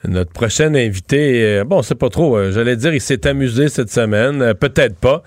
Notre 0.06 0.32
prochain 0.32 0.74
invité, 0.74 1.42
euh, 1.44 1.64
bon, 1.64 1.80
c'est 1.80 1.94
pas 1.94 2.10
trop, 2.10 2.36
euh, 2.36 2.52
j'allais 2.52 2.76
dire, 2.76 2.92
il 2.92 3.00
s'est 3.00 3.26
amusé 3.26 3.70
cette 3.70 3.90
semaine, 3.90 4.42
euh, 4.42 4.52
peut-être 4.52 4.96
pas, 4.96 5.22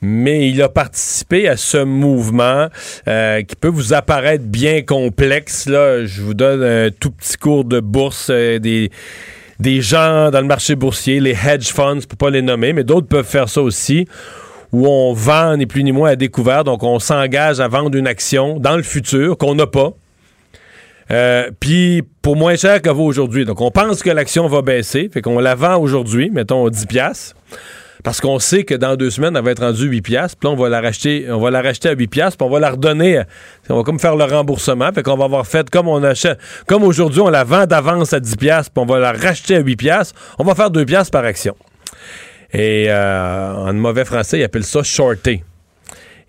mais 0.00 0.48
il 0.48 0.62
a 0.62 0.68
participé 0.68 1.48
à 1.48 1.56
ce 1.56 1.78
mouvement 1.82 2.68
euh, 3.08 3.42
qui 3.42 3.56
peut 3.56 3.66
vous 3.66 3.92
apparaître 3.92 4.44
bien 4.44 4.82
complexe. 4.82 5.66
Là, 5.66 6.04
je 6.04 6.22
vous 6.22 6.34
donne 6.34 6.62
un 6.62 6.90
tout 6.90 7.10
petit 7.10 7.38
cours 7.38 7.64
de 7.64 7.80
bourse, 7.80 8.28
euh, 8.30 8.60
des 8.60 8.92
des 9.58 9.80
gens 9.80 10.30
dans 10.30 10.40
le 10.40 10.46
marché 10.46 10.74
boursier, 10.74 11.20
les 11.20 11.32
hedge 11.32 11.72
funds, 11.72 12.00
pour 12.08 12.18
pas 12.18 12.30
les 12.30 12.42
nommer, 12.42 12.72
mais 12.72 12.84
d'autres 12.84 13.08
peuvent 13.08 13.26
faire 13.26 13.48
ça 13.48 13.62
aussi, 13.62 14.06
où 14.72 14.86
on 14.86 15.12
vend 15.12 15.56
ni 15.56 15.66
plus 15.66 15.84
ni 15.84 15.92
moins 15.92 16.10
à 16.10 16.16
découvert, 16.16 16.64
donc 16.64 16.82
on 16.82 16.98
s'engage 16.98 17.60
à 17.60 17.68
vendre 17.68 17.96
une 17.96 18.06
action 18.06 18.58
dans 18.58 18.76
le 18.76 18.82
futur 18.82 19.38
qu'on 19.38 19.54
n'a 19.54 19.66
pas. 19.66 19.92
Euh, 21.10 21.50
puis 21.60 22.02
pour 22.20 22.34
moins 22.34 22.56
cher 22.56 22.82
qu'elle 22.82 22.92
vaut 22.92 23.04
aujourd'hui. 23.04 23.44
Donc 23.44 23.60
on 23.60 23.70
pense 23.70 24.02
que 24.02 24.10
l'action 24.10 24.48
va 24.48 24.62
baisser, 24.62 25.08
fait 25.12 25.22
qu'on 25.22 25.38
la 25.38 25.54
vend 25.54 25.76
aujourd'hui, 25.76 26.30
mettons 26.30 26.68
10 26.68 26.86
pièces 26.86 27.34
parce 28.04 28.20
qu'on 28.20 28.38
sait 28.38 28.64
que 28.64 28.74
dans 28.74 28.96
deux 28.96 29.10
semaines, 29.10 29.36
elle 29.36 29.44
va 29.44 29.50
être 29.50 29.62
rendue 29.62 29.86
8 29.86 30.02
piastres. 30.02 30.38
Puis 30.38 30.48
là, 30.48 30.54
on 30.54 30.56
va 30.56 30.68
la 30.68 30.80
racheter, 30.80 31.26
on 31.30 31.40
va 31.40 31.50
la 31.50 31.62
racheter 31.62 31.88
à 31.88 31.92
8 31.92 32.06
piastres, 32.06 32.38
puis 32.38 32.46
on 32.46 32.50
va 32.50 32.60
la 32.60 32.70
redonner. 32.70 33.22
On 33.68 33.76
va 33.76 33.82
comme 33.82 33.98
faire 33.98 34.16
le 34.16 34.24
remboursement. 34.24 34.90
Fait 34.92 35.02
qu'on 35.02 35.16
va 35.16 35.24
avoir 35.24 35.46
fait 35.46 35.68
comme 35.70 35.88
on 35.88 36.02
achète. 36.02 36.38
Comme 36.66 36.82
aujourd'hui, 36.82 37.20
on 37.20 37.30
la 37.30 37.44
vend 37.44 37.66
d'avance 37.66 38.12
à 38.12 38.20
10 38.20 38.36
piastres, 38.36 38.72
puis 38.72 38.82
on 38.82 38.86
va 38.86 38.98
la 38.98 39.12
racheter 39.12 39.56
à 39.56 39.60
8 39.60 39.76
piastres. 39.76 40.14
On 40.38 40.44
va 40.44 40.54
faire 40.54 40.70
2 40.70 40.84
piastres 40.84 41.10
par 41.10 41.24
action. 41.24 41.56
Et 42.52 42.86
euh, 42.88 43.54
en 43.54 43.72
mauvais 43.74 44.04
français, 44.04 44.38
ils 44.38 44.44
appellent 44.44 44.64
ça 44.64 44.82
shorter. 44.82 45.44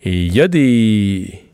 Et 0.03 0.11
il 0.11 0.34
y 0.36 0.41
a 0.41 0.47
des 0.47 1.47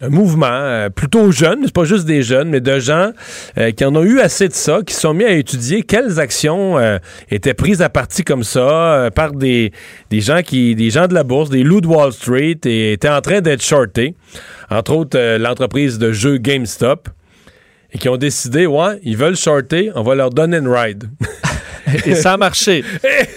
un 0.00 0.08
mouvement 0.08 0.46
euh, 0.46 0.88
plutôt 0.88 1.30
jeune, 1.30 1.60
c'est 1.64 1.74
pas 1.74 1.84
juste 1.84 2.06
des 2.06 2.22
jeunes, 2.22 2.48
mais 2.48 2.60
de 2.60 2.78
gens 2.78 3.10
euh, 3.58 3.70
qui 3.70 3.84
en 3.84 3.94
ont 3.94 4.02
eu 4.02 4.20
assez 4.20 4.48
de 4.48 4.54
ça, 4.54 4.80
qui 4.84 4.94
sont 4.94 5.12
mis 5.12 5.24
à 5.24 5.32
étudier 5.32 5.82
quelles 5.82 6.18
actions 6.18 6.78
euh, 6.78 6.98
étaient 7.30 7.54
prises 7.54 7.82
à 7.82 7.90
partie 7.90 8.24
comme 8.24 8.42
ça 8.42 8.60
euh, 8.94 9.10
par 9.10 9.32
des, 9.32 9.72
des 10.10 10.20
gens 10.20 10.40
qui 10.42 10.74
des 10.74 10.90
gens 10.90 11.06
de 11.06 11.14
la 11.14 11.22
bourse, 11.22 11.50
des 11.50 11.62
loups 11.62 11.82
de 11.82 11.86
Wall 11.86 12.12
Street 12.12 12.58
et 12.64 12.92
étaient 12.92 13.10
en 13.10 13.20
train 13.20 13.40
d'être 13.40 13.62
shortés. 13.62 14.14
Entre 14.70 14.92
autres, 14.92 15.18
euh, 15.18 15.36
l'entreprise 15.38 15.98
de 15.98 16.12
jeux 16.12 16.38
GameStop 16.38 17.08
et 17.92 17.98
qui 17.98 18.08
ont 18.08 18.16
décidé, 18.16 18.66
ouais, 18.66 19.00
ils 19.02 19.16
veulent 19.16 19.36
shorter, 19.36 19.90
on 19.94 20.02
va 20.02 20.14
leur 20.14 20.30
donner 20.30 20.58
une 20.58 20.68
ride. 20.68 21.10
Et 22.06 22.14
ça 22.14 22.34
a 22.34 22.36
marché. 22.36 22.84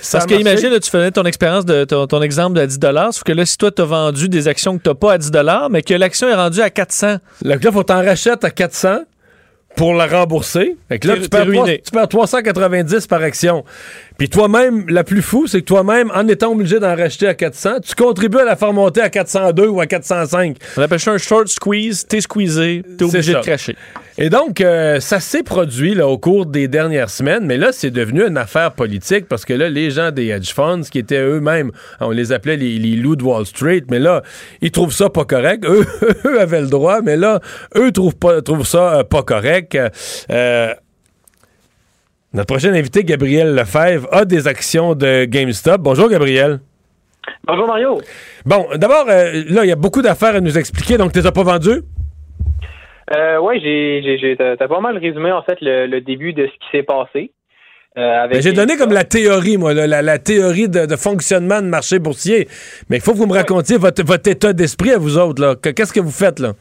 ça 0.01 0.19
Parce 0.19 0.29
que 0.29 0.35
imagine, 0.39 0.69
là, 0.69 0.79
tu 0.79 0.89
faisais 0.89 1.11
ton 1.11 1.23
expérience 1.23 1.65
de 1.65 1.83
ton, 1.85 2.07
ton, 2.07 2.21
exemple 2.21 2.59
de 2.59 2.65
10 2.65 2.77
sauf 3.11 3.23
que 3.23 3.31
là, 3.31 3.45
si 3.45 3.57
toi, 3.57 3.71
tu 3.71 3.81
as 3.81 3.85
vendu 3.85 4.29
des 4.29 4.47
actions 4.47 4.77
que 4.77 4.83
tu 4.83 4.89
n'as 4.89 4.95
pas 4.95 5.13
à 5.13 5.17
10 5.17 5.31
mais 5.69 5.81
que 5.81 5.93
l'action 5.93 6.27
est 6.27 6.35
rendue 6.35 6.61
à 6.61 6.69
400. 6.69 7.07
Donc 7.13 7.19
là, 7.41 7.57
il 7.63 7.71
faut 7.71 7.83
t'en 7.83 8.03
racheter 8.03 8.31
à 8.41 8.49
400 8.49 8.99
pour 9.75 9.93
la 9.93 10.07
rembourser. 10.07 10.77
Fait 10.87 10.99
que 10.99 11.07
là, 11.07 11.15
tu 11.15 11.29
perds, 11.29 11.41
t'es 11.41 11.47
ruiné. 11.47 11.79
trois- 11.81 11.83
tu 11.85 11.91
perds 11.91 12.07
390 12.07 13.07
par 13.07 13.21
action. 13.21 13.63
Puis 14.23 14.29
toi-même, 14.29 14.85
la 14.87 15.03
plus 15.03 15.21
fou, 15.21 15.47
c'est 15.47 15.59
que 15.59 15.65
toi-même, 15.65 16.09
en 16.15 16.25
étant 16.29 16.53
obligé 16.53 16.79
d'en 16.79 16.95
racheter 16.95 17.27
à 17.27 17.33
400, 17.33 17.81
tu 17.85 17.93
contribues 17.93 18.37
à 18.37 18.45
la 18.45 18.55
faire 18.55 18.71
monter 18.71 19.01
à 19.01 19.09
402 19.09 19.67
ou 19.67 19.81
à 19.81 19.85
405. 19.85 20.55
On 20.77 20.81
appelle 20.81 21.01
ça 21.01 21.11
un 21.11 21.17
short 21.17 21.49
squeeze. 21.49 22.05
T'es 22.07 22.21
squeezé, 22.21 22.83
t'es 22.97 23.03
obligé 23.03 23.33
de 23.33 23.39
cracher. 23.39 23.75
Et 24.17 24.29
donc, 24.29 24.61
euh, 24.61 25.01
ça 25.01 25.19
s'est 25.19 25.43
produit 25.43 25.93
là, 25.93 26.07
au 26.07 26.17
cours 26.17 26.45
des 26.45 26.69
dernières 26.69 27.09
semaines, 27.09 27.45
mais 27.45 27.57
là, 27.57 27.73
c'est 27.73 27.91
devenu 27.91 28.23
une 28.25 28.37
affaire 28.37 28.71
politique 28.71 29.27
parce 29.27 29.43
que 29.43 29.53
là, 29.53 29.67
les 29.67 29.91
gens 29.91 30.11
des 30.11 30.27
hedge 30.27 30.53
funds, 30.53 30.83
qui 30.89 30.99
étaient 30.99 31.21
eux-mêmes, 31.21 31.71
on 31.99 32.11
les 32.11 32.31
appelait 32.31 32.55
les, 32.55 32.77
les 32.77 32.95
loups 32.95 33.17
de 33.17 33.23
Wall 33.23 33.45
Street, 33.45 33.83
mais 33.89 33.99
là, 33.99 34.21
ils 34.61 34.71
trouvent 34.71 34.93
ça 34.93 35.09
pas 35.09 35.25
correct. 35.25 35.65
Eux, 35.67 35.85
eux 36.25 36.39
avaient 36.39 36.61
le 36.61 36.67
droit, 36.67 37.01
mais 37.01 37.17
là, 37.17 37.41
eux 37.75 37.91
trouvent, 37.91 38.15
pas, 38.15 38.41
trouvent 38.41 38.67
ça 38.67 38.99
euh, 38.99 39.03
pas 39.03 39.23
correct. 39.23 39.77
Euh, 40.29 40.73
notre 42.33 42.47
prochain 42.47 42.73
invité, 42.73 43.03
Gabriel 43.03 43.53
Lefebvre, 43.55 44.07
a 44.11 44.25
des 44.25 44.47
actions 44.47 44.95
de 44.95 45.25
GameStop. 45.25 45.81
Bonjour, 45.81 46.09
Gabriel. 46.09 46.59
Bonjour 47.47 47.67
Mario. 47.67 48.01
Bon, 48.45 48.65
d'abord, 48.75 49.05
euh, 49.09 49.43
là, 49.49 49.63
il 49.63 49.69
y 49.69 49.71
a 49.71 49.75
beaucoup 49.77 50.01
d'affaires 50.01 50.35
à 50.35 50.41
nous 50.41 50.57
expliquer, 50.57 50.97
donc 50.97 51.13
tu 51.13 51.19
les 51.19 51.25
as 51.27 51.31
pas 51.31 51.43
vendues? 51.43 51.81
Euh, 53.15 53.37
ouais, 53.39 53.59
j'ai, 53.61 54.35
t'as 54.37 54.67
pas 54.67 54.79
mal 54.79 54.97
résumé 54.97 55.31
en 55.31 55.43
fait 55.43 55.57
le, 55.61 55.87
le 55.87 56.01
début 56.01 56.33
de 56.33 56.47
ce 56.47 56.51
qui 56.51 56.77
s'est 56.77 56.83
passé. 56.83 57.31
Euh, 57.97 58.27
Mais 58.31 58.41
J'ai 58.41 58.53
donné 58.53 58.75
comme 58.75 58.91
la 58.93 59.03
théorie, 59.03 59.57
moi, 59.57 59.73
la, 59.73 60.01
la 60.01 60.17
théorie 60.17 60.67
de, 60.67 60.85
de 60.87 60.95
fonctionnement 60.95 61.61
de 61.61 61.67
marché 61.67 61.99
boursier. 61.99 62.47
Mais 62.89 62.97
il 62.97 63.01
faut 63.03 63.11
que 63.11 63.17
vous 63.17 63.27
me 63.27 63.33
racontiez 63.33 63.77
votre, 63.77 64.03
votre 64.03 64.27
état 64.29 64.51
d'esprit 64.51 64.91
à 64.91 64.97
vous 64.97 65.17
autres. 65.19 65.41
là. 65.41 65.55
Que- 65.55 65.69
Qu'est-ce 65.69 65.93
que 65.93 65.99
vous 65.99 66.09
faites 66.11 66.39
là? 66.39 66.53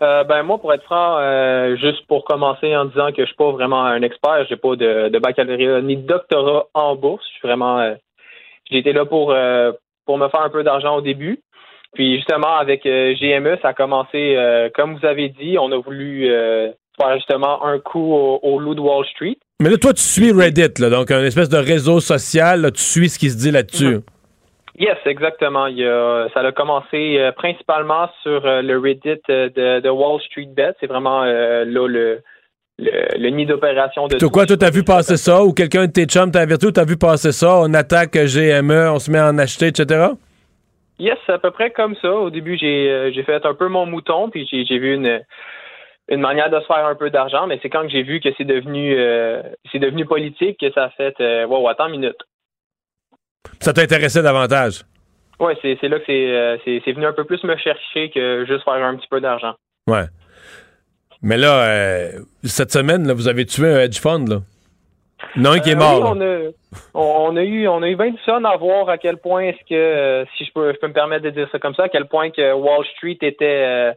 Euh, 0.00 0.24
ben 0.24 0.42
moi, 0.42 0.58
pour 0.58 0.72
être 0.72 0.84
franc, 0.84 1.18
euh, 1.18 1.76
juste 1.76 2.06
pour 2.06 2.24
commencer 2.24 2.76
en 2.76 2.84
disant 2.84 3.10
que 3.10 3.22
je 3.22 3.26
suis 3.26 3.36
pas 3.36 3.50
vraiment 3.50 3.84
un 3.84 4.02
expert, 4.02 4.46
j'ai 4.48 4.56
pas 4.56 4.76
de, 4.76 5.08
de 5.08 5.18
baccalauréat 5.18 5.80
ni 5.80 5.96
de 5.96 6.06
doctorat 6.06 6.66
en 6.74 6.94
bourse. 6.94 7.24
Je 7.32 7.38
suis 7.38 7.48
vraiment, 7.48 7.80
euh, 7.80 7.94
j'ai 8.70 8.78
été 8.78 8.92
là 8.92 9.04
pour 9.04 9.32
euh, 9.32 9.72
pour 10.06 10.18
me 10.18 10.28
faire 10.28 10.42
un 10.42 10.50
peu 10.50 10.62
d'argent 10.62 10.96
au 10.96 11.00
début. 11.00 11.40
Puis 11.94 12.16
justement 12.16 12.56
avec 12.58 12.86
euh, 12.86 13.14
GME, 13.14 13.58
ça 13.62 13.68
a 13.68 13.74
commencé 13.74 14.36
euh, 14.36 14.68
comme 14.74 14.96
vous 14.96 15.06
avez 15.06 15.30
dit, 15.30 15.56
on 15.58 15.72
a 15.72 15.78
voulu 15.78 16.30
euh, 16.30 16.70
faire 17.00 17.16
justement 17.16 17.64
un 17.64 17.78
coup 17.78 18.12
au, 18.12 18.38
au 18.42 18.58
loup 18.60 18.74
de 18.74 18.80
Wall 18.80 19.04
Street. 19.06 19.38
Mais 19.60 19.70
là, 19.70 19.76
toi, 19.76 19.92
tu 19.92 20.02
suis 20.02 20.30
Reddit, 20.30 20.80
là, 20.80 20.88
donc 20.90 21.10
un 21.10 21.24
espèce 21.24 21.48
de 21.48 21.56
réseau 21.56 21.98
social. 21.98 22.60
là, 22.60 22.70
tu 22.70 22.80
suis 22.80 23.08
ce 23.08 23.18
qui 23.18 23.30
se 23.30 23.36
dit 23.36 23.50
là-dessus. 23.50 23.98
Yes, 24.78 24.96
exactement. 25.06 25.66
Il 25.66 25.78
y 25.78 25.86
a, 25.86 26.28
ça 26.32 26.40
a 26.40 26.52
commencé 26.52 27.18
euh, 27.18 27.32
principalement 27.32 28.08
sur 28.22 28.46
euh, 28.46 28.62
le 28.62 28.78
Reddit 28.78 29.20
euh, 29.28 29.48
de, 29.50 29.80
de 29.80 29.88
Wall 29.88 30.20
Street 30.22 30.48
Bet. 30.54 30.74
C'est 30.78 30.86
vraiment 30.86 31.24
euh, 31.24 31.64
là 31.64 31.88
le, 31.88 32.20
le, 32.78 33.18
le 33.18 33.28
nid 33.30 33.44
d'opération 33.44 34.06
de 34.06 34.16
Toi, 34.16 34.28
quoi, 34.30 34.46
toi, 34.46 34.56
t'as 34.56 34.70
vu 34.70 34.84
passer 34.84 35.16
ça 35.16 35.42
ou 35.42 35.52
quelqu'un 35.52 35.86
de 35.86 35.92
tes 35.92 36.04
chums 36.06 36.30
t'a 36.30 36.40
averti 36.40 36.66
ou 36.66 36.70
t'as 36.70 36.84
vu 36.84 36.96
passer 36.96 37.32
ça? 37.32 37.58
On 37.58 37.74
attaque 37.74 38.12
GME, 38.12 38.90
on 38.92 39.00
se 39.00 39.10
met 39.10 39.18
à 39.18 39.28
en 39.28 39.38
acheter, 39.38 39.66
etc. 39.66 40.10
Yes, 41.00 41.18
à 41.26 41.38
peu 41.38 41.50
près 41.50 41.70
comme 41.70 41.96
ça. 41.96 42.12
Au 42.12 42.30
début, 42.30 42.56
j'ai 42.56 43.12
j'ai 43.12 43.22
fait 43.24 43.44
un 43.44 43.54
peu 43.54 43.68
mon 43.68 43.84
mouton, 43.86 44.30
puis 44.30 44.46
j'ai 44.50 44.64
j'ai 44.64 44.78
vu 44.78 44.94
une 44.94 45.20
une 46.08 46.20
manière 46.20 46.50
de 46.50 46.60
se 46.60 46.66
faire 46.66 46.86
un 46.86 46.94
peu 46.94 47.10
d'argent, 47.10 47.46
mais 47.46 47.58
c'est 47.62 47.68
quand 47.68 47.82
que 47.82 47.88
j'ai 47.88 48.02
vu 48.02 48.20
que 48.20 48.30
c'est 48.36 48.44
devenu 48.44 48.96
euh, 48.96 49.42
c'est 49.70 49.78
devenu 49.78 50.06
politique 50.06 50.58
que 50.60 50.72
ça 50.72 50.84
a 50.84 50.90
fait 50.90 51.14
euh, 51.20 51.46
wow, 51.46 51.68
attends 51.68 51.86
une 51.86 52.00
minute. 52.00 52.16
Ça 53.60 53.72
t'intéressait 53.72 54.22
davantage? 54.22 54.82
Ouais, 55.40 55.56
c'est 55.62 55.80
là 55.88 55.98
que 56.00 56.04
c'est 56.06 56.30
euh, 56.36 56.56
c'est 56.64 56.92
venu 56.92 57.06
un 57.06 57.12
peu 57.12 57.24
plus 57.24 57.42
me 57.44 57.56
chercher 57.56 58.10
que 58.10 58.44
juste 58.46 58.64
faire 58.64 58.74
un 58.74 58.96
petit 58.96 59.06
peu 59.08 59.20
d'argent. 59.20 59.54
Ouais. 59.86 60.04
Mais 61.22 61.36
là, 61.36 61.62
euh, 61.62 62.10
cette 62.44 62.72
semaine, 62.72 63.06
là, 63.06 63.14
vous 63.14 63.28
avez 63.28 63.44
tué 63.46 63.68
un 63.72 63.80
hedge 63.80 64.00
fund, 64.00 64.28
là. 64.28 64.38
A 65.36 65.52
un 65.52 65.58
qui 65.60 65.70
est 65.70 65.74
Euh, 65.74 65.76
mort. 65.76 66.12
oui, 66.16 66.16
on, 66.16 66.20
a, 66.20 66.50
on, 66.94 67.32
on 67.32 67.36
a 67.36 67.42
eu 67.42 67.66
on 67.68 67.82
a 67.82 67.88
eu 67.88 67.96
bien 67.96 68.10
du 68.10 68.18
fun 68.24 68.42
à 68.44 68.56
voir 68.56 68.88
à 68.88 68.98
quel 68.98 69.16
point 69.18 69.42
est-ce 69.42 69.64
que 69.68 70.24
si 70.36 70.44
je 70.44 70.52
peux 70.52 70.72
je 70.72 70.78
peux 70.78 70.86
me 70.88 70.92
permettre 70.92 71.24
de 71.24 71.30
dire 71.30 71.48
ça 71.50 71.58
comme 71.58 71.74
ça, 71.74 71.84
à 71.84 71.88
quel 71.88 72.06
point 72.06 72.30
que 72.30 72.52
Wall 72.52 72.84
Street 72.96 73.18
était 73.22 73.92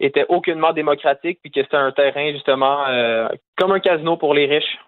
était 0.00 0.26
aucunement 0.28 0.72
démocratique 0.72 1.38
puis 1.40 1.50
que 1.52 1.62
c'était 1.62 1.76
un 1.76 1.92
terrain 1.92 2.32
justement 2.32 2.84
euh, 2.88 3.28
comme 3.56 3.70
un 3.72 3.80
casino 3.80 4.16
pour 4.16 4.34
les 4.34 4.46
riches. 4.46 4.78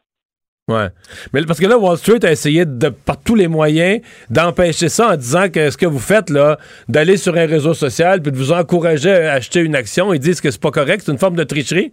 Ouais. 0.69 0.89
Mais 1.33 1.45
parce 1.45 1.61
que 1.61 1.67
là, 1.67 1.79
Wall 1.79 1.97
Street 1.97 2.25
a 2.25 2.33
essayé 2.33 2.65
de, 2.65 2.89
par 2.89 3.19
tous 3.19 3.37
les 3.37 3.47
moyens 3.47 4.01
d'empêcher 4.31 4.89
ça 4.89 5.13
en 5.13 5.17
disant 5.17 5.49
que 5.49 5.71
ce 5.71 5.77
que 5.77 5.87
vous 5.87 6.01
faites, 6.01 6.29
là, 6.29 6.59
d'aller 6.89 7.17
sur 7.17 7.37
un 7.37 7.47
réseau 7.47 7.73
social 7.73 8.21
puis 8.21 8.33
de 8.33 8.37
vous 8.37 8.51
encourager 8.51 9.13
à 9.13 9.35
acheter 9.35 9.61
une 9.61 9.77
action, 9.77 10.13
ils 10.13 10.19
disent 10.19 10.41
que 10.41 10.51
c'est 10.51 10.61
pas 10.61 10.73
correct, 10.73 11.05
c'est 11.07 11.13
une 11.13 11.19
forme 11.19 11.37
de 11.37 11.45
tricherie. 11.45 11.93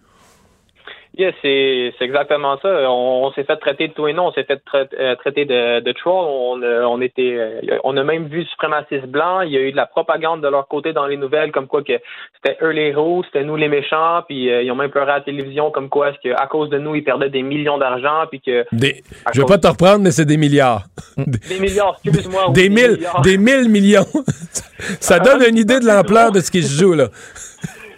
Yes, 1.16 1.36
c'est 1.44 1.94
c'est 2.00 2.06
exactement 2.06 2.58
ça. 2.60 2.90
On, 2.90 3.26
on 3.28 3.32
s'est 3.34 3.44
fait 3.44 3.58
traiter 3.58 3.88
de 3.88 3.94
tout 3.94 4.08
et 4.08 4.14
non. 4.14 4.28
On 4.30 4.32
s'est 4.34 4.46
fait 4.46 4.60
tra- 4.66 4.88
euh, 5.00 5.16
traiter 5.18 5.46
de, 5.46 5.80
de 5.80 5.92
troll. 5.92 6.26
On, 6.28 6.60
a- 6.64 6.88
on 6.88 7.00
était, 7.02 7.36
euh, 7.38 7.78
on 7.84 7.96
a 7.98 8.04
même 8.04 8.26
vu 8.28 8.44
suprémacistes 8.46 9.06
blancs. 9.06 9.44
Il 9.46 9.52
y 9.52 9.58
a 9.58 9.62
eu 9.62 9.72
de 9.72 9.76
la 9.78 9.86
propagande 9.86 10.42
de 10.42 10.48
leur 10.48 10.68
côté 10.68 10.92
dans 10.92 11.06
les 11.06 11.18
nouvelles, 11.18 11.52
comme 11.52 11.68
quoi 11.68 11.84
que 11.84 11.94
c'était 12.36 12.58
eux 12.64 12.72
les 12.72 12.88
héros, 12.88 13.24
c'était 13.26 13.44
nous 13.44 13.56
les 13.56 13.68
méchants. 13.68 14.24
Puis 14.28 14.52
euh, 14.52 14.64
ils 14.64 14.72
ont 14.72 14.76
même 14.76 14.90
pleuré 14.90 15.12
à 15.12 15.16
la 15.18 15.22
télévision, 15.22 15.70
comme 15.70 15.88
quoi 15.90 16.10
est-ce 16.10 16.18
que 16.28 16.34
à 16.36 16.48
cause 16.48 16.70
de 16.72 16.80
nous 16.80 16.96
ils 16.96 17.04
perdaient 17.04 17.30
des 17.30 17.44
millions 17.44 17.78
d'argent, 17.78 18.26
puis 18.32 18.42
que 18.42 18.66
Des, 18.72 19.04
je 19.34 19.40
vais 19.40 19.46
cause- 19.46 19.52
pas 19.52 19.58
te 19.60 19.68
reprendre, 19.68 20.00
mais 20.00 20.10
c'est 20.12 20.26
des 20.26 20.38
milliards. 20.38 20.86
des 21.18 21.60
milliards. 21.60 22.00
Excuse-moi. 22.04 22.46
oui, 22.48 22.54
des 22.54 22.70
mille, 22.70 22.92
milliards. 22.94 23.22
des 23.22 23.38
mille 23.38 23.70
millions. 23.70 24.06
ça 25.00 25.20
donne 25.20 25.44
une 25.48 25.58
idée 25.60 25.80
de 25.80 25.86
l'ampleur 25.86 26.32
de 26.32 26.40
ce 26.40 26.50
qui 26.50 26.64
se 26.64 26.82
joue, 26.82 26.94
là. 26.96 27.10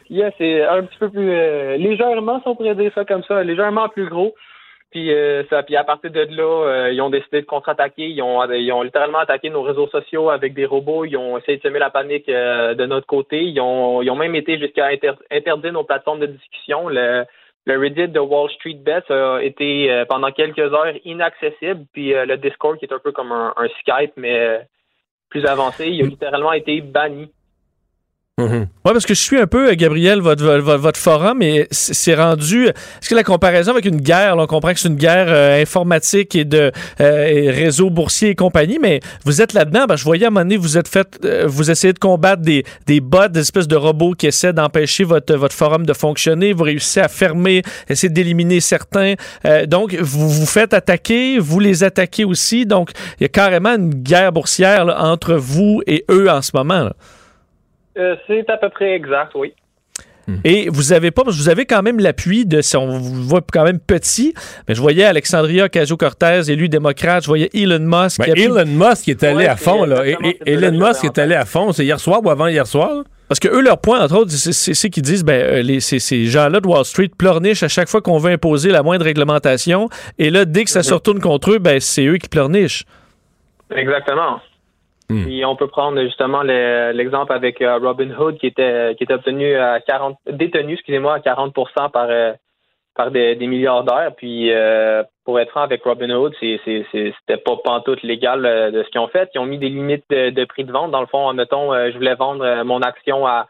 Yeah, 0.10 0.32
c'est 0.38 0.64
un 0.64 0.84
petit 0.84 0.98
peu 0.99 1.10
plus 1.10 1.32
euh, 1.32 1.77
légèrement, 1.77 2.40
si 2.41 2.48
on 2.48 2.56
pourrait 2.56 2.76
dire 2.76 2.91
ça 2.94 3.06
comme 3.06 3.23
ça, 3.23 3.44
légèrement 3.44 3.90
plus 3.90 4.07
gros. 4.07 4.36
Puis 4.91 5.11
euh, 5.11 5.44
ça, 5.49 5.64
puis 5.64 5.76
à 5.76 5.84
partir 5.84 6.11
de 6.11 6.22
là, 6.30 6.68
euh, 6.68 6.91
ils 6.94 7.02
ont 7.02 7.10
décidé 7.10 7.41
de 7.41 7.45
contre-attaquer. 7.45 8.07
Ils 8.07 8.22
ont, 8.22 8.49
ils 8.52 8.72
ont 8.72 8.82
littéralement 8.82 9.18
attaqué 9.18 9.49
nos 9.49 9.64
réseaux 9.64 9.88
sociaux 9.88 10.30
avec 10.30 10.53
des 10.53 10.65
robots. 10.65 11.03
Ils 11.06 11.18
ont 11.18 11.38
essayé 11.38 11.57
de 11.57 11.64
semer 11.64 11.80
la 11.80 11.90
panique 11.90 12.30
euh, 12.30 12.76
de 12.76 12.86
notre 12.86 13.07
côté. 13.07 13.44
Ils 13.44 13.60
ont, 13.60 14.02
ils 14.02 14.10
ont 14.10 14.15
même 14.15 14.36
été 14.36 14.57
jusqu'à 14.57 14.86
inter- 14.86 15.19
interdire 15.32 15.73
nos 15.73 15.84
plateformes 15.84 16.19
de 16.19 16.27
discussion. 16.27 16.88
Le, 16.88 17.26
le 17.65 17.77
Reddit 17.77 18.07
de 18.07 18.19
Wall 18.19 18.49
Street 18.52 18.80
Bets 18.86 19.11
a 19.11 19.40
été 19.41 19.91
euh, 19.91 20.06
pendant 20.06 20.32
quelques 20.32 20.60
heures 20.60 20.94
inaccessible. 21.03 21.86
Puis 21.91 22.14
euh, 22.14 22.26
le 22.26 22.38
Discord, 22.38 22.77
qui 22.77 22.86
est 22.86 22.94
un 22.94 22.99
peu 22.99 23.11
comme 23.11 23.34
un, 23.34 23.53
un 23.57 23.68
Skype, 23.80 24.14
mais 24.15 24.61
plus 25.30 25.45
avancé, 25.45 25.88
il 25.88 26.03
a 26.03 26.07
littéralement 26.07 26.53
été 26.53 26.80
banni. 26.80 27.32
Oui, 28.38 28.68
parce 28.84 29.06
que 29.06 29.14
je 29.14 29.22
suis 29.22 29.40
un 29.40 29.48
peu, 29.48 29.70
euh, 29.70 29.76
Gabriel, 29.76 30.20
votre, 30.20 30.44
votre, 30.57 30.99
forum, 30.99 31.41
et 31.41 31.70
c'est 31.72 32.16
rendu. 32.16 32.66
Est-ce 32.68 33.10
que 33.10 33.16
la 33.16 33.24
comparaison 33.24 33.72
avec 33.72 33.86
une 33.86 34.02
guerre, 34.02 34.36
là, 34.36 34.44
on 34.44 34.45
comprend 34.45 34.74
que 34.74 34.80
c'est 34.82 34.90
une 34.90 34.98
guerre 34.98 35.28
euh, 35.30 35.62
informatique 35.62 36.36
et 36.36 36.44
de 36.44 36.70
euh, 36.99 37.28
et 37.28 37.49
réseaux 37.49 37.90
boursiers 37.90 38.32
et 38.32 38.36
compagnie, 38.36 38.78
mais 38.78 38.99
vous 39.24 39.41
êtes 39.41 39.53
là-dedans. 39.53 39.86
Je 39.95 40.03
voyais 40.03 40.26
à 40.26 40.28
un 40.28 40.32
moment 40.32 40.44
donné, 40.44 40.57
vous 40.57 40.78
êtes 40.78 40.90
fait, 40.90 41.18
euh, 41.24 41.45
vous 41.48 41.72
essayez 41.72 41.94
de 41.94 41.99
combattre 41.99 42.41
des, 42.41 42.66
des 42.88 42.99
bots, 42.99 43.30
des 43.30 43.40
espèces 43.40 43.70
de 43.70 43.78
robots 43.78 44.12
qui 44.12 44.28
essaient 44.28 44.52
d'empêcher 44.52 45.06
votre, 45.06 45.34
votre 45.36 45.56
forum 45.56 45.86
de 45.86 45.94
fonctionner. 45.94 46.52
Vous 46.52 46.64
réussissez 46.64 46.99
à 46.99 47.07
fermer, 47.07 47.62
essayer 47.88 48.10
d'éliminer 48.10 48.60
certains. 48.60 49.14
Euh, 49.45 49.66
donc, 49.66 49.95
vous 49.95 50.30
vous 50.30 50.45
faites 50.45 50.74
attaquer, 50.74 51.40
vous 51.40 51.62
les 51.62 51.86
attaquez 51.86 52.26
aussi. 52.26 52.66
Donc, 52.66 52.91
il 53.18 53.24
y 53.24 53.26
a 53.28 53.30
carrément 53.30 53.76
une 53.76 53.94
guerre 53.94 54.34
boursière 54.34 54.94
entre 54.99 55.36
vous 55.36 55.82
et 55.88 56.03
eux 56.12 56.30
en 56.30 56.41
ce 56.41 56.52
moment. 56.53 56.90
Euh, 57.98 58.16
c'est 58.28 58.50
à 58.50 58.58
peu 58.58 58.70
près 58.70 58.94
exact, 58.96 59.32
oui. 59.36 59.54
Et 60.44 60.70
vous 60.72 60.92
avez 60.92 61.12
pas, 61.12 61.24
parce 61.24 61.38
que 61.38 61.42
vous 61.44 61.50
avez 61.50 61.68
quand 61.68 61.84
même 61.84 62.00
l'appui 62.00 62.48
de, 62.48 62.60
si 62.62 62.76
on 62.76 62.88
vous 62.98 63.24
voit 63.28 63.42
quand 63.54 63.64
même 63.64 63.78
petit, 63.80 64.34
mais 64.68 64.74
je 64.74 64.82
voyais 64.82 65.04
Alexandria 65.04 65.66
Ocasio-Cortez, 65.66 66.50
élu 66.52 66.68
démocrate, 66.68 67.22
je 67.22 67.28
voyais 67.28 67.48
Elon 67.54 67.78
Musk. 67.80 68.20
Ben, 68.26 68.34
Elon 68.36 68.66
Musk 68.66 69.08
est 69.08 69.22
allé 69.24 69.36
Ouais, 69.38 69.48
à 69.48 69.56
fond, 69.56 69.86
là. 69.86 70.02
Et- 70.08 70.18
Elon 70.48 70.72
Musk 70.72 71.04
est 71.04 71.20
allé 71.20 71.36
à 71.36 71.46
fond. 71.46 71.72
C'est 71.74 71.86
hier 71.86 72.00
soir 72.00 72.22
ou 72.26 72.30
avant 72.32 72.48
hier 72.48 72.66
soir? 72.66 73.04
Parce 73.28 73.40
que 73.40 73.48
eux, 73.50 73.62
leur 73.62 73.78
point, 73.80 74.04
entre 74.04 74.18
autres, 74.18 74.32
c'est- 74.32 74.90
qu'ils 74.90 75.04
disent, 75.04 75.24
ben, 75.24 75.40
euh, 75.42 75.62
les, 75.62 75.80
ces, 75.80 76.00
ces 76.00 76.26
gens-là 76.26 76.60
de 76.60 76.68
Wall 76.68 76.86
Street 76.86 77.12
pleurnichent 77.16 77.62
à 77.62 77.68
chaque 77.68 77.88
fois 77.88 78.02
qu'on 78.02 78.18
veut 78.18 78.32
imposer 78.32 78.72
la 78.72 78.82
moindre 78.82 79.06
réglementation. 79.06 79.90
Et 80.18 80.32
là, 80.32 80.46
dès 80.46 80.64
que 80.64 80.72
ça 80.72 80.82
se 80.82 80.94
retourne 80.96 81.20
contre 81.20 81.52
eux, 81.52 81.60
ben, 81.60 81.80
c'est 81.80 82.06
eux 82.06 82.18
qui 82.18 82.30
pleurnichent. 82.30 82.86
Exactement. 83.76 84.40
Puis 85.07 85.45
on 85.45 85.56
peut 85.56 85.68
prendre 85.68 86.02
justement 86.02 86.41
le- 86.44 86.91
l'exemple 86.91 87.32
avec 87.34 87.61
euh, 87.61 87.77
Robin 87.77 88.11
Hood 88.18 88.38
qui 88.38 88.48
était 88.48 88.95
qui 88.98 89.03
était 89.03 89.14
obtenu 89.14 89.56
à 89.56 89.80
40 89.80 90.18
détenu 90.32 90.73
excusez-moi 90.73 91.15
à 91.15 91.19
40 91.19 91.53
par 91.94 92.07
euh, 92.10 92.34
par 92.95 93.11
des, 93.11 93.36
milliardaires. 93.36 94.14
Puis 94.15 94.52
euh, 94.52 95.03
pour 95.26 95.40
être 95.40 95.52
franc 95.52 95.61
avec 95.61 95.84
Robin 95.84 96.10
Hood, 96.10 96.34
c'est 96.40 96.60
c'était 96.64 97.38
pas 97.38 97.57
pantoute 97.64 98.02
légal 98.03 98.72
de 98.72 98.84
ce 98.84 98.90
qu'ils 98.90 99.02
ont 99.02 99.07
fait. 99.07 99.30
Ils 99.36 99.40
ont 99.40 99.45
mis 99.45 99.60
des 99.60 99.69
limites 99.69 100.06
de, 100.10 100.30
de 100.30 100.45
prix 100.45 100.64
de 100.64 100.72
vente. 100.72 100.91
Dans 100.91 101.02
le 101.02 101.07
fond, 101.07 101.32
mettons, 101.34 101.73
je 101.73 101.94
voulais 101.95 102.15
vendre 102.15 102.64
mon 102.64 102.82
action 102.82 103.27
à 103.27 103.48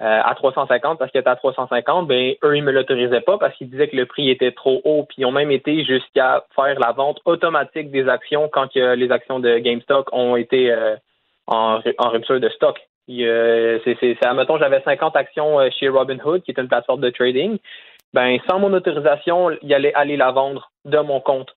euh, 0.00 0.20
à 0.24 0.34
350 0.34 0.98
parce 0.98 1.10
qu'elle 1.10 1.20
était 1.20 1.30
à 1.30 1.36
350, 1.36 2.06
ben 2.06 2.34
eux 2.42 2.56
ils 2.56 2.62
me 2.62 2.72
l'autorisaient 2.72 3.20
pas 3.20 3.36
parce 3.38 3.54
qu'ils 3.56 3.68
disaient 3.68 3.88
que 3.88 3.96
le 3.96 4.06
prix 4.06 4.30
était 4.30 4.52
trop 4.52 4.80
haut. 4.84 5.04
Puis 5.04 5.16
ils 5.18 5.26
ont 5.26 5.32
même 5.32 5.50
été 5.50 5.84
jusqu'à 5.84 6.44
faire 6.56 6.78
la 6.80 6.92
vente 6.92 7.20
automatique 7.26 7.90
des 7.90 8.08
actions 8.08 8.48
quand 8.48 8.72
que 8.72 8.94
les 8.94 9.10
actions 9.10 9.40
de 9.40 9.58
GameStop 9.58 10.08
ont 10.12 10.36
été 10.36 10.70
euh, 10.72 10.96
en, 11.46 11.78
ru- 11.80 11.94
en 11.98 12.08
rupture 12.10 12.40
de 12.40 12.48
stock. 12.48 12.80
Euh, 13.10 13.78
c'est, 13.84 14.24
admettons, 14.24 14.58
j'avais 14.58 14.80
50 14.82 15.16
actions 15.16 15.58
euh, 15.60 15.68
chez 15.78 15.88
Robinhood, 15.88 16.42
qui 16.42 16.52
est 16.52 16.60
une 16.60 16.68
plateforme 16.68 17.00
de 17.00 17.10
trading. 17.10 17.58
ben 18.14 18.38
sans 18.48 18.58
mon 18.58 18.72
autorisation, 18.72 19.50
il 19.62 19.74
allait 19.74 19.94
aller 19.94 20.16
la 20.16 20.30
vendre 20.30 20.70
de 20.84 20.98
mon 20.98 21.20
compte. 21.20 21.52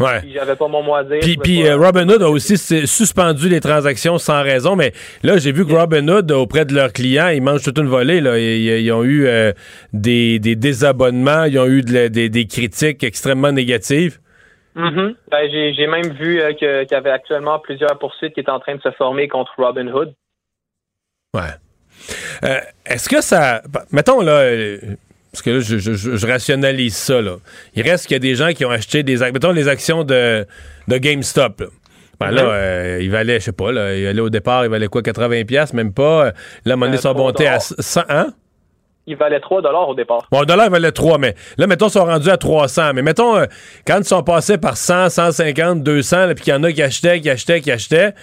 Ouais. 0.00 0.20
Puis 0.20 0.32
j'avais 0.32 0.54
pas 0.54 0.68
mon 0.68 0.82
mot 0.82 0.94
à 0.94 1.02
dire. 1.02 1.18
Puis, 1.20 1.36
pas- 1.36 1.70
euh, 1.70 1.76
Robinhood 1.76 2.22
a 2.22 2.28
aussi 2.28 2.56
suspendu 2.56 3.48
les 3.48 3.58
transactions 3.60 4.16
sans 4.18 4.42
raison, 4.44 4.76
mais 4.76 4.92
là, 5.24 5.38
j'ai 5.38 5.50
vu 5.50 5.66
que 5.66 5.72
Robinhood, 5.72 6.30
auprès 6.30 6.64
de 6.64 6.72
leurs 6.72 6.92
clients, 6.92 7.28
ils 7.28 7.42
mangent 7.42 7.64
toute 7.64 7.78
une 7.78 7.88
volée. 7.88 8.20
Là. 8.20 8.38
Ils, 8.38 8.80
ils 8.80 8.92
ont 8.92 9.02
eu 9.02 9.26
euh, 9.26 9.52
des, 9.92 10.38
des 10.38 10.54
désabonnements, 10.54 11.44
ils 11.44 11.58
ont 11.58 11.66
eu 11.66 11.82
de 11.82 12.06
des, 12.06 12.28
des 12.28 12.46
critiques 12.46 13.02
extrêmement 13.02 13.50
négatives. 13.50 14.20
Mhm. 14.76 15.16
Ben, 15.32 15.50
j'ai, 15.50 15.86
même 15.88 16.12
vu 16.12 16.40
euh, 16.40 16.52
qu'il 16.52 16.86
y 16.88 16.94
avait 16.94 17.10
actuellement 17.10 17.58
plusieurs 17.58 17.98
poursuites 17.98 18.34
qui 18.34 18.40
étaient 18.40 18.50
en 18.52 18.60
train 18.60 18.76
de 18.76 18.80
se 18.82 18.92
former 18.92 19.26
contre 19.26 19.52
Robin 19.58 19.88
Hood. 19.88 20.14
Ouais. 21.34 21.42
Euh, 22.44 22.60
Est-ce 22.86 23.08
que 23.08 23.20
ça. 23.20 23.62
Mettons, 23.90 24.20
là. 24.20 24.48
Euh, 25.28 25.32
parce 25.32 25.42
que 25.42 25.50
là, 25.50 25.60
je, 25.60 25.78
je- 25.78 26.26
rationalise 26.26 26.96
ça, 26.96 27.20
là. 27.20 27.36
Il 27.74 27.82
reste 27.88 28.06
qu'il 28.06 28.14
y 28.14 28.16
a 28.16 28.20
des 28.20 28.34
gens 28.34 28.52
qui 28.52 28.64
ont 28.64 28.70
acheté 28.70 29.02
des. 29.02 29.18
Mettons 29.18 29.52
les 29.52 29.68
actions 29.68 30.04
de, 30.04 30.46
de 30.88 30.96
GameStop, 30.98 31.60
là. 31.60 31.66
Ben 32.20 32.32
là, 32.32 32.42
Mhm. 32.42 32.48
euh, 32.52 32.98
il 33.00 33.10
valait, 33.12 33.38
je 33.38 33.44
sais 33.44 33.52
pas, 33.52 33.70
là, 33.70 33.94
il 33.94 34.04
allait 34.06 34.20
au 34.20 34.28
départ, 34.30 34.64
il 34.64 34.70
valait 34.70 34.88
quoi, 34.88 35.02
80$, 35.02 35.72
même 35.72 35.92
pas. 35.92 36.24
Là, 36.24 36.32
à 36.66 36.72
un 36.72 36.76
moment 36.76 36.86
donné, 36.86 36.98
Euh, 37.04 37.10
à 37.10 37.32
dollars. 37.32 37.62
100, 37.62 38.00
hein? 38.08 38.26
Il 39.06 39.16
valait 39.16 39.38
3 39.40 39.62
dollars 39.62 39.88
au 39.88 39.94
départ. 39.94 40.26
Bon, 40.30 40.40
le 40.40 40.46
dollar, 40.46 40.66
il 40.66 40.72
valait 40.72 40.90
3, 40.92 41.16
mais 41.18 41.34
là, 41.56 41.66
mettons, 41.68 41.86
ils 41.86 41.92
sont 41.92 42.04
rendus 42.04 42.28
à 42.28 42.36
300. 42.36 42.92
Mais 42.92 43.02
mettons, 43.02 43.36
euh, 43.38 43.46
quand 43.86 43.98
ils 43.98 44.04
sont 44.04 44.22
passés 44.24 44.58
par 44.58 44.76
100, 44.76 45.08
150, 45.10 45.82
200, 45.82 46.26
là, 46.26 46.34
puis 46.34 46.44
qu'il 46.44 46.52
y 46.52 46.56
en 46.56 46.62
a 46.64 46.72
qui 46.72 46.82
achetaient, 46.82 47.20
qui 47.20 47.30
achetaient, 47.30 47.60
qui 47.60 47.70
achetaient, 47.70 48.14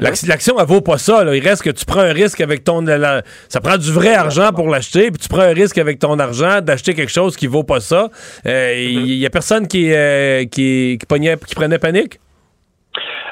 l'action, 0.00 0.54
elle 0.58 0.66
vaut 0.66 0.80
pas 0.80 0.98
ça. 0.98 1.24
Là. 1.24 1.34
Il 1.34 1.46
reste 1.46 1.62
que 1.62 1.70
tu 1.70 1.84
prends 1.84 2.00
un 2.00 2.12
risque 2.12 2.40
avec 2.40 2.64
ton... 2.64 2.80
la- 2.82 3.22
ça 3.48 3.60
prend 3.60 3.76
du 3.76 3.92
vrai 3.92 4.14
argent 4.14 4.50
pour 4.54 4.68
l'acheter, 4.68 5.10
puis 5.10 5.20
tu 5.20 5.28
prends 5.28 5.42
un 5.42 5.52
risque 5.54 5.78
avec 5.78 5.98
ton 5.98 6.18
argent 6.18 6.60
d'acheter 6.60 6.94
quelque 6.94 7.12
chose 7.12 7.36
qui 7.36 7.46
vaut 7.46 7.64
pas 7.64 7.80
ça. 7.80 8.08
Euh, 8.46 8.74
Il 8.76 9.14
y 9.14 9.26
a 9.26 9.30
personne 9.30 9.66
qui, 9.68 9.92
euh, 9.92 10.44
qui, 10.44 10.98
qui, 11.00 11.06
pognait- 11.08 11.36
qui 11.38 11.54
prenait 11.54 11.78
panique? 11.78 12.18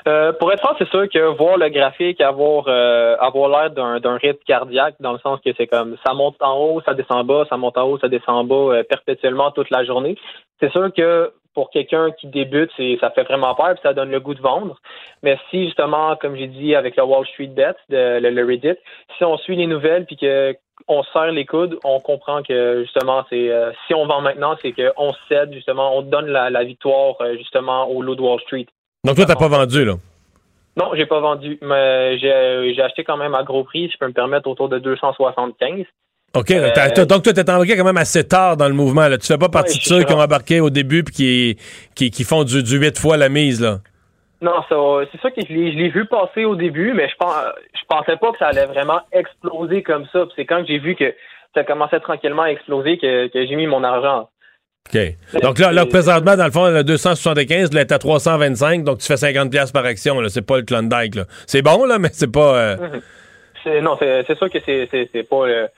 Euh, 0.07 0.35
pour 0.35 0.53
être 0.53 0.61
franc, 0.61 0.74
c'est 0.78 0.89
sûr 0.91 1.09
que 1.09 1.36
voir 1.39 1.57
le 1.57 1.70
graphique 1.70 2.20
avoir 2.20 2.65
euh, 2.69 3.16
avoir 3.20 3.49
l'air 3.49 3.70
d'un, 3.70 4.01
d'un 4.01 4.16
rythme 4.19 4.39
cardiaque, 4.47 4.97
dans 5.01 5.12
le 5.12 5.19
sens 5.20 5.41
que 5.43 5.49
c'est 5.57 5.66
comme 5.66 5.97
ça 6.07 6.12
monte 6.12 6.36
en 6.41 6.59
haut, 6.59 6.82
ça 6.85 6.93
descend 6.93 7.27
bas, 7.27 7.45
ça 7.49 7.57
monte 7.57 7.78
en 7.78 7.85
haut, 7.85 7.99
ça 7.99 8.09
descend 8.09 8.36
en 8.36 8.45
bas 8.45 8.74
euh, 8.74 8.82
perpétuellement 8.82 9.51
toute 9.53 9.70
la 9.70 9.82
journée. 9.82 10.19
C'est 10.61 10.70
sûr 10.73 10.93
que 10.95 11.32
pour 11.55 11.70
quelqu'un 11.70 12.10
qui 12.12 12.26
débute, 12.26 12.70
c'est, 12.76 12.98
ça 13.01 13.10
fait 13.10 13.22
vraiment 13.22 13.55
peur, 13.55 13.74
puis 13.74 13.81
ça 13.82 13.94
donne 13.94 14.10
le 14.10 14.20
goût 14.20 14.35
de 14.35 14.40
vendre. 14.40 14.76
Mais 15.22 15.39
si 15.51 15.64
justement, 15.66 16.16
comme 16.16 16.36
j'ai 16.36 16.48
dit 16.48 16.74
avec 16.74 16.97
le 16.97 17.05
Wall 17.05 17.26
Street 17.26 17.47
Bet, 17.47 17.74
de, 17.89 18.18
le, 18.20 18.31
le 18.31 18.44
Reddit, 18.44 18.78
si 19.16 19.24
on 19.24 19.39
suit 19.39 19.56
les 19.56 19.66
nouvelles 19.66 20.05
puis 20.06 20.16
que 20.16 20.56
on 20.89 21.02
serre 21.05 21.31
les 21.31 21.47
coudes, 21.47 21.78
on 21.85 22.01
comprend 22.01 22.43
que 22.43 22.82
justement, 22.82 23.24
c'est 23.31 23.51
euh, 23.51 23.70
si 23.86 23.94
on 23.94 24.06
vend 24.06 24.20
maintenant, 24.20 24.56
c'est 24.60 24.72
qu'on 24.72 25.12
cède 25.28 25.52
justement, 25.52 25.97
on 25.97 26.02
donne 26.02 26.26
la, 26.26 26.51
la 26.51 26.64
victoire 26.64 27.14
euh, 27.20 27.36
justement 27.36 27.89
au 27.89 28.02
lot 28.02 28.16
de 28.16 28.20
Wall 28.20 28.40
Street. 28.40 28.66
Donc, 29.05 29.16
toi, 29.16 29.24
t'as 29.26 29.36
pas 29.36 29.48
vendu, 29.48 29.85
là? 29.85 29.94
Non, 30.76 30.90
j'ai 30.94 31.06
pas 31.06 31.20
vendu, 31.20 31.59
mais 31.62 32.18
j'ai 32.18 32.74
j'ai 32.74 32.82
acheté 32.82 33.05
quand 33.05 33.16
même 33.16 33.35
à 33.35 33.44
gros 33.44 33.62
prix, 33.62 33.86
si 33.86 33.93
je 33.93 33.98
peux 33.98 34.09
me 34.09 34.12
permettre, 34.12 34.48
autour 34.48 34.68
de 34.68 34.78
275. 34.78 35.85
OK. 36.35 36.51
Euh, 36.51 37.05
donc, 37.06 37.23
toi, 37.23 37.32
t'es 37.32 37.48
embarqué 37.51 37.77
quand 37.77 37.85
même 37.85 37.97
assez 37.97 38.24
tard 38.24 38.56
dans 38.56 38.69
le 38.69 38.74
mouvement. 38.74 39.09
Là. 39.09 39.19
Tu 39.19 39.27
fais 39.27 39.39
pas 39.39 39.48
partie 39.48 39.78
Ouais, 39.78 39.78
de 39.98 40.02
ceux 40.02 40.05
qui 40.06 40.12
ont 40.15 40.20
embarqué 40.20 40.61
au 40.61 40.70
début 40.70 41.05
puis 41.05 41.15
qui, 41.15 41.59
qui, 41.94 42.11
qui 42.11 42.24
font 42.24 42.44
du, 42.44 42.62
du 42.62 42.78
8 42.78 42.98
fois 42.98 43.16
la 43.16 43.28
mise, 43.28 43.61
là. 43.61 43.78
Non, 44.43 44.52
c'est 44.69 45.20
ça 45.23 45.31
que 45.31 45.40
je 45.48 45.52
l'ai 45.55 45.89
vu 45.90 46.05
passer 46.06 46.44
au 46.44 46.55
début, 46.55 46.93
mais 46.93 47.09
je 47.09 47.15
pense, 47.19 47.35
je 47.74 47.81
pensais 47.89 48.16
pas 48.19 48.31
que 48.32 48.39
ça 48.39 48.48
allait 48.48 48.66
vraiment 48.66 49.01
exploser 49.12 49.82
comme 49.82 50.05
ça. 50.12 50.24
C'est 50.36 50.44
quand 50.44 50.62
j'ai 50.66 50.78
vu 50.78 50.94
que 50.97 51.15
ça 51.55 51.65
commençait 51.65 52.01
tranquillement 52.01 52.43
à 52.43 52.51
exploser 52.51 52.98
que, 52.98 53.28
que 53.28 53.47
j'ai 53.47 53.56
mis 53.56 53.66
mon 53.66 53.82
argent. 53.85 54.28
OK. 54.93 55.01
Donc 55.40 55.59
là, 55.59 55.73
là, 55.73 55.86
présentement, 55.86 56.36
dans 56.36 56.44
le 56.44 56.51
fond, 56.51 56.69
le 56.69 56.85
275, 56.85 57.73
là, 57.73 57.81
est 57.82 57.93
à 57.93 57.98
325, 57.98 58.85
donc 58.85 58.98
tu 58.98 59.06
fais 59.06 59.15
50$ 59.15 59.48
piastres 59.48 59.73
par 59.73 59.86
action. 59.86 60.20
Là. 60.20 60.28
C'est 60.28 60.43
pas 60.44 60.59
le 60.59 60.65
Klondike. 60.65 61.15
Là. 61.15 61.24
C'est 61.47 61.62
bon, 61.62 61.86
là, 61.86 61.98
mais 61.98 62.11
c'est 62.12 62.31
pas. 62.31 62.55
euh, 62.56 62.77
Mhm. 62.77 63.81
Non, 63.82 63.97
c'est 63.98 64.36
sûr 64.36 64.51
que 64.51 64.59
c'est 64.66 65.27
pas 65.31 65.47
le, 65.47 65.69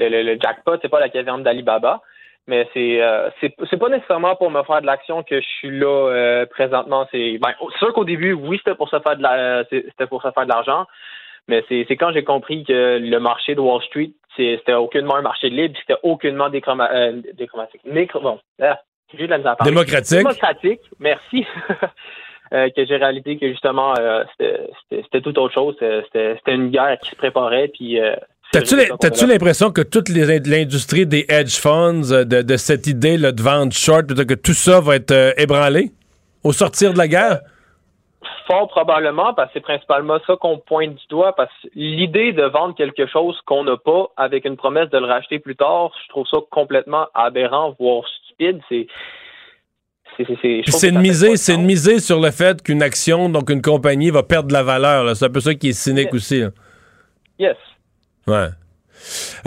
le, 0.00 0.08
le- 0.08 0.22
le 0.34 0.38
jackpot, 0.40 0.76
c'est 0.82 0.88
pas 0.88 1.00
la 1.00 1.08
caverne 1.08 1.42
d'Alibaba, 1.42 2.00
mais 2.46 2.66
c'est 2.74 3.00
euh, 3.02 3.28
c'est 3.40 3.76
pas 3.78 3.88
nécessairement 3.88 4.34
pour 4.36 4.50
me 4.50 4.62
faire 4.64 4.80
de 4.80 4.86
l'action 4.86 5.22
que 5.22 5.40
je 5.40 5.46
suis 5.58 5.70
là 5.78 5.86
euh, 6.08 6.46
présentement. 6.46 7.06
C'est 7.12 7.38
ben, 7.38 7.50
c'est 7.72 7.78
sûr 7.78 7.92
qu'au 7.92 8.04
début, 8.04 8.32
oui, 8.32 8.58
c'était 8.58 8.74
pour 8.74 8.88
se 8.88 8.98
faire 8.98 9.16
de 9.16 9.22
la 9.22 9.34
euh, 9.34 9.64
c'était 9.70 10.06
pour 10.08 10.22
se 10.22 10.30
faire 10.32 10.44
de 10.44 10.48
l'argent, 10.48 10.86
mais 11.48 11.62
c'est 11.68 11.86
quand 11.96 12.12
j'ai 12.12 12.24
compris 12.24 12.64
que 12.64 12.98
le 13.00 13.18
marché 13.20 13.54
de 13.54 13.60
Wall 13.60 13.82
Street, 13.82 14.10
c'était 14.36 14.72
aucunement 14.74 15.16
un 15.16 15.22
marché 15.22 15.50
libre, 15.50 15.76
c'était 15.80 15.98
aucunement 16.02 16.48
déchroma- 16.48 16.90
euh. 16.92 17.20
Micro, 17.84 18.20
bon, 18.20 18.38
j'ai 18.58 19.26
de 19.26 19.30
la 19.30 19.38
misère 19.38 19.52
à 19.52 19.56
parler. 19.56 19.72
Démocratique. 19.72 20.18
Démocratique, 20.18 20.80
merci. 20.98 21.46
Euh, 22.52 22.68
que 22.76 22.84
j'ai 22.84 22.96
réalisé 22.96 23.38
que 23.38 23.46
justement 23.48 23.94
euh, 23.96 24.24
c'était- 24.90 25.20
tout 25.20 25.38
autre 25.38 25.54
chose. 25.54 25.76
C'était 25.78 26.36
une 26.52 26.70
guerre 26.70 26.98
qui 26.98 27.10
se 27.10 27.14
préparait. 27.14 27.68
Puis, 27.68 28.00
euh, 28.00 28.16
T'as-tu 28.52 29.26
l'impression 29.26 29.70
que 29.70 29.80
toute 29.82 30.08
l'industrie 30.08 31.06
des 31.06 31.24
hedge 31.28 31.58
funds, 31.58 32.10
euh, 32.10 32.24
de, 32.24 32.42
de 32.42 32.56
cette 32.56 32.86
idée 32.86 33.16
là, 33.16 33.30
de 33.32 33.40
vendre 33.42 33.72
short, 33.72 34.12
que 34.24 34.34
tout 34.34 34.54
ça 34.54 34.80
va 34.80 34.96
être 34.96 35.12
euh, 35.12 35.32
ébranlé 35.36 35.92
au 36.42 36.52
sortir 36.52 36.92
de 36.92 36.98
la 36.98 37.06
guerre? 37.06 37.40
Fort 38.48 38.68
probablement, 38.68 39.32
parce 39.34 39.48
que 39.48 39.54
c'est 39.54 39.60
principalement 39.62 40.18
ça 40.26 40.34
qu'on 40.40 40.58
pointe 40.58 40.94
du 40.96 41.06
doigt, 41.08 41.34
parce 41.36 41.50
que 41.62 41.68
l'idée 41.76 42.32
de 42.32 42.42
vendre 42.42 42.74
quelque 42.74 43.06
chose 43.06 43.38
qu'on 43.46 43.62
n'a 43.62 43.76
pas 43.76 44.08
avec 44.16 44.44
une 44.44 44.56
promesse 44.56 44.90
de 44.90 44.98
le 44.98 45.06
racheter 45.06 45.38
plus 45.38 45.54
tard, 45.54 45.92
je 46.04 46.08
trouve 46.08 46.26
ça 46.28 46.38
complètement 46.50 47.06
aberrant, 47.14 47.76
voire 47.78 48.02
stupide. 48.24 48.60
C'est. 48.68 48.88
c'est- 50.18 50.90
de 50.90 50.98
miser, 50.98 51.36
c'est 51.36 51.52
de 51.52 51.58
sens. 51.58 51.66
miser 51.66 52.00
sur 52.00 52.18
le 52.20 52.32
fait 52.32 52.60
qu'une 52.62 52.82
action, 52.82 53.28
donc 53.28 53.48
une 53.48 53.62
compagnie, 53.62 54.10
va 54.10 54.24
perdre 54.24 54.48
de 54.48 54.52
la 54.52 54.64
valeur. 54.64 55.14
C'est 55.14 55.26
un 55.26 55.30
peu 55.30 55.40
ça 55.40 55.54
qui 55.54 55.68
est 55.68 55.72
cynique 55.72 56.12
aussi. 56.12 56.40
là. 56.40 56.48
Yes. 57.38 57.56
Ouais. 58.30 58.48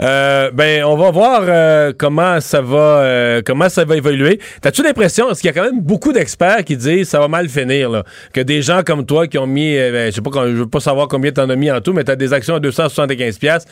Euh, 0.00 0.50
ben, 0.52 0.84
on 0.84 0.96
va 0.96 1.10
voir 1.10 1.42
euh, 1.46 1.92
comment 1.96 2.40
ça 2.40 2.60
va 2.60 2.76
euh, 2.76 3.42
comment 3.44 3.68
ça 3.68 3.84
va 3.84 3.96
évoluer. 3.96 4.40
T'as-tu 4.60 4.82
l'impression, 4.82 5.26
parce 5.26 5.40
qu'il 5.40 5.48
y 5.48 5.50
a 5.50 5.54
quand 5.54 5.64
même 5.64 5.80
beaucoup 5.80 6.12
d'experts 6.12 6.64
qui 6.64 6.76
disent 6.76 7.08
ça 7.08 7.20
va 7.20 7.28
mal 7.28 7.48
finir, 7.48 7.90
là, 7.90 8.04
que 8.32 8.40
des 8.40 8.62
gens 8.62 8.82
comme 8.82 9.06
toi 9.06 9.26
qui 9.26 9.38
ont 9.38 9.46
mis, 9.46 9.74
ben, 9.74 10.10
je 10.10 10.16
sais 10.16 10.20
pas, 10.20 10.30
je 10.46 10.52
veux 10.52 10.68
pas 10.68 10.80
savoir 10.80 11.08
combien 11.08 11.32
t'en 11.32 11.48
as 11.48 11.56
mis 11.56 11.70
en 11.70 11.80
tout, 11.80 11.92
mais 11.92 12.04
t'as 12.04 12.16
des 12.16 12.32
actions 12.32 12.56
à 12.56 12.60
275 12.60 13.38
pièces. 13.38 13.64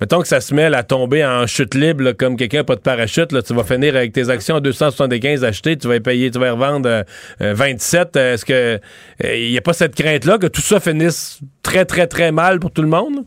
Mettons 0.00 0.20
que 0.20 0.28
ça 0.28 0.40
se 0.40 0.54
met 0.54 0.72
à 0.74 0.82
tomber 0.82 1.24
en 1.24 1.46
chute 1.46 1.74
libre, 1.74 2.04
là, 2.04 2.12
comme 2.12 2.36
quelqu'un 2.36 2.64
pas 2.64 2.76
de 2.76 2.80
parachute, 2.80 3.32
là, 3.32 3.42
tu 3.42 3.54
vas 3.54 3.64
finir 3.64 3.96
avec 3.96 4.12
tes 4.12 4.28
actions 4.28 4.56
à 4.56 4.60
275 4.60 5.44
achetées, 5.44 5.76
tu 5.76 5.88
vas 5.88 5.94
les 5.94 6.00
payer, 6.00 6.30
tu 6.30 6.38
vas 6.38 6.52
revendre 6.52 6.88
euh, 6.88 7.02
euh, 7.40 7.54
27. 7.54 8.16
Euh, 8.16 8.34
Est-ce 8.34 8.44
que 8.44 8.80
il 9.24 9.50
y 9.50 9.58
a 9.58 9.62
pas 9.62 9.72
cette 9.72 9.94
crainte-là 9.94 10.38
que 10.38 10.46
tout 10.46 10.60
ça 10.60 10.80
finisse 10.80 11.40
très 11.62 11.84
très 11.84 12.06
très 12.06 12.32
mal 12.32 12.60
pour 12.60 12.70
tout 12.70 12.82
le 12.82 12.88
monde? 12.88 13.24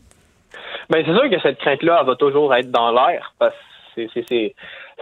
Ben, 0.90 1.02
c'est 1.06 1.12
sûr 1.14 1.30
que 1.30 1.40
cette 1.40 1.58
crainte-là, 1.58 1.98
elle 2.00 2.06
va 2.06 2.16
toujours 2.16 2.54
être 2.54 2.70
dans 2.70 2.90
l'air, 2.92 3.32
parce 3.38 3.54
que 3.54 4.06
c'est- 4.06 4.08
c'est- 4.14 4.24
c'est 4.28 4.54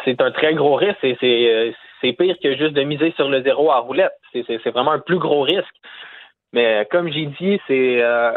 c'est 0.04 0.20
un 0.22 0.30
très 0.30 0.54
gros 0.54 0.74
risque. 0.76 0.96
C'est- 1.02 1.16
euh, 1.22 1.70
c'est 2.00 2.12
pire 2.14 2.36
que 2.42 2.56
juste 2.56 2.72
de 2.74 2.82
miser 2.82 3.12
sur 3.16 3.28
le 3.28 3.42
zéro 3.42 3.70
à 3.70 3.78
roulette. 3.78 4.12
C'est- 4.32 4.68
vraiment 4.70 4.92
un 4.92 4.98
plus 4.98 5.18
gros 5.18 5.42
risque. 5.42 5.74
Mais 6.54 6.80
euh, 6.80 6.84
comme 6.90 7.10
j'ai 7.10 7.26
dit, 7.26 7.60
c'est 7.66 8.02
euh, 8.02 8.32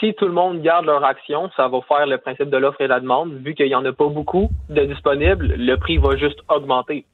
si 0.00 0.14
tout 0.14 0.26
le 0.26 0.32
monde 0.32 0.62
garde 0.62 0.86
leur 0.86 1.04
action, 1.04 1.50
ça 1.56 1.68
va 1.68 1.80
faire 1.82 2.06
le 2.06 2.18
principe 2.18 2.48
de 2.50 2.56
l'offre 2.56 2.80
et 2.80 2.86
la 2.86 3.00
demande. 3.00 3.32
Vu 3.44 3.54
qu'il 3.54 3.66
n'y 3.66 3.74
en 3.74 3.84
a 3.84 3.92
pas 3.92 4.06
beaucoup 4.08 4.48
de 4.70 4.82
disponibles, 4.84 5.54
le 5.56 5.76
prix 5.76 5.98
va 5.98 6.16
juste 6.16 6.40
augmenter. 6.48 7.04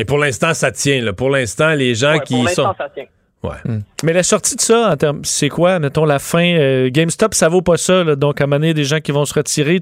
Et 0.00 0.04
pour 0.04 0.18
l'instant, 0.18 0.54
ça 0.54 0.70
tient. 0.70 1.00
Là. 1.02 1.12
Pour 1.12 1.30
l'instant, 1.30 1.74
les 1.74 1.94
gens 1.94 2.12
Ouais, 2.14 2.20
qui 2.20 2.34
pour 2.34 2.44
l'instant, 2.44 2.70
sont. 2.72 2.74
ça 2.78 2.88
tient. 2.88 3.06
Ouais. 3.44 3.56
Mais 4.02 4.12
la 4.12 4.22
sortie 4.24 4.56
de 4.56 4.60
ça, 4.60 4.90
en 4.90 4.96
termes- 4.96 5.20
c'est 5.24 5.48
quoi, 5.48 5.78
mettons, 5.78 6.04
la 6.04 6.18
fin? 6.18 6.44
euh, 6.58 6.90
GameStop, 6.90 7.34
ça 7.34 7.48
vaut 7.48 7.62
pas 7.62 7.76
ça. 7.76 8.02
là. 8.04 8.16
donc, 8.16 8.40
à 8.40 8.44
un 8.44 8.46
moment 8.46 8.58
donné, 8.60 8.74
des 8.74 8.84
gens 8.84 8.98
qui 9.00 9.12
vont 9.12 9.24
se 9.24 9.34
retirer. 9.34 9.80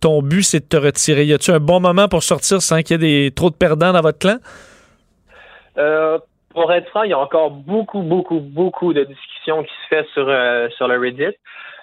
Ton 0.00 0.22
but, 0.22 0.42
c'est 0.42 0.60
de 0.60 0.64
te 0.68 0.76
retirer. 0.76 1.24
Y 1.26 1.32
a-tu 1.34 1.50
un 1.52 1.60
bon 1.60 1.80
moment 1.80 2.08
pour 2.08 2.22
sortir 2.22 2.60
sans 2.62 2.82
qu'il 2.82 2.92
y 2.92 2.94
ait 3.04 3.24
des, 3.28 3.30
trop 3.32 3.50
de 3.50 3.54
perdants 3.56 3.92
dans 3.92 4.00
votre 4.00 4.18
clan? 4.18 4.36
Euh, 5.78 6.18
pour 6.50 6.72
être 6.72 6.88
franc, 6.90 7.02
il 7.04 7.10
y 7.10 7.14
a 7.14 7.18
encore 7.18 7.50
beaucoup, 7.50 8.02
beaucoup, 8.02 8.40
beaucoup 8.40 8.92
de 8.92 9.04
discussions 9.04 9.62
qui 9.62 9.70
se 9.84 9.88
fait 9.96 10.06
sur, 10.12 10.28
euh, 10.28 10.68
sur 10.76 10.86
le 10.88 10.98
Reddit. 10.98 11.34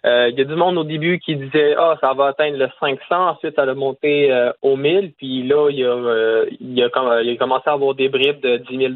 Euh, 0.06 0.30
Il 0.30 0.38
y 0.38 0.42
a 0.42 0.46
du 0.46 0.56
monde 0.56 0.78
au 0.78 0.84
début 0.84 1.20
qui 1.20 1.36
disait 1.36 1.76
Ah, 1.78 1.96
ça 2.00 2.14
va 2.14 2.28
atteindre 2.28 2.58
le 2.58 2.70
500, 2.80 2.98
ensuite 3.32 3.56
ça 3.56 3.66
va 3.66 3.74
monter 3.74 4.32
euh, 4.32 4.52
au 4.62 4.78
1000, 4.78 5.12
puis 5.18 5.46
là, 5.48 5.70
il 5.70 5.78
y 5.80 5.84
a, 5.84 5.88
euh, 5.90 6.46
il, 6.62 6.82
a, 6.84 6.90
com- 6.90 7.20
il 7.24 7.32
a 7.32 7.36
commencé 7.38 7.64
à 7.70 7.74
avoir 7.74 7.96
des 7.96 8.08
bribes 8.10 8.40
de 8.42 8.58
10 8.70 8.78
000 8.78 8.94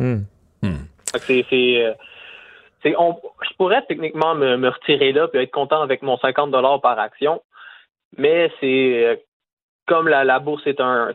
Hmm. 0.00 0.18
C'est, 1.26 1.44
euh, 1.52 1.92
je 2.84 3.56
pourrais 3.56 3.82
techniquement 3.88 4.34
me, 4.34 4.68
retirer 4.68 5.12
là 5.12 5.28
puis 5.28 5.42
être 5.42 5.50
content 5.50 5.82
avec 5.82 6.02
mon 6.02 6.16
50 6.18 6.50
par 6.82 6.98
action, 6.98 7.42
mais 8.16 8.50
c'est 8.60 9.04
euh, 9.04 9.16
comme 9.86 10.08
la, 10.08 10.38
bourse 10.38 10.66
est 10.66 10.80
un 10.80 11.12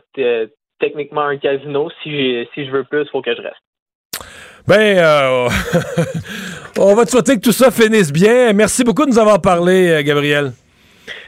techniquement 0.78 1.22
un 1.22 1.36
casino. 1.36 1.90
Si 2.02 2.46
si 2.54 2.66
je 2.66 2.70
veux 2.70 2.84
plus, 2.84 3.02
il 3.02 3.10
faut 3.10 3.22
que 3.22 3.34
je 3.34 3.42
reste. 3.42 3.62
Ben, 4.66 4.98
euh, 4.98 5.48
on 6.78 6.94
va 6.94 7.04
te 7.04 7.10
souhaiter 7.10 7.36
que 7.36 7.40
tout 7.40 7.52
ça 7.52 7.70
finisse 7.70 8.12
bien. 8.12 8.52
Merci 8.52 8.82
beaucoup 8.82 9.04
de 9.04 9.10
nous 9.10 9.18
avoir 9.18 9.40
parlé, 9.40 10.02
Gabriel. 10.04 10.52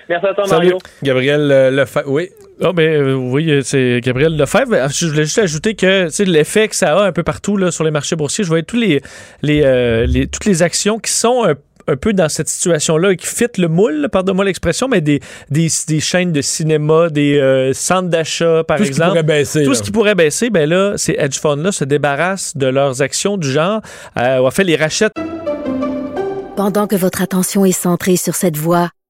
Merci 0.09 0.27
à 0.27 0.35
toi, 0.35 0.47
Salut. 0.47 0.67
Mario. 0.67 0.79
Gabriel 1.03 1.51
euh, 1.51 1.71
Lefa- 1.85 2.05
Oui. 2.07 2.29
Ah 2.63 2.73
ben 2.73 3.13
oui, 3.13 3.51
euh, 3.51 3.61
c'est 3.63 4.01
Gabriel 4.03 4.37
Lefebvre. 4.37 4.77
Ah, 4.81 4.89
Je 4.89 5.07
voulais 5.07 5.25
juste 5.25 5.39
ajouter 5.39 5.75
que 5.75 6.07
tu 6.07 6.11
sais, 6.13 6.25
l'effet 6.25 6.69
que 6.69 6.77
ça 6.77 6.97
a 6.97 7.05
un 7.07 7.13
peu 7.13 7.23
partout 7.23 7.57
là, 7.57 7.71
sur 7.71 7.85
les 7.85 7.91
marchés 7.91 8.17
boursiers, 8.17 8.45
je 8.45 8.49
voyais 8.49 8.63
tous 8.63 8.77
les, 8.77 9.03
les, 9.43 9.63
euh, 9.65 10.07
les- 10.07 10.27
toutes 10.27 10.45
les 10.47 10.63
actions 10.63 10.99
qui 10.99 11.11
sont 11.13 11.45
un, 11.45 11.55
un 11.89 11.97
peu 11.97 12.13
dans 12.15 12.29
cette 12.31 12.49
situation-là 12.49 13.11
et 13.13 13.17
qui 13.17 13.27
fit 13.27 13.45
le 13.59 13.69
moule, 13.69 13.97
là, 14.01 14.09
pardonne-moi 14.09 14.45
l'expression, 14.47 14.89
mais 14.89 15.01
des, 15.03 15.21
des, 15.51 15.69
des 15.87 16.01
chaînes 16.01 16.33
de 16.33 16.41
cinéma, 16.41 17.11
des 17.11 17.39
euh, 17.39 17.73
centres 17.75 18.09
d'achat, 18.09 18.65
par 18.65 18.79
Tout 18.79 18.85
ce 18.85 18.89
qui 18.89 18.95
exemple. 18.95 19.11
pourrait 19.11 19.23
baisser, 19.25 19.65
Tout 19.65 19.71
là. 19.71 19.77
ce 19.77 19.83
qui 19.83 19.91
pourrait 19.91 20.15
baisser, 20.15 20.51
ben 20.51 20.69
là, 20.69 20.95
ces 20.97 21.13
hedge 21.19 21.39
funds-là 21.39 21.73
se 21.73 21.85
débarrassent 21.85 22.57
de 22.57 22.67
leurs 22.69 23.03
actions 23.03 23.37
du 23.37 23.51
genre, 23.51 23.83
euh, 24.19 24.39
ou 24.39 24.47
en 24.47 24.51
fait 24.51 24.65
les 24.65 24.77
rachètent. 24.77 25.13
Pendant 26.57 26.87
que 26.87 26.97
votre 26.97 27.21
attention 27.23 27.65
est 27.67 27.73
centrée 27.73 28.17
sur 28.17 28.35
cette 28.35 28.57
voix 28.57 28.89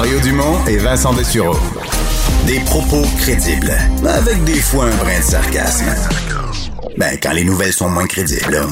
Mario 0.00 0.18
Dumont 0.20 0.64
et 0.66 0.78
Vincent 0.78 1.12
Dessureau. 1.12 1.58
Des 2.46 2.58
propos 2.60 3.02
crédibles, 3.18 3.76
avec 4.08 4.42
des 4.44 4.58
fois 4.58 4.86
un 4.86 4.96
brin 4.96 5.18
de 5.18 5.22
sarcasme. 5.22 5.94
Ben, 6.96 7.18
quand 7.22 7.32
les 7.32 7.44
nouvelles 7.44 7.74
sont 7.74 7.90
moins 7.90 8.06
crédibles. 8.06 8.66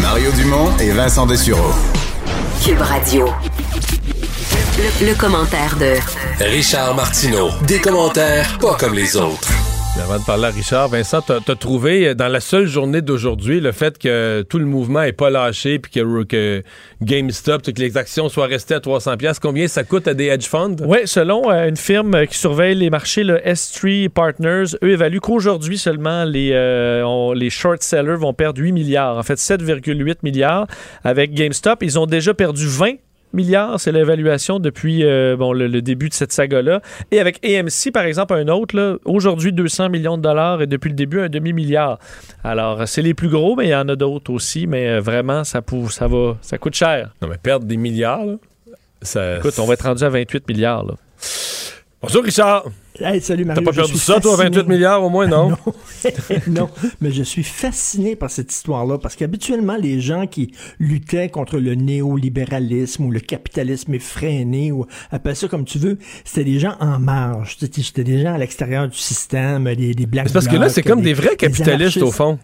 Mario 0.00 0.32
Dumont 0.32 0.74
et 0.78 0.92
Vincent 0.92 1.26
Dessureau. 1.26 1.74
Cube 2.64 2.80
Radio. 2.80 3.28
Le, 4.78 5.08
le 5.08 5.14
commentaire 5.14 5.76
de 5.76 5.96
Richard 6.42 6.94
Martineau. 6.94 7.50
Des 7.66 7.80
commentaires 7.80 8.56
pas 8.60 8.76
comme 8.76 8.94
les 8.94 9.14
autres. 9.14 9.59
Avant 9.98 10.18
de 10.18 10.24
parler 10.24 10.44
à 10.46 10.50
Richard, 10.50 10.88
Vincent, 10.88 11.20
t'as 11.20 11.38
as 11.46 11.56
trouvé 11.56 12.08
euh, 12.08 12.14
dans 12.14 12.28
la 12.28 12.40
seule 12.40 12.66
journée 12.66 13.02
d'aujourd'hui 13.02 13.60
le 13.60 13.72
fait 13.72 13.98
que 13.98 14.42
tout 14.48 14.58
le 14.58 14.64
mouvement 14.64 15.02
est 15.02 15.12
pas 15.12 15.30
lâché 15.30 15.78
puis 15.78 15.90
que, 15.92 16.62
GameStop, 17.02 17.62
que 17.62 17.80
les 17.80 17.96
actions 17.96 18.28
soient 18.28 18.46
restées 18.46 18.74
à 18.74 18.80
300 18.80 19.16
pièces. 19.16 19.38
Combien 19.38 19.68
ça 19.68 19.84
coûte 19.84 20.08
à 20.08 20.14
des 20.14 20.26
hedge 20.26 20.46
funds? 20.46 20.76
Oui, 20.84 20.98
selon 21.04 21.50
euh, 21.50 21.68
une 21.68 21.76
firme 21.76 22.26
qui 22.26 22.38
surveille 22.38 22.76
les 22.76 22.88
marchés, 22.88 23.24
le 23.24 23.38
S3 23.38 24.08
Partners, 24.08 24.76
eux 24.82 24.90
évaluent 24.90 25.20
qu'aujourd'hui 25.20 25.76
seulement 25.76 26.24
les, 26.24 26.50
euh, 26.52 27.34
les 27.34 27.50
short 27.50 27.82
sellers 27.82 28.16
vont 28.16 28.32
perdre 28.32 28.60
8 28.60 28.72
milliards, 28.72 29.18
en 29.18 29.22
fait 29.22 29.38
7,8 29.38 30.18
milliards. 30.22 30.66
Avec 31.04 31.34
GameStop, 31.34 31.82
ils 31.82 31.98
ont 31.98 32.06
déjà 32.06 32.32
perdu 32.32 32.66
20 32.66 32.94
milliards, 33.32 33.78
c'est 33.80 33.92
l'évaluation 33.92 34.58
depuis 34.58 35.04
euh, 35.04 35.36
bon, 35.36 35.52
le, 35.52 35.66
le 35.66 35.82
début 35.82 36.08
de 36.08 36.14
cette 36.14 36.32
saga-là. 36.32 36.80
Et 37.10 37.20
avec 37.20 37.44
AMC, 37.44 37.92
par 37.92 38.04
exemple, 38.04 38.34
un 38.34 38.48
autre, 38.48 39.00
aujourd'hui 39.04 39.52
200 39.52 39.88
millions 39.90 40.16
de 40.16 40.22
dollars 40.22 40.62
et 40.62 40.66
depuis 40.66 40.88
le 40.90 40.94
début 40.96 41.20
un 41.20 41.28
demi-milliard. 41.28 41.98
Alors, 42.44 42.86
c'est 42.88 43.02
les 43.02 43.14
plus 43.14 43.28
gros, 43.28 43.56
mais 43.56 43.66
il 43.66 43.70
y 43.70 43.74
en 43.74 43.88
a 43.88 43.96
d'autres 43.96 44.32
aussi, 44.32 44.66
mais 44.66 44.88
euh, 44.88 45.00
vraiment, 45.00 45.44
ça, 45.44 45.62
pou- 45.62 45.88
ça, 45.90 46.06
va, 46.06 46.36
ça 46.40 46.58
coûte 46.58 46.74
cher. 46.74 47.10
Non, 47.22 47.28
mais 47.28 47.36
perdre 47.38 47.66
des 47.66 47.76
milliards, 47.76 48.24
là, 48.24 48.34
ça... 49.02 49.38
Écoute, 49.38 49.58
on 49.58 49.66
va 49.66 49.74
être 49.74 49.84
rendu 49.86 50.04
à 50.04 50.08
28 50.08 50.48
milliards. 50.48 50.84
Là. 50.84 50.94
Bonjour, 52.02 52.24
Richard. 52.24 52.64
Hey, 52.98 53.20
salut 53.20 53.44
T'as 53.44 53.48
Mario. 53.48 53.62
pas 53.64 53.72
je 53.72 53.80
perdu 53.80 53.98
ça, 53.98 54.20
toi, 54.20 54.34
fasciné. 54.34 54.56
28 54.56 54.68
milliards 54.68 55.04
au 55.04 55.10
moins, 55.10 55.26
non? 55.28 55.50
non, 56.46 56.70
mais 57.02 57.10
je 57.12 57.22
suis 57.22 57.42
fasciné 57.42 58.16
par 58.16 58.30
cette 58.30 58.50
histoire-là 58.50 58.96
parce 58.96 59.16
qu'habituellement, 59.16 59.76
les 59.76 60.00
gens 60.00 60.26
qui 60.26 60.52
luttaient 60.78 61.28
contre 61.28 61.58
le 61.58 61.74
néolibéralisme 61.74 63.04
ou 63.04 63.10
le 63.10 63.20
capitalisme 63.20 63.92
effréné 63.92 64.72
ou 64.72 64.86
appelle 65.10 65.36
ça 65.36 65.46
comme 65.46 65.66
tu 65.66 65.78
veux, 65.78 65.98
c'était 66.24 66.44
des 66.44 66.58
gens 66.58 66.74
en 66.80 66.98
marge. 66.98 67.58
C'était 67.60 68.04
des 68.04 68.22
gens 68.22 68.32
à 68.32 68.38
l'extérieur 68.38 68.88
du 68.88 68.96
système, 68.96 69.64
des, 69.74 69.94
des 69.94 70.06
parce 70.06 70.48
que 70.48 70.56
là, 70.56 70.70
c'est 70.70 70.82
comme 70.82 71.02
des 71.02 71.12
vrais 71.12 71.36
capitalistes, 71.36 72.00
au 72.00 72.10
fond. 72.10 72.38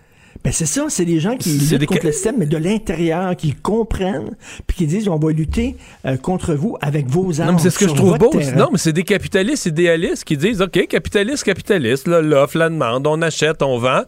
Ben 0.44 0.52
c'est 0.52 0.66
ça, 0.66 0.86
c'est 0.88 1.04
des 1.04 1.20
gens 1.20 1.36
qui 1.36 1.50
luttent 1.50 1.74
des 1.74 1.86
contre 1.86 2.06
le 2.06 2.12
système, 2.12 2.36
mais 2.38 2.46
de 2.46 2.56
l'intérieur, 2.56 3.34
qui 3.36 3.52
comprennent, 3.52 4.36
puis 4.66 4.76
qui 4.76 4.86
disent 4.86 5.08
on 5.08 5.16
va 5.18 5.32
lutter 5.32 5.76
euh, 6.04 6.16
contre 6.16 6.54
vous 6.54 6.76
avec 6.80 7.06
vos 7.08 7.40
armes. 7.40 7.50
Non, 7.50 7.56
mais 7.56 7.62
c'est 7.62 7.70
ce 7.70 7.78
que 7.78 7.88
je 7.88 7.94
trouve 7.94 8.18
beau. 8.18 8.30
terrain. 8.30 8.52
Non, 8.56 8.68
mais 8.72 8.78
c'est 8.78 8.92
des 8.92 9.02
capitalistes 9.04 9.66
idéalistes 9.66 10.24
qui 10.24 10.36
disent 10.36 10.60
OK, 10.62 10.86
capitaliste, 10.88 11.44
capitaliste, 11.44 12.06
là, 12.08 12.20
l'offre, 12.22 12.58
la 12.58 12.68
demande, 12.68 13.06
on 13.06 13.20
achète, 13.22 13.62
on 13.62 13.78
vend. 13.78 14.02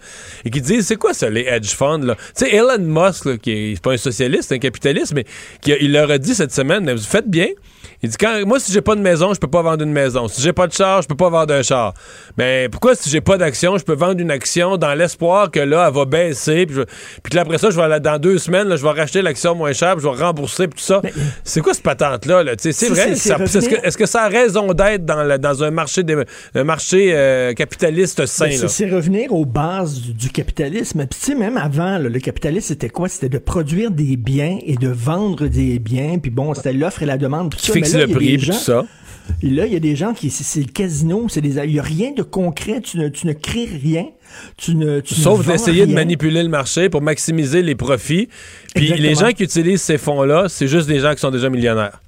Et 0.45 0.51
qui 0.51 0.61
disent 0.61 0.87
c'est 0.87 0.97
quoi 0.97 1.15
ça, 1.15 1.31
les 1.31 1.43
hedge 1.43 1.71
funds? 1.75 2.01
Tu 2.01 2.15
sais, 2.35 2.55
Elon 2.55 2.79
Musk, 2.81 3.25
là, 3.25 3.37
qui 3.39 3.51
est 3.51 3.75
c'est 3.75 3.83
pas 3.83 3.93
un 3.93 3.97
socialiste, 3.97 4.49
c'est 4.49 4.55
un 4.55 4.59
capitaliste, 4.59 5.15
mais 5.15 5.25
qui 5.61 5.73
a- 5.73 5.79
il 5.79 5.93
leur 5.93 6.11
a 6.11 6.19
dit 6.19 6.35
cette 6.35 6.53
semaine 6.53 6.89
vous 6.93 7.03
faites 7.03 7.29
bien. 7.29 7.49
Il 8.03 8.11
dit 8.11 8.17
quand 8.17 8.47
moi 8.47 8.61
si 8.61 8.71
j'ai 8.73 8.81
pas 8.81 8.95
de 8.95 9.01
maison, 9.01 9.35
je 9.35 9.41
peux 9.41 9.49
pas 9.49 9.63
vendre 9.63 9.83
une 9.83 9.93
maison. 9.93 10.29
Si 10.29 10.41
j'ai 10.41 10.53
pas 10.53 10.67
de 10.69 10.73
char, 10.73 11.03
je 11.03 11.09
peux 11.09 11.17
pas 11.17 11.31
vendre 11.31 11.53
un 11.53 11.63
char. 11.63 11.95
Mais 12.37 12.69
pourquoi 12.71 12.95
si 12.95 13.11
j'ai 13.11 13.21
pas 13.21 13.37
d'action, 13.39 13.77
je 13.77 13.85
peux 13.85 13.95
vendre 13.97 14.21
une 14.21 14.31
action 14.31 14.77
dans 14.77 14.95
l'espoir 14.95 15.51
que 15.51 15.59
là 15.61 15.87
elle 15.89 15.95
va 15.95 16.05
baisser 16.05 16.65
puis, 16.67 16.77
je- 16.77 16.83
puis 17.23 17.31
que 17.31 17.35
là, 17.37 17.43
après 17.43 17.59
ça 17.59 17.71
je 17.71 17.77
vais 17.77 17.83
aller- 17.83 17.99
dans 18.01 18.19
deux 18.19 18.39
semaines 18.39 18.69
là, 18.69 18.77
je 18.77 18.83
vais 18.85 18.91
racheter 18.93 19.21
l'action 19.21 19.55
moins 19.57 19.73
chère, 19.73 19.97
puis 19.97 20.05
je 20.05 20.09
vais 20.09 20.23
rembourser 20.25 20.69
puis 20.69 20.79
tout 20.79 20.87
ça. 20.87 21.03
C'est 21.43 21.61
quoi 21.61 21.75
ce 21.75 21.81
patente 21.83 22.27
là, 22.27 22.45
là? 22.45 22.53
C'est 22.59 22.71
Si, 22.73 22.87
vrai, 22.89 23.11
est-ce 23.11 23.29
que, 23.31 23.35
revenir- 23.73 23.81
est-ce 23.85 23.99
que 23.99 24.07
ça 24.07 24.23
a 24.23 24.29
raison 24.29 24.73
d'être 24.73 25.05
dans, 25.05 25.39
dans 25.41 25.65
un 25.65 25.71
marché 25.73 26.03
des- 26.05 26.23
un 26.55 26.65
marché 26.65 27.11
euh, 27.15 27.53
capitaliste 27.55 28.27
sain 28.27 28.45
Ben, 28.47 28.53
c'est- 28.53 28.63
là? 28.63 28.69
c'est 28.69 28.91
revenir 28.91 29.33
aux 29.33 29.45
bases 29.45 30.01
du, 30.01 30.13
du 30.15 30.31
capitalisme. 30.31 31.05
Puis 31.07 31.19
tu 31.21 31.27
sais, 31.27 31.35
même 31.35 31.57
avant, 31.57 31.99
là, 31.99 32.09
le 32.09 32.21
capitalisme, 32.21 32.69
c'était 32.69 32.91
quoi? 32.91 33.09
C'était 33.09 33.29
de 33.29 33.39
produire 33.39 33.91
des 33.91 34.17
biens 34.17 34.59
et 34.65 34.77
de 34.77 34.89
vendre 34.89 35.49
des 35.49 35.79
biens. 35.81 36.19
Puis 36.23 36.31
bon, 36.31 36.55
c'était 36.55 36.73
l'offre 36.73 37.03
et 37.03 37.07
la 37.07 37.19
demande. 37.19 37.53
ça. 37.61 37.73
Fixe 37.89 37.95
Mais 37.95 38.01
là, 38.01 38.07
le 38.07 38.15
prix 38.15 38.39
gens- 38.39 38.53
tout 38.53 38.59
ça. 38.59 38.85
Et 39.43 39.51
là, 39.51 39.67
il 39.67 39.73
y 39.73 39.77
a 39.77 39.81
des 39.81 39.95
gens 39.95 40.15
qui, 40.15 40.31
c'est 40.31 40.61
le 40.61 40.73
casino, 40.73 41.27
c'est 41.29 41.41
des, 41.41 41.59
il 41.65 41.73
y 41.75 41.79
a 41.79 41.83
rien 41.83 42.13
de 42.13 42.23
concret, 42.23 42.81
tu 42.81 42.99
ne, 42.99 43.09
tu 43.09 43.27
ne 43.27 43.35
crées 43.35 43.69
rien, 43.83 44.07
tu 44.57 44.75
ne, 44.75 45.01
tu 45.01 45.15
Sauf 45.15 45.47
d'essayer 45.47 45.87
de 45.87 45.93
manipuler 45.93 46.43
le 46.43 46.49
marché 46.49 46.89
pour 46.89 47.03
maximiser 47.03 47.63
les 47.63 47.75
profits. 47.75 48.29
Puis 48.75 48.85
Exactement. 48.85 49.09
les 49.09 49.15
gens 49.15 49.33
qui 49.33 49.43
utilisent 49.45 49.83
ces 49.83 49.99
fonds-là, 49.99 50.47
c'est 50.49 50.67
juste 50.67 50.89
des 50.89 51.01
gens 51.01 51.13
qui 51.15 51.21
sont 51.21 51.31
déjà 51.31 51.51
millionnaires. 51.51 52.01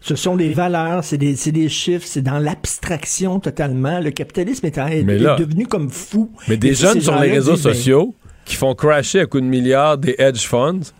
Ce 0.00 0.14
sont 0.14 0.36
des 0.36 0.50
valeurs, 0.50 1.02
c'est 1.02 1.18
des, 1.18 1.34
des 1.34 1.68
chiffres, 1.68 2.06
c'est 2.06 2.22
dans 2.22 2.38
l'abstraction 2.38 3.40
totalement. 3.40 3.98
Le 3.98 4.12
capitalisme 4.12 4.64
est, 4.66 5.02
devenu 5.02 5.66
comme 5.66 5.90
fou. 5.90 6.30
Mais 6.46 6.54
Et 6.54 6.58
des 6.58 6.74
jeunes 6.74 7.00
sur 7.00 7.18
les 7.18 7.32
réseaux 7.32 7.56
ben, 7.56 7.74
sociaux 7.74 8.14
qui 8.44 8.54
font 8.54 8.74
crasher 8.74 9.20
à 9.20 9.26
coups 9.26 9.42
de 9.42 9.48
milliards 9.48 9.98
des 9.98 10.14
hedge 10.18 10.46
funds, 10.46 10.92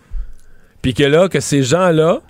puis 0.82 0.92
que 0.92 1.04
là, 1.04 1.28
que 1.28 1.38
ces 1.40 1.62
gens-là 1.62 2.20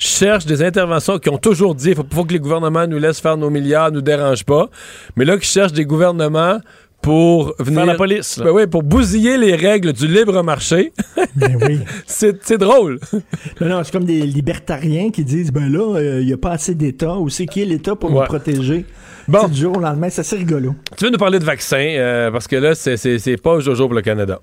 cherchent 0.00 0.46
des 0.46 0.62
interventions 0.62 1.18
qui 1.18 1.28
ont 1.28 1.38
toujours 1.38 1.74
dit 1.74 1.90
il 1.90 1.94
faut, 1.94 2.04
faut 2.12 2.24
que 2.24 2.32
les 2.32 2.40
gouvernements 2.40 2.86
nous 2.86 2.98
laissent 2.98 3.20
faire 3.20 3.36
nos 3.36 3.50
milliards, 3.50 3.92
nous 3.92 4.00
dérangent 4.00 4.44
pas. 4.44 4.68
Mais 5.16 5.24
là, 5.24 5.36
qui 5.38 5.46
cherchent 5.46 5.72
des 5.72 5.84
gouvernements 5.84 6.58
pour 7.02 7.54
venir. 7.58 7.86
la 7.86 7.94
police. 7.94 8.38
Ben 8.44 8.50
oui, 8.50 8.66
pour 8.66 8.82
bousiller 8.82 9.38
les 9.38 9.54
règles 9.56 9.92
du 9.94 10.06
libre 10.06 10.42
marché. 10.42 10.92
Ben 11.36 11.56
oui. 11.66 11.78
c'est 12.06 12.36
c'est 12.44 12.58
drôle. 12.58 12.98
Non, 13.60 13.68
non, 13.68 13.80
c'est 13.84 13.92
comme 13.92 14.04
des 14.04 14.20
libertariens 14.22 15.10
qui 15.10 15.24
disent, 15.24 15.52
ben 15.52 15.70
là, 15.72 15.96
euh, 15.96 16.20
il 16.20 16.26
n'y 16.26 16.32
a 16.32 16.36
pas 16.36 16.50
assez 16.52 16.74
d'État, 16.74 17.14
ou 17.16 17.28
c'est 17.28 17.46
qui 17.46 17.62
est 17.62 17.66
l'État 17.66 17.94
pour 17.94 18.10
Ouais. 18.12 18.20
nous 18.20 18.26
protéger? 18.26 18.84
Bon. 19.28 19.38
C'est 19.42 19.50
du 19.52 19.60
jour 19.60 19.76
au 19.76 19.80
lendemain, 19.80 20.08
c'est 20.10 20.22
assez 20.22 20.36
rigolo. 20.36 20.74
Tu 20.96 21.04
veux 21.04 21.10
nous 21.10 21.18
parler 21.18 21.38
de 21.38 21.44
vaccins, 21.44 21.76
euh, 21.78 22.30
parce 22.30 22.48
que 22.48 22.56
là, 22.56 22.74
c'est- 22.74 22.96
c'est 22.96 23.18
c'est 23.18 23.36
pas 23.36 23.60
Jojo 23.60 23.86
pour 23.86 23.94
le 23.94 24.02
Canada. 24.02 24.40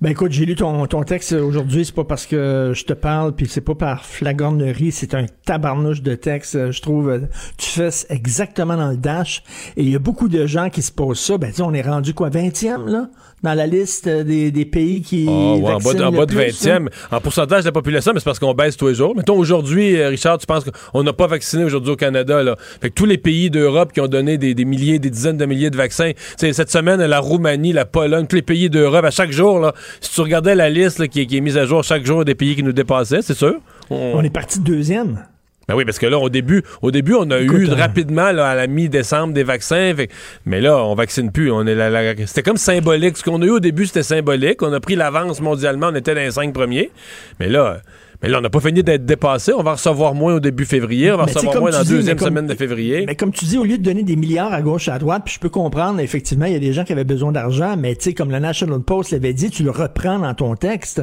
Ben 0.00 0.12
écoute, 0.12 0.32
j'ai 0.32 0.46
lu 0.46 0.54
ton, 0.54 0.86
ton 0.86 1.02
texte 1.02 1.34
aujourd'hui, 1.34 1.84
c'est 1.84 1.94
pas 1.94 2.04
parce 2.04 2.24
que 2.24 2.72
je 2.74 2.84
te 2.84 2.94
parle, 2.94 3.34
puis 3.34 3.46
c'est 3.46 3.60
pas 3.60 3.74
par 3.74 4.06
flagornerie, 4.06 4.92
c'est 4.92 5.14
un 5.14 5.26
tabarnouche 5.44 6.00
de 6.00 6.14
texte, 6.14 6.54
euh, 6.54 6.72
je 6.72 6.80
trouve. 6.80 7.10
euh, 7.10 7.20
Tu 7.58 7.68
fais 7.68 7.90
exactement 8.08 8.78
dans 8.78 8.88
le 8.88 8.96
dash, 8.96 9.42
et 9.76 9.82
il 9.82 9.90
y 9.90 9.94
a 9.94 9.98
beaucoup 9.98 10.28
de 10.30 10.46
gens 10.46 10.70
qui 10.70 10.80
se 10.80 10.90
posent 10.90 11.20
ça. 11.20 11.36
Ben 11.36 11.52
sais, 11.52 11.60
on 11.60 11.74
est 11.74 11.82
rendu 11.82 12.14
quoi, 12.14 12.30
20e, 12.30 12.86
là, 12.86 13.10
dans 13.42 13.54
la 13.54 13.66
liste 13.66 14.08
des, 14.08 14.50
des 14.50 14.64
pays 14.66 15.00
qui 15.00 15.26
Ah, 15.28 15.32
ouais, 15.54 15.72
en 15.72 15.78
bas, 15.78 15.94
de, 15.94 16.02
en 16.04 16.12
bas 16.12 16.26
de 16.26 16.34
plus, 16.34 16.42
20e. 16.66 16.88
En 17.10 17.20
pourcentage 17.20 17.60
de 17.62 17.68
la 17.68 17.72
population, 17.72 18.12
mais 18.12 18.20
c'est 18.20 18.24
parce 18.24 18.38
qu'on 18.38 18.52
baisse 18.54 18.76
tous 18.76 18.88
les 18.88 18.94
jours. 18.94 19.14
Mettons, 19.16 19.36
aujourd'hui, 19.38 19.96
euh, 19.96 20.08
Richard, 20.08 20.36
tu 20.38 20.46
penses 20.46 20.64
qu'on 20.92 21.02
n'a 21.02 21.12
pas 21.14 21.26
vacciné 21.26 21.64
aujourd'hui 21.64 21.92
au 21.92 21.96
Canada. 21.96 22.42
Là. 22.42 22.56
Fait 22.82 22.90
que 22.90 22.94
tous 22.94 23.06
les 23.06 23.16
pays 23.18 23.48
d'Europe 23.50 23.92
qui 23.92 24.00
ont 24.00 24.08
donné 24.08 24.36
des, 24.36 24.54
des 24.54 24.64
milliers, 24.64 24.98
des 24.98 25.10
dizaines 25.10 25.38
de 25.38 25.46
milliers 25.46 25.70
de 25.70 25.76
vaccins. 25.76 26.10
Cette 26.36 26.70
semaine, 26.70 27.00
la 27.02 27.18
Roumanie, 27.18 27.72
la 27.72 27.86
Pologne, 27.86 28.26
tous 28.26 28.36
les 28.36 28.42
pays 28.42 28.68
d'Europe, 28.68 29.04
à 29.04 29.10
chaque 29.10 29.32
jour, 29.32 29.58
là, 29.58 29.72
si 30.00 30.12
tu 30.14 30.20
regardais 30.20 30.54
la 30.54 30.68
liste 30.68 30.98
là, 30.98 31.08
qui, 31.08 31.20
est- 31.22 31.26
qui 31.26 31.36
est 31.38 31.40
mise 31.40 31.56
à 31.56 31.64
jour 31.64 31.82
chaque 31.82 32.04
jour 32.04 32.24
des 32.24 32.34
pays 32.34 32.54
qui 32.56 32.62
nous 32.62 32.72
dépassaient, 32.72 33.22
c'est 33.22 33.34
sûr. 33.34 33.54
On, 33.88 34.12
On 34.16 34.22
est 34.22 34.30
parti 34.30 34.60
de 34.60 34.64
deuxième. 34.64 35.24
Ben 35.70 35.76
oui, 35.76 35.84
parce 35.84 36.00
que 36.00 36.06
là, 36.06 36.18
au 36.18 36.28
début, 36.28 36.64
au 36.82 36.90
début 36.90 37.14
on 37.14 37.30
a 37.30 37.38
Écoute, 37.38 37.58
eu 37.60 37.70
euh, 37.70 37.74
rapidement, 37.76 38.32
là, 38.32 38.48
à 38.48 38.54
la 38.56 38.66
mi-décembre, 38.66 39.32
des 39.32 39.44
vaccins. 39.44 39.94
Fait- 39.94 40.10
mais 40.44 40.60
là, 40.60 40.76
on 40.84 40.96
vaccine 40.96 41.30
plus. 41.30 41.52
On 41.52 41.64
est 41.64 41.76
la- 41.76 41.90
la- 41.90 42.26
c'était 42.26 42.42
comme 42.42 42.56
symbolique. 42.56 43.16
Ce 43.16 43.22
qu'on 43.22 43.40
a 43.40 43.44
eu 43.44 43.50
au 43.50 43.60
début, 43.60 43.86
c'était 43.86 44.02
symbolique. 44.02 44.62
On 44.62 44.72
a 44.72 44.80
pris 44.80 44.96
l'avance 44.96 45.40
mondialement. 45.40 45.90
On 45.92 45.94
était 45.94 46.12
dans 46.16 46.22
les 46.22 46.32
cinq 46.32 46.52
premiers. 46.52 46.90
Mais 47.38 47.48
là, 47.48 47.78
Mais 48.22 48.28
là, 48.28 48.38
on 48.38 48.40
n'a 48.42 48.50
pas 48.50 48.60
fini 48.60 48.82
d'être 48.82 49.06
dépassé. 49.06 49.52
On 49.54 49.62
va 49.62 49.72
recevoir 49.72 50.14
moins 50.14 50.34
au 50.34 50.40
début 50.40 50.66
février. 50.66 51.10
On 51.10 51.16
va 51.16 51.24
Mais 51.24 51.32
recevoir 51.32 51.58
moins 51.60 51.70
dans 51.70 51.78
la 51.78 51.84
deuxième 51.84 52.18
comme- 52.18 52.28
semaine 52.28 52.46
de 52.46 52.54
février. 52.54 53.04
Mais 53.06 53.14
comme 53.14 53.32
tu 53.32 53.46
dis, 53.46 53.56
au 53.56 53.64
lieu 53.64 53.78
de 53.78 53.82
donner 53.82 54.02
des 54.02 54.16
milliards 54.16 54.52
à 54.52 54.60
gauche 54.60 54.88
et 54.88 54.90
à 54.90 54.98
droite, 54.98 55.22
puis 55.24 55.34
je 55.34 55.40
peux 55.40 55.48
comprendre, 55.48 56.00
effectivement, 56.00 56.44
il 56.44 56.52
y 56.52 56.56
a 56.56 56.58
des 56.60 56.72
gens 56.74 56.84
qui 56.84 56.92
avaient 56.92 57.04
besoin 57.04 57.32
d'argent, 57.32 57.76
mais 57.78 57.94
tu 57.96 58.04
sais, 58.04 58.12
comme 58.14 58.30
le 58.30 58.38
National 58.38 58.80
Post 58.80 59.12
l'avait 59.12 59.32
dit, 59.32 59.48
tu 59.50 59.62
le 59.62 59.70
reprends 59.70 60.18
dans 60.18 60.34
ton 60.34 60.54
texte. 60.54 61.02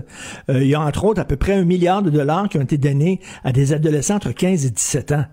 Euh, 0.52 0.62
il 0.62 0.68
y 0.68 0.76
a 0.76 0.82
entre 0.82 1.06
autres 1.06 1.20
à 1.22 1.26
peu 1.26 1.38
près 1.38 1.54
un 1.54 1.64
milliard 1.66 2.04
de 2.04 2.12
dollars 2.12 2.50
qui 2.50 2.58
ont 2.58 2.62
été 2.62 2.78
donnés 2.78 3.20
à 3.44 3.52
des 3.52 3.74
adolescents 3.74 4.16
entre 4.16 4.32
15 4.32 4.66
et 4.66 4.70
17 4.70 5.12
ans. 5.14 5.26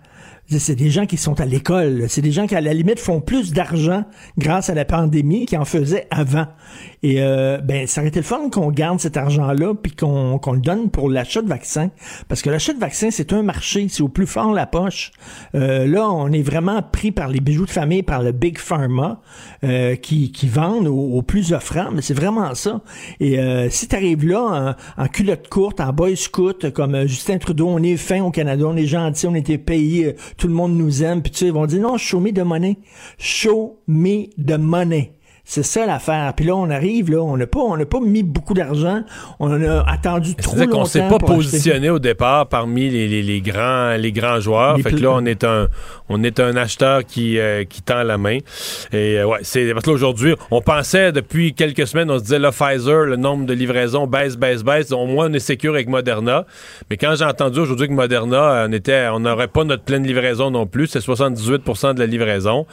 C'est- 0.48 0.74
des 0.74 0.90
gens 0.90 1.06
qui 1.06 1.16
sont 1.16 1.40
à 1.40 1.46
l'école. 1.46 2.04
C'est 2.08 2.20
des 2.20 2.32
gens 2.32 2.46
qui, 2.46 2.54
à 2.54 2.60
la 2.60 2.74
limite, 2.74 2.98
font 2.98 3.20
plus 3.20 3.52
d'argent 3.52 4.04
grâce 4.38 4.68
à 4.70 4.74
la 4.74 4.84
pandémie 4.84 5.46
qu'ils 5.46 5.58
en 5.58 5.64
faisaient 5.64 6.06
avant. 6.10 6.46
Et 7.02 7.16
euh, 7.22 7.58
ben, 7.58 7.86
ça 7.86 8.00
aurait 8.00 8.08
été 8.08 8.20
le 8.20 8.24
fun 8.24 8.50
qu'on 8.50 8.70
garde 8.70 8.98
cet 9.00 9.16
argent-là 9.16 9.74
puis 9.74 9.92
qu'on 9.92 10.38
qu'on 10.38 10.52
le 10.52 10.60
donne 10.60 10.90
pour 10.90 11.08
l'achat 11.10 11.42
de 11.42 11.48
vaccins. 11.48 11.90
Parce 12.28 12.42
que 12.42 12.50
l'achat 12.50 12.72
de 12.72 12.78
vaccins, 12.78 13.10
c'est 13.10 13.32
un 13.32 13.42
marché. 13.42 13.86
C'est 13.88 14.02
au 14.02 14.08
plus 14.08 14.26
fort 14.26 14.52
la 14.52 14.66
poche. 14.66 15.12
Euh, 15.54 15.86
là, 15.86 16.08
on 16.10 16.30
est 16.32 16.42
vraiment 16.42 16.82
pris 16.82 17.10
par 17.12 17.28
les 17.28 17.40
bijoux 17.40 17.66
de 17.66 17.70
famille, 17.70 18.02
par 18.02 18.22
le 18.22 18.32
Big 18.32 18.58
Pharma 18.58 19.20
euh, 19.64 19.96
qui, 19.96 20.32
qui 20.32 20.48
vendent 20.48 20.88
au, 20.88 20.94
au 21.14 21.22
plus 21.22 21.52
offrant. 21.52 21.90
Mais 21.92 22.02
c'est 22.02 22.14
vraiment 22.14 22.54
ça. 22.54 22.80
Et 23.20 23.38
euh, 23.38 23.68
si 23.70 23.88
tu 23.88 23.96
arrives 23.96 24.26
là 24.26 24.76
en, 24.98 25.02
en 25.02 25.08
culotte 25.08 25.48
courte, 25.48 25.80
en 25.80 25.92
boy 25.92 26.16
scout, 26.16 26.70
comme 26.72 26.94
euh, 26.94 27.06
Justin 27.06 27.38
Trudeau, 27.38 27.68
on 27.68 27.82
est 27.82 27.96
fin 27.96 28.22
au 28.22 28.30
Canada, 28.30 28.64
on 28.66 28.76
est 28.76 28.86
gentil, 28.86 29.26
on 29.26 29.34
était 29.34 29.60
euh, 29.70 30.12
tout 30.36 30.48
le 30.48 30.54
monde 30.54 30.74
nous 30.74 31.02
aime, 31.02 31.22
puis 31.22 31.30
tu 31.30 31.38
sais, 31.38 31.46
ils 31.46 31.52
vont 31.52 31.66
dire 31.66 31.80
non, 31.80 31.96
show 31.96 32.20
me 32.20 32.32
the 32.32 32.44
money. 32.44 32.78
Show 33.18 33.80
me 33.86 34.28
the 34.36 34.58
money. 34.58 35.12
C'est 35.46 35.62
ça 35.62 35.84
l'affaire. 35.84 36.32
Puis 36.34 36.46
là, 36.46 36.56
on 36.56 36.70
arrive, 36.70 37.10
là, 37.10 37.18
on 37.20 37.36
n'a 37.36 37.46
pas, 37.46 37.58
on 37.60 37.76
n'a 37.76 37.84
pas 37.84 38.00
mis 38.00 38.22
beaucoup 38.22 38.54
d'argent. 38.54 39.02
On 39.38 39.52
a 39.62 39.82
attendu 39.86 40.34
trop 40.36 40.56
longtemps. 40.56 40.70
qu'on 40.70 40.84
s'est 40.86 41.00
pas 41.00 41.16
acheter. 41.16 41.26
positionné 41.26 41.90
au 41.90 41.98
départ 41.98 42.48
parmi 42.48 42.88
les, 42.88 43.06
les- 43.08 43.22
les 43.22 43.40
grands 43.42 43.94
les 43.98 44.10
grands 44.10 44.40
joueurs. 44.40 44.78
Les 44.78 44.82
fait 44.82 44.92
que 44.92 44.96
là, 45.02 45.10
on 45.12 45.24
est 45.26 45.44
un 45.44 45.68
on 46.08 46.22
est 46.22 46.40
un 46.40 46.56
acheteur 46.56 47.04
qui 47.04 47.38
euh, 47.38 47.64
qui 47.64 47.82
tend 47.82 48.02
la 48.04 48.16
main. 48.16 48.38
Et 48.92 49.18
euh, 49.18 49.26
ouais, 49.26 49.40
c'est 49.42 49.70
parce 49.74 49.84
que 49.84 49.90
là, 49.90 49.94
aujourd'hui, 49.94 50.34
on 50.50 50.62
pensait 50.62 51.12
depuis 51.12 51.52
quelques 51.52 51.86
semaines, 51.86 52.10
on 52.10 52.16
se 52.18 52.22
disait 52.24 52.38
là 52.38 52.50
Pfizer, 52.50 53.04
le 53.04 53.16
nombre 53.16 53.44
de 53.44 53.52
livraisons 53.52 54.06
baisse 54.06 54.36
baisse 54.36 54.62
baisse. 54.62 54.92
Au 54.92 55.04
moins, 55.04 55.28
on 55.28 55.32
est 55.34 55.40
sécure 55.40 55.74
avec 55.74 55.88
Moderna. 55.88 56.46
Mais 56.88 56.96
quand 56.96 57.14
j'ai 57.18 57.24
entendu 57.26 57.58
aujourd'hui 57.60 57.88
que 57.88 57.92
Moderna, 57.92 58.36
euh, 58.62 58.66
on 58.68 58.72
était 58.72 59.08
on 59.12 59.20
n'aurait 59.20 59.48
pas 59.48 59.64
notre 59.64 59.82
pleine 59.84 60.06
livraison 60.06 60.50
non 60.50 60.66
plus, 60.66 60.86
c'est 60.86 61.00
78% 61.00 61.92
de 61.94 62.00
la 62.00 62.06
livraison. 62.06 62.66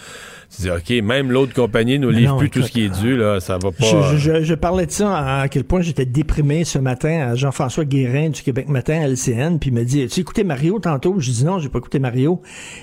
Je 0.54 0.64
dis 0.64 0.70
OK, 0.70 0.90
même 1.06 1.32
l'autre 1.32 1.54
compagnie 1.54 1.98
nous 1.98 2.10
livre 2.10 2.34
non, 2.34 2.38
plus 2.40 2.50
tout 2.50 2.62
ce 2.62 2.72
qui 2.72 2.84
est 2.84 2.90
dû 3.02 3.16
là, 3.16 3.40
ça 3.40 3.54
va 3.58 3.72
pas. 3.72 3.86
Je, 4.12 4.18
je- 4.18 4.40
je- 4.40 4.44
je 4.44 4.54
parlais 4.54 4.86
de 4.86 4.92
ça 4.92 5.42
à 5.42 5.48
quel 5.48 5.64
point 5.64 5.80
j'étais 5.82 6.06
déprimé 6.06 6.66
ce 6.66 6.78
matin 6.78 7.30
à 7.32 7.36
Jean-François 7.36 7.86
Guérin 7.86 8.30
du 8.30 8.42
Québec 8.42 8.68
Matin 8.68 9.00
à 9.02 9.08
LCN, 9.08 9.58
puis 9.60 9.70
il 9.70 9.74
me 9.74 9.84
dit, 9.86 10.06
tu 10.08 10.20
écouté 10.20 10.44
Mario 10.44 10.80
tantôt? 10.80 11.16
Je 11.20 11.32
dis 11.32 11.46
non, 11.46 11.60
j'ai 11.60 11.70
pas 11.70 11.80
écouté 11.80 12.00
Mario. 12.00 12.42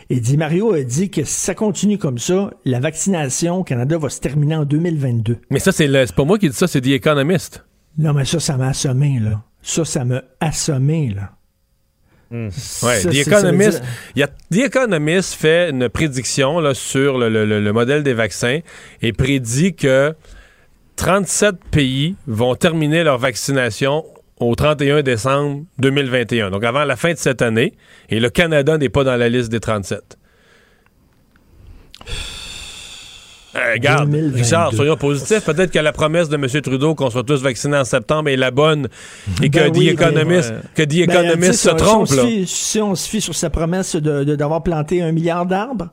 Il 0.09 0.21
dit, 0.23 0.37
Mario 0.39 0.73
a 0.73 0.83
dit 0.83 1.11
que 1.11 1.25
si 1.25 1.41
ça 1.41 1.55
continue 1.55 1.99
comme 1.99 2.19
ça, 2.19 2.51
la 2.65 2.81
vaccination 2.81 3.57
au 3.57 3.65
Canada 3.65 3.99
va 3.99 4.09
se 4.09 4.21
terminer 4.21 4.57
en 4.57 4.65
2022. 4.65 5.37
Mais 5.51 5.59
ça 5.59 5.71
c'est 5.73 5.87
le- 5.87 6.07
c'est 6.07 6.15
pas 6.17 6.25
moi 6.25 6.39
qui 6.39 6.49
dis 6.49 6.57
ça, 6.57 6.67
c'est 6.67 6.81
The 6.81 6.89
Economist. 6.89 7.65
Non, 7.99 8.13
mais 8.15 8.25
ça, 8.25 8.41
ça 8.41 8.57
m'a 8.57 8.69
assommé, 8.69 9.19
là. 9.21 9.43
Ça, 9.61 9.85
ça 9.85 10.05
m'a 10.05 10.23
assommé, 10.41 11.13
là. 11.15 11.33
Ouais, 12.31 12.51
Ça, 13.01 13.11
The 13.11 13.15
Economist, 13.27 13.83
y 14.17 14.23
a, 14.23 14.27
The 14.27 14.57
Economist 14.67 15.35
fait 15.35 15.71
une 15.71 15.89
prédiction 15.89 16.61
là, 16.61 16.75
sur 16.75 17.17
le, 17.19 17.29
le- 17.31 17.47
le- 17.47 17.61
le 17.61 17.73
modèle 17.73 18.03
des 18.03 18.13
vaccins 18.15 18.61
et 19.01 19.13
prédit 19.13 19.75
que 19.75 20.15
37 20.97 21.57
pays 21.71 22.17
vont 22.27 22.55
terminer 22.55 23.05
leur 23.05 23.19
vaccination 23.19 24.05
au 24.41 24.55
31 24.55 25.03
décembre 25.03 25.65
2021, 25.79 26.51
donc 26.51 26.65
avant 26.65 26.85
la 26.85 26.97
fin 26.97 27.13
de 27.13 27.19
cette 27.19 27.43
année, 27.43 27.73
et 28.09 28.21
le 28.21 28.31
Canada 28.31 28.79
n'est 28.79 28.89
pas 28.89 29.05
dans 29.05 29.17
la 29.17 29.29
liste 29.29 29.51
des 29.51 29.61
37. 29.61 30.17
Euh, 33.59 33.73
regarde, 33.75 34.11
2022. 34.11 34.37
Richard, 34.43 34.73
soyons 34.73 34.97
positifs. 34.97 35.45
Peut-être 35.45 35.71
que 35.73 35.79
la 35.79 35.93
promesse 35.93 36.29
de 36.29 36.37
M. 36.37 36.47
Trudeau 36.63 36.95
qu'on 36.95 37.11
soit 37.11 37.25
tous 37.25 37.43
vaccinés 37.43 37.77
en 37.79 37.85
septembre 37.85 38.29
est 38.29 38.37
la 38.37 38.51
bonne 38.51 38.89
et 39.43 39.51
que 39.51 39.59
Ben 39.59 39.73
The 39.73 39.77
oui, 39.77 39.89
Economist, 39.89 40.51
ben, 40.53 40.63
que 40.75 41.37
Ben, 41.37 41.53
se 41.53 41.71
trompe. 41.71 42.07
Si 42.09 42.15
on, 42.15 42.17
là. 42.17 42.23
se 42.23 42.27
fie, 42.29 42.47
si 42.47 42.81
on 42.81 42.95
se 42.95 43.09
fie 43.09 43.21
sur 43.21 43.35
sa 43.35 43.51
promesse 43.51 43.97
de- 43.97 44.25
de- 44.25 44.37
d'avoir 44.37 44.63
planté 44.63 45.03
un 45.03 45.13
milliard 45.13 45.47
d'arbres, 45.47 45.89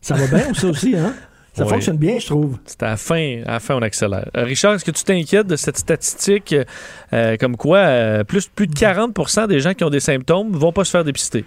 ça 0.00 0.14
va 0.14 0.26
bien, 0.26 0.52
ça 0.54 0.66
aussi, 0.68 0.94
hein? 0.96 1.14
Ça 1.54 1.64
Oui. 1.64 1.70
fonctionne 1.70 1.96
bien, 1.96 2.18
je 2.20 2.26
trouve. 2.26 2.56
C'est 2.66 2.82
à 2.84 2.90
la 2.90 2.96
fin, 2.96 3.42
à 3.44 3.52
la 3.54 3.60
fin, 3.60 3.74
on 3.74 3.82
accélère. 3.82 4.28
Euh, 4.36 4.44
Richard, 4.44 4.74
est-ce 4.74 4.84
que 4.84 4.92
tu 4.92 5.02
t'inquiètes 5.02 5.46
de 5.48 5.56
cette 5.56 5.76
statistique 5.76 6.54
euh, 7.12 7.36
comme 7.36 7.56
quoi 7.56 7.78
euh, 7.78 8.22
plus, 8.22 8.46
plus 8.46 8.68
de 8.68 8.74
40% 8.74 9.48
des 9.48 9.58
gens 9.58 9.74
qui 9.74 9.82
ont 9.82 9.90
des 9.90 9.98
symptômes 9.98 10.52
vont 10.52 10.70
pas 10.72 10.84
se 10.84 10.90
faire 10.92 11.02
dépister? 11.02 11.44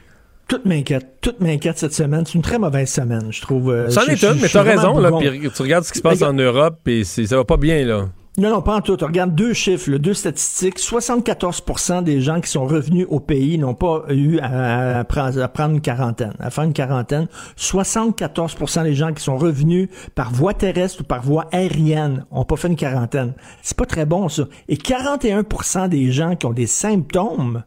Tout 0.51 0.59
m'inquiète. 0.65 1.07
Tout 1.21 1.33
m'inquiète 1.39 1.77
cette 1.77 1.93
semaine. 1.93 2.25
C'est 2.25 2.33
une 2.33 2.41
très 2.41 2.59
mauvaise 2.59 2.89
semaine, 2.91 3.27
je 3.31 3.39
trouve. 3.39 3.71
Euh, 3.71 3.89
C'en 3.89 4.01
je- 4.01 4.11
est 4.11 4.23
une, 4.23 4.41
mais 4.41 4.49
t'as 4.49 4.63
raison, 4.63 4.97
là. 4.99 5.09
Puis 5.17 5.49
tu 5.55 5.61
regardes 5.61 5.85
ce 5.85 5.93
qui 5.93 5.99
se 5.99 6.03
passe 6.03 6.21
en 6.21 6.33
Europe, 6.33 6.85
et 6.87 7.05
ça 7.05 7.37
va 7.37 7.45
pas 7.45 7.55
bien, 7.55 7.85
là. 7.85 8.09
Non, 8.37 8.49
non, 8.49 8.61
pas 8.61 8.75
en 8.75 8.81
tout. 8.81 8.97
Regarde 8.99 9.33
deux 9.33 9.53
chiffres, 9.53 9.89
là, 9.91 9.97
deux 9.97 10.13
statistiques. 10.13 10.77
74% 10.77 12.01
des 12.01 12.19
gens 12.19 12.41
qui 12.41 12.49
sont 12.51 12.65
revenus 12.65 13.05
au 13.09 13.21
pays 13.21 13.57
n'ont 13.57 13.75
pas 13.75 14.03
eu 14.09 14.39
à, 14.39 14.99
à 14.99 15.03
prendre 15.05 15.73
une 15.75 15.81
quarantaine, 15.81 16.33
à 16.39 16.49
faire 16.49 16.65
une 16.65 16.73
quarantaine. 16.73 17.27
74% 17.57 18.83
des 18.83 18.93
gens 18.93 19.13
qui 19.13 19.23
sont 19.23 19.37
revenus 19.37 19.87
par 20.15 20.31
voie 20.31 20.53
terrestre 20.53 21.01
ou 21.01 21.03
par 21.05 21.21
voie 21.23 21.47
aérienne 21.53 22.25
n'ont 22.31 22.43
pas 22.45 22.55
fait 22.57 22.67
une 22.67 22.75
quarantaine. 22.75 23.33
C'est 23.61 23.77
pas 23.77 23.85
très 23.85 24.05
bon, 24.05 24.27
ça. 24.27 24.43
Et 24.67 24.75
41% 24.77 25.87
des 25.87 26.11
gens 26.11 26.35
qui 26.35 26.45
ont 26.45 26.53
des 26.53 26.67
symptômes 26.67 27.63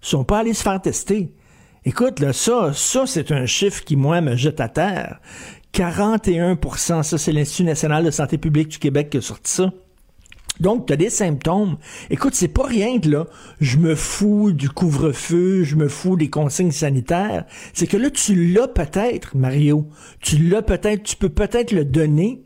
sont 0.00 0.24
pas 0.24 0.38
allés 0.38 0.54
se 0.54 0.62
faire 0.62 0.80
tester. 0.80 1.32
Écoute, 1.86 2.20
là, 2.20 2.32
ça, 2.32 2.72
ça, 2.72 3.06
c'est 3.06 3.30
un 3.30 3.44
chiffre 3.44 3.84
qui, 3.84 3.96
moi, 3.96 4.22
me 4.22 4.36
jette 4.36 4.60
à 4.60 4.68
terre. 4.68 5.20
41% 5.74 7.02
ça, 7.02 7.18
c'est 7.18 7.32
l'Institut 7.32 7.64
national 7.64 8.04
de 8.04 8.10
santé 8.10 8.38
publique 8.38 8.68
du 8.68 8.78
Québec 8.78 9.10
qui 9.10 9.18
a 9.18 9.20
sorti 9.20 9.52
ça. 9.52 9.70
Donc, 10.60 10.86
tu 10.86 10.92
as 10.92 10.96
des 10.96 11.10
symptômes. 11.10 11.76
Écoute, 12.08 12.34
c'est 12.34 12.48
pas 12.48 12.64
rien 12.64 13.00
que 13.00 13.08
là, 13.08 13.26
je 13.60 13.76
me 13.76 13.94
fous 13.94 14.52
du 14.52 14.70
couvre-feu, 14.70 15.64
je 15.64 15.76
me 15.76 15.88
fous 15.88 16.16
des 16.16 16.30
consignes 16.30 16.70
sanitaires. 16.70 17.44
C'est 17.74 17.88
que 17.88 17.96
là, 17.96 18.08
tu 18.08 18.52
l'as 18.52 18.68
peut-être, 18.68 19.36
Mario. 19.36 19.88
Tu 20.20 20.38
l'as 20.38 20.62
peut-être, 20.62 21.02
tu 21.02 21.16
peux 21.16 21.28
peut-être 21.28 21.72
le 21.72 21.84
donner 21.84 22.44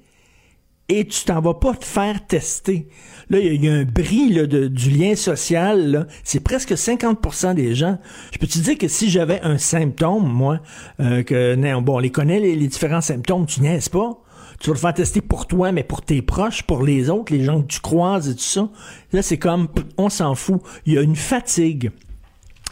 et 0.89 1.07
tu 1.07 1.25
t'en 1.25 1.41
vas 1.41 1.55
pas 1.55 1.75
te 1.75 1.85
faire 1.85 2.27
tester. 2.27 2.89
Là, 3.31 3.39
il 3.41 3.63
y 3.63 3.69
a- 3.69 3.73
un 3.75 3.85
bris 3.85 4.31
là, 4.33 4.47
de- 4.47 4.69
du 4.69 4.91
lien 4.91 5.15
social. 5.15 6.07
C'est 6.25 6.41
presque 6.41 6.77
50% 6.79 7.53
des 7.55 7.75
gens. 7.75 7.99
Je 8.33 8.39
peux 8.39 8.47
te 8.47 8.59
dire 8.59 8.79
que 8.79 8.89
si 8.89 9.11
j'avais 9.11 9.41
un 9.43 9.59
symptôme, 9.59 10.27
moi, 10.27 10.61
euh, 11.01 11.23
que 11.23 11.55
non, 11.55 11.83
bon, 11.83 11.97
on 11.97 11.99
les 11.99 12.11
connaît, 12.11 12.41
les, 12.41 12.57
différents 12.69 13.03
symptômes, 13.03 13.45
tu 13.47 13.61
niaises 13.61 13.91
pas. 13.91 14.23
Tu 14.61 14.71
vas 14.71 14.75
le 14.75 14.81
faire 14.81 14.95
tester 14.95 15.21
pour 15.21 15.47
toi, 15.47 15.73
mais 15.73 15.85
pour 15.85 16.03
tes 16.03 16.23
proches, 16.23 16.63
pour 16.63 16.83
les 16.83 17.11
autres, 17.11 17.33
les 17.33 17.45
gens 17.45 17.61
que 17.63 17.67
tu 17.67 17.81
croises 17.81 18.29
et 18.31 18.35
tout 18.35 18.41
ça. 18.41 18.69
Là, 19.13 19.23
c'est 19.23 19.39
comme, 19.39 19.69
on 19.99 20.09
s'en 20.09 20.35
fout. 20.35 20.61
Il 20.87 20.95
y 20.95 20.99
a 20.99 21.03
une 21.03 21.15
fatigue. 21.17 21.91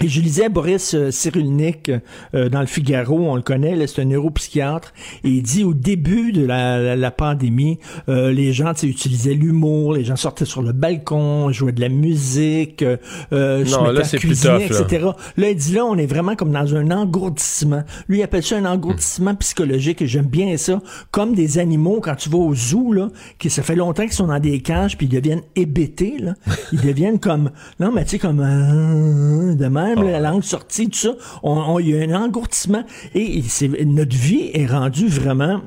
Et 0.02 0.08
je 0.08 0.20
lisais 0.20 0.50
Boris 0.50 0.92
euh, 0.94 1.10
Cyrulnik 1.10 1.90
euh, 2.34 2.50
dans 2.50 2.60
le 2.60 2.66
Figaro, 2.66 3.18
on 3.18 3.34
le 3.34 3.40
connaît, 3.40 3.74
là, 3.74 3.86
c'est 3.86 4.02
un 4.02 4.04
neuropsychiatre, 4.04 4.92
et 5.24 5.30
il 5.30 5.42
dit 5.42 5.64
au 5.64 5.72
début 5.72 6.32
de 6.32 6.44
la, 6.44 6.78
la- 6.78 6.96
la 6.96 7.10
pandémie, 7.10 7.78
euh, 8.10 8.30
les 8.30 8.52
gens 8.52 8.74
utilisaient 8.82 9.32
l'humour, 9.32 9.94
les 9.94 10.04
gens 10.04 10.16
sortaient 10.16 10.44
sur 10.44 10.60
le 10.60 10.72
balcon, 10.72 11.50
jouaient 11.50 11.72
de 11.72 11.80
la 11.80 11.88
musique, 11.88 12.82
euh, 12.82 12.98
euh, 13.32 13.64
se 13.64 13.70
Non, 13.74 13.84
mettaient 13.84 13.94
là, 13.94 14.00
à 14.12 14.18
cuisiner, 14.18 14.68
tough, 14.68 14.80
etc. 14.82 15.06
Là, 15.38 15.48
il 15.50 15.56
dit 15.56 15.72
là, 15.72 15.86
on 15.86 15.96
est 15.96 16.04
vraiment 16.06 16.36
comme 16.36 16.52
dans 16.52 16.74
un 16.76 16.90
engourdissement. 16.90 17.82
Lui, 18.08 18.18
il 18.18 18.22
appelle 18.22 18.42
ça 18.42 18.58
un 18.58 18.66
engourdissement 18.66 19.34
psychologique, 19.36 20.02
et 20.02 20.06
j'aime 20.06 20.26
bien 20.26 20.58
ça. 20.58 20.82
Comme 21.10 21.34
des 21.34 21.58
animaux, 21.58 22.00
quand 22.02 22.16
tu 22.16 22.28
vas 22.28 22.36
au 22.38 22.54
zoo, 22.54 22.92
là, 22.92 23.08
qui 23.38 23.48
ça 23.48 23.62
fait 23.62 23.76
longtemps 23.76 24.02
qu'ils 24.02 24.12
sont 24.12 24.26
dans 24.26 24.40
des 24.40 24.60
cages, 24.60 24.98
puis 24.98 25.06
ils 25.06 25.14
deviennent 25.14 25.42
hébétés, 25.56 26.16
là. 26.20 26.34
Ils 26.72 26.82
deviennent 26.82 27.18
comme, 27.18 27.50
non, 27.80 27.92
mais 27.92 28.04
tu 28.04 28.10
sais, 28.10 28.18
comme, 28.18 28.40
euh, 28.40 29.54
de 29.54 29.66
même, 29.86 30.02
là, 30.04 30.20
la 30.20 30.30
langue 30.30 30.42
sortie, 30.44 30.88
tout 30.88 30.98
ça. 30.98 31.14
On, 31.42 31.78
il 31.78 31.90
y 31.90 31.98
a 31.98 32.02
un 32.02 32.24
engourdissement. 32.24 32.84
Et 33.14 33.42
notre 33.84 34.16
vie 34.16 34.50
est 34.54 34.66
rendue 34.66 35.08
vraiment, 35.08 35.60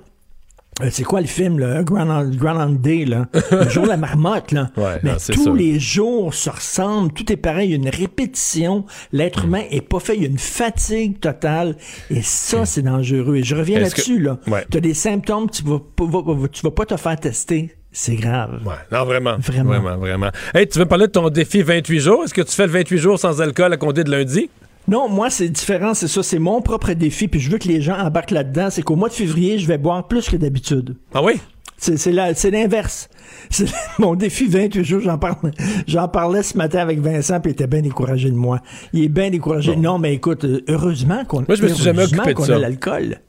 euh, 0.82 0.88
c'est 0.92 1.04
quoi 1.04 1.20
le 1.20 1.28
film, 1.28 1.60
là? 1.60 1.84
Groundhog 1.84 2.36
Groundhog 2.38 2.80
Day, 2.82 3.04
là? 3.06 3.28
Le 3.52 3.68
jour 3.68 3.84
de 3.84 3.90
la 3.90 3.98
marmotte, 3.98 4.52
là. 4.54 4.70
Ouais, 4.78 5.00
Mais 5.04 5.12
non, 5.12 5.18
tous 5.18 5.44
sûr. 5.44 5.54
les 5.54 5.78
jours 5.80 6.34
se 6.34 6.50
ressemblent, 6.50 7.12
tout 7.12 7.30
est 7.34 7.38
pareil, 7.38 7.70
il 7.70 7.72
y 7.72 7.74
a 7.74 7.78
une 7.78 7.90
répétition. 7.90 8.86
L'être 9.12 9.44
humain 9.46 9.64
est 9.72 9.82
pas 9.82 10.00
fait, 10.00 10.16
il 10.16 10.22
y 10.24 10.26
a 10.26 10.30
une 10.30 10.38
fatigue 10.38 11.20
totale. 11.20 11.76
Et 12.10 12.22
ça, 12.22 12.66
c'est 12.66 12.82
dangereux. 12.82 13.36
Et 13.38 13.44
je 13.44 13.56
reviens 13.56 13.80
là-dessus, 13.80 14.20
là. 14.20 14.40
Ouais. 14.48 14.66
Tu 14.72 14.78
as 14.78 14.82
des 14.82 14.94
symptômes, 14.94 15.50
tu 15.50 15.64
vas, 15.64 15.80
pas- 15.80 16.06
vas- 16.06 16.22
vas- 16.22 16.48
tu 16.48 16.62
vas 16.62 16.72
pas 16.72 16.86
te 16.86 16.96
faire 16.96 17.20
tester. 17.20 17.76
C'est 17.92 18.16
grave. 18.16 18.62
Ouais, 18.66 18.76
non, 18.92 19.04
vraiment. 19.06 19.38
Vraiment. 19.40 19.72
Vraiment, 19.72 19.98
vraiment. 19.98 20.30
Hey, 20.54 20.68
tu 20.68 20.78
veux 20.78 20.86
parler 20.86 21.08
de 21.08 21.12
ton 21.12 21.30
défi 21.30 21.62
28 21.62 22.00
jours? 22.00 22.24
Est-ce 22.24 22.34
que 22.34 22.42
tu 22.42 22.52
fais 22.54 22.68
le 22.68 22.72
28 22.74 22.98
jours 22.98 23.20
sans 23.20 23.42
alcool 23.42 23.74
à 23.74 23.78
compter 23.78 24.04
de 24.04 24.12
lundi? 24.12 24.50
Non, 24.88 25.08
moi, 25.10 25.30
c'est 25.30 25.50
différent, 25.50 25.94
c'est 25.94 26.08
ça, 26.08 26.24
c'est 26.24 26.40
mon 26.40 26.62
propre 26.62 26.94
défi, 26.94 27.28
puis 27.28 27.40
je 27.40 27.52
veux 27.52 27.58
que 27.58 27.68
les 27.68 27.82
gens 27.82 27.98
embarquent 28.00 28.32
là-dedans. 28.32 28.70
C'est 28.70 28.82
qu'au 28.82 28.96
mois 28.96 29.10
de 29.10 29.14
février, 29.14 29.60
je 29.60 29.68
vais 29.68 29.78
boire 29.78 30.08
plus 30.08 30.30
que 30.30 30.36
d'habitude. 30.38 30.98
Ah 31.14 31.22
oui? 31.24 31.40
C'est 31.78 32.12
l'inverse. 32.52 33.10
Mon 34.00 34.16
défi 34.16 34.48
28 34.48 34.84
jours, 34.84 35.00
j'en 35.02 35.18
parlais, 35.18 35.52
j'en 35.88 36.10
parlais 36.10 36.44
ce 36.44 36.58
matin 36.58 36.80
avec 36.80 37.00
Vincent, 37.00 37.40
puis 37.40 37.52
il 37.52 37.54
était 37.54 37.68
bien 37.68 37.82
découragé 37.82 38.30
de 38.30 38.36
moi. 38.36 38.60
Il 38.92 39.04
est 39.04 39.10
bien 39.10 39.30
découragé. 39.30 39.78
Non, 39.78 39.98
mais 39.98 40.14
écoute, 40.14 40.44
euh, 40.44 40.62
heureusement 40.68 41.24
qu'on 41.24 41.46
Moi, 41.48 41.56
je 41.56 41.64
me 41.64 41.70
suis 41.70 41.84
jamais 41.84 42.04
occupé 42.04 42.34
de 42.34 42.42
ça. 42.42 42.56
a 42.56 42.60
l'alcool. 42.60 43.22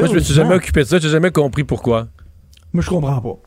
Moi, 0.00 0.08
je 0.08 0.14
me 0.14 0.18
suis 0.18 0.34
jamais 0.34 0.54
occupé 0.54 0.80
de 0.80 0.86
ça. 0.86 0.98
J'ai 0.98 1.08
jamais 1.10 1.30
compris 1.30 1.62
pourquoi. 1.62 2.08
Moi, 2.72 2.82
je 2.82 2.88
comprends 2.88 3.20
pas. 3.20 3.38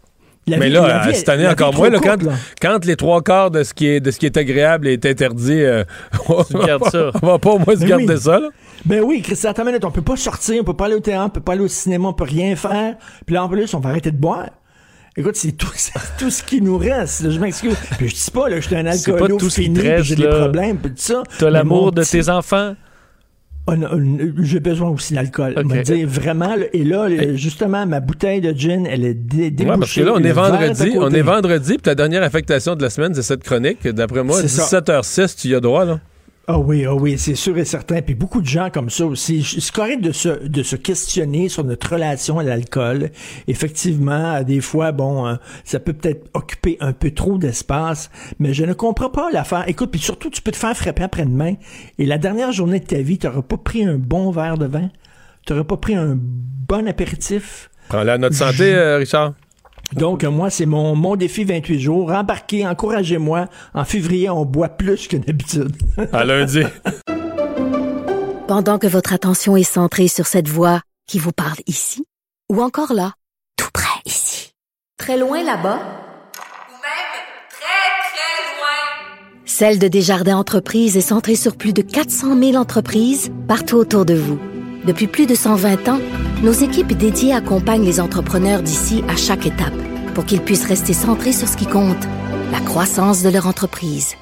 La 0.50 0.58
mais 0.58 0.68
vie- 0.68 0.74
là, 0.74 0.88
la 0.88 1.04
euh, 1.06 1.10
vie- 1.10 1.16
cette 1.16 1.30
année 1.30 1.48
encore 1.48 1.74
moins, 1.74 1.90
courte, 1.92 2.04
quand, 2.04 2.24
là. 2.24 2.32
quand 2.62 2.86
les 2.86 2.96
trois 2.96 3.22
quarts 3.22 3.52
de 3.52 3.64
ce 3.64 3.74
qui 3.74 3.88
est, 3.88 4.00
de 4.00 4.12
ce 4.12 4.20
qui 4.20 4.26
est 4.26 4.36
agréable 4.38 4.88
est 4.88 5.06
interdit, 5.06 5.62
euh, 5.62 5.84
on, 6.30 6.44
ça. 6.44 7.12
on 7.22 7.28
va 7.28 7.40
pas 7.40 7.52
au 7.52 7.60
moins 7.60 7.76
se 7.76 7.86
garder 7.86 8.06
oui. 8.14 8.20
ça. 8.20 8.40
Là. 8.40 8.50
Ben 8.86 9.02
oui, 9.04 9.22
Christian, 9.22 9.52
attends 9.52 9.64
une 9.64 9.68
minute, 9.70 9.86
on 9.86 9.92
peut 9.92 10.02
pas 10.02 10.16
sortir, 10.16 10.62
on 10.62 10.64
peut 10.64 10.74
pas 10.76 10.86
aller 10.86 10.96
au 10.96 11.00
théâtre, 11.00 11.26
on 11.28 11.30
peut 11.30 11.42
pas 11.42 11.54
aller 11.54 11.64
au 11.64 11.68
cinéma, 11.68 12.08
on 12.10 12.14
peut 12.14 12.24
rien 12.26 12.56
faire. 12.56 12.96
Puis 13.26 13.36
là, 13.36 13.44
en 13.44 13.50
plus, 13.50 13.74
on 13.74 13.80
va 13.80 13.90
arrêter 13.90 14.12
de 14.12 14.18
boire. 14.18 14.48
Écoute, 15.18 15.36
c'est 15.36 15.52
tout, 15.52 15.68
ce 16.30 16.44
qui 16.44 16.62
nous 16.62 16.78
reste. 16.78 17.22
là, 17.24 17.30
Je 17.32 17.40
m'excuse. 17.40 17.76
Puis 17.98 18.08
je 18.10 18.16
dis 18.16 18.32
pas, 18.32 18.48
là, 18.48 18.60
je 18.60 18.68
suis 18.68 18.76
un 18.76 18.90
C'est 18.92 19.12
pas 19.12 19.18
alcoolo 19.18 19.38
tout 19.38 19.50
ce 19.50 19.56
qui 19.56 19.64
fini, 19.64 19.82
j'ai 20.02 20.16
des 20.16 20.28
problèmes, 20.28 20.78
puis 20.78 20.92
tout 20.92 20.98
ça. 21.02 21.24
T'as 21.40 21.50
l'amour 21.50 21.92
de 21.92 22.02
petit- 22.02 22.12
tes 22.12 22.30
enfants? 22.30 22.76
J'ai 24.42 24.60
besoin 24.60 24.90
aussi 24.90 25.14
d'alcool. 25.14 25.54
On 25.58 25.68
va 25.68 25.78
Ok. 25.78 25.84
dire 25.84 26.08
vraiment. 26.08 26.56
et 26.74 26.84
là, 26.84 27.08
justement, 27.36 27.86
ma 27.86 28.00
bouteille 28.00 28.42
de 28.42 28.52
gin, 28.58 28.86
elle 28.86 29.06
est 29.06 29.14
dé- 29.14 29.52
débouchée. 29.52 29.70
Ouais, 29.72 29.80
parce 29.80 29.94
que 29.94 30.02
là, 30.02 30.12
on 30.16 30.24
est 30.24 30.32
vendredi. 30.32 30.92
On 30.98 31.10
est 31.12 31.22
vendredi, 31.22 31.72
puis 31.74 31.82
ta 31.82 31.96
dernière 31.96 32.24
affectation 32.24 32.76
de 32.76 32.82
la 32.82 32.90
semaine, 32.90 33.14
c'est 33.14 33.22
cette 33.22 33.44
chronique. 33.44 33.88
D'après 33.88 34.24
moi, 34.24 34.38
C'est 34.42 34.48
ça. 34.48 34.64
17h06, 34.64 35.36
tu 35.36 35.48
y 35.50 35.56
as 35.56 35.60
droit, 35.60 35.86
là. 35.86 36.00
Ah 36.52 36.58
oui, 36.58 36.84
ah 36.84 36.96
oui, 36.96 37.20
c'est 37.20 37.36
sûr 37.36 37.56
et 37.60 37.64
certain. 37.64 38.02
Puis 38.02 38.16
beaucoup 38.16 38.42
de 38.42 38.48
gens 38.48 38.72
comme 38.72 38.90
ça 38.90 39.06
aussi. 39.06 39.44
C'est 39.44 39.72
correct 39.72 40.02
de 40.02 40.12
se, 40.12 40.48
de 40.48 40.64
se 40.64 40.76
questionner 40.76 41.48
sur 41.48 41.64
notre 41.64 41.94
relation 41.94 42.40
à 42.40 42.44
l'alcool. 42.44 43.12
Effectivement, 43.48 44.42
des 44.42 44.60
fois, 44.60 44.92
bon, 44.92 45.28
euh, 45.28 45.36
ça 45.64 45.80
peut 45.80 45.94
peut-être 45.94 46.28
occuper 46.34 46.78
un 46.80 46.92
peu 46.92 47.12
trop 47.12 47.38
d'espace, 47.38 48.10
mais 48.40 48.56
je 48.56 48.66
ne 48.66 48.74
comprends 48.74 49.12
pas 49.12 49.30
l'affaire. 49.32 49.66
Écoute, 49.68 49.92
puis 49.92 50.00
surtout, 50.00 50.32
tu 50.32 50.42
peux 50.42 50.50
te 50.50 50.58
faire 50.58 50.76
frapper 50.76 51.04
après-demain. 51.04 51.54
Et 52.00 52.08
la 52.08 52.18
dernière 52.18 52.52
journée 52.52 52.80
de 52.80 52.86
ta 52.86 52.98
vie, 52.98 53.20
tu 53.20 53.28
n'auras 53.28 53.44
pas 53.44 53.58
pris 53.58 53.86
un 53.86 54.00
bon 54.00 54.32
verre 54.32 54.58
de 54.58 54.66
vin? 54.66 54.90
Tu 55.46 55.54
n'auras 55.54 55.66
pas 55.66 55.78
pris 55.78 55.94
un 55.94 56.18
bon 56.18 56.88
apéritif? 56.88 57.70
Prends-la 57.90 58.14
à 58.14 58.18
notre 58.18 58.36
santé, 58.36 58.74
euh, 58.74 58.98
Richard. 58.98 59.36
Donc, 59.94 60.24
moi, 60.24 60.50
c'est 60.50 60.66
mon, 60.66 60.96
mon 60.96 61.16
défi 61.16 61.44
28 61.44 61.80
jours. 61.80 62.12
Embarquez, 62.12 62.68
encouragez-moi. 62.68 63.48
En 63.74 63.86
février, 63.86 64.30
on 64.30 64.46
boit 64.46 64.70
plus 64.70 65.08
que 65.08 65.18
d'habitude. 65.18 65.76
À 66.14 66.24
lundi. 66.24 66.64
Pendant 68.48 68.80
que 68.80 68.88
votre 68.88 69.14
attention 69.14 69.56
est 69.56 69.64
centrée 69.64 70.08
sur 70.08 70.26
cette 70.26 70.48
voix 70.48 70.82
qui 71.08 71.20
vous 71.20 71.32
parle 71.32 71.58
ici, 71.68 72.04
ou 72.52 72.62
encore 72.62 72.94
là, 72.94 73.14
tout 73.58 73.70
près 73.74 74.02
ici, 74.06 74.54
très 74.98 75.18
loin 75.18 75.44
là-bas, 75.44 75.78
Ou 75.78 76.74
même 76.74 77.12
très, 77.50 78.10
très 78.10 78.58
loin. 78.58 79.46
Celle 79.46 79.78
de 79.78 79.88
Desjardins 79.88 80.38
Entreprises 80.38 80.98
est 80.98 81.02
centrée 81.02 81.36
sur 81.36 81.58
plus 81.58 81.74
de 81.74 81.84
400 81.84 82.40
000 82.40 82.56
entreprises 82.56 83.32
partout 83.48 83.76
autour 83.78 84.06
de 84.06 84.16
vous. 84.16 84.40
Depuis 84.90 85.06
plus 85.06 85.28
de 85.28 85.36
120 85.36 85.88
ans, 85.88 86.00
nos 86.42 86.52
équipes 86.52 86.94
dédiées 86.94 87.32
accompagnent 87.32 87.86
les 87.86 88.00
entrepreneurs 88.00 88.64
d'ici 88.64 89.04
à 89.08 89.16
chaque 89.16 89.46
étape 89.46 89.76
pour 90.16 90.26
qu'ils 90.26 90.42
puissent 90.42 90.66
rester 90.66 90.94
centrés 90.94 91.32
sur 91.32 91.48
ce 91.48 91.56
qui 91.56 91.68
compte, 91.68 92.08
la 92.52 92.60
croissance 92.60 93.22
de 93.22 93.30
leur 93.30 93.46
entreprise. 93.46 94.16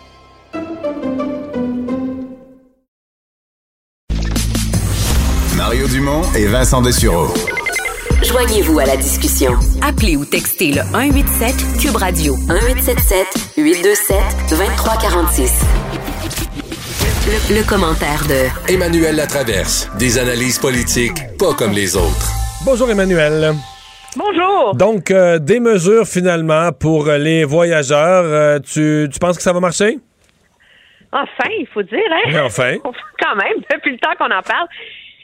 Mario 5.56 5.88
Dumont 5.88 6.24
et 6.36 6.48
Vincent 6.48 6.82
Dessureau. 6.82 7.34
Joignez-vous 8.24 8.78
à 8.80 8.86
la 8.88 8.98
discussion. 8.98 9.54
Appelez 9.82 10.18
ou 10.18 10.26
textez 10.26 10.74
le 10.74 10.82
187 10.82 11.56
Cube 11.80 11.96
Radio 11.96 12.36
1877 12.36 13.26
827 13.56 14.18
2346. 14.50 15.52
Le, 17.28 17.60
le 17.60 17.68
commentaire 17.68 18.24
de 18.32 18.48
Emmanuel 18.74 19.18
Latraverse. 19.18 19.92
Des 20.00 20.18
analyses 20.18 20.60
politiques 20.60 21.20
pas 21.38 21.54
comme 21.54 21.74
les 21.74 21.96
autres. 21.98 22.32
Bonjour, 22.66 22.90
Emmanuel. 22.90 23.52
Bonjour. 24.16 24.74
Donc, 24.76 25.12
euh, 25.12 25.38
des 25.38 25.60
mesures 25.60 26.06
finalement 26.08 26.72
pour 26.72 27.08
euh, 27.10 27.18
les 27.18 27.44
voyageurs. 27.44 28.24
Euh, 28.24 28.60
tu, 28.60 29.10
tu 29.12 29.20
penses 29.20 29.36
que 29.36 29.44
ça 29.44 29.52
va 29.52 29.60
marcher? 29.60 29.98
Enfin, 31.12 31.50
il 31.60 31.68
faut 31.74 31.84
dire, 31.84 32.00
hein? 32.12 32.44
Enfin. 32.46 32.76
Quand 33.22 33.36
même, 33.36 33.58
depuis 33.74 33.92
le 33.92 33.98
temps 34.00 34.16
qu'on 34.18 34.32
en 34.32 34.42
parle. 34.42 34.68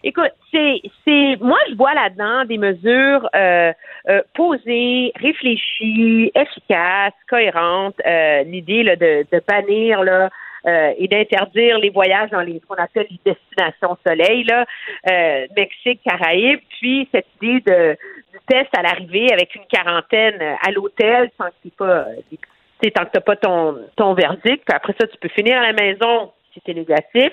Écoute, 0.03 0.31
c'est, 0.51 0.81
c'est, 1.05 1.38
moi, 1.39 1.57
je 1.69 1.75
vois 1.75 1.93
là-dedans 1.93 2.43
des 2.43 2.57
mesures 2.57 3.30
euh, 3.34 3.71
euh, 4.09 4.21
posées, 4.35 5.13
réfléchies, 5.15 6.30
efficaces, 6.35 7.13
cohérentes. 7.30 7.95
Euh, 8.05 8.43
l'idée 8.43 8.84
là, 8.84 8.97
de, 8.97 9.25
de 9.31 9.41
bannir 9.47 10.03
là, 10.03 10.30
euh, 10.65 10.94
et 10.98 11.07
d'interdire 11.07 11.77
les 11.80 11.90
voyages 11.90 12.30
dans 12.31 12.41
les 12.41 12.60
ce 12.60 12.65
qu'on 12.65 12.76
appelle 12.76 13.07
les 13.10 13.19
destinations 13.34 13.98
soleil, 14.06 14.44
là, 14.44 14.65
euh, 15.10 15.48
Mexique, 15.56 16.02
Caraïbes, 16.06 16.61
puis 16.80 17.07
cette 17.14 17.27
idée 17.41 17.60
de 17.61 17.98
du 18.34 18.40
test 18.48 18.69
à 18.76 18.81
l'arrivée 18.81 19.31
avec 19.31 19.53
une 19.56 19.65
quarantaine 19.65 20.41
à 20.65 20.72
l'hôtel 20.72 21.30
pas 21.77 21.85
euh, 21.85 22.03
des- 22.31 22.38
tu 22.38 22.90
sais, 22.90 22.91
tant 22.91 23.06
que 23.06 23.11
tu 23.11 23.18
n'as 23.18 23.22
pas 23.22 23.35
ton, 23.35 23.77
ton 23.95 24.14
verdict, 24.14 24.64
puis 24.65 24.76
après 24.76 24.94
ça, 24.99 25.07
tu 25.07 25.18
peux 25.18 25.30
finir 25.30 25.57
à 25.57 25.61
la 25.61 25.73
maison 25.73 26.31
si 26.53 26.61
es 26.68 26.73
négatif, 26.73 27.31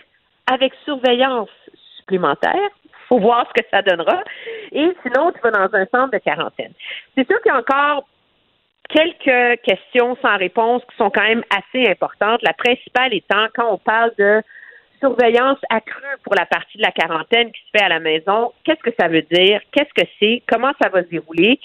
avec 0.50 0.72
surveillance 0.84 1.48
supplémentaire. 1.98 2.70
faut 3.08 3.18
voir 3.18 3.46
ce 3.48 3.60
que 3.60 3.66
ça 3.70 3.82
donnera. 3.82 4.22
Et 4.72 4.88
sinon, 5.02 5.32
tu 5.32 5.40
vas 5.42 5.50
dans 5.50 5.74
un 5.74 5.86
centre 5.86 6.10
de 6.12 6.18
quarantaine. 6.18 6.72
C'est 7.16 7.26
sûr 7.26 7.40
qu'il 7.42 7.50
y 7.52 7.54
a 7.54 7.58
encore 7.58 8.06
quelques 8.92 9.62
questions 9.62 10.16
sans 10.22 10.36
réponse 10.36 10.82
qui 10.90 10.96
sont 10.96 11.10
quand 11.10 11.22
même 11.22 11.44
assez 11.50 11.88
importantes. 11.88 12.42
La 12.42 12.52
principale 12.52 13.14
étant, 13.14 13.46
quand 13.54 13.72
on 13.72 13.78
parle 13.78 14.12
de 14.18 14.42
surveillance 15.00 15.58
accrue 15.70 16.16
pour 16.24 16.34
la 16.34 16.46
partie 16.46 16.76
de 16.76 16.82
la 16.82 16.92
quarantaine 16.92 17.50
qui 17.52 17.60
se 17.60 17.78
fait 17.78 17.84
à 17.84 17.88
la 17.88 18.00
maison, 18.00 18.52
qu'est-ce 18.64 18.82
que 18.82 18.94
ça 18.98 19.08
veut 19.08 19.22
dire? 19.22 19.60
Qu'est-ce 19.72 19.94
que 19.94 20.06
c'est? 20.18 20.42
Comment 20.46 20.72
ça 20.80 20.88
va 20.90 21.02
se 21.02 21.08
dérouler? 21.08 21.58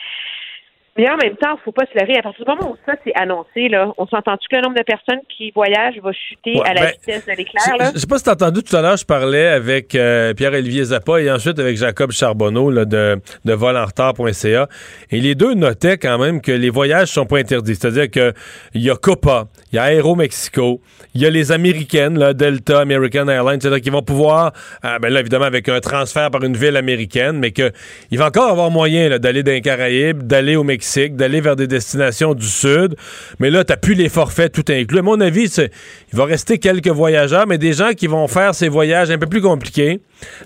Mais 0.97 1.09
en 1.09 1.17
même 1.17 1.35
temps, 1.35 1.49
il 1.51 1.57
ne 1.59 1.63
faut 1.65 1.71
pas 1.73 1.83
se 1.91 1.99
leurrer. 1.99 2.17
À 2.19 2.21
partir 2.21 2.45
du 2.45 2.49
moment 2.51 2.71
où 2.71 2.77
ça 2.85 2.93
c'est 3.03 3.13
annoncé, 3.15 3.67
là, 3.67 3.91
on 3.97 4.07
s'entend-tu 4.07 4.47
que 4.49 4.55
le 4.55 4.61
nombre 4.61 4.77
de 4.77 4.83
personnes 4.83 5.19
qui 5.35 5.51
voyagent 5.51 5.99
va 6.01 6.11
chuter 6.13 6.57
Ouais, 6.59 6.69
à 6.69 6.73
la 6.73 6.81
ben, 6.81 6.91
vitesse 6.91 7.25
de 7.25 7.31
l'éclair? 7.31 7.77
là? 7.77 7.91
Je 7.93 7.99
sais 7.99 8.07
pas 8.07 8.17
si 8.17 8.23
t'as 8.23 8.33
entendu 8.33 8.63
tout 8.63 8.75
à 8.75 8.81
l'heure, 8.81 8.95
je 8.97 9.05
parlais 9.05 9.47
avec 9.47 9.93
euh, 9.95 10.33
Pierre-Olivier 10.33 10.85
Zappa 10.85 11.19
et 11.21 11.29
ensuite 11.29 11.59
avec 11.59 11.75
Jacob 11.75 12.11
Charbonneau 12.11 12.69
là, 12.71 12.85
de, 12.85 13.19
de 13.43 13.53
volenretard.ca. 13.53 14.67
Et 15.11 15.19
les 15.19 15.35
deux 15.35 15.53
notaient 15.53 15.97
quand 15.97 16.17
même 16.17 16.41
que 16.41 16.51
les 16.51 16.69
voyages 16.69 17.09
sont 17.09 17.25
pas 17.25 17.39
interdits. 17.39 17.75
C'est-à-dire 17.75 18.09
que 18.09 18.33
il 18.73 18.81
y 18.81 18.89
a 18.89 18.95
Copa, 18.95 19.45
il 19.75 19.79
y 19.79 19.81
a 19.81 19.91
Aero 19.91 20.15
Mexico, 20.15 20.79
il 21.13 21.21
y 21.21 21.25
a 21.25 21.29
les 21.29 21.51
Américaines, 21.51 22.31
Delta, 22.31 22.79
American 22.79 23.27
Airlines, 23.27 23.59
c'est-à-dire 23.59 23.81
qu'ils 23.81 23.91
vont 23.91 24.01
pouvoir, 24.01 24.53
euh, 24.85 24.99
ben 24.99 25.11
là 25.11 25.19
évidemment 25.19 25.43
avec 25.43 25.67
un 25.67 25.81
transfert 25.81 26.31
par 26.31 26.41
une 26.45 26.55
ville 26.55 26.77
américaine, 26.77 27.39
mais 27.39 27.51
que 27.51 27.73
il 28.09 28.17
va 28.17 28.27
encore 28.27 28.49
avoir 28.49 28.71
moyen 28.71 29.19
d'aller 29.19 29.43
dans 29.43 29.51
les 29.51 29.59
Caraïbes, 29.59 30.23
d'aller 30.23 30.55
au 30.55 30.63
Mexique, 30.63 31.17
d'aller 31.17 31.41
vers 31.41 31.57
des 31.57 31.67
destinations 31.67 32.33
du 32.33 32.47
Sud. 32.47 32.95
Mais 33.39 33.49
là, 33.49 33.65
t'as 33.65 33.75
plus 33.75 33.95
les 33.95 34.07
forfaits 34.07 34.53
tout 34.53 34.63
inclus. 34.71 34.99
À 34.99 35.01
mon 35.01 35.19
avis, 35.19 35.53
il 35.57 36.17
va 36.17 36.23
rester 36.23 36.57
quelques 36.57 36.87
voyageurs, 36.87 37.45
mais 37.45 37.57
des 37.57 37.73
gens 37.73 37.91
qui 37.91 38.07
vont 38.07 38.29
faire 38.29 38.55
ces 38.55 38.69
voyages 38.69 39.11
un 39.11 39.17
peu 39.17 39.27
plus 39.27 39.41
compliqués 39.41 39.99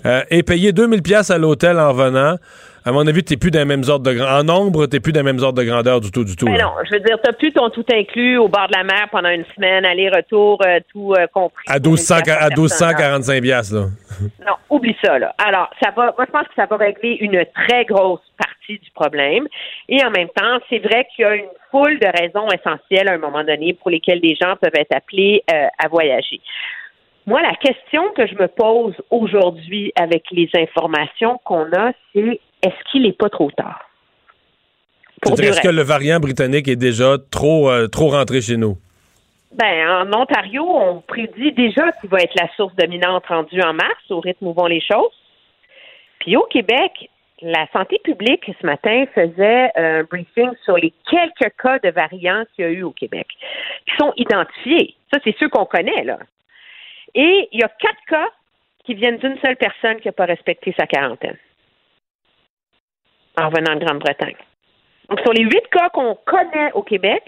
euh, 0.06 0.22
et 0.32 0.42
payer 0.42 0.72
2000 0.72 1.02
pièces 1.02 1.30
à 1.30 1.38
l'hôtel 1.38 1.78
en 1.78 1.92
venant. 1.92 2.34
À 2.84 2.92
mon 2.92 3.06
avis, 3.06 3.22
t'es 3.22 3.36
plus 3.36 3.50
dans 3.50 3.58
les 3.58 3.66
mêmes 3.66 3.84
ordres 3.88 4.10
de 4.10 4.14
grandeur. 4.14 4.40
En 4.40 4.44
nombre, 4.44 4.86
t'es 4.86 5.00
plus 5.00 5.12
dans 5.12 5.20
les 5.20 5.32
mêmes 5.32 5.42
ordres 5.42 5.58
de 5.58 5.64
grandeur 5.64 6.00
du 6.00 6.10
tout, 6.10 6.24
du 6.24 6.34
tout. 6.34 6.46
Ben 6.46 6.58
non, 6.58 6.72
je 6.84 6.92
veux 6.92 7.00
dire, 7.00 7.18
t'as 7.22 7.32
plus 7.32 7.52
ton 7.52 7.68
tout 7.68 7.84
inclus 7.92 8.38
au 8.38 8.48
bord 8.48 8.68
de 8.68 8.76
la 8.76 8.84
mer 8.84 9.08
pendant 9.10 9.28
une 9.28 9.44
semaine, 9.54 9.84
aller-retour, 9.84 10.58
euh, 10.64 10.80
tout 10.90 11.12
euh, 11.12 11.26
compris. 11.26 11.64
À 11.68 11.78
1200 11.78 12.14
à 12.40 12.48
1245 12.48 13.42
pièces 13.42 13.72
là. 13.72 13.86
Non, 14.46 14.54
oublie 14.70 14.96
ça, 15.04 15.18
là. 15.18 15.34
Alors, 15.38 15.68
ça 15.82 15.90
va, 15.90 16.14
moi, 16.16 16.24
je 16.26 16.32
pense 16.32 16.48
que 16.48 16.54
ça 16.56 16.66
va 16.66 16.76
régler 16.76 17.18
une 17.20 17.44
très 17.54 17.84
grosse 17.84 18.20
partie 18.38 18.78
du 18.78 18.90
problème. 18.92 19.46
Et 19.88 20.02
en 20.04 20.10
même 20.10 20.28
temps, 20.28 20.58
c'est 20.70 20.78
vrai 20.78 21.06
qu'il 21.14 21.24
y 21.24 21.28
a 21.28 21.34
une 21.34 21.48
foule 21.70 21.98
de 21.98 22.06
raisons 22.06 22.48
essentielles 22.48 23.08
à 23.08 23.12
un 23.12 23.18
moment 23.18 23.44
donné 23.44 23.74
pour 23.74 23.90
lesquelles 23.90 24.20
des 24.20 24.36
gens 24.40 24.56
peuvent 24.60 24.74
être 24.74 24.94
appelés 24.94 25.42
euh, 25.52 25.66
à 25.78 25.88
voyager. 25.88 26.40
Moi, 27.26 27.42
la 27.42 27.54
question 27.54 28.10
que 28.16 28.26
je 28.26 28.34
me 28.34 28.48
pose 28.48 28.94
aujourd'hui 29.10 29.92
avec 29.94 30.24
les 30.32 30.48
informations 30.54 31.38
qu'on 31.44 31.70
a, 31.72 31.92
c'est 32.12 32.40
est-ce 32.62 32.90
qu'il 32.90 33.02
n'est 33.02 33.12
pas 33.12 33.28
trop 33.28 33.50
tard? 33.50 33.90
Est-ce 35.26 35.60
que 35.60 35.68
le 35.68 35.82
variant 35.82 36.18
britannique 36.18 36.68
est 36.68 36.76
déjà 36.76 37.16
trop, 37.30 37.70
euh, 37.70 37.88
trop 37.88 38.08
rentré 38.08 38.40
chez 38.40 38.56
nous? 38.56 38.78
Ben, 39.52 39.88
en 39.88 40.12
Ontario, 40.14 40.64
on 40.64 41.00
prédit 41.00 41.52
déjà 41.52 41.92
qu'il 42.00 42.08
va 42.08 42.18
être 42.20 42.34
la 42.40 42.48
source 42.54 42.74
dominante 42.76 43.26
rendue 43.26 43.60
en 43.60 43.74
mars, 43.74 44.10
au 44.10 44.20
rythme 44.20 44.46
où 44.46 44.52
vont 44.54 44.66
les 44.66 44.80
choses. 44.80 45.12
Puis 46.20 46.36
au 46.36 46.44
Québec, 46.44 47.10
la 47.42 47.66
santé 47.72 48.00
publique 48.04 48.44
ce 48.46 48.66
matin 48.66 49.04
faisait 49.14 49.70
un 49.74 50.04
briefing 50.04 50.50
sur 50.64 50.76
les 50.76 50.92
quelques 51.10 51.52
cas 51.60 51.78
de 51.80 51.90
variants 51.90 52.44
qu'il 52.54 52.64
y 52.64 52.68
a 52.68 52.70
eu 52.70 52.82
au 52.82 52.92
Québec, 52.92 53.26
qui 53.86 53.96
sont 53.98 54.12
identifiés. 54.16 54.94
Ça, 55.12 55.18
c'est 55.24 55.34
ceux 55.38 55.48
qu'on 55.48 55.64
connaît, 55.64 56.04
là. 56.04 56.18
Et 57.14 57.48
il 57.52 57.60
y 57.60 57.64
a 57.64 57.68
quatre 57.68 58.04
cas 58.08 58.28
qui 58.84 58.94
viennent 58.94 59.18
d'une 59.18 59.38
seule 59.44 59.56
personne 59.56 60.00
qui 60.00 60.08
n'a 60.08 60.12
pas 60.12 60.26
respecté 60.26 60.72
sa 60.78 60.86
quarantaine 60.86 61.36
en 63.40 63.48
revenant 63.48 63.74
de 63.74 63.84
Grande-Bretagne. 63.84 64.36
Donc, 65.08 65.20
sur 65.20 65.32
les 65.32 65.44
huit 65.44 65.66
cas 65.70 65.88
qu'on 65.90 66.14
connaît 66.24 66.72
au 66.74 66.82
Québec, 66.82 67.22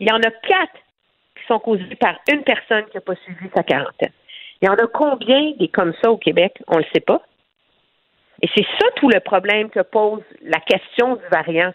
il 0.00 0.08
y 0.08 0.12
en 0.12 0.20
a 0.20 0.30
quatre 0.30 0.80
qui 1.36 1.46
sont 1.46 1.58
causés 1.58 1.96
par 1.96 2.16
une 2.30 2.42
personne 2.42 2.84
qui 2.86 2.96
n'a 2.96 3.00
pas 3.00 3.14
suivi 3.16 3.48
sa 3.54 3.62
quarantaine. 3.62 4.12
Il 4.60 4.66
y 4.66 4.68
en 4.68 4.74
a 4.74 4.86
combien 4.86 5.52
des 5.58 5.68
comme 5.68 5.92
ça 6.02 6.10
au 6.10 6.16
Québec? 6.16 6.54
On 6.68 6.76
ne 6.76 6.82
le 6.82 6.86
sait 6.92 7.00
pas. 7.00 7.22
Et 8.42 8.48
c'est 8.54 8.66
ça 8.80 8.88
tout 8.96 9.08
le 9.08 9.20
problème 9.20 9.70
que 9.70 9.80
pose 9.80 10.22
la 10.42 10.58
question 10.60 11.16
du 11.16 11.22
variant. 11.30 11.72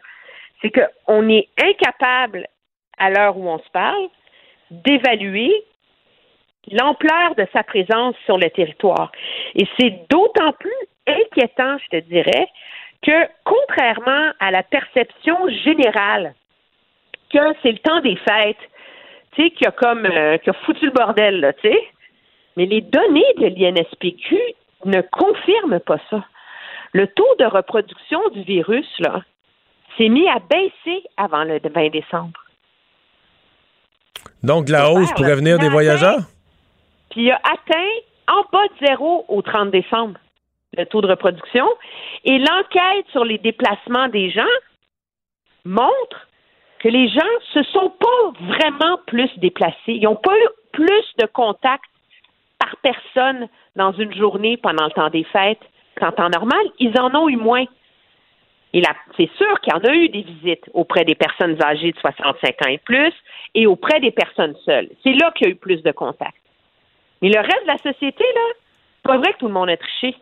C'est 0.62 0.72
qu'on 0.72 1.30
est 1.30 1.48
incapable, 1.62 2.48
à 2.98 3.10
l'heure 3.10 3.38
où 3.38 3.48
on 3.48 3.60
se 3.60 3.70
parle, 3.72 4.08
d'évaluer 4.72 5.54
l'ampleur 6.72 7.36
de 7.36 7.48
sa 7.54 7.64
présence 7.64 8.16
sur 8.26 8.38
le 8.38 8.50
territoire. 8.50 9.12
Et 9.56 9.66
c'est 9.80 10.08
d'autant 10.10 10.52
plus 10.54 10.76
inquiétant, 11.08 11.78
je 11.78 11.98
te 11.98 12.04
dirais, 12.06 12.48
que 13.02 13.28
contrairement 13.44 14.32
à 14.40 14.52
la 14.52 14.64
perception 14.64 15.38
générale 15.64 16.34
que 17.32 17.40
c'est 17.62 17.72
le 17.72 17.80
temps 17.80 18.02
des 18.02 18.16
fêtes, 18.18 18.58
tu 19.34 19.44
sais, 19.44 19.52
qui 19.52 19.66
a 19.66 19.72
comme 19.72 20.06
euh, 20.06 20.38
qui 20.38 20.50
a 20.50 20.54
foutu 20.54 20.86
le 20.86 20.92
bordel, 20.92 21.40
là, 21.40 21.54
tu 21.54 21.70
sais. 21.70 21.88
Mais 22.56 22.66
les 22.66 22.82
données 22.82 23.34
de 23.38 23.48
l'INSPQ 23.48 24.38
ne 24.86 25.02
confirment 25.02 25.80
pas 25.80 26.00
ça. 26.10 26.24
Le 26.94 27.08
taux 27.08 27.36
de 27.40 27.46
reproduction 27.46 28.20
du 28.30 28.42
virus, 28.44 28.88
là, 29.00 29.22
s'est 29.98 30.10
mis 30.10 30.28
à 30.28 30.40
baisser 30.40 31.04
avant 31.18 31.44
le 31.44 31.60
20 31.64 31.90
décembre. 31.90 32.40
Donc, 34.44 34.70
la 34.70 34.90
hausse 34.90 35.12
pourrait 35.14 35.36
venir 35.36 35.60
des 35.60 35.70
voyageurs? 35.70 36.22
Puis 37.12 37.24
il 37.24 37.32
a 37.32 37.40
atteint 37.44 37.92
en 38.28 38.44
bas 38.52 38.68
de 38.68 38.88
zéro 38.88 39.26
au 39.28 39.42
30 39.42 39.72
décembre, 39.72 40.20
le 40.78 40.86
taux 40.86 41.02
de 41.02 41.08
reproduction. 41.08 41.68
Et 42.24 42.38
l'enquête 42.38 43.06
sur 43.12 43.26
les 43.26 43.38
déplacements 43.38 44.08
des 44.10 44.30
gens 44.30 44.44
montre 45.66 46.28
que 46.80 46.90
les 46.90 47.10
gens 47.10 47.22
se 47.54 47.64
sont 47.64 47.90
pas 47.90 48.32
vraiment 48.42 49.00
plus 49.08 49.30
déplacés. 49.40 49.76
Ils 49.88 50.04
n'ont 50.04 50.16
pas 50.16 50.36
eu 50.36 50.48
plus 50.72 51.06
de 51.20 51.26
contacts 51.26 51.84
par 52.60 52.76
personne 52.78 53.48
dans 53.76 53.92
une 53.94 54.14
journée 54.14 54.58
pendant 54.58 54.86
le 54.86 54.92
temps 54.92 55.10
des 55.10 55.24
fêtes 55.26 55.64
qu'en 56.00 56.12
temps 56.12 56.30
normal. 56.30 56.66
Ils 56.80 56.98
en 57.00 57.14
ont 57.16 57.30
eu 57.30 57.36
moins. 57.36 57.66
Et 58.74 58.84
c'est 59.16 59.30
sûr 59.38 59.60
qu'il 59.62 59.74
y 59.74 59.76
en 59.76 59.80
a 59.80 59.96
eu 59.96 60.10
des 60.10 60.22
visites 60.22 60.70
auprès 60.74 61.04
des 61.04 61.16
personnes 61.16 61.58
âgées 61.64 61.92
de 61.92 62.00
65 62.00 62.66
ans 62.66 62.70
et 62.70 62.78
plus 62.78 63.14
et 63.56 63.66
auprès 63.66 64.00
des 64.00 64.12
personnes 64.12 64.56
seules. 64.66 64.90
C'est 65.04 65.14
là 65.14 65.32
qu'il 65.32 65.48
y 65.48 65.50
a 65.50 65.54
eu 65.54 65.56
plus 65.56 65.82
de 65.82 65.92
contacts. 65.92 66.36
Mais 67.22 67.30
le 67.30 67.40
reste 67.40 67.64
de 67.64 67.68
la 67.68 67.78
société, 67.78 68.24
là, 68.24 68.42
c'est 68.98 69.12
pas 69.12 69.18
vrai 69.18 69.34
que 69.34 69.40
tout 69.40 69.48
le 69.48 69.54
monde 69.54 69.70
a 69.70 69.78
triché. 69.78 70.16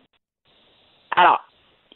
Alors, 1.16 1.40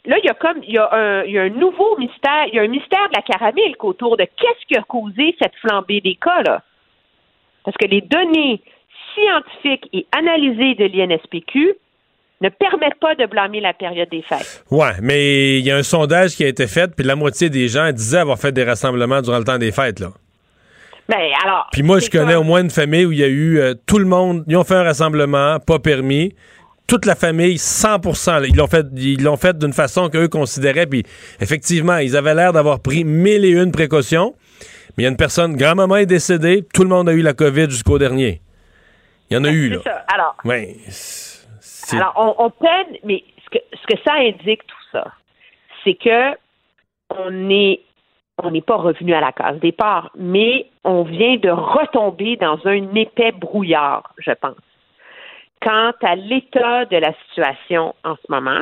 là, 0.05 0.17
il 0.21 0.25
y 0.25 0.29
a 0.29 0.33
comme 0.33 0.61
il 0.63 0.73
y 0.73 0.77
a 0.77 0.89
un, 0.91 1.23
il 1.23 1.31
y 1.31 1.39
a 1.39 1.43
un 1.43 1.49
nouveau 1.49 1.97
mystère, 1.97 2.45
il 2.47 2.55
y 2.55 2.59
a 2.59 2.63
un 2.63 2.67
mystère 2.67 3.07
de 3.09 3.15
la 3.15 3.21
caramel 3.21 3.75
autour 3.79 4.17
de 4.17 4.23
qu'est-ce 4.23 4.65
qui 4.67 4.75
a 4.75 4.83
causé 4.83 5.35
cette 5.41 5.55
flambée 5.61 6.01
des 6.01 6.15
cas, 6.15 6.41
là. 6.43 6.61
Parce 7.63 7.77
que 7.77 7.85
les 7.85 8.01
données 8.01 8.61
scientifiques 9.13 9.87
et 9.93 10.07
analysées 10.11 10.75
de 10.75 10.85
l'INSPQ 10.85 11.75
ne 12.41 12.49
permettent 12.49 12.99
pas 12.99 13.13
de 13.13 13.25
blâmer 13.27 13.61
la 13.61 13.73
période 13.73 14.09
des 14.09 14.23
fêtes. 14.23 14.65
Ouais, 14.71 14.93
mais 15.01 15.59
il 15.59 15.65
y 15.65 15.71
a 15.71 15.77
un 15.77 15.83
sondage 15.83 16.31
qui 16.31 16.43
a 16.43 16.47
été 16.47 16.65
fait, 16.65 16.95
puis 16.95 17.05
la 17.05 17.15
moitié 17.15 17.49
des 17.49 17.67
gens 17.67 17.91
disaient 17.91 18.19
avoir 18.19 18.39
fait 18.39 18.51
des 18.51 18.63
rassemblements 18.63 19.21
durant 19.21 19.37
le 19.37 19.43
temps 19.43 19.59
des 19.59 19.71
fêtes, 19.71 19.99
là. 19.99 20.09
Ben, 21.07 21.29
alors. 21.43 21.67
Puis 21.71 21.83
moi, 21.83 21.99
je 21.99 22.09
connais 22.09 22.35
au 22.35 22.43
moins 22.43 22.61
une 22.61 22.69
famille 22.69 23.05
où 23.05 23.11
il 23.11 23.19
y 23.19 23.23
a 23.23 23.27
eu 23.27 23.59
euh, 23.59 23.73
tout 23.85 23.97
le 23.97 24.05
monde, 24.05 24.45
ils 24.47 24.55
ont 24.55 24.63
fait 24.63 24.75
un 24.75 24.83
rassemblement, 24.83 25.59
pas 25.59 25.77
permis. 25.77 26.33
Toute 26.91 27.05
la 27.05 27.15
famille, 27.15 27.57
100 27.57 28.43
ils 28.43 28.53
l'ont 28.57 28.67
fait, 28.67 28.85
ils 28.97 29.23
l'ont 29.23 29.37
fait 29.37 29.57
d'une 29.57 29.71
façon 29.71 30.09
qu'eux 30.09 30.27
considéraient. 30.27 30.85
Puis 30.87 31.03
effectivement, 31.39 31.95
ils 31.95 32.17
avaient 32.17 32.35
l'air 32.35 32.51
d'avoir 32.51 32.81
pris 32.81 33.05
mille 33.05 33.45
et 33.45 33.51
une 33.51 33.71
précautions. 33.71 34.35
Mais 34.89 34.95
il 34.97 35.03
y 35.03 35.07
a 35.07 35.09
une 35.09 35.15
personne, 35.15 35.55
grand-maman 35.55 35.95
est 35.95 36.05
décédée, 36.05 36.65
tout 36.73 36.83
le 36.83 36.89
monde 36.89 37.07
a 37.07 37.13
eu 37.13 37.21
la 37.21 37.31
COVID 37.33 37.69
jusqu'au 37.69 37.97
dernier. 37.97 38.41
Il 39.29 39.35
y 39.35 39.37
en 39.37 39.45
a 39.45 39.47
Ben, 39.47 39.55
eu, 39.55 39.69
c'est 39.69 39.75
là. 39.75 39.81
ça. 39.85 40.05
Alors, 40.13 40.35
Ouais, 40.43 40.75
alors 41.93 42.13
on, 42.17 42.43
on 42.45 42.49
peine, 42.49 42.97
mais 43.05 43.23
ce 43.45 43.57
que, 43.57 43.63
ce 43.73 43.95
que 43.95 44.01
ça 44.05 44.15
indique 44.15 44.67
tout 44.67 44.85
ça, 44.91 45.13
c'est 45.85 45.93
que 45.93 46.35
on 47.17 47.49
est 47.49 47.79
on 48.43 48.51
n'est 48.51 48.61
pas 48.61 48.75
revenu 48.75 49.13
à 49.13 49.21
la 49.21 49.31
case 49.31 49.59
départ, 49.61 50.11
mais 50.17 50.65
on 50.83 51.03
vient 51.03 51.37
de 51.37 51.49
retomber 51.51 52.35
dans 52.35 52.59
un 52.65 52.93
épais 52.95 53.31
brouillard, 53.31 54.13
je 54.17 54.31
pense, 54.31 54.55
quant 55.61 55.91
à 56.01 56.15
l'état 56.15 56.85
de 56.85 56.97
la 56.97 57.13
situation 57.27 57.95
en 58.03 58.15
ce 58.15 58.31
moment 58.31 58.61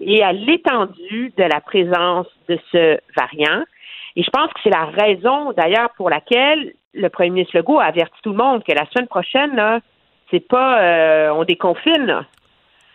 et 0.00 0.22
à 0.22 0.32
l'étendue 0.32 1.32
de 1.36 1.42
la 1.42 1.60
présence 1.60 2.26
de 2.48 2.58
ce 2.72 2.98
variant. 3.16 3.62
Et 4.14 4.22
je 4.22 4.30
pense 4.30 4.52
que 4.52 4.60
c'est 4.64 4.70
la 4.70 4.86
raison, 4.86 5.52
d'ailleurs, 5.52 5.90
pour 5.96 6.10
laquelle 6.10 6.72
le 6.94 7.08
premier 7.08 7.30
ministre 7.30 7.56
Legault 7.56 7.78
a 7.80 7.86
averti 7.86 8.16
tout 8.22 8.30
le 8.30 8.36
monde 8.36 8.64
que 8.64 8.72
la 8.72 8.86
semaine 8.86 9.08
prochaine, 9.08 9.54
là, 9.54 9.80
c'est 10.30 10.46
pas 10.46 10.80
euh, 10.82 11.30
on 11.30 11.44
déconfine, 11.44 12.06
là. 12.06 12.24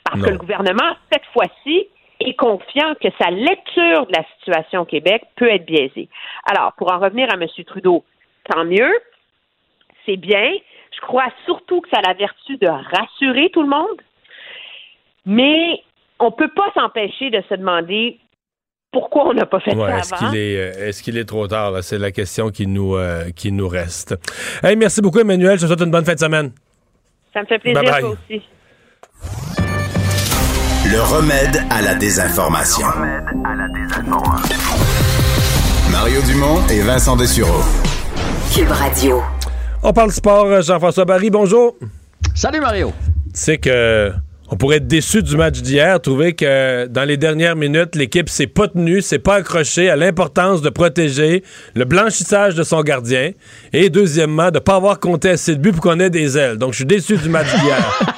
parce 0.04 0.18
Non. 0.20 0.26
que 0.26 0.32
le 0.32 0.38
gouvernement, 0.38 0.96
cette 1.12 1.26
fois-ci, 1.34 1.88
est 2.20 2.34
confiant 2.36 2.94
que 3.02 3.08
sa 3.20 3.32
lecture 3.32 4.06
de 4.06 4.14
la 4.16 4.24
situation 4.38 4.82
au 4.82 4.86
Québec 4.86 5.24
peut 5.36 5.50
être 5.50 5.66
biaisée. 5.66 6.08
Alors, 6.46 6.74
pour 6.74 6.92
en 6.92 7.00
revenir 7.00 7.28
à 7.32 7.34
M. 7.36 7.48
Trudeau, 7.66 8.04
tant 8.50 8.64
mieux, 8.66 8.94
c'est 10.06 10.18
bien. 10.18 10.52
Je 10.96 11.02
crois 11.02 11.28
surtout 11.46 11.82
que 11.82 11.90
ça 11.90 12.00
a 12.00 12.08
la 12.10 12.14
vertu 12.14 12.58
de 12.58 12.68
rassurer 12.68 13.50
tout 13.54 13.62
le 13.64 13.70
monde, 13.70 14.02
mais 15.26 15.80
on 16.20 16.32
peut 16.32 16.52
pas 16.56 16.70
s'empêcher 16.76 17.30
de 17.30 17.42
se 17.50 17.56
demander 17.56 18.20
pourquoi 18.92 19.30
on 19.30 19.34
n'a 19.34 19.46
pas 19.46 19.60
fait 19.62 19.74
Ouais, 19.74 19.90
ça 19.90 19.98
est-ce 20.00 20.14
avant. 20.16 20.30
qu'il 20.32 20.40
est, 20.40 20.58
euh, 20.58 20.88
est-ce 20.90 21.02
qu'il 21.02 21.18
est 21.18 21.24
trop 21.26 21.48
tard? 21.48 21.72
là? 21.72 21.82
C'est 21.82 21.98
la 21.98 22.12
question 22.12 22.50
qui 22.50 22.68
nous, 22.68 22.96
euh, 22.98 23.30
qui 23.32 23.52
nous 23.54 23.68
reste. 23.70 24.16
Hey, 24.62 24.76
merci 24.76 25.02
beaucoup, 25.02 25.20
Emmanuel. 25.20 25.58
Je 25.58 25.62
te 25.64 25.68
souhaite 25.68 25.82
une 25.82 25.92
bonne 25.92 26.04
fin 26.06 26.14
de 26.14 26.20
semaine. 26.20 26.52
Ça 27.34 27.42
me 27.42 27.46
fait 27.48 27.60
plaisir, 27.60 27.82
Bye 27.82 27.90
bye. 27.92 28.02
toi 28.02 28.10
aussi. 28.10 28.42
Le 30.92 31.00
remède 31.02 31.64
à 31.70 31.82
la 31.82 31.96
désinformation. 31.96 32.86
Mario 35.90 36.22
Dumont 36.24 36.68
et 36.68 36.82
Vincent 36.82 37.16
Dessureau. 37.16 37.62
Cube 38.54 38.72
Radio. 38.72 39.22
On 39.84 39.94
parle 39.94 40.12
sport. 40.12 40.46
euh, 40.46 40.62
Jean-François 40.62 41.06
Barry, 41.06 41.30
bonjour. 41.30 41.76
Salut, 42.36 42.60
Mario. 42.60 42.94
Tu 43.34 43.40
sais 43.40 43.58
que 43.58 44.12
on 44.54 44.58
pourrait 44.58 44.78
être 44.78 44.88
déçu 44.88 45.24
du 45.24 45.38
match 45.38 45.62
d'hier, 45.62 46.02
trouver 46.02 46.34
que 46.34 46.86
dans 46.88 47.06
les 47.06 47.16
dernières 47.16 47.56
minutes, 47.56 47.96
l'équipe 47.96 48.28
s'est 48.28 48.48
pas 48.48 48.68
tenue, 48.68 49.02
s'est 49.02 49.18
pas 49.18 49.36
accrochée 49.36 49.90
à 49.90 49.96
l'importance 49.96 50.62
de 50.62 50.70
protéger 50.70 51.42
le 51.74 51.86
blanchissage 51.86 52.54
de 52.54 52.64
son 52.64 52.82
gardien 52.82 53.32
et 53.72 53.90
deuxièmement, 53.90 54.52
de 54.52 54.60
pas 54.60 54.76
avoir 54.76 55.00
compté 55.00 55.30
assez 55.30 55.56
de 55.56 55.62
buts 55.62 55.72
pour 55.72 55.82
qu'on 55.82 56.02
ait 56.02 56.10
des 56.10 56.38
ailes. 56.38 56.58
Donc, 56.58 56.74
je 56.74 56.78
suis 56.78 56.86
déçu 56.86 57.16
du 57.16 57.30
match 57.30 57.48
d'hier. 57.62 57.78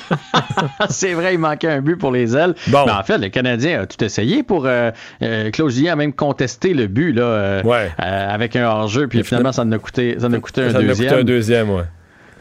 C'est 0.89 1.13
vrai, 1.13 1.34
il 1.34 1.39
manquait 1.39 1.69
un 1.69 1.81
but 1.81 1.95
pour 1.97 2.11
les 2.11 2.35
ailes. 2.35 2.55
Bon. 2.67 2.85
Mais 2.85 2.91
en 2.91 3.03
fait, 3.03 3.17
le 3.17 3.30
Canadien 3.30 3.81
a 3.81 3.85
tout 3.85 4.03
essayé 4.03 4.43
pour. 4.43 4.65
Euh, 4.65 4.91
euh, 5.21 5.51
Claude 5.51 5.69
Julien 5.71 5.93
a 5.93 5.95
même 5.95 6.13
contesté 6.13 6.73
le 6.73 6.88
but 6.88 7.13
là, 7.13 7.23
euh, 7.23 7.88
avec 7.97 8.55
un 8.55 8.65
hors-jeu, 8.67 9.07
puis 9.07 9.23
finalement, 9.23 9.51
ça 9.51 9.63
en 9.63 9.71
a 9.71 9.77
coûté, 9.77 10.15
ça 10.19 10.27
en 10.27 10.34
a 10.34 10.39
coûté 10.39 10.61
un 10.63 10.69
Ça 10.71 10.77
en 10.77 10.81
a 10.81 10.84
deuxième. 10.84 11.09
coûté 11.09 11.21
un 11.21 11.23
deuxième, 11.23 11.69
ouais. 11.69 11.84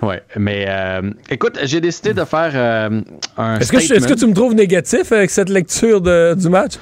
Ouais, 0.02 0.20
mais 0.36 0.64
euh, 0.68 1.10
écoute, 1.30 1.60
j'ai 1.62 1.80
décidé 1.80 2.12
de 2.12 2.24
faire 2.24 2.50
euh, 2.54 3.00
un. 3.38 3.58
Est-ce 3.60 3.70
que, 3.70 4.14
tu 4.14 4.26
me 4.26 4.34
trouves 4.34 4.54
négatif 4.54 5.12
avec 5.12 5.30
cette 5.30 5.48
lecture 5.48 6.00
de- 6.00 6.34
du 6.34 6.48
match? 6.48 6.72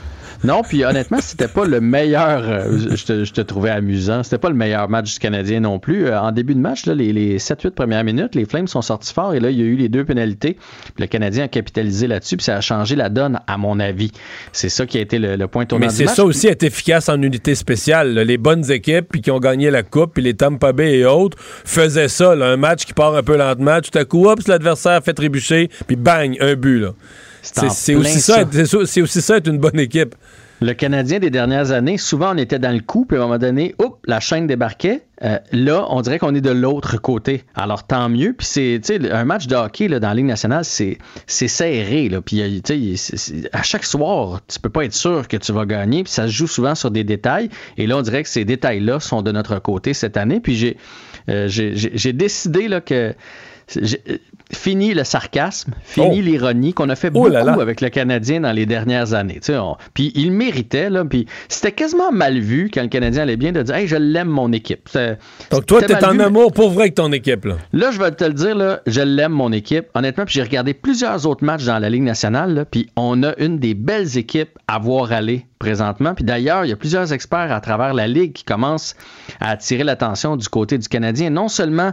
Non, 0.43 0.63
puis 0.63 0.85
honnêtement, 0.85 1.19
c'était 1.21 1.49
pas 1.49 1.67
le 1.67 1.81
meilleur. 1.81 2.43
euh, 2.49 2.79
je, 2.95 3.05
te, 3.05 3.25
je 3.25 3.33
te 3.33 3.41
trouvais 3.43 3.71
amusant. 3.71 4.23
C'était 4.23 4.39
pas 4.39 4.49
le 4.49 4.55
meilleur 4.55 4.89
match 4.89 5.13
du 5.13 5.19
Canadien 5.19 5.61
non 5.61 5.79
plus. 5.79 6.07
Euh, 6.07 6.19
en 6.19 6.33
début 6.33 6.55
de 6.55 6.61
match, 6.61 6.87
là, 6.87 6.95
les, 6.95 7.13
les 7.13 7.39
7-8 7.39 7.71
premières 7.73 8.05
minutes, 8.05 8.35
les 8.35 8.47
Flames 8.47 8.67
sont 8.67 8.81
sortis 8.81 9.13
forts 9.13 9.35
et 9.35 9.41
là, 9.41 9.51
il 9.51 9.59
y 9.59 9.63
a 9.63 9.67
eu 9.67 9.77
les 9.77 9.89
deux 9.91 10.05
pénalités. 10.05 10.55
Puis 10.55 10.95
le 11.01 11.07
Canadien 11.07 11.45
a 11.45 11.49
capitalisé 11.49 12.07
là-dessus, 12.07 12.37
puis 12.39 12.45
ça 12.45 12.57
a 12.57 12.61
changé 12.61 12.97
la 12.97 13.09
donne, 13.11 13.41
à 13.47 13.59
mon 13.59 13.79
avis. 13.81 14.13
C'est 14.53 14.71
ça 14.71 14.87
qui 14.87 14.97
a 14.99 15.01
été 15.03 15.19
le, 15.19 15.37
le 15.37 15.47
point 15.47 15.67
tournant 15.67 15.87
Mais 15.87 15.93
c'est 15.93 16.07
ça 16.07 16.25
aussi 16.25 16.47
être 16.47 16.63
efficace 16.63 17.09
en 17.09 17.21
unité 17.21 17.55
spéciale. 17.55 18.15
là. 18.15 18.25
Les 18.25 18.39
bonnes 18.39 18.71
équipes 18.71 19.09
puis 19.11 19.21
qui 19.21 19.31
ont 19.31 19.41
gagné 19.41 19.71
la 19.71 19.83
coupe, 19.83 20.15
puis 20.15 20.23
les 20.23 20.35
Tampa 20.35 20.73
Bay 20.73 20.99
et 21.01 21.05
autres 21.05 21.37
faisaient 21.41 22.09
ça. 22.09 22.35
là. 22.35 22.47
Un 22.47 22.57
match 22.57 22.85
qui 22.87 22.95
part 22.95 23.15
un 23.15 23.23
peu 23.23 23.37
lentement, 23.37 23.81
tout 23.81 23.97
à 23.99 24.05
coup, 24.07 24.27
hop, 24.29 24.41
l'adversaire 24.47 25.03
fait 25.05 25.13
trébucher, 25.13 25.69
puis 25.87 25.97
bang, 25.97 26.37
un 26.41 26.55
but. 26.55 26.79
là. 26.81 26.93
C'est 27.43 27.95
aussi 27.95 28.21
ça, 28.21 28.45
c'est 28.87 29.03
aussi 29.03 29.21
ça 29.23 29.37
être 29.37 29.49
une 29.49 29.59
bonne 29.59 29.79
équipe. 29.79 30.15
Le 30.63 30.75
Canadien 30.75 31.21
des 31.21 31.31
dernières 31.31 31.71
années, 31.71 31.97
souvent 31.97 32.35
on 32.35 32.37
était 32.37 32.59
dans 32.59 32.75
le 32.75 32.81
coup, 32.83 33.07
puis 33.07 33.17
à 33.17 33.21
un 33.21 33.25
moment 33.25 33.39
donné, 33.39 33.75
hop, 33.79 33.99
la 34.07 34.21
chaîne 34.21 34.47
débarquait. 34.47 35.01
Euh, 35.23 35.39
là, 35.53 35.87
on 35.89 36.03
dirait 36.03 36.19
qu'on 36.19 36.35
est 36.35 36.43
de 36.43 36.51
l'autre 36.51 36.99
côté. 37.01 37.45
Alors 37.55 37.87
tant 37.87 38.11
mieux. 38.11 38.35
Puis 38.37 38.47
c'est, 38.47 38.81
tu 38.85 38.99
sais, 39.03 39.11
un 39.11 39.25
match 39.25 39.47
de 39.47 39.57
hockey 39.57 39.89
là, 39.89 40.01
dans 40.01 40.09
la 40.09 40.15
Ligue 40.15 40.27
nationale, 40.27 40.67
c'est, 40.67 40.99
serré. 41.27 42.11
Là. 42.11 42.21
Puis 42.21 42.43
euh, 42.43 42.61
tu 42.63 42.95
sais, 42.95 42.97
c'est- 42.97 43.17
c'est- 43.17 43.49
à 43.55 43.63
chaque 43.63 43.85
soir, 43.85 44.41
tu 44.49 44.61
peux 44.61 44.69
pas 44.69 44.85
être 44.85 44.93
sûr 44.93 45.29
que 45.29 45.39
tu 45.39 45.51
vas 45.53 45.65
gagner. 45.65 46.05
Puis 46.05 46.13
ça 46.13 46.27
se 46.27 46.33
joue 46.33 46.47
souvent 46.47 46.75
sur 46.75 46.91
des 46.91 47.05
détails. 47.05 47.49
Et 47.79 47.87
là, 47.87 47.97
on 47.97 48.03
dirait 48.03 48.23
que 48.23 48.29
ces 48.29 48.45
détails-là 48.45 49.01
sont 49.01 49.23
de 49.23 49.33
notre 49.33 49.59
côté 49.61 49.95
cette 49.95 50.19
année. 50.19 50.41
Puis 50.41 50.57
j'ai, 50.57 50.77
euh, 51.31 51.49
décidé 52.13 52.69
là 52.69 52.83
que 52.83 53.15
Fini 54.53 54.95
le 54.95 55.05
sarcasme, 55.05 55.73
fini 55.83 56.19
Oh. 56.19 56.23
l'ironie 56.23 56.75
qu'on 56.75 56.89
a 56.89 56.97
fait 56.97 57.09
Oh 57.09 57.13
beaucoup 57.21 57.29
là 57.29 57.45
là. 57.45 57.53
avec 57.61 57.81
le 57.81 57.89
Canadien 57.89 58.41
dans 58.41 58.53
les 58.53 58.67
dernières 58.67 59.15
années. 59.15 59.41
On- 59.51 59.77
Puis 59.95 60.13
il 60.15 60.33
méritait, 60.33 60.91
là. 60.91 61.05
Puis 61.05 61.27
c'était 61.49 61.73
quasiment 61.73 62.11
mal 62.13 62.39
vu 62.39 62.71
quand 62.73 62.83
le 62.83 62.89
Canadien 62.89 63.23
allait 63.23 63.37
bien 63.37 63.53
de 63.53 63.63
dire 63.63 63.75
Hey, 63.75 63.87
je 63.87 63.97
l'aime 63.97 64.29
mon 64.29 64.53
équipe. 64.53 64.89
Donc, 65.51 65.67
toi, 65.67 65.83
t'es 65.83 66.05
en 66.05 66.11
vu, 66.11 66.19
mais- 66.19 66.25
amour 66.25 66.53
pour 66.53 66.71
vrai 66.71 66.83
avec 66.85 66.95
ton 66.97 67.13
équipe, 67.13 67.45
là. 67.45 67.57
Là, 67.73 67.91
je 67.93 67.99
vais 68.01 68.11
te 68.11 68.25
le 68.25 68.33
dire, 68.33 68.55
là, 68.57 68.81
je 68.87 69.01
l'aime, 69.01 69.33
mon 69.33 69.53
équipe. 69.53 69.87
Honnêtement, 69.95 70.25
puis 70.25 70.35
j'ai 70.35 70.43
regardé 70.43 70.75
plusieurs 70.75 71.27
autres 71.27 71.45
matchs 71.45 71.65
dans 71.65 71.79
la 71.79 71.89
Ligue 71.91 72.03
nationale, 72.03 72.55
là, 72.55 72.65
puis 72.65 72.89
on 72.97 73.23
a 73.23 73.35
une 73.39 73.59
des 73.59 73.75
belles 73.75 74.19
équipes 74.19 74.59
à 74.67 74.79
voir 74.79 75.13
aller 75.13 75.47
présentement. 75.59 76.15
Puis 76.15 76.25
d'ailleurs, 76.25 76.65
il 76.65 76.69
y 76.71 76.73
a 76.73 76.77
plusieurs 76.77 77.13
experts 77.13 77.53
à 77.53 77.61
travers 77.61 77.93
la 77.93 78.09
Ligue 78.09 78.33
qui 78.33 78.45
commencent 78.45 78.97
à 79.41 79.51
attirer 79.51 79.85
l'attention 79.85 80.37
du 80.37 80.49
côté 80.49 80.79
du 80.79 80.89
Canadien, 80.89 81.29
non 81.31 81.49
seulement 81.49 81.93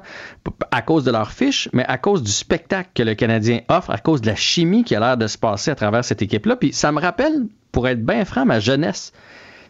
à 0.72 0.82
cause 0.82 1.04
de 1.04 1.12
leur 1.12 1.32
fiche, 1.32 1.68
mais 1.74 1.84
à 1.88 1.98
cause 1.98 2.24
du 2.24 2.32
spectacle 2.48 2.90
que 2.96 3.04
le 3.04 3.14
Canadien 3.14 3.60
offre, 3.68 3.92
à 3.92 3.98
cause 3.98 4.22
de 4.22 4.28
la 4.28 4.36
chimie 4.36 4.86
qui 4.86 4.96
a 4.96 5.02
l'air 5.02 5.18
de 5.18 5.28
se 5.28 5.38
passer 5.38 5.70
à 5.70 5.76
travers 5.76 6.06
cette 6.06 6.22
équipe-là. 6.22 6.56
Puis 6.56 6.72
ça 6.72 6.94
me 6.94 7.02
rappelle, 7.02 7.44
pour 7.74 7.90
être 7.90 8.06
bien 8.06 8.24
franc, 8.24 8.46
ma 8.46 8.62
jeunesse 8.62 9.12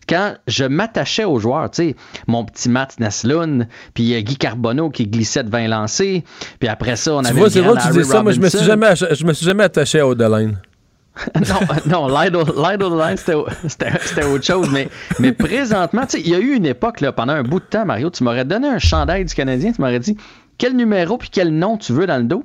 quand 0.08 0.36
je 0.48 0.64
m'attachais 0.64 1.26
aux 1.26 1.38
joueurs, 1.38 1.70
tu 1.70 1.90
sais, 1.90 1.96
mon 2.28 2.46
petit 2.46 2.70
Matt 2.70 2.98
Naslund, 2.98 3.68
puis 3.94 4.16
euh, 4.16 4.22
Guy 4.22 4.38
Carbonneau 4.38 4.90
qui 4.90 5.06
glissait 5.06 5.44
de 5.44 5.50
20 5.50 5.68
lancés, 5.68 6.24
puis 6.60 6.70
après 6.70 6.96
ça, 6.96 7.16
on 7.16 7.24
Tu 7.24 7.28
avait 7.28 7.40
vois, 7.40 7.50
c'est 7.50 7.62
que 7.62 7.88
tu 7.92 8.00
dis 8.00 8.06
ça. 8.06 8.24
Moi, 8.24 8.32
je 8.32 8.40
me 8.40 8.48
suis 8.48 8.64
jamais, 8.64 8.96
je 8.96 9.26
me 9.26 9.34
suis 9.34 9.46
jamais 9.46 9.66
attaché 9.66 10.00
à 10.00 10.08
Odeline. 10.08 10.60
non, 11.36 12.08
non, 12.08 12.08
l'idle 12.08 12.46
c'était 13.68 14.24
autre 14.24 14.46
chose. 14.46 14.70
Mais, 14.72 14.88
mais 15.20 15.34
présentement, 15.34 16.04
tu 16.04 16.18
sais, 16.18 16.22
il 16.24 16.30
y 16.30 16.36
a 16.36 16.40
eu 16.40 16.54
une 16.54 16.66
époque, 16.66 17.02
là, 17.02 17.12
pendant 17.12 17.34
un 17.34 17.44
bout 17.44 17.60
de 17.60 17.66
temps, 17.66 17.86
Mario, 17.86 18.10
tu 18.10 18.24
m'aurais 18.24 18.46
donné 18.46 18.70
un 18.70 18.80
chandail 18.80 19.26
du 19.26 19.34
Canadien, 19.34 19.74
tu 19.74 19.82
m'aurais 19.82 20.00
dit 20.00 20.16
quel 20.58 20.76
numéro 20.76 21.18
puis 21.18 21.30
quel 21.32 21.52
nom 21.52 21.78
tu 21.78 21.94
veux 21.94 22.08
dans 22.08 22.18
le 22.18 22.24
dos. 22.24 22.44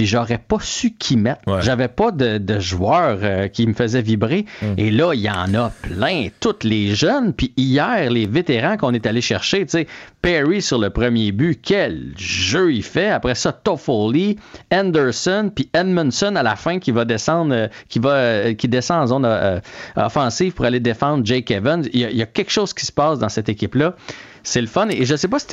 Puis 0.00 0.06
j'aurais 0.06 0.38
pas 0.38 0.56
su 0.62 0.92
qui 0.92 1.18
mettre. 1.18 1.60
J'avais 1.60 1.88
pas 1.88 2.10
de, 2.10 2.38
de 2.38 2.58
joueur 2.58 3.18
euh, 3.20 3.48
qui 3.48 3.66
me 3.66 3.74
faisait 3.74 4.00
vibrer. 4.00 4.46
Et 4.78 4.90
là, 4.90 5.12
il 5.12 5.20
y 5.20 5.28
en 5.28 5.52
a 5.52 5.70
plein, 5.82 6.28
tous 6.40 6.62
les 6.62 6.94
jeunes. 6.94 7.34
Puis 7.34 7.52
hier, 7.58 8.08
les 8.08 8.24
vétérans 8.24 8.78
qu'on 8.78 8.94
est 8.94 9.04
allé 9.04 9.20
chercher, 9.20 9.66
tu 9.66 9.72
sais, 9.72 9.86
Perry 10.22 10.62
sur 10.62 10.78
le 10.78 10.88
premier 10.88 11.32
but, 11.32 11.60
quel 11.62 12.14
jeu 12.16 12.72
il 12.72 12.82
fait. 12.82 13.10
Après 13.10 13.34
ça, 13.34 13.52
Toffoli, 13.52 14.38
Anderson, 14.72 15.52
puis 15.54 15.68
Edmondson 15.74 16.34
à 16.34 16.42
la 16.42 16.56
fin 16.56 16.78
qui 16.78 16.92
va 16.92 17.04
descendre, 17.04 17.54
euh, 17.54 17.68
qui 17.90 17.98
va, 17.98 18.12
euh, 18.12 18.54
qui 18.54 18.68
descend 18.68 19.02
en 19.02 19.06
zone 19.06 19.26
euh, 19.26 19.60
offensive 19.96 20.54
pour 20.54 20.64
aller 20.64 20.80
défendre 20.80 21.26
Jake 21.26 21.50
Evans. 21.50 21.84
Il 21.92 22.00
y, 22.00 22.04
a, 22.06 22.10
il 22.10 22.16
y 22.16 22.22
a 22.22 22.26
quelque 22.26 22.52
chose 22.52 22.72
qui 22.72 22.86
se 22.86 22.92
passe 22.92 23.18
dans 23.18 23.28
cette 23.28 23.50
équipe-là. 23.50 23.96
C'est 24.44 24.62
le 24.62 24.66
fun. 24.66 24.88
Et 24.88 25.04
je 25.04 25.14
sais 25.14 25.28
pas 25.28 25.38
si, 25.40 25.46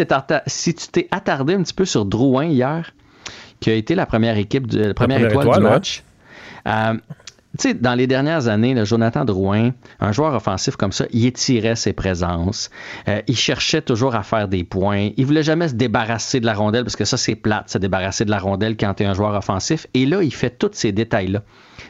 si 0.47 0.73
tu 0.73 0.87
t'es 0.87 1.09
attardé 1.11 1.53
un 1.53 1.63
petit 1.63 1.73
peu 1.73 1.83
sur 1.83 2.05
Drouin 2.05 2.45
hier, 2.45 2.93
qui 3.59 3.69
a 3.69 3.73
été 3.73 3.95
la 3.95 4.05
première 4.05 4.37
équipe, 4.37 4.67
la 4.71 4.93
première, 4.93 5.17
première 5.17 5.29
étoile, 5.29 5.45
étoile, 5.45 5.59
du 5.59 5.65
ouais. 5.65 5.71
match. 5.71 6.03
Euh, 6.67 6.93
tu 7.57 7.69
sais, 7.69 7.73
dans 7.73 7.95
les 7.95 8.05
dernières 8.05 8.47
années, 8.49 8.73
là, 8.73 8.83
Jonathan 8.83 9.25
Drouin, 9.25 9.71
un 9.99 10.11
joueur 10.11 10.35
offensif 10.35 10.75
comme 10.75 10.91
ça, 10.91 11.05
il 11.11 11.25
étirait 11.25 11.75
ses 11.75 11.93
présences. 11.93 12.69
Euh, 13.07 13.21
il 13.27 13.37
cherchait 13.37 13.81
toujours 13.81 14.15
à 14.15 14.21
faire 14.21 14.47
des 14.47 14.63
points. 14.63 15.09
Il 15.17 15.25
voulait 15.25 15.43
jamais 15.43 15.69
se 15.69 15.73
débarrasser 15.73 16.39
de 16.39 16.45
la 16.45 16.53
rondelle 16.53 16.83
parce 16.83 16.95
que 16.95 17.05
ça, 17.05 17.17
c'est 17.17 17.35
plate, 17.35 17.69
se 17.69 17.77
débarrasser 17.79 18.25
de 18.25 18.31
la 18.31 18.39
rondelle 18.39 18.77
quand 18.77 18.93
tu 18.95 19.03
es 19.03 19.05
un 19.07 19.13
joueur 19.13 19.33
offensif. 19.33 19.87
Et 19.93 20.05
là, 20.05 20.21
il 20.21 20.33
fait 20.33 20.51
tous 20.51 20.69
ces 20.73 20.91
détails-là. 20.91 21.41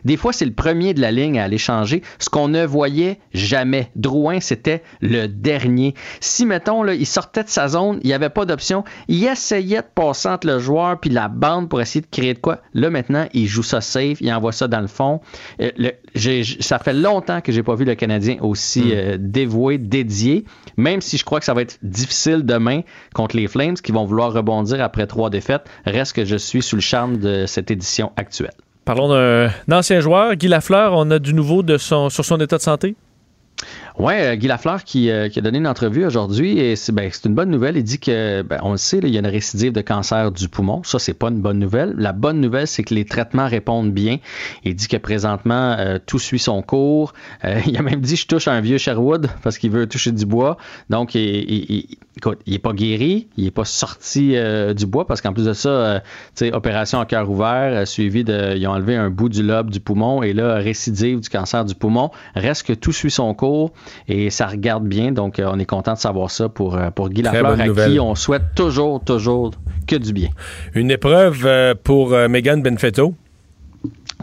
Des 0.05 0.17
fois, 0.17 0.33
c'est 0.33 0.45
le 0.45 0.53
premier 0.53 0.93
de 0.93 1.01
la 1.01 1.11
ligne 1.11 1.39
à 1.39 1.43
aller 1.43 1.57
changer, 1.57 2.01
ce 2.19 2.29
qu'on 2.29 2.47
ne 2.47 2.65
voyait 2.65 3.19
jamais. 3.33 3.89
Drouin, 3.95 4.39
c'était 4.39 4.83
le 5.01 5.27
dernier. 5.27 5.93
Si, 6.19 6.45
mettons, 6.45 6.83
là, 6.83 6.93
il 6.93 7.05
sortait 7.05 7.43
de 7.43 7.49
sa 7.49 7.67
zone, 7.67 7.99
il 8.03 8.07
n'y 8.07 8.13
avait 8.13 8.29
pas 8.29 8.45
d'option, 8.45 8.83
il 9.07 9.23
essayait 9.25 9.81
de 9.81 9.87
passer 9.93 10.29
entre 10.29 10.47
le 10.47 10.59
joueur 10.59 10.99
puis 10.99 11.09
la 11.09 11.27
bande 11.27 11.69
pour 11.69 11.81
essayer 11.81 12.01
de 12.01 12.07
créer 12.11 12.33
de 12.33 12.39
quoi. 12.39 12.61
Là, 12.73 12.89
maintenant, 12.89 13.27
il 13.33 13.47
joue 13.47 13.63
ça 13.63 13.81
safe, 13.81 14.19
il 14.21 14.31
envoie 14.33 14.51
ça 14.51 14.67
dans 14.67 14.81
le 14.81 14.87
fond. 14.87 15.21
Euh, 15.61 15.71
le- 15.77 15.91
j'ai- 16.15 16.43
j- 16.43 16.57
ça 16.59 16.79
fait 16.79 16.93
longtemps 16.93 17.41
que 17.41 17.51
j'ai 17.51 17.63
pas 17.63 17.75
vu 17.75 17.85
le 17.85 17.95
Canadien 17.95 18.37
aussi 18.41 18.91
euh, 18.93 19.17
dévoué, 19.19 19.77
dédié, 19.77 20.45
même 20.77 21.01
si 21.01 21.17
je 21.17 21.25
crois 21.25 21.39
que 21.39 21.45
ça 21.45 21.53
va 21.53 21.61
être 21.61 21.77
difficile 21.83 22.43
demain 22.43 22.81
contre 23.13 23.35
les 23.35 23.47
Flames 23.47 23.75
qui 23.75 23.91
vont 23.91 24.05
vouloir 24.05 24.33
rebondir 24.33 24.81
après 24.81 25.07
trois 25.07 25.29
défaites. 25.29 25.63
Reste 25.85 26.13
que 26.13 26.25
je 26.25 26.35
suis 26.35 26.61
sous 26.61 26.75
le 26.75 26.81
charme 26.81 27.17
de 27.17 27.45
cette 27.45 27.71
édition 27.71 28.11
actuelle. 28.15 28.51
Parlons 28.87 29.09
d'un 29.09 29.51
ancien 29.69 29.99
joueur, 29.99 30.35
Guy 30.35 30.47
Lafleur. 30.47 30.93
On 30.93 31.11
a 31.11 31.19
du 31.19 31.33
nouveau 31.33 31.61
de 31.61 31.77
son, 31.77 32.09
sur 32.09 32.23
son 32.23 32.37
état 32.37 32.55
de 32.55 32.61
santé? 32.61 32.95
Oui, 33.99 34.37
Guy 34.37 34.45
Lafleur 34.45 34.83
qui, 34.83 35.09
euh, 35.09 35.27
qui 35.27 35.39
a 35.39 35.41
donné 35.41 35.57
une 35.57 35.65
entrevue 35.65 36.05
aujourd'hui 36.05 36.59
et 36.59 36.75
c'est 36.75 36.91
ben, 36.91 37.09
une 37.25 37.33
bonne 37.33 37.49
nouvelle. 37.49 37.77
Il 37.77 37.83
dit 37.83 37.97
que, 37.97 38.43
ben, 38.43 38.59
on 38.61 38.71
le 38.71 38.77
sait, 38.77 38.99
il 39.01 39.09
y 39.09 39.17
a 39.17 39.21
une 39.21 39.25
récidive 39.25 39.71
de 39.71 39.81
cancer 39.81 40.31
du 40.31 40.49
poumon. 40.49 40.83
Ça, 40.83 40.99
c'est 40.99 41.15
pas 41.15 41.29
une 41.29 41.41
bonne 41.41 41.57
nouvelle. 41.57 41.95
La 41.97 42.13
bonne 42.13 42.39
nouvelle, 42.39 42.67
c'est 42.67 42.83
que 42.83 42.93
les 42.93 43.05
traitements 43.05 43.47
répondent 43.47 43.91
bien. 43.91 44.17
Il 44.63 44.75
dit 44.75 44.87
que 44.87 44.97
présentement, 44.97 45.75
euh, 45.79 45.97
tout 46.05 46.19
suit 46.19 46.37
son 46.37 46.61
cours. 46.61 47.13
Euh, 47.43 47.59
il 47.65 47.75
a 47.75 47.81
même 47.81 48.01
dit, 48.01 48.15
je 48.15 48.27
touche 48.27 48.47
un 48.47 48.61
vieux 48.61 48.77
Sherwood 48.77 49.29
parce 49.41 49.57
qu'il 49.57 49.71
veut 49.71 49.87
toucher 49.87 50.11
du 50.11 50.27
bois. 50.27 50.57
Donc, 50.91 51.15
il, 51.15 51.21
il, 51.21 51.97
écoute, 52.17 52.39
il 52.45 52.55
est 52.55 52.59
pas 52.59 52.73
guéri, 52.73 53.27
il 53.37 53.45
est 53.45 53.51
pas 53.51 53.63
sorti 53.63 54.35
euh, 54.35 54.73
du 54.73 54.85
bois 54.85 55.05
parce 55.05 55.21
qu'en 55.21 55.33
plus 55.33 55.45
de 55.45 55.53
ça, 55.53 55.69
euh, 55.69 55.99
tu 56.35 56.45
sais, 56.45 56.53
opération 56.53 56.99
à 56.99 57.05
cœur 57.05 57.29
ouvert, 57.29 57.71
euh, 57.73 57.85
suivi 57.85 58.23
de, 58.23 58.55
ils 58.57 58.67
ont 58.67 58.71
enlevé 58.71 58.95
un 58.95 59.09
bout 59.09 59.29
du 59.29 59.43
lobe 59.43 59.69
du 59.69 59.79
poumon 59.79 60.23
et 60.23 60.33
là, 60.33 60.55
récidive 60.55 61.19
du 61.19 61.29
cancer 61.29 61.63
du 61.63 61.75
poumon. 61.75 62.09
Reste 62.35 62.63
que 62.63 62.73
tout 62.73 62.91
suit 62.91 63.11
son 63.11 63.33
cours 63.33 63.71
et 64.07 64.29
ça 64.29 64.47
regarde 64.47 64.85
bien. 64.85 65.11
Donc, 65.11 65.39
euh, 65.39 65.49
on 65.51 65.59
est 65.59 65.65
content 65.65 65.93
de 65.93 65.99
savoir 65.99 66.31
ça 66.31 66.49
pour, 66.49 66.75
euh, 66.75 66.89
pour 66.91 67.09
Guy 67.09 67.23
Très 67.23 67.41
Lafleur, 67.41 67.59
à 67.59 67.65
nouvelle. 67.65 67.91
qui 67.91 67.99
on 67.99 68.15
souhaite 68.15 68.55
toujours, 68.55 69.03
toujours 69.03 69.51
que 69.87 69.95
du 69.95 70.13
bien. 70.13 70.29
Une 70.73 70.91
épreuve 70.91 71.45
euh, 71.45 71.73
pour 71.81 72.09
Megan 72.29 72.61
Benfetto. 72.61 73.13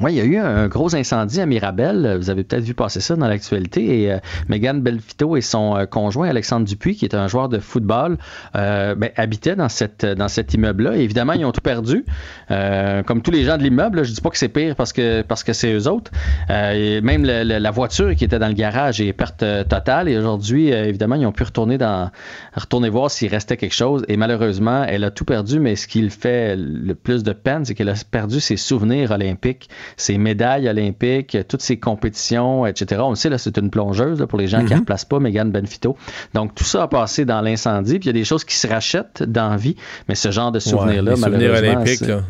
Oui, 0.00 0.14
il 0.14 0.16
y 0.16 0.20
a 0.20 0.24
eu 0.24 0.36
un 0.38 0.66
gros 0.66 0.96
incendie 0.96 1.40
à 1.40 1.46
Mirabel. 1.46 2.16
Vous 2.18 2.28
avez 2.28 2.42
peut-être 2.42 2.64
vu 2.64 2.74
passer 2.74 3.00
ça 3.00 3.14
dans 3.14 3.28
l'actualité. 3.28 4.02
Et 4.02 4.12
euh, 4.12 4.18
Megan 4.48 4.80
Belfito 4.80 5.36
et 5.36 5.40
son 5.40 5.76
euh, 5.76 5.86
conjoint 5.86 6.28
Alexandre 6.28 6.66
Dupuis, 6.66 6.96
qui 6.96 7.04
est 7.04 7.14
un 7.14 7.28
joueur 7.28 7.48
de 7.48 7.60
football, 7.60 8.18
euh, 8.56 8.96
ben, 8.96 9.10
habitaient 9.14 9.54
dans, 9.54 9.68
cette, 9.68 10.04
dans 10.04 10.26
cet 10.26 10.52
immeuble-là. 10.52 10.96
Évidemment, 10.96 11.34
ils 11.34 11.44
ont 11.44 11.52
tout 11.52 11.60
perdu. 11.60 12.04
Euh, 12.50 13.04
comme 13.04 13.22
tous 13.22 13.30
les 13.30 13.44
gens 13.44 13.56
de 13.56 13.62
l'immeuble, 13.62 14.04
je 14.04 14.12
dis 14.12 14.20
pas 14.20 14.30
que 14.30 14.38
c'est 14.38 14.48
pire 14.48 14.74
parce 14.74 14.92
que 14.92 15.22
parce 15.22 15.44
que 15.44 15.52
c'est 15.52 15.72
eux 15.72 15.86
autres. 15.86 16.10
Euh, 16.50 17.00
même 17.00 17.24
la 17.24 17.70
voiture 17.70 18.16
qui 18.16 18.24
était 18.24 18.40
dans 18.40 18.48
le 18.48 18.54
garage 18.54 19.00
est 19.00 19.12
perte 19.12 19.44
totale. 19.68 20.08
Et 20.08 20.18
aujourd'hui, 20.18 20.70
évidemment, 20.70 21.14
ils 21.14 21.26
ont 21.26 21.32
pu 21.32 21.44
retourner 21.44 21.78
dans 21.78 22.10
retourner 22.56 22.88
voir 22.88 23.12
s'il 23.12 23.30
restait 23.30 23.56
quelque 23.56 23.74
chose. 23.74 24.04
Et 24.08 24.16
malheureusement, 24.16 24.84
elle 24.88 25.04
a 25.04 25.12
tout 25.12 25.24
perdu. 25.24 25.60
Mais 25.60 25.76
ce 25.76 25.86
qui 25.86 26.10
fait 26.10 26.56
le 26.56 26.94
plus 26.94 27.22
de 27.22 27.32
peine, 27.32 27.64
c'est 27.64 27.74
qu'elle 27.74 27.88
a 27.88 27.94
perdu 28.10 28.40
ses 28.40 28.56
souvenirs 28.56 29.12
olympiques, 29.12 29.68
ses 29.96 30.18
médailles 30.18 30.68
olympiques, 30.68 31.36
toutes 31.48 31.62
ses 31.62 31.76
compétitions, 31.78 32.66
etc. 32.66 33.00
On 33.04 33.10
le 33.10 33.16
sait, 33.16 33.28
là, 33.28 33.38
c'est 33.38 33.56
une 33.58 33.70
plongeuse 33.70 34.20
là, 34.20 34.26
pour 34.26 34.38
les 34.38 34.46
gens 34.46 34.58
qui 34.58 34.64
ne 34.70 34.74
Mhm. 34.74 34.80
replacent 34.80 35.04
pas 35.04 35.18
Megan 35.20 35.50
Benfito. 35.50 35.96
Donc, 36.34 36.54
tout 36.54 36.64
ça 36.64 36.82
a 36.82 36.88
passé 36.88 37.24
dans 37.24 37.40
l'incendie. 37.40 37.98
Puis 37.98 38.04
il 38.04 38.16
y 38.16 38.16
a 38.16 38.20
des 38.20 38.24
choses 38.24 38.44
qui 38.44 38.54
se 38.56 38.66
rachètent 38.66 39.22
dans 39.22 39.50
la 39.50 39.56
vie. 39.56 39.76
Mais 40.08 40.14
ce 40.14 40.30
genre 40.30 40.52
de 40.52 40.58
souvenirs-là, 40.58 41.12
Ouais, 41.12 41.16
les 41.16 41.22
souvenirs 41.22 41.50
malheureusement. 41.52 41.82
olympiques, 41.82 42.00
là. 42.06 42.20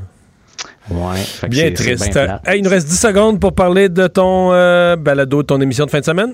Ouais, 0.91 1.49
Bien 1.49 1.73
triste. 1.73 2.15
Hey, 2.45 2.59
il 2.59 2.63
nous 2.63 2.69
reste 2.71 2.87
10 2.89 3.01
secondes 3.01 3.41
pour 3.41 3.55
parler 3.55 3.89
de 3.89 4.07
ton 4.07 4.53
euh, 4.53 4.97
balado, 4.97 5.41
de 5.43 5.47
ton 5.47 5.59
émission 5.63 5.87
de 5.87 5.91
fin 5.91 6.01
de 6.01 6.05
semaine. 6.05 6.33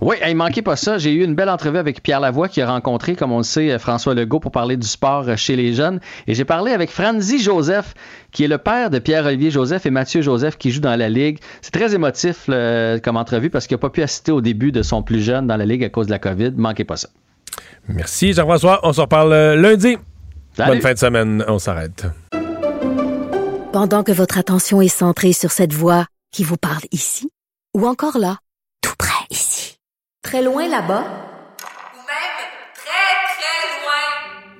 Oui, 0.00 0.14
il 0.28 0.36
manquait 0.36 0.62
pas 0.62 0.76
ça. 0.76 0.96
J'ai 0.98 1.12
eu 1.12 1.24
une 1.24 1.34
belle 1.34 1.48
entrevue 1.48 1.78
avec 1.78 2.00
Pierre 2.00 2.20
Lavoie 2.20 2.48
qui 2.48 2.60
a 2.60 2.70
rencontré, 2.70 3.16
comme 3.16 3.32
on 3.32 3.38
le 3.38 3.42
sait, 3.42 3.76
François 3.80 4.14
Legault 4.14 4.38
pour 4.38 4.52
parler 4.52 4.76
du 4.76 4.86
sport 4.86 5.24
chez 5.36 5.56
les 5.56 5.72
jeunes. 5.74 5.98
Et 6.28 6.34
j'ai 6.34 6.44
parlé 6.44 6.70
avec 6.72 6.90
Franzi 6.90 7.40
Joseph, 7.42 7.94
qui 8.32 8.44
est 8.44 8.48
le 8.48 8.58
père 8.58 8.90
de 8.90 8.98
Pierre-Olivier 8.98 9.50
Joseph 9.50 9.86
et 9.86 9.90
Mathieu 9.90 10.22
Joseph 10.22 10.56
qui 10.56 10.70
joue 10.70 10.80
dans 10.80 10.96
la 10.96 11.08
Ligue. 11.08 11.38
C'est 11.62 11.72
très 11.72 11.94
émotif 11.94 12.46
comme 12.46 13.16
entrevue 13.16 13.50
parce 13.50 13.66
qu'il 13.66 13.74
n'a 13.74 13.80
pas 13.80 13.90
pu 13.90 14.02
assister 14.02 14.32
au 14.32 14.40
début 14.40 14.72
de 14.72 14.82
son 14.82 15.02
plus 15.02 15.20
jeune 15.20 15.46
dans 15.46 15.56
la 15.56 15.66
Ligue 15.66 15.84
à 15.84 15.88
cause 15.88 16.06
de 16.06 16.12
la 16.12 16.18
COVID. 16.18 16.52
Manquez 16.56 16.84
pas 16.84 16.96
ça. 16.96 17.08
Merci, 17.88 18.32
Jean-François. 18.32 18.80
On 18.82 18.92
se 18.92 19.00
reparle 19.00 19.32
euh, 19.32 19.56
lundi. 19.56 19.96
Salut. 20.54 20.72
Bonne 20.72 20.80
fin 20.80 20.92
de 20.92 20.98
semaine. 20.98 21.44
On 21.48 21.58
s'arrête. 21.58 22.06
Pendant 23.72 24.02
que 24.02 24.12
votre 24.12 24.38
attention 24.38 24.80
est 24.80 24.88
centrée 24.88 25.32
sur 25.32 25.50
cette 25.52 25.72
voix 25.72 26.06
qui 26.32 26.44
vous 26.44 26.56
parle 26.56 26.82
ici, 26.92 27.30
ou 27.76 27.86
encore 27.86 28.18
là, 28.18 28.38
tout 28.82 28.94
près 28.98 29.24
ici, 29.30 29.78
très 30.22 30.42
loin 30.42 30.68
là-bas, 30.68 31.04
Ou 31.04 32.02
même 32.02 32.36
très, 32.74 33.10
très 33.36 33.62
loin. 33.80 34.59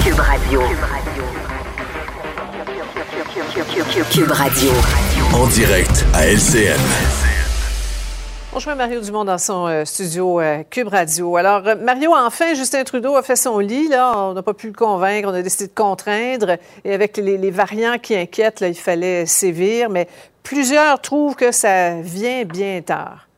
Cube 0.00 0.18
Radio. 0.18 0.60
Cube 4.10 4.30
Radio. 4.30 4.70
En 5.34 5.46
direct 5.46 6.04
à 6.14 6.26
LCN. 6.26 6.80
On 8.54 8.58
joint 8.58 8.74
Mario 8.74 9.00
Dumont 9.00 9.24
dans 9.24 9.38
son 9.38 9.66
euh, 9.66 9.84
studio 9.84 10.40
euh, 10.40 10.62
Cube 10.68 10.88
Radio. 10.88 11.36
Alors, 11.36 11.66
euh, 11.66 11.74
Mario, 11.76 12.12
enfin, 12.14 12.54
Justin 12.54 12.84
Trudeau 12.84 13.16
a 13.16 13.22
fait 13.22 13.36
son 13.36 13.58
lit. 13.58 13.88
Là, 13.88 14.12
on 14.16 14.34
n'a 14.34 14.42
pas 14.42 14.54
pu 14.54 14.68
le 14.68 14.72
convaincre, 14.72 15.28
on 15.28 15.34
a 15.34 15.42
décidé 15.42 15.68
de 15.68 15.74
contraindre. 15.74 16.56
Et 16.84 16.92
avec 16.92 17.16
les, 17.18 17.36
les 17.36 17.50
variants 17.50 17.98
qui 17.98 18.16
inquiètent, 18.16 18.60
là, 18.60 18.68
il 18.68 18.74
fallait 18.74 19.26
sévir. 19.26 19.90
Mais 19.90 20.08
plusieurs 20.42 21.00
trouvent 21.00 21.36
que 21.36 21.52
ça 21.52 22.00
vient 22.00 22.44
bien 22.44 22.80
tard. 22.82 23.28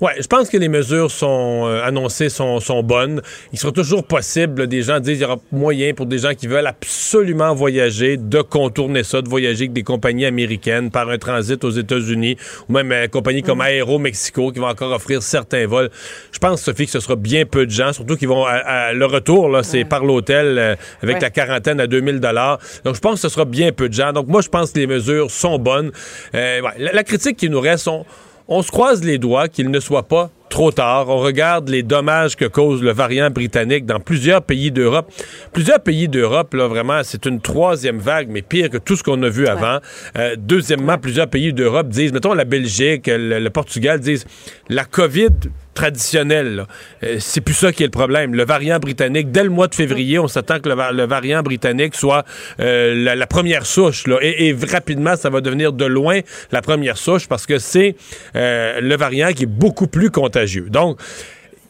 Oui, 0.00 0.10
je 0.20 0.26
pense 0.26 0.48
que 0.48 0.56
les 0.56 0.68
mesures 0.68 1.10
sont 1.10 1.66
euh, 1.66 1.82
annoncées 1.82 2.28
sont, 2.28 2.60
sont, 2.60 2.82
bonnes. 2.82 3.22
Il 3.52 3.58
sera 3.58 3.72
toujours 3.72 4.04
possible, 4.04 4.66
des 4.66 4.82
gens 4.82 5.00
disent 5.00 5.18
qu'il 5.18 5.22
y 5.22 5.24
aura 5.24 5.38
moyen 5.52 5.94
pour 5.94 6.06
des 6.06 6.18
gens 6.18 6.34
qui 6.34 6.46
veulent 6.46 6.66
absolument 6.66 7.54
voyager 7.54 8.16
de 8.16 8.42
contourner 8.42 9.04
ça, 9.04 9.22
de 9.22 9.28
voyager 9.28 9.64
avec 9.64 9.72
des 9.72 9.82
compagnies 9.82 10.26
américaines 10.26 10.90
par 10.90 11.08
un 11.08 11.18
transit 11.18 11.62
aux 11.64 11.70
États-Unis 11.70 12.36
ou 12.68 12.72
même 12.72 12.92
une 12.92 13.08
compagnie 13.08 13.42
comme 13.42 13.62
Aero 13.62 13.98
Mexico 13.98 14.52
qui 14.52 14.60
va 14.60 14.68
encore 14.68 14.92
offrir 14.92 15.22
certains 15.22 15.66
vols. 15.66 15.90
Je 16.32 16.38
pense, 16.38 16.62
Sophie, 16.62 16.86
que 16.86 16.92
ce 16.92 17.00
sera 17.00 17.16
bien 17.16 17.44
peu 17.46 17.66
de 17.66 17.70
gens, 17.70 17.92
surtout 17.92 18.16
qui 18.16 18.26
vont 18.26 18.44
à, 18.44 18.92
le 18.92 19.06
retour, 19.06 19.48
là, 19.48 19.62
c'est 19.62 19.84
par 19.84 20.04
l'hôtel 20.04 20.58
euh, 20.58 20.76
avec 21.02 21.20
la 21.20 21.30
quarantaine 21.30 21.80
à 21.80 21.86
2000 21.86 22.20
dollars. 22.20 22.58
Donc, 22.84 22.94
je 22.94 23.00
pense 23.00 23.14
que 23.14 23.20
ce 23.20 23.28
sera 23.28 23.44
bien 23.44 23.72
peu 23.72 23.88
de 23.88 23.94
gens. 23.94 24.12
Donc, 24.12 24.26
moi, 24.28 24.40
je 24.40 24.48
pense 24.48 24.72
que 24.72 24.78
les 24.78 24.86
mesures 24.86 25.30
sont 25.30 25.58
bonnes. 25.58 25.90
Euh, 26.34 26.60
ouais, 26.60 26.70
la, 26.78 26.92
la, 26.92 27.04
critique 27.04 27.36
qui 27.36 27.48
nous 27.48 27.60
reste, 27.60 27.88
on, 27.88 28.04
on 28.48 28.62
se 28.62 28.70
croise 28.70 29.02
les 29.02 29.18
doigts 29.18 29.48
qu'il 29.48 29.70
ne 29.70 29.80
soit 29.80 30.04
pas 30.04 30.30
trop 30.54 30.70
tard. 30.70 31.08
On 31.08 31.18
regarde 31.18 31.68
les 31.68 31.82
dommages 31.82 32.36
que 32.36 32.44
cause 32.44 32.80
le 32.80 32.92
variant 32.92 33.28
britannique 33.28 33.86
dans 33.86 33.98
plusieurs 33.98 34.40
pays 34.40 34.70
d'Europe. 34.70 35.10
Plusieurs 35.52 35.80
pays 35.80 36.06
d'Europe, 36.06 36.54
là, 36.54 36.68
vraiment, 36.68 37.00
c'est 37.02 37.26
une 37.26 37.40
troisième 37.40 37.98
vague, 37.98 38.28
mais 38.30 38.40
pire 38.40 38.70
que 38.70 38.78
tout 38.78 38.94
ce 38.94 39.02
qu'on 39.02 39.20
a 39.24 39.28
vu 39.28 39.48
avant. 39.48 39.80
Euh, 40.16 40.36
deuxièmement, 40.38 40.96
plusieurs 40.96 41.26
pays 41.26 41.52
d'Europe 41.52 41.88
disent, 41.88 42.12
mettons 42.12 42.34
la 42.34 42.44
Belgique, 42.44 43.08
le, 43.08 43.40
le 43.40 43.50
Portugal 43.50 43.98
disent, 43.98 44.26
la 44.68 44.84
COVID 44.84 45.30
traditionnel. 45.74 46.66
Euh, 47.02 47.16
c'est 47.18 47.40
plus 47.40 47.54
ça 47.54 47.72
qui 47.72 47.82
est 47.82 47.86
le 47.86 47.90
problème. 47.90 48.34
Le 48.34 48.44
variant 48.44 48.78
britannique, 48.78 49.30
dès 49.30 49.42
le 49.42 49.50
mois 49.50 49.66
de 49.66 49.74
février, 49.74 50.18
on 50.18 50.28
s'attend 50.28 50.60
que 50.60 50.68
le, 50.68 50.76
le, 50.92 51.06
variant 51.06 51.42
britannique 51.42 51.94
soit 51.94 52.24
euh, 52.60 52.94
la, 52.94 53.14
la, 53.14 53.26
première 53.26 53.66
souche. 53.66 54.06
Là, 54.06 54.18
et, 54.22 54.48
et, 54.48 54.56
rapidement, 54.70 55.16
ça 55.16 55.30
va 55.30 55.40
devenir 55.40 55.72
de 55.72 55.84
loin 55.84 56.20
la 56.52 56.62
première 56.62 56.96
souche 56.96 57.28
parce 57.28 57.44
que 57.44 57.58
c'est 57.58 57.96
euh, 58.36 58.80
le 58.80 58.96
variant 58.96 59.32
qui 59.32 59.42
est 59.42 59.46
beaucoup 59.46 59.88
plus 59.88 60.10
contagieux. 60.10 60.43
Donc, 60.70 60.98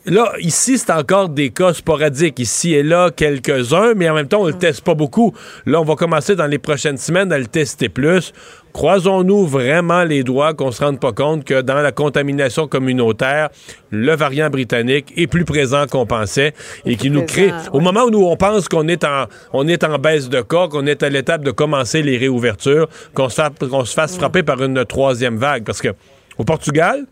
Là, 0.06 0.34
ici, 0.38 0.76
c'est 0.76 0.92
encore 0.92 1.30
des 1.30 1.48
cas 1.48 1.72
sporadiques. 1.72 2.38
Ici 2.38 2.74
et 2.74 2.82
là, 2.82 3.10
quelques-uns, 3.10 3.94
mais 3.96 4.10
en 4.10 4.14
même 4.14 4.28
temps, 4.28 4.42
on 4.42 4.46
le 4.46 4.52
teste 4.52 4.82
pas 4.82 4.94
beaucoup. 4.94 5.32
Là, 5.64 5.80
on 5.80 5.84
va 5.84 5.94
commencer 5.94 6.36
dans 6.36 6.46
les 6.46 6.58
prochaines 6.58 6.98
semaines 6.98 7.32
à 7.32 7.38
le 7.38 7.46
tester 7.46 7.88
plus. 7.88 8.34
Croisons-nous 8.74 9.46
vraiment 9.46 10.04
les 10.04 10.22
doigts 10.22 10.52
qu'on 10.52 10.72
se 10.72 10.84
rende 10.84 11.00
pas 11.00 11.12
compte 11.12 11.44
que 11.44 11.62
dans 11.62 11.76
la 11.76 11.90
contamination 11.90 12.68
communautaire, 12.68 13.48
le 13.90 14.14
variant 14.14 14.50
britannique 14.50 15.10
est 15.16 15.26
plus 15.26 15.46
présent 15.46 15.86
qu'on 15.86 16.04
pensait 16.04 16.52
et 16.84 16.96
qui 16.96 17.08
nous 17.08 17.24
crée, 17.24 17.52
au 17.72 17.80
moment 17.80 18.02
où 18.02 18.10
nous, 18.10 18.26
on 18.26 18.36
pense 18.36 18.68
qu'on 18.68 18.88
est 18.88 19.04
en, 19.04 19.24
on 19.54 19.66
est 19.68 19.84
en 19.84 19.98
baisse 19.98 20.28
de 20.28 20.42
cas, 20.42 20.68
qu'on 20.68 20.86
est 20.86 21.02
à 21.02 21.08
l'étape 21.08 21.44
de 21.44 21.50
commencer 21.50 22.02
les 22.02 22.18
réouvertures, 22.18 22.88
qu'on 23.14 23.30
se, 23.30 23.40
qu'on 23.66 23.86
se 23.86 23.94
fasse 23.94 24.18
frapper 24.18 24.42
par 24.42 24.62
une 24.62 24.84
troisième 24.84 25.38
vague. 25.38 25.64
Parce 25.64 25.80
que 25.80 25.94
au 26.36 26.44
Portugal, 26.44 27.06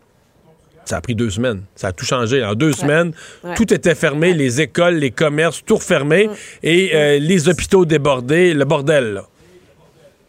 ça 0.85 0.97
a 0.97 1.01
pris 1.01 1.15
deux 1.15 1.29
semaines. 1.29 1.63
Ça 1.75 1.87
a 1.87 1.91
tout 1.91 2.05
changé. 2.05 2.43
En 2.43 2.55
deux 2.55 2.67
ouais. 2.67 2.73
semaines, 2.73 3.13
ouais. 3.43 3.53
tout 3.55 3.73
était 3.73 3.95
fermé, 3.95 4.31
ouais. 4.31 4.33
les 4.37 4.61
écoles, 4.61 4.95
les 4.95 5.11
commerces, 5.11 5.63
tout 5.65 5.75
refermé, 5.75 6.29
et 6.61 6.91
euh, 6.93 7.19
les 7.19 7.49
hôpitaux 7.49 7.85
débordés, 7.85 8.53
le 8.53 8.65
bordel. 8.65 9.13
Là. 9.13 9.27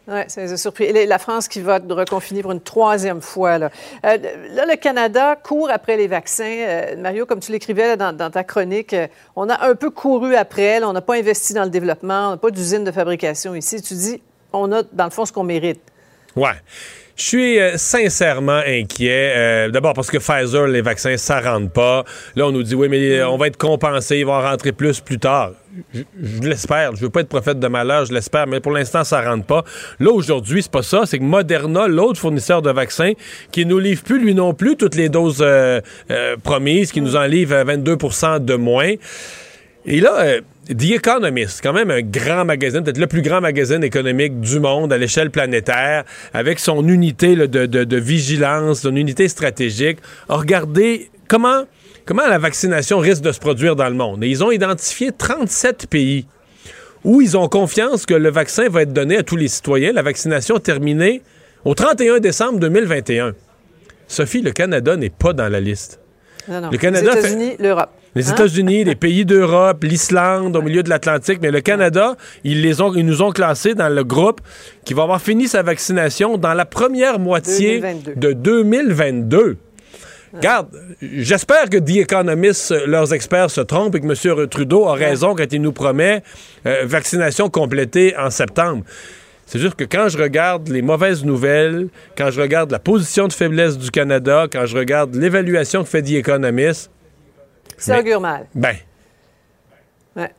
Oui, 0.07 0.19
ça 0.27 0.41
les 0.41 0.53
a 0.53 0.57
surpris. 0.57 0.85
Et 0.85 1.05
la 1.05 1.17
France 1.17 1.47
qui 1.47 1.61
va 1.61 1.79
reconfiner 1.89 2.43
pour 2.43 2.51
une 2.51 2.61
troisième 2.61 3.21
fois. 3.21 3.57
Là, 3.57 3.69
euh, 4.05 4.17
là 4.51 4.65
le 4.65 4.75
Canada 4.75 5.35
court 5.35 5.69
après 5.71 5.97
les 5.97 6.07
vaccins. 6.07 6.43
Euh, 6.43 6.95
Mario, 6.97 7.25
comme 7.25 7.39
tu 7.39 7.51
l'écrivais 7.51 7.97
dans, 7.97 8.15
dans, 8.15 8.29
ta 8.29 8.43
chronique, 8.43 8.93
euh, 8.93 9.07
on 9.35 9.49
a 9.49 9.67
un 9.67 9.73
peu 9.73 9.89
couru 9.89 10.35
après. 10.35 10.79
Là, 10.79 10.89
on 10.89 10.93
n'a 10.93 11.01
pas 11.01 11.15
investi 11.15 11.53
dans 11.53 11.63
le 11.63 11.71
développement. 11.71 12.27
On 12.27 12.31
n'a 12.31 12.37
pas 12.37 12.51
d'usine 12.51 12.83
de 12.83 12.91
fabrication 12.91 13.55
ici. 13.55 13.81
Tu 13.81 13.95
dis, 13.95 14.21
on 14.53 14.71
a, 14.71 14.83
dans 14.83 15.05
le 15.05 15.09
fond, 15.09 15.25
ce 15.25 15.33
qu'on 15.33 15.43
mérite. 15.43 15.81
Ouais. 16.35 16.53
Je 17.15 17.23
suis 17.23 17.59
euh, 17.59 17.77
sincèrement 17.77 18.61
inquiet. 18.67 19.33
Euh, 19.35 19.69
D'abord 19.69 19.93
parce 19.93 20.11
que 20.11 20.17
Pfizer, 20.17 20.67
les 20.67 20.81
vaccins, 20.81 21.15
ça 21.15 21.39
rentre 21.39 21.71
pas. 21.71 22.03
Là, 22.35 22.47
on 22.47 22.51
nous 22.51 22.63
dit, 22.63 22.75
oui, 22.75 22.89
mais 22.89 23.23
on 23.23 23.37
va 23.37 23.47
être 23.47 23.57
compensé, 23.57 24.17
ils 24.17 24.25
vont 24.25 24.41
rentrer 24.41 24.73
plus 24.73 24.99
plus 24.99 25.17
tard. 25.17 25.51
Je, 25.93 26.01
je 26.21 26.41
l'espère. 26.47 26.93
Je 26.95 27.01
veux 27.01 27.09
pas 27.09 27.21
être 27.21 27.29
prophète 27.29 27.59
de 27.59 27.67
malheur, 27.67 28.05
je 28.05 28.13
l'espère, 28.13 28.47
mais 28.47 28.59
pour 28.59 28.73
l'instant, 28.73 29.05
ça 29.05 29.21
rentre 29.21 29.45
pas. 29.45 29.63
Là, 29.99 30.11
aujourd'hui, 30.11 30.61
c'est 30.61 30.71
pas 30.71 30.83
ça. 30.83 31.03
C'est 31.05 31.19
que 31.19 31.23
Moderna, 31.23 31.87
l'autre 31.87 32.19
fournisseur 32.19 32.61
de 32.61 32.71
vaccins, 32.71 33.13
qui 33.51 33.65
nous 33.65 33.79
livre 33.79 34.03
plus, 34.03 34.19
lui 34.19 34.35
non 34.35 34.53
plus, 34.53 34.75
toutes 34.75 34.95
les 34.95 35.07
doses 35.07 35.39
euh, 35.41 35.79
promises, 36.43 36.91
qui 36.91 36.99
nous 36.99 37.15
en 37.15 37.23
livre 37.23 37.55
22% 37.55 38.43
de 38.43 38.55
moins. 38.55 38.93
Et 39.85 40.01
là, 40.01 40.39
The 40.67 40.93
Economist, 40.93 41.61
quand 41.61 41.73
même 41.73 41.91
un 41.91 42.01
grand 42.01 42.43
magazine, 42.43 42.83
peut-être 42.83 42.97
le 42.97 43.05
plus 43.05 43.21
grand 43.21 43.39
magazine 43.39 43.83
économique 43.83 44.39
du 44.39 44.59
monde 44.59 44.91
à 44.91 44.97
l'échelle 44.97 45.29
planétaire, 45.29 46.05
avec 46.33 46.59
son 46.59 46.87
unité 46.87 47.35
là, 47.35 47.45
de, 47.45 47.67
de, 47.67 47.83
de, 47.83 47.97
vigilance, 47.97 48.81
son 48.81 48.95
unité 48.95 49.27
stratégique, 49.27 49.99
a 50.27 50.37
regardé 50.37 51.11
comment, 51.27 51.65
comment 52.05 52.25
la 52.27 52.39
vaccination 52.39 52.97
risque 52.97 53.21
de 53.21 53.31
se 53.31 53.39
produire 53.39 53.75
dans 53.75 53.87
le 53.89 53.93
monde. 53.93 54.23
Et 54.23 54.27
ils 54.27 54.43
ont 54.43 54.49
identifié 54.49 55.11
37 55.11 55.87
pays 55.87 56.25
où 57.03 57.21
ils 57.21 57.37
ont 57.37 57.47
confiance 57.47 58.07
que 58.07 58.15
le 58.15 58.31
vaccin 58.31 58.67
va 58.67 58.81
être 58.81 58.93
donné 58.93 59.17
à 59.17 59.23
tous 59.23 59.35
les 59.35 59.47
citoyens, 59.47 59.93
la 59.93 60.01
vaccination 60.01 60.57
terminée 60.57 61.21
au 61.63 61.75
31 61.75 62.19
décembre 62.19 62.59
2021. 62.59 63.33
Sophie, 64.07 64.41
le 64.41 64.51
Canada 64.51 64.97
n'est 64.97 65.11
pas 65.11 65.33
dans 65.33 65.47
la 65.47 65.59
liste. 65.59 65.99
Non, 66.47 66.61
non. 66.61 66.69
Le 66.71 66.77
Canada 66.79 67.11
les 67.13 67.19
États-Unis, 67.19 67.51
fait... 67.57 67.63
l'Europe. 67.63 67.91
Les 68.15 68.29
hein? 68.29 68.33
États-Unis, 68.33 68.85
les 68.85 68.95
pays 68.95 69.25
d'Europe, 69.25 69.83
l'Islande, 69.83 70.55
au 70.55 70.61
milieu 70.61 70.83
de 70.83 70.89
l'Atlantique, 70.89 71.39
mais 71.41 71.51
le 71.51 71.61
Canada, 71.61 72.15
ils, 72.43 72.61
les 72.61 72.81
ont, 72.81 72.93
ils 72.95 73.05
nous 73.05 73.21
ont 73.21 73.31
classés 73.31 73.75
dans 73.75 73.89
le 73.89 74.03
groupe 74.03 74.41
qui 74.85 74.93
va 74.93 75.03
avoir 75.03 75.21
fini 75.21 75.47
sa 75.47 75.61
vaccination 75.61 76.37
dans 76.37 76.53
la 76.53 76.65
première 76.65 77.19
moitié 77.19 77.81
2022. 77.81 78.15
de 78.15 78.33
2022. 78.33 79.57
Regarde, 80.33 80.67
j'espère 81.01 81.69
que 81.69 81.77
The 81.77 81.97
Economist, 81.97 82.73
leurs 82.85 83.13
experts 83.13 83.51
se 83.51 83.61
trompent 83.61 83.95
et 83.95 84.01
que 84.01 84.05
M. 84.05 84.47
Trudeau 84.49 84.85
a 84.85 84.93
raison 84.93 85.33
quand 85.33 85.51
il 85.51 85.61
nous 85.61 85.71
promet 85.71 86.23
euh, 86.65 86.83
vaccination 86.85 87.49
complétée 87.49 88.15
en 88.17 88.29
septembre. 88.29 88.83
C'est 89.45 89.59
juste 89.59 89.75
que 89.75 89.83
quand 89.83 90.09
je 90.09 90.17
regarde 90.17 90.67
les 90.69 90.81
mauvaises 90.81 91.23
nouvelles, 91.23 91.87
quand 92.17 92.31
je 92.31 92.41
regarde 92.41 92.71
la 92.71 92.79
position 92.79 93.27
de 93.27 93.33
faiblesse 93.33 93.77
du 93.77 93.91
Canada, 93.91 94.47
quand 94.51 94.65
je 94.65 94.75
regarde 94.75 95.15
l'évaluation 95.15 95.83
que 95.83 95.89
fait 95.89 96.01
The 96.01 96.13
Economist, 96.13 96.91
ça 97.77 97.99
augure 97.99 98.21
mal. 98.21 98.47
Ben. 98.53 98.75
Ouais. 100.15 100.31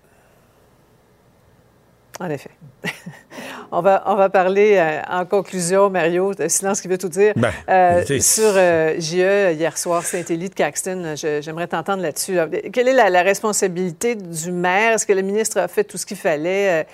En 2.21 2.31
effet. 2.31 2.51
on, 3.73 3.81
va, 3.81 4.03
on 4.07 4.15
va 4.17 4.29
parler 4.29 4.77
euh, 4.77 5.01
en 5.11 5.25
conclusion, 5.25 5.91
Mario, 5.91 6.35
de 6.35 6.49
silence 6.49 6.81
qui 6.81 6.89
veut 6.89 6.99
tout 6.99 7.09
dire. 7.09 7.33
Ben, 7.37 7.51
euh, 7.69 8.05
sur 8.21 8.53
euh, 8.57 8.95
JE 8.99 9.55
hier 9.55 9.77
soir, 9.77 10.03
Saint-Élie 10.03 10.49
de 10.49 10.55
Caxton, 10.55 11.15
j'aimerais 11.17 11.67
t'entendre 11.67 12.03
là-dessus. 12.03 12.39
Quelle 12.73 12.89
est 12.89 12.93
la, 12.93 13.11
la, 13.11 13.23
responsabilité 13.23 14.15
du 14.15 14.53
maire? 14.53 14.93
Est-ce 14.93 15.07
que 15.07 15.13
le 15.13 15.23
ministre 15.23 15.59
a 15.59 15.69
fait 15.69 15.85
tout 15.85 15.99
ce 15.99 16.07
qu'il 16.07 16.17
fallait? 16.17 16.87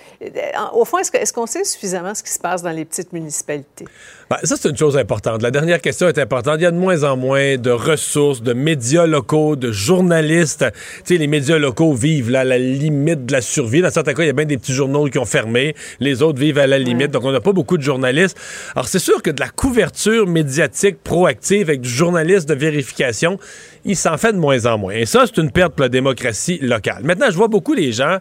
Au 0.73 0.85
fond, 0.85 0.97
est-ce 0.97 1.33
qu'on 1.33 1.45
est 1.45 1.47
sait 1.47 1.63
suffisamment 1.63 2.15
ce 2.15 2.23
qui 2.23 2.31
se 2.31 2.39
passe 2.39 2.63
dans 2.63 2.71
les 2.71 2.85
petites 2.85 3.13
municipalités? 3.13 3.85
Ben, 4.29 4.37
ça, 4.43 4.55
c'est 4.59 4.69
une 4.69 4.77
chose 4.77 4.97
importante. 4.97 5.41
La 5.41 5.51
dernière 5.51 5.81
question 5.81 6.07
est 6.07 6.17
importante. 6.17 6.55
Il 6.57 6.63
y 6.63 6.65
a 6.65 6.71
de 6.71 6.77
moins 6.77 7.03
en 7.03 7.17
moins 7.17 7.57
de 7.57 7.69
ressources, 7.69 8.41
de 8.41 8.53
médias 8.53 9.05
locaux, 9.05 9.55
de 9.55 9.71
journalistes. 9.71 10.65
Tu 11.05 11.13
sais, 11.13 11.17
les 11.17 11.27
médias 11.27 11.57
locaux 11.57 11.93
vivent 11.93 12.31
là, 12.31 12.39
à 12.39 12.43
la 12.43 12.57
limite 12.57 13.25
de 13.25 13.31
la 13.31 13.41
survie. 13.41 13.81
Dans 13.81 13.91
certains 13.91 14.13
cas, 14.13 14.23
il 14.23 14.27
y 14.27 14.29
a 14.29 14.33
bien 14.33 14.45
des 14.45 14.57
petits 14.57 14.73
journaux 14.73 15.05
qui 15.05 15.19
ont 15.19 15.25
fermé. 15.25 15.75
Les 15.99 16.21
autres 16.21 16.39
vivent 16.39 16.57
à 16.57 16.62
la 16.67 16.79
limite. 16.79 17.11
Donc, 17.11 17.23
on 17.23 17.31
n'a 17.31 17.41
pas 17.41 17.53
beaucoup 17.53 17.77
de 17.77 17.83
journalistes. 17.83 18.37
Alors, 18.75 18.87
c'est 18.87 18.99
sûr 18.99 19.21
que 19.21 19.31
de 19.31 19.39
la 19.39 19.49
couverture 19.49 20.27
médiatique 20.27 20.97
proactive 21.03 21.69
avec 21.69 21.81
du 21.81 21.89
journaliste 21.89 22.47
de 22.47 22.53
vérification, 22.53 23.39
il 23.85 23.95
s'en 23.95 24.17
fait 24.17 24.33
de 24.33 24.37
moins 24.37 24.65
en 24.65 24.77
moins. 24.77 24.93
Et 24.93 25.05
ça, 25.05 25.25
c'est 25.25 25.41
une 25.41 25.51
perte 25.51 25.73
pour 25.73 25.83
la 25.83 25.89
démocratie 25.89 26.59
locale. 26.61 27.03
Maintenant, 27.03 27.27
je 27.29 27.35
vois 27.35 27.47
beaucoup 27.47 27.73
les 27.73 27.91
gens 27.91 28.19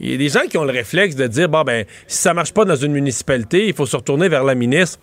il 0.00 0.10
y 0.10 0.14
a 0.14 0.16
des 0.16 0.28
gens 0.28 0.46
qui 0.48 0.58
ont 0.58 0.64
le 0.64 0.72
réflexe 0.72 1.14
de 1.14 1.26
dire 1.26 1.48
bon 1.48 1.62
ben 1.62 1.84
si 2.06 2.18
ça 2.18 2.34
marche 2.34 2.52
pas 2.52 2.64
dans 2.64 2.76
une 2.76 2.92
municipalité, 2.92 3.68
il 3.68 3.74
faut 3.74 3.86
se 3.86 3.96
retourner 3.96 4.28
vers 4.28 4.44
la 4.44 4.54
ministre. 4.54 4.98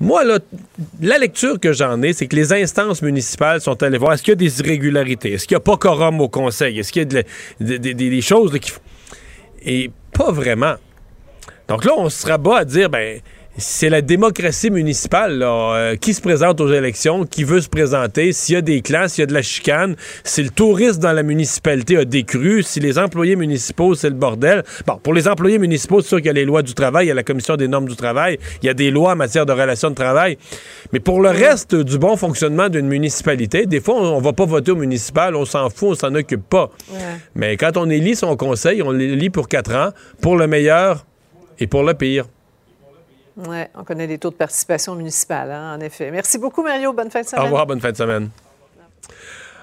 Moi, 0.00 0.24
là, 0.24 0.40
la 1.00 1.16
lecture 1.16 1.60
que 1.60 1.72
j'en 1.72 2.02
ai, 2.02 2.12
c'est 2.12 2.26
que 2.26 2.34
les 2.34 2.52
instances 2.52 3.02
municipales 3.02 3.60
sont 3.60 3.80
allées 3.82 3.98
voir 3.98 4.14
est-ce 4.14 4.22
qu'il 4.22 4.32
y 4.32 4.32
a 4.32 4.36
des 4.36 4.60
irrégularités, 4.60 5.34
est-ce 5.34 5.46
qu'il 5.46 5.54
n'y 5.54 5.58
a 5.58 5.60
pas 5.60 5.76
quorum 5.76 6.20
au 6.20 6.28
conseil, 6.28 6.78
est-ce 6.78 6.92
qu'il 6.92 7.02
y 7.02 7.04
a 7.04 7.08
de, 7.08 7.24
de, 7.60 7.76
de, 7.76 7.92
des 7.92 8.20
choses 8.20 8.58
qui. 8.58 8.72
Et 9.64 9.90
pas 10.12 10.32
vraiment. 10.32 10.74
Donc 11.72 11.86
là, 11.86 11.92
on 11.96 12.10
se 12.10 12.26
rabat 12.26 12.58
à 12.58 12.64
dire 12.66 12.90
ben 12.90 13.20
c'est 13.56 13.88
la 13.88 14.02
démocratie 14.02 14.70
municipale. 14.70 15.38
là. 15.38 15.74
Euh, 15.74 15.96
qui 15.96 16.12
se 16.12 16.20
présente 16.20 16.60
aux 16.60 16.70
élections, 16.70 17.24
qui 17.24 17.44
veut 17.44 17.62
se 17.62 17.68
présenter, 17.70 18.32
s'il 18.32 18.56
y 18.56 18.58
a 18.58 18.60
des 18.60 18.82
clans, 18.82 19.08
s'il 19.08 19.22
y 19.22 19.24
a 19.24 19.26
de 19.26 19.32
la 19.32 19.40
chicane, 19.40 19.96
si 20.22 20.42
le 20.42 20.50
tourisme 20.50 21.00
dans 21.00 21.12
la 21.12 21.22
municipalité 21.22 21.96
a 21.96 22.04
décru, 22.04 22.62
si 22.62 22.78
les 22.78 22.98
employés 22.98 23.36
municipaux, 23.36 23.94
c'est 23.94 24.10
le 24.10 24.16
bordel. 24.16 24.64
Bon, 24.86 24.98
pour 25.02 25.14
les 25.14 25.28
employés 25.28 25.58
municipaux, 25.58 26.02
c'est 26.02 26.08
sûr 26.08 26.18
qu'il 26.18 26.26
y 26.26 26.30
a 26.30 26.34
les 26.34 26.44
lois 26.44 26.60
du 26.60 26.74
travail, 26.74 27.06
il 27.06 27.08
y 27.08 27.12
a 27.12 27.14
la 27.14 27.22
commission 27.22 27.56
des 27.56 27.68
normes 27.68 27.88
du 27.88 27.96
travail, 27.96 28.38
il 28.62 28.66
y 28.66 28.68
a 28.68 28.74
des 28.74 28.90
lois 28.90 29.12
en 29.12 29.16
matière 29.16 29.46
de 29.46 29.52
relations 29.52 29.88
de 29.88 29.94
travail. 29.94 30.36
Mais 30.92 31.00
pour 31.00 31.22
le 31.22 31.30
reste 31.30 31.74
du 31.74 31.96
bon 31.96 32.18
fonctionnement 32.18 32.68
d'une 32.68 32.86
municipalité, 32.86 33.64
des 33.64 33.80
fois, 33.80 33.94
on, 33.96 34.16
on 34.16 34.20
va 34.20 34.34
pas 34.34 34.44
voter 34.44 34.72
au 34.72 34.76
municipal, 34.76 35.34
on 35.36 35.46
s'en 35.46 35.70
fout, 35.70 35.88
on 35.92 35.94
s'en 35.94 36.14
occupe 36.14 36.46
pas. 36.46 36.70
Mais 37.34 37.56
quand 37.56 37.78
on 37.78 37.88
élit 37.88 38.14
son 38.14 38.36
conseil, 38.36 38.82
on 38.82 38.90
l'élit 38.90 39.30
pour 39.30 39.48
quatre 39.48 39.74
ans, 39.74 39.90
pour 40.20 40.36
le 40.36 40.46
meilleur 40.46 41.06
et 41.58 41.66
pour 41.66 41.82
le 41.82 41.94
pire. 41.94 42.26
Oui, 43.36 43.62
on 43.74 43.84
connaît 43.84 44.06
les 44.06 44.18
taux 44.18 44.30
de 44.30 44.34
participation 44.34 44.94
municipale, 44.94 45.50
hein, 45.50 45.76
en 45.76 45.80
effet. 45.80 46.10
Merci 46.10 46.38
beaucoup, 46.38 46.62
Mario. 46.62 46.92
Bonne 46.92 47.10
fin 47.10 47.22
de 47.22 47.26
semaine. 47.26 47.42
Au 47.42 47.44
revoir, 47.46 47.66
bonne 47.66 47.80
fin 47.80 47.90
de 47.90 47.96
semaine. 47.96 48.28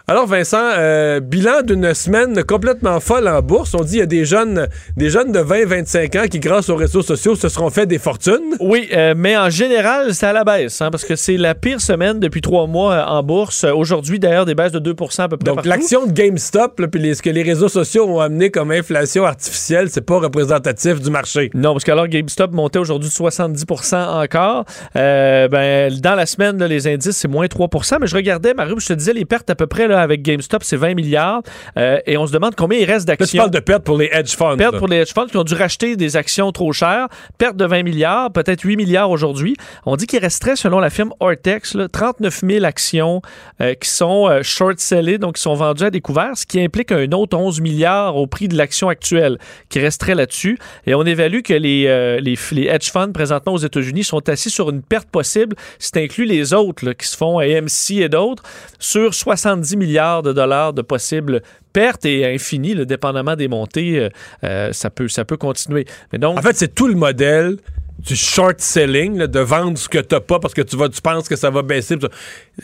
Alors 0.09 0.25
Vincent, 0.25 0.57
euh, 0.75 1.19
bilan 1.19 1.61
d'une 1.61 1.93
semaine 1.93 2.43
complètement 2.43 2.99
folle 2.99 3.27
en 3.27 3.43
bourse. 3.43 3.75
On 3.75 3.83
dit 3.83 3.91
qu'il 3.91 3.99
y 3.99 4.01
a 4.01 4.07
des 4.07 4.25
jeunes, 4.25 4.67
des 4.97 5.11
jeunes 5.11 5.31
de 5.31 5.37
20-25 5.37 6.19
ans 6.19 6.27
qui, 6.27 6.39
grâce 6.39 6.67
aux 6.69 6.75
réseaux 6.75 7.03
sociaux, 7.03 7.35
se 7.35 7.47
seront 7.47 7.69
fait 7.69 7.85
des 7.85 7.99
fortunes. 7.99 8.55
Oui, 8.59 8.89
euh, 8.91 9.13
mais 9.15 9.37
en 9.37 9.51
général, 9.51 10.15
c'est 10.15 10.25
à 10.25 10.33
la 10.33 10.43
baisse, 10.43 10.81
hein, 10.81 10.89
parce 10.89 11.05
que 11.05 11.15
c'est 11.15 11.37
la 11.37 11.53
pire 11.53 11.79
semaine 11.79 12.19
depuis 12.19 12.41
trois 12.41 12.65
mois 12.65 12.93
euh, 12.93 13.05
en 13.05 13.21
bourse. 13.21 13.63
Aujourd'hui, 13.65 14.17
d'ailleurs, 14.17 14.45
des 14.45 14.55
baisses 14.55 14.71
de 14.71 14.79
2% 14.79 15.21
à 15.21 15.27
peu 15.27 15.37
près 15.37 15.45
Donc 15.45 15.63
l'action 15.63 16.07
de 16.07 16.11
GameStop, 16.11 16.81
puis 16.91 17.15
ce 17.15 17.21
que 17.21 17.29
les 17.29 17.43
réseaux 17.43 17.69
sociaux 17.69 18.07
ont 18.09 18.19
amené 18.19 18.49
comme 18.49 18.71
inflation 18.71 19.25
artificielle, 19.25 19.91
c'est 19.91 20.01
pas 20.01 20.17
représentatif 20.17 20.99
du 20.99 21.11
marché. 21.11 21.51
Non, 21.53 21.73
parce 21.73 21.83
qu'alors 21.83 22.07
GameStop 22.07 22.51
montait 22.51 22.79
aujourd'hui 22.79 23.09
de 23.09 23.13
70% 23.13 24.23
encore. 24.23 24.65
Ben, 24.95 25.93
dans 26.01 26.15
la 26.15 26.25
semaine, 26.25 26.57
là, 26.57 26.67
les 26.67 26.87
indices, 26.87 27.15
c'est 27.15 27.27
moins 27.27 27.45
3% 27.45 27.97
Mais 28.01 28.07
je 28.07 28.15
regardais, 28.15 28.55
Mario, 28.55 28.79
je 28.79 28.87
te 28.87 28.93
disais, 28.93 29.13
les 29.13 29.25
pertes 29.25 29.51
à 29.51 29.55
peu 29.55 29.67
près 29.67 29.87
là, 29.87 29.98
avec 30.01 30.21
GameStop, 30.21 30.63
c'est 30.63 30.77
20 30.77 30.95
milliards. 30.95 31.41
Euh, 31.77 31.99
et 32.05 32.17
on 32.17 32.27
se 32.27 32.31
demande 32.31 32.55
combien 32.55 32.79
il 32.79 32.85
reste 32.85 33.07
Là, 33.07 33.15
tu 33.15 33.21
d'actions. 33.23 33.37
parles 33.39 33.51
de 33.51 33.59
pertes 33.59 33.83
pour 33.83 33.97
les 33.97 34.09
hedge 34.11 34.35
funds. 34.35 34.57
Perte 34.57 34.73
là. 34.73 34.79
pour 34.79 34.87
les 34.87 34.97
hedge 34.97 35.13
funds 35.13 35.27
qui 35.27 35.37
ont 35.37 35.43
dû 35.43 35.53
racheter 35.53 35.95
des 35.95 36.17
actions 36.17 36.51
trop 36.51 36.71
chères. 36.73 37.07
Perte 37.37 37.55
de 37.55 37.65
20 37.65 37.83
milliards, 37.83 38.31
peut-être 38.31 38.61
8 38.63 38.75
milliards 38.77 39.09
aujourd'hui. 39.09 39.55
On 39.85 39.95
dit 39.95 40.07
qu'il 40.07 40.19
resterait, 40.19 40.55
selon 40.55 40.79
la 40.79 40.89
firme 40.89 41.13
Ortex, 41.19 41.75
là, 41.75 41.87
39 41.87 42.41
000 42.47 42.65
actions 42.65 43.21
euh, 43.61 43.73
qui 43.73 43.89
sont 43.89 44.27
euh, 44.27 44.41
short-sellées, 44.43 45.17
donc 45.17 45.35
qui 45.35 45.41
sont 45.41 45.55
vendues 45.55 45.83
à 45.85 45.89
découvert, 45.91 46.31
ce 46.35 46.45
qui 46.45 46.61
implique 46.61 46.91
un 46.91 47.11
autre 47.11 47.37
11 47.37 47.61
milliards 47.61 48.15
au 48.15 48.27
prix 48.27 48.47
de 48.47 48.57
l'action 48.57 48.89
actuelle 48.89 49.37
qui 49.69 49.79
resterait 49.79 50.15
là-dessus. 50.15 50.57
Et 50.85 50.95
on 50.95 51.03
évalue 51.03 51.41
que 51.41 51.53
les, 51.53 52.19
les, 52.21 52.37
les 52.51 52.67
hedge 52.67 52.91
funds 52.91 53.11
présentement 53.11 53.53
aux 53.53 53.57
États-Unis 53.57 54.03
sont 54.03 54.27
assis 54.29 54.49
sur 54.49 54.69
une 54.69 54.81
perte 54.81 55.09
possible, 55.09 55.55
si 55.77 55.91
tu 55.91 55.99
inclus 55.99 56.25
les 56.25 56.53
autres 56.53 56.85
là, 56.85 56.93
qui 56.93 57.07
se 57.07 57.17
font 57.17 57.39
AMC 57.39 57.91
et 58.01 58.09
d'autres, 58.09 58.43
sur 58.79 59.13
70 59.13 59.75
milliards 59.77 59.88
de 60.23 60.33
dollars 60.33 60.73
de 60.73 60.81
possibles 60.81 61.41
pertes 61.73 62.05
et 62.05 62.25
infinies, 62.33 62.75
là, 62.75 62.85
dépendamment 62.85 63.35
des 63.35 63.47
montées, 63.47 63.99
euh, 63.99 64.09
euh, 64.43 64.71
ça, 64.73 64.89
peut, 64.89 65.07
ça 65.07 65.25
peut 65.25 65.37
continuer. 65.37 65.85
Mais 66.11 66.19
donc, 66.19 66.37
En 66.37 66.41
fait, 66.41 66.55
c'est 66.57 66.73
tout 66.73 66.87
le 66.87 66.95
modèle 66.95 67.57
du 67.99 68.15
short 68.15 68.59
selling, 68.61 69.17
là, 69.17 69.27
de 69.27 69.39
vendre 69.39 69.77
ce 69.77 69.89
que 69.89 69.99
t'as 69.99 70.19
pas 70.21 70.39
parce 70.39 70.53
que 70.53 70.61
tu 70.61 70.77
vas, 70.77 70.89
tu 70.89 71.01
penses 71.01 71.27
que 71.27 71.35
ça 71.35 71.49
va 71.49 71.61
baisser, 71.61 71.97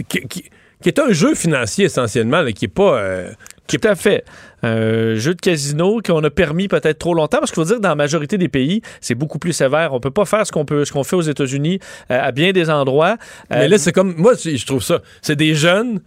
qui, 0.08 0.22
qui- 0.28 0.50
qui 0.82 0.90
est 0.90 1.00
un 1.00 1.12
jeu 1.14 1.36
financier 1.36 1.86
essentiellement, 1.86 2.42
là, 2.42 2.52
qui 2.52 2.66
est 2.66 2.70
pas. 2.70 3.00
euh, 3.00 3.32
Tout 3.68 3.80
à 3.84 3.96
fait. 3.96 4.24
Un 4.62 5.16
jeu 5.16 5.34
de 5.34 5.42
casino 5.42 6.00
qu'on 6.06 6.24
a 6.24 6.30
permis 6.30 6.68
peut-être 6.68 7.00
trop 7.00 7.14
longtemps, 7.14 7.40
parce 7.40 7.52
qu'il 7.52 7.56
faut 7.64 7.68
dire 7.68 7.78
que 7.78 7.82
dans 7.82 7.90
la 7.90 7.96
majorité 7.96 8.38
des 8.38 8.50
pays, 8.50 8.82
c'est 9.02 9.16
beaucoup 9.16 9.40
plus 9.40 9.54
sévère. 9.54 9.94
On 9.94 10.00
peut 10.00 10.12
pas 10.12 10.26
faire 10.26 10.46
ce 10.46 10.52
qu'on 10.52 10.66
peut, 10.66 10.84
ce 10.86 10.92
qu'on 10.92 11.04
fait 11.04 11.16
aux 11.16 11.22
États-Unis 11.22 11.80
euh, 12.12 12.20
à 12.22 12.32
bien 12.32 12.52
des 12.52 12.70
endroits. 12.70 13.18
Euh, 13.52 13.56
Mais 13.62 13.68
là, 13.70 13.78
c'est 13.78 13.92
comme. 13.94 14.14
Moi, 14.18 14.34
je 14.44 14.66
trouve 14.66 14.84
ça. 14.84 15.02
C'est 15.22 15.36
des 15.36 15.56
jeunes 15.56 16.02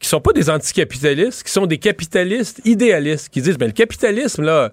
qui 0.00 0.08
sont 0.08 0.20
pas 0.20 0.32
des 0.32 0.50
anticapitalistes, 0.50 1.42
qui 1.44 1.52
sont 1.52 1.66
des 1.66 1.78
capitalistes 1.78 2.60
idéalistes, 2.64 3.28
qui 3.28 3.42
disent 3.42 3.58
ben, 3.58 3.66
le 3.66 3.72
capitalisme, 3.72 4.42
là. 4.42 4.72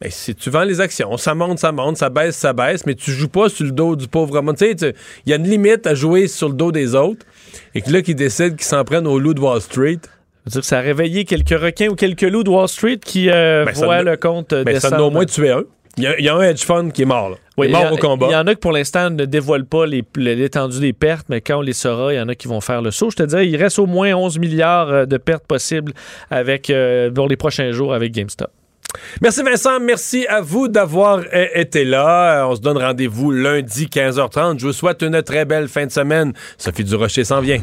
Ben, 0.00 0.12
si 0.12 0.32
tu 0.32 0.48
vends 0.48 0.62
les 0.62 0.80
actions, 0.80 1.16
ça 1.16 1.34
monte, 1.34 1.58
ça 1.58 1.72
monte, 1.72 1.96
ça 1.96 2.08
baisse, 2.08 2.36
ça 2.36 2.52
baisse, 2.52 2.86
mais 2.86 2.94
tu 2.94 3.10
joues 3.10 3.28
pas 3.28 3.48
sur 3.48 3.64
le 3.64 3.72
dos 3.72 3.96
du 3.96 4.06
pauvre 4.06 4.40
monde. 4.40 4.56
Tu 4.56 4.66
sais, 4.78 4.94
il 5.26 5.30
y 5.30 5.32
a 5.32 5.36
une 5.36 5.48
limite 5.48 5.88
à 5.88 5.94
jouer 5.96 6.28
sur 6.28 6.48
le 6.48 6.54
dos 6.54 6.70
des 6.70 6.94
autres. 6.94 7.26
Et 7.74 7.82
que 7.82 7.90
là, 7.90 8.00
qui 8.00 8.14
décident 8.14 8.54
qu'ils 8.54 8.62
s'en 8.62 8.84
prennent 8.84 9.08
au 9.08 9.18
loup 9.18 9.34
de 9.34 9.40
Wall 9.40 9.60
Street. 9.60 9.98
dire 10.46 10.60
que 10.60 10.66
ça 10.66 10.78
a 10.78 10.80
réveillé 10.82 11.24
quelques 11.24 11.60
requins 11.60 11.88
ou 11.88 11.96
quelques 11.96 12.22
loups 12.22 12.44
de 12.44 12.50
Wall 12.50 12.68
Street 12.68 12.98
qui 13.04 13.28
euh, 13.28 13.64
Ben, 13.64 13.74
voient 13.74 14.02
le 14.02 14.16
compte 14.16 14.52
euh, 14.52 14.62
Ben, 14.62 14.78
ça 14.78 14.90
en 14.90 15.00
a 15.00 15.02
au 15.02 15.10
moins 15.10 15.26
tué 15.26 15.50
un. 15.50 15.64
Il 15.98 16.04
y, 16.04 16.06
a- 16.06 16.18
il 16.18 16.24
y 16.24 16.28
a 16.28 16.34
un 16.36 16.40
hedge 16.42 16.64
fund 16.64 16.90
qui 16.92 17.02
est 17.02 17.06
mort, 17.06 17.30
là. 17.30 17.36
Oui, 17.56 17.66
il 17.66 17.70
est 17.70 17.72
mort 17.72 17.86
a- 17.86 17.92
au 17.92 17.96
combat. 17.96 18.26
Il 18.30 18.32
y 18.32 18.36
en 18.36 18.46
a 18.46 18.54
que 18.54 18.60
pour 18.60 18.72
l'instant 18.72 19.10
ne 19.10 19.24
dévoilent 19.24 19.66
pas 19.66 19.84
les- 19.84 20.04
l'étendue 20.16 20.78
des 20.80 20.92
pertes, 20.92 21.26
mais 21.28 21.40
quand 21.40 21.58
on 21.58 21.60
les 21.60 21.72
saura, 21.72 22.14
il 22.14 22.16
y 22.16 22.20
en 22.20 22.28
a 22.28 22.34
qui 22.36 22.46
vont 22.48 22.60
faire 22.60 22.80
le 22.82 22.90
saut. 22.92 23.10
Je 23.10 23.16
te 23.16 23.22
dirais, 23.24 23.48
il 23.48 23.56
reste 23.56 23.78
au 23.80 23.86
moins 23.86 24.14
11 24.14 24.38
milliards 24.38 24.88
euh, 24.90 25.04
de 25.06 25.16
pertes 25.16 25.44
possibles 25.46 25.92
avec, 26.30 26.70
euh, 26.70 27.10
pour 27.10 27.28
les 27.28 27.36
prochains 27.36 27.72
jours 27.72 27.92
avec 27.94 28.12
GameStop. 28.12 28.48
Merci 29.20 29.42
Vincent, 29.42 29.80
merci 29.80 30.26
à 30.28 30.40
vous 30.40 30.68
d'avoir 30.68 31.18
euh, 31.34 31.46
été 31.54 31.84
là. 31.84 32.46
On 32.48 32.54
se 32.54 32.60
donne 32.60 32.78
rendez-vous 32.78 33.30
lundi 33.32 33.86
15h30. 33.86 34.58
Je 34.60 34.66
vous 34.68 34.72
souhaite 34.72 35.02
une 35.02 35.20
très 35.22 35.44
belle 35.44 35.68
fin 35.68 35.84
de 35.84 35.90
semaine. 35.92 36.32
Sophie 36.56 36.84
Durocher 36.84 37.24
s'en 37.24 37.40
vient. 37.40 37.58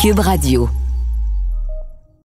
Cube 0.00 0.20
Radio. 0.20 0.68